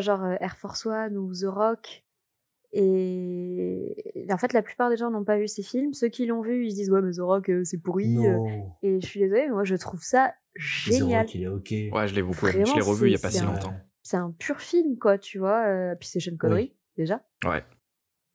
[0.00, 2.04] genre Air Force One ou The Rock.
[2.72, 5.92] Et et en fait, la plupart des gens n'ont pas vu ces films.
[5.94, 8.16] Ceux qui l'ont vu, ils se disent ouais, mais The Rock, euh, c'est pourri.
[8.26, 8.32] euh.
[8.36, 11.20] Non, Et je suis désolée, mais moi, je trouve ça The génial.
[11.26, 11.70] Rock, il est ok.
[11.96, 12.58] Ouais, je l'ai beaucoup aimé.
[12.64, 13.74] Je Vraiment, l'ai revu il y a pas c'est si un- longtemps.
[14.02, 15.66] C'est un pur film, quoi, tu vois.
[15.66, 17.20] euh, puis c'est Sean Connery, déjà.
[17.44, 17.62] Ouais.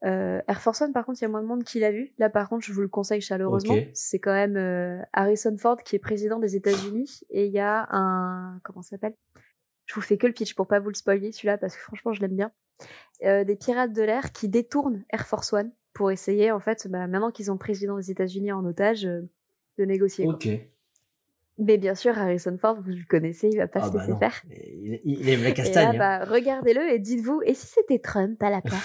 [0.06, 2.14] Euh, Air Force One, par contre, il y a moins de monde qui l'a vu.
[2.18, 3.74] Là, par contre, je vous le conseille chaleureusement.
[3.76, 3.88] Ok.
[3.94, 7.88] C'est quand même euh, Harrison Ford qui est président des États-Unis et il y a
[7.90, 9.16] un comment ça s'appelle?
[9.94, 12.14] Je vous fais que le pitch pour pas vous le spoiler celui-là parce que franchement,
[12.14, 12.52] je l'aime bien.
[13.24, 17.06] Euh, des pirates de l'air qui détournent Air Force One pour essayer, en fait, bah,
[17.06, 19.22] maintenant qu'ils ont le président des États-Unis en otage, euh,
[19.78, 20.26] de négocier.
[20.26, 20.34] quoi.
[20.34, 20.48] Ok.
[21.60, 24.18] Mais bien sûr, Harrison Ford, vous le connaissez, il va pas Ah se bah laisser
[24.18, 24.42] faire.
[24.50, 25.96] Il, il- aime la Et là, castagne.
[25.96, 26.00] hein.
[26.00, 28.82] bah, regardez-le et dites-vous, et si c'était Trump à la place?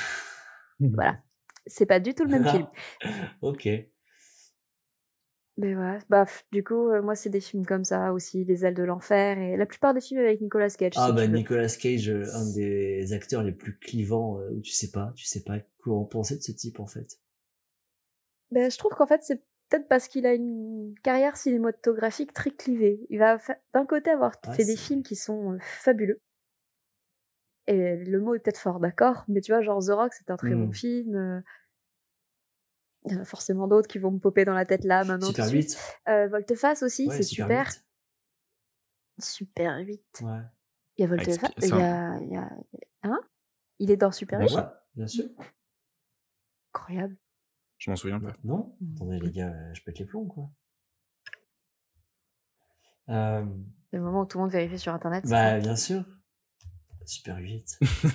[0.80, 1.18] Voilà.
[1.66, 2.66] C'est pas du tout le même film.
[3.42, 3.68] ok.
[5.58, 5.74] Mais
[6.08, 9.38] bah, du coup, euh, moi, c'est des films comme ça aussi, Les ailes de l'enfer,
[9.38, 10.92] et la plupart des films avec Nicolas Cage.
[10.96, 11.26] Ah si bah.
[11.26, 15.42] Nicolas Cage, euh, un des acteurs les plus clivants, euh, tu sais pas, tu sais
[15.42, 17.18] pas quoi en penser de ce type en fait.
[18.52, 23.00] Ben, je trouve qu'en fait, c'est peut-être parce qu'il a une carrière cinématographique très clivée.
[23.10, 23.38] Il va
[23.74, 26.20] d'un côté avoir Ah, fait des films qui sont euh, fabuleux.
[27.66, 30.36] Et le mot est peut-être fort, d'accord, mais tu vois, genre The Rock, c'est un
[30.36, 30.72] très bon Mm.
[30.72, 31.42] film.
[33.10, 35.28] Il y en a forcément d'autres qui vont me popper dans la tête là, maintenant.
[35.28, 35.78] Super de suite.
[36.06, 36.12] 8.
[36.12, 37.66] Euh, Volte-face aussi, Ouais, c'est super.
[37.68, 37.84] 8.
[39.20, 40.02] Super 8.
[40.22, 40.40] Ouais.
[40.96, 41.50] Il y a Avec Volte-face.
[41.62, 42.50] Il y a, il y a-
[43.04, 43.20] Hein?
[43.78, 44.62] Il est dans Super Bah 8 ouais,
[44.96, 45.24] bien sûr.
[46.74, 47.16] Incroyable.
[47.78, 48.32] Je m'en souviens pas.
[48.44, 48.76] Non?
[48.80, 48.94] Mm.
[48.96, 50.50] Attendez les gars, euh, je pète les plombs quoi.
[53.08, 53.44] Euh,
[53.90, 55.24] C'est le moment où tout le monde vérifie sur Internet.
[55.28, 56.04] bah ça bien sûr.
[57.06, 57.78] Super 8.
[57.80, 58.10] Je l'ai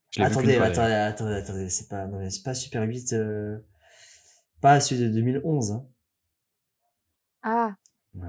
[0.00, 3.58] vu attendez, fois, attendez, attendez, attendez, c'est pas, non, pas Super 8, euh,
[4.60, 5.72] pas celui de 2011.
[5.72, 5.86] Hein.
[7.42, 7.74] Ah,
[8.16, 8.20] Euh,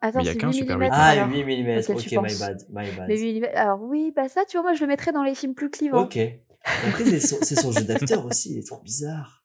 [0.00, 0.88] attends, Mais il y a c'est qu'un 8 Super mm, 8.
[0.92, 1.28] Ah, alors.
[1.30, 3.08] 8 mm, ok, tu my bad, my bad.
[3.08, 5.34] Mais 8 mm, alors oui, bah ça, tu vois, moi je le mettrais dans les
[5.34, 6.02] films plus clivants.
[6.02, 6.18] Ok.
[6.86, 9.44] Après, c'est son, c'est son jeu d'acteur aussi, il est trop bizarre.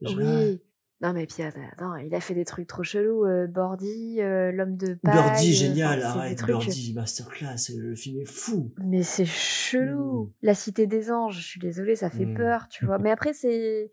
[0.00, 0.60] Oui.
[1.02, 3.26] Non, mais puis attends, il a fait des trucs trop chelous.
[3.26, 5.12] euh, Bordy, euh, l'homme de paille.
[5.12, 8.72] Birdie, euh, génial, enfin, arrête, trucs- Birdie, masterclass, le film est fou.
[8.78, 10.24] Mais c'est chelou.
[10.24, 10.32] Mm.
[10.42, 12.34] La cité des anges, je suis désolée, ça fait Mm.
[12.36, 12.96] peur, tu vois.
[12.98, 13.90] Mais après, c'est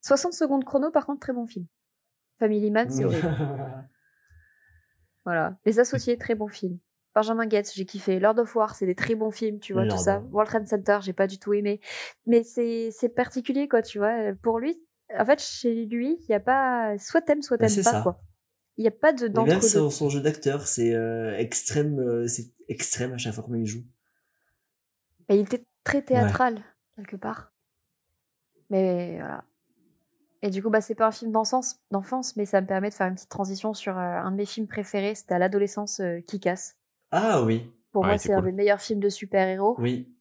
[0.00, 1.66] 60 secondes chrono, par contre, très bon film.
[2.40, 3.20] Family Man, c'est horrible.
[5.24, 5.56] Voilà.
[5.66, 6.78] Les Associés, très bon film.
[7.14, 8.18] Benjamin Gates, j'ai kiffé.
[8.20, 10.20] Lord of War, c'est des très bons films, tu vois, tout ça.
[10.32, 11.80] World Trade Center, j'ai pas du tout aimé.
[12.26, 14.32] Mais c'est c'est particulier, quoi, tu vois.
[14.42, 14.80] Pour lui,
[15.18, 16.96] en fait, chez lui, il y a pas.
[16.98, 18.02] Soit t'aimes, soit Bah, t'aimes pas, ça.
[18.02, 18.20] quoi.
[18.76, 22.26] Il y a pas de Et même son, son jeu d'acteur, c'est euh, extrême, euh,
[22.26, 23.84] c'est extrême à chaque fois qu'il joue.
[25.28, 26.62] Mais il était très théâtral,
[26.96, 27.52] quelque part.
[28.70, 29.44] Mais voilà.
[30.42, 32.94] Et du coup, bah, c'est pas un film d'enfance, d'enfance, mais ça me permet de
[32.94, 35.14] faire une petite transition sur euh, un de mes films préférés.
[35.14, 36.76] C'était à l'adolescence, euh, Kick-Ass.
[37.10, 38.46] Ah oui, Pour Ouais, moi, c'est c'est un cool.
[38.46, 39.76] des meilleurs films de super-héros.
[39.78, 40.14] oui.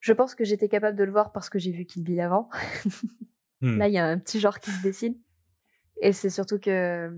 [0.00, 2.48] Je pense que j'étais capable de le voir parce que j'ai vu Kill Bill avant.
[3.60, 3.78] Hmm.
[3.78, 5.16] Là, il y a un petit genre qui se dessine.
[6.02, 7.10] Et c'est surtout que.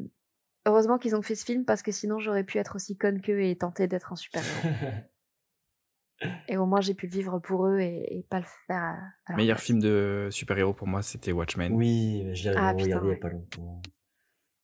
[0.67, 3.43] Heureusement qu'ils ont fait ce film parce que sinon j'aurais pu être aussi conne qu'eux
[3.43, 4.69] et tenter d'être un super-héros.
[6.49, 8.91] Et au moins j'ai pu le vivre pour eux et, et pas le faire à,
[8.91, 11.73] à leur Meilleur film de super-héros pour moi, c'était Watchmen.
[11.73, 13.17] oui, l'ai Ah, regardé putain, il y a ouais.
[13.17, 13.81] pas longtemps.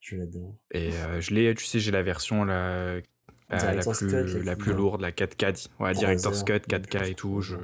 [0.01, 0.57] Je l'adore.
[0.73, 3.01] Et euh, je l'ai, tu sais, j'ai la version la,
[3.49, 5.69] plus, Cut, la plus lourde, la 4K.
[5.78, 7.41] Ouais, Director's Cut, ouais, 4K et tout.
[7.41, 7.57] Je,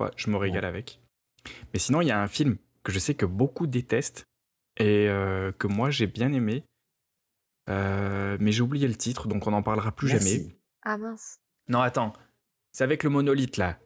[0.00, 0.68] ouais, je me régale Ouais.
[0.68, 1.00] avec.
[1.74, 4.24] Mais sinon, il y a un film que je sais que beaucoup détestent
[4.78, 6.64] et euh, que moi j'ai bien aimé.
[7.70, 10.54] Euh, mais j'ai oublié le titre, donc on n'en parlera plus jamais.
[10.82, 11.40] Ah mince.
[11.68, 12.12] Non, attends.
[12.72, 13.78] C'est avec le monolithe là.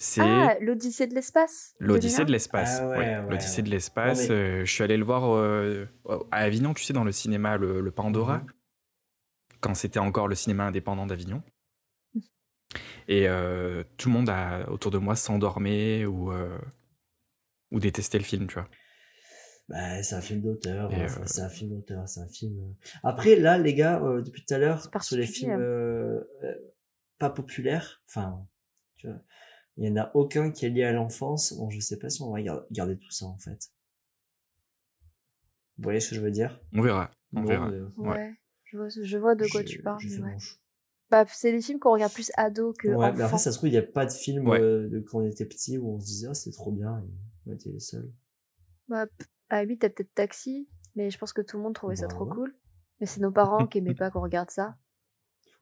[0.00, 1.74] C'est Ah, l'Odyssée de l'espace.
[1.80, 2.32] l'Odyssée de 2001.
[2.32, 2.78] l'espace.
[2.80, 3.62] Ah ouais, ouais, ouais, L'Odyssée ouais.
[3.66, 4.28] de l'espace.
[4.28, 5.86] Mais- euh, je suis allé le voir euh,
[6.30, 8.46] à Avignon, tu sais, dans le cinéma, le, le Pandora, Mhm.
[9.60, 11.42] quand c'était encore le cinéma indépendant d'Avignon.
[13.08, 16.58] Et euh, tout le monde a, autour de moi s'endormait ou, euh,
[17.70, 18.68] ou détestait le film, tu vois.
[19.68, 20.90] Bah, c'est un film d'auteur.
[20.92, 22.08] Euh, C'est un film d'auteur.
[22.08, 22.58] C'est un film.
[22.58, 22.72] euh.
[23.02, 25.58] Après, là, les gars, euh, depuis tout à l'heure, sur les films hein.
[25.60, 26.54] euh, euh,
[27.18, 28.46] pas populaires, enfin,
[28.96, 29.20] tu vois,
[29.76, 31.52] il y en a aucun qui est lié à l'enfance.
[31.52, 33.70] Bon, je sais pas si on va gar- garder tout ça en fait.
[35.76, 36.60] Vous voyez ce que je veux dire?
[36.72, 37.10] On verra.
[37.34, 37.68] On Bon, verra.
[37.68, 38.08] Ouais.
[38.08, 38.34] Ouais.
[38.64, 40.02] Je, vois, je vois de quoi tu parles.
[40.04, 40.36] ouais.
[41.10, 43.68] Bah, c'est des films qu'on regarde plus ado que Ouais, mais après, ça se trouve,
[43.70, 46.06] il n'y a pas de film euh, de quand on était petit où on se
[46.06, 47.08] disait, ah, c'est trop bien, et
[47.48, 48.12] on était les seuls.
[48.88, 51.96] Bah, p- à lui, t'as peut-être Taxi, mais je pense que tout le monde trouvait
[51.96, 52.32] ça Bah trop ouais.
[52.34, 52.54] cool.
[53.00, 54.76] Mais c'est nos parents qui aimaient pas qu'on regarde ça.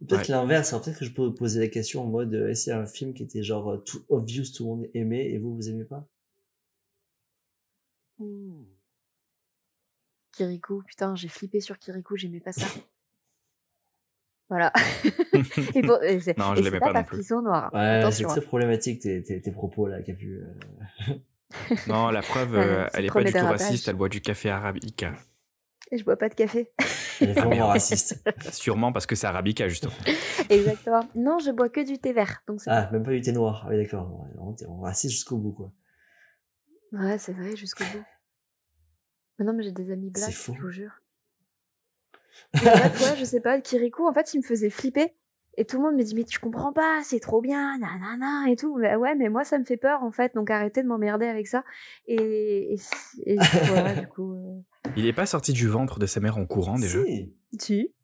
[0.00, 0.34] Peut-être Ouais.
[0.34, 2.70] l'inverse, hein, peut-être que je peux vous poser la question en mode, euh, est-ce qu'il
[2.72, 5.38] y a un film qui était genre euh, tout obvious, tout le monde aimait, et
[5.38, 6.06] vous, vous aimez pas?
[10.32, 12.66] Kirikou, putain, j'ai flippé sur Kirikou, j'aimais pas ça.
[14.48, 14.72] voilà.
[15.74, 17.16] et pour- et Non, et je c'est l'aimais pas pas non plus.
[17.18, 17.70] prison noire.
[17.72, 18.28] Ouais, c'est Attention.
[18.28, 18.44] très hein.
[18.46, 20.42] problématique tes, tes, tes propos là, Capu.
[20.42, 21.14] euh.
[21.86, 24.20] Non, la preuve, Ouais, euh, elle est premier pas du tout raciste, elle boit du
[24.20, 25.14] café arabica.
[25.92, 26.72] Et je bois pas de café.
[27.20, 27.68] Elle est vraiment merde.
[27.70, 28.20] raciste.
[28.52, 29.92] Sûrement parce que c'est arabica, justement.
[30.50, 31.08] Exactement.
[31.14, 32.42] Non, je bois que du thé vert.
[32.48, 33.62] Donc Ah, même pas du thé noir.
[33.64, 34.26] Ah oui, d'accord.
[34.34, 35.72] Vraiment raciste jusqu'au bout, quoi.
[36.92, 38.04] Ouais, c'est vrai, jusqu'au bout.
[39.38, 40.54] Mais non, mais j'ai des amis blacks, faux.
[40.56, 41.00] je vous jure.
[42.54, 45.14] Mais ouais, je sais pas, Kirikou, en fait, il me faisait flipper.
[45.58, 48.56] Et tout le monde me dit, mais tu comprends pas, c'est trop bien, nanana, et
[48.56, 48.76] tout.
[48.76, 51.46] Mais ouais, mais moi, ça me fait peur, en fait, donc arrêtez de m'emmerder avec
[51.46, 51.64] ça.
[52.06, 52.78] Et, et,
[53.24, 53.36] et
[53.68, 54.34] voilà, du coup.
[54.34, 54.60] euh,
[54.96, 57.02] Il est pas sorti du ventre de sa mère en courant déjà?
[57.04, 57.32] Si.
[57.58, 57.94] Si.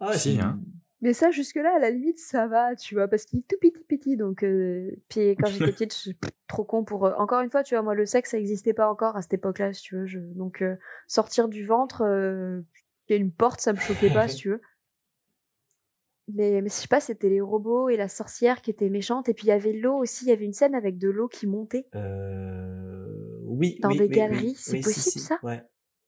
[0.00, 0.60] Ah, Si, hein.
[1.00, 3.84] Mais ça, jusque-là, à la limite, ça va, tu vois, parce qu'il est tout petit,
[3.88, 4.16] petit.
[4.16, 6.16] Donc, euh, puis quand j'étais petite, je suis
[6.48, 7.06] trop con pour.
[7.06, 9.34] euh, Encore une fois, tu vois, moi, le sexe, ça n'existait pas encore à cette
[9.34, 10.06] époque-là, si tu veux.
[10.06, 10.18] Je...
[10.18, 10.74] Donc, euh,
[11.06, 12.60] sortir du ventre, euh,
[13.08, 14.60] il y a une porte, ça me choquait pas, si tu veux.
[16.34, 19.28] Mais, mais je sais pas, c'était les robots et la sorcière qui étaient méchantes.
[19.28, 21.26] Et puis, il y avait l'eau aussi, il y avait une scène avec de l'eau
[21.28, 21.86] qui montait.
[21.94, 23.06] Euh...
[23.46, 23.78] Oui.
[23.80, 25.38] Dans oui, des oui, galeries, oui, c'est si, possible, si, ça?
[25.42, 25.62] Ouais.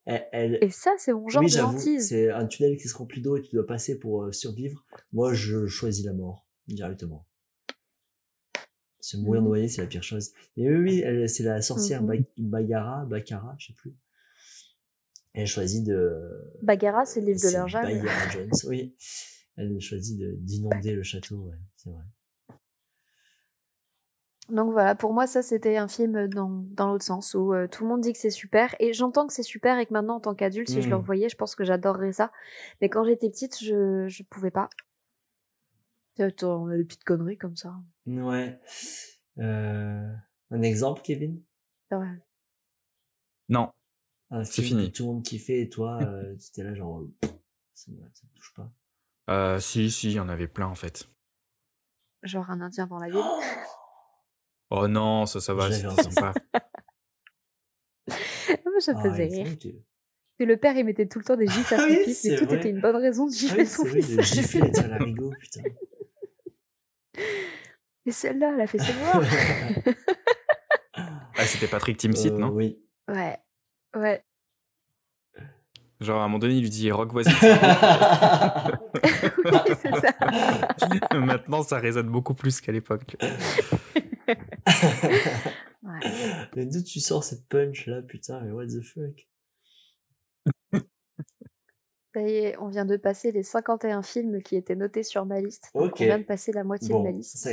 [0.05, 2.09] Elle, elle- Et ça, c'est mon genre de hantise.
[2.09, 4.85] c'est un tunnel qui se remplit d'eau et tu dois passer pour euh, survivre.
[5.13, 7.27] Moi, je choisis la mort, directement.
[9.01, 9.49] Se mourir Mhm.
[9.49, 10.33] noyé, c'est la pire chose.
[10.57, 12.09] Mais oui, c'est la sorcière Mhm.
[12.09, 13.95] Ba- Bagara, Bakara, je sais plus.
[15.33, 16.13] Elle choisit de...
[16.63, 17.67] Bagara, c'est le livre de leur.
[17.67, 18.95] Bagara Jones, oui.
[19.61, 22.03] Elle choisit de- d'inonder le château, ouais, c'est vrai.
[24.49, 27.85] Donc voilà, pour moi, ça, c'était un film dans, dans l'autre sens, où euh, tout
[27.85, 30.21] le monde dit que c'est super, et j'entends que c'est super, et que maintenant, en
[30.21, 31.03] tant qu'adulte, si je le Mhm.
[31.03, 32.33] revoyais, je pense que j'adorerais ça.
[32.81, 34.69] Mais quand j'étais petite, je, je pouvais pas.
[36.19, 37.75] Attends, on a des petites conneries comme ça.
[38.07, 38.59] Ouais.
[39.39, 40.13] Euh,
[40.51, 41.41] un exemple, Kevin?
[41.93, 42.19] Ouais.
[43.49, 43.73] Non,
[44.45, 44.91] C'est fini.
[44.93, 47.05] tout le monde kiffait et toi, euh, tu étais là genre,
[47.75, 48.73] ça ça me touche pas.
[49.29, 51.09] Euh, si, si, il y en avait plein en fait.
[52.23, 53.21] Genre un indien dans la ville.
[54.73, 56.33] Oh non, ça, ça va, c'était sympa.
[58.79, 59.57] ça me Ah, faisait rire.
[60.39, 62.25] Et le père, il mettait tout le temps des gifs à Ah son oui, fils,
[62.25, 62.57] mais tout vrai.
[62.59, 64.17] était une bonne raison de Ah gifler oui, son vrai, fils.
[64.17, 65.63] le gifler les putain.
[68.07, 68.93] Et celle-là, elle a fait ses.
[70.95, 72.51] Ah, c'était Patrick Timsit, Euh, non?
[72.51, 72.81] Oui.
[73.09, 73.39] ouais.
[73.97, 74.25] Ouais.
[76.01, 77.31] Genre à un moment donné, il lui dit Rock, voici.
[79.43, 80.15] Oui, c'est ça.
[81.19, 83.17] Maintenant, ça résonne beaucoup plus qu'à l'époque.
[85.83, 85.99] Ouais.
[86.55, 89.27] Mais d'où tu sors cette punch là, putain, mais what the fuck?
[92.15, 95.41] Ça y est, on vient de passer les 51 films qui étaient notés sur ma
[95.41, 95.71] liste.
[95.75, 97.37] Donc on vient de passer la moitié de ma liste.
[97.37, 97.51] ça,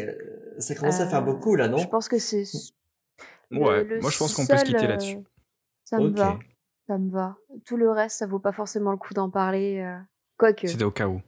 [0.57, 1.77] ça commence à faire Euh, beaucoup là, non?
[1.77, 2.43] Je pense que c'est.
[3.51, 5.19] Ouais, le moi je pense qu'on peut se quitter euh, là-dessus.
[5.85, 6.37] Ça me va.
[6.87, 7.37] Ça me va.
[7.65, 9.79] Tout le reste, ça vaut pas forcément le coup d'en parler.
[9.79, 9.97] euh,
[10.37, 10.67] Quoique.
[10.67, 11.21] C'était au cas où.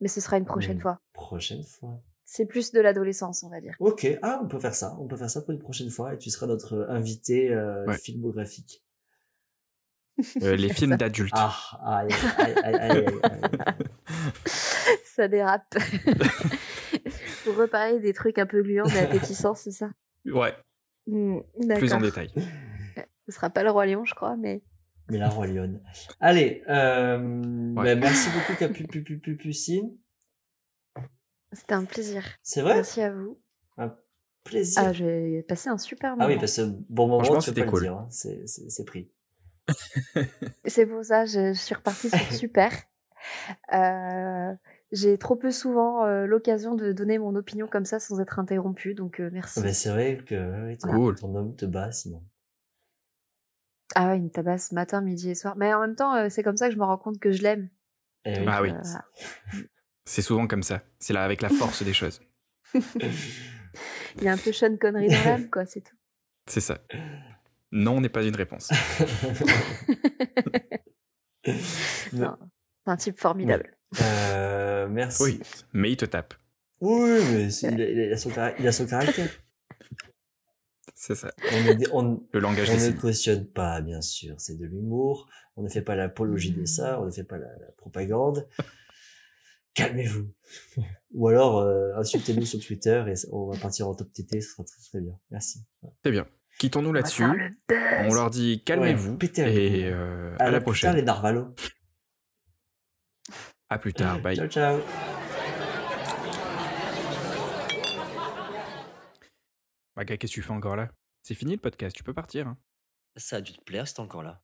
[0.00, 1.00] Mais ce sera une prochaine fois.
[1.12, 2.00] Prochaine fois.
[2.24, 3.74] C'est plus de l'adolescence, on va dire.
[3.78, 4.96] Ok, ah, on peut faire ça.
[4.98, 7.98] On peut faire ça pour une prochaine fois et tu seras notre invité euh, Ouais.
[7.98, 8.82] filmographique.
[10.42, 11.32] Euh, les films d'adultes.
[11.34, 12.08] Ah, aïe,
[12.38, 13.40] aïe, aïe, aïe, aïe, aïe.
[15.04, 15.74] ça dérape.
[17.44, 19.90] Pour reparler des trucs un peu gluants mais appétissants, c'est ça?
[20.26, 20.54] Ouais,
[21.06, 21.38] Hmm,
[21.78, 22.30] plus en détail.
[23.26, 24.62] Ce sera pas le Roi Lion, je crois, mais.
[25.08, 25.80] Mais la Roi Lyon.
[26.20, 27.18] Allez, euh,
[27.74, 27.84] Ouais.
[27.94, 29.96] ben, merci beaucoup Capupupupucine.
[31.52, 32.24] C'était un plaisir.
[32.42, 32.74] C'est vrai?
[32.76, 33.38] Merci à vous.
[33.76, 33.94] Un
[34.44, 34.82] plaisir.
[34.84, 36.24] Ah, j'ai passé un super moment.
[36.24, 37.86] Ah oui, parce que bon moment, c'était cool.
[37.88, 38.06] hein.
[38.10, 39.10] C'est- pris.
[40.64, 42.72] C'est pour ça, je, je suis repartie sur super.
[43.72, 44.52] Euh,
[44.90, 48.94] j'ai trop peu souvent euh, l'occasion de donner mon opinion comme ça sans être interrompue,
[48.94, 49.60] donc euh, merci.
[49.62, 51.14] Mais c'est vrai que ouais, ton, Cool.
[51.16, 52.22] ton homme te bat sinon.
[53.94, 55.54] Ah ouais, il me tabasse matin, midi et soir.
[55.56, 57.42] Mais en même temps, euh, c'est comme ça que je me rends compte que je
[57.42, 57.68] l'aime.
[58.24, 58.44] Eh oui.
[58.48, 59.04] Ah oui, Euh, voilà.
[60.04, 60.82] c'est souvent comme ça.
[60.98, 62.20] C'est là avec la force des choses.
[62.74, 65.96] Il y a un peu Sean Connery dans l'âme, quoi, c'est tout.
[66.46, 66.78] C'est ça.
[67.70, 68.70] Non n'est pas une réponse.
[72.12, 72.36] Non,
[72.84, 73.76] c'est un type formidable.
[74.00, 75.22] Euh, merci.
[75.22, 75.40] Oui,
[75.72, 76.34] mais il te tape.
[76.80, 79.28] Oui, mais il, a, il a son, il a son caractère.
[81.04, 81.32] C'est ça.
[81.50, 84.36] On, est- on- Le langage on ne cautionne pas, bien sûr.
[84.38, 85.28] C'est de l'humour.
[85.56, 87.00] On ne fait pas l'apologie de ça.
[87.00, 88.46] On ne fait pas la, la propagande.
[89.74, 90.30] Calmez-vous.
[91.14, 94.40] Ou alors, euh, insultez-nous sur Twitter et on va partir en top TT.
[94.40, 95.18] Ce sera très, très bien.
[95.32, 95.64] Merci.
[96.04, 96.24] Très bien.
[96.60, 97.24] Quittons-nous là-dessus.
[98.08, 100.94] On leur dit calmez-vous Ouais, et euh, À à la plus tard, prochaine.
[100.96, 101.52] les Narvalo.
[103.70, 104.20] À plus tard.
[104.20, 104.36] Bye.
[104.36, 104.78] Ciao, ciao.
[110.04, 110.90] Qu'est-ce que tu fais encore là?
[111.22, 112.48] C'est fini le podcast, tu peux partir.
[112.48, 112.58] hein.
[113.16, 114.42] Ça a dû te plaire, c'est encore là.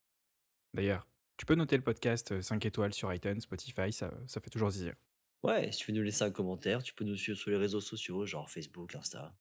[0.74, 4.50] D'ailleurs, tu peux noter le podcast euh, 5 étoiles sur iTunes, Spotify, ça, ça fait
[4.50, 4.94] toujours zizir.
[5.42, 7.80] Ouais, si tu veux nous laisser un commentaire, tu peux nous suivre sur les réseaux
[7.80, 9.34] sociaux, genre Facebook, Insta.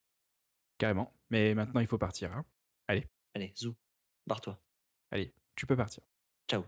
[0.77, 1.13] Carrément.
[1.29, 2.31] Mais maintenant, il faut partir.
[2.33, 2.45] hein.
[2.87, 3.75] Allez, zou,
[4.25, 4.59] barre-toi.
[5.11, 6.03] Allez, tu peux partir.
[6.49, 6.63] Ciao.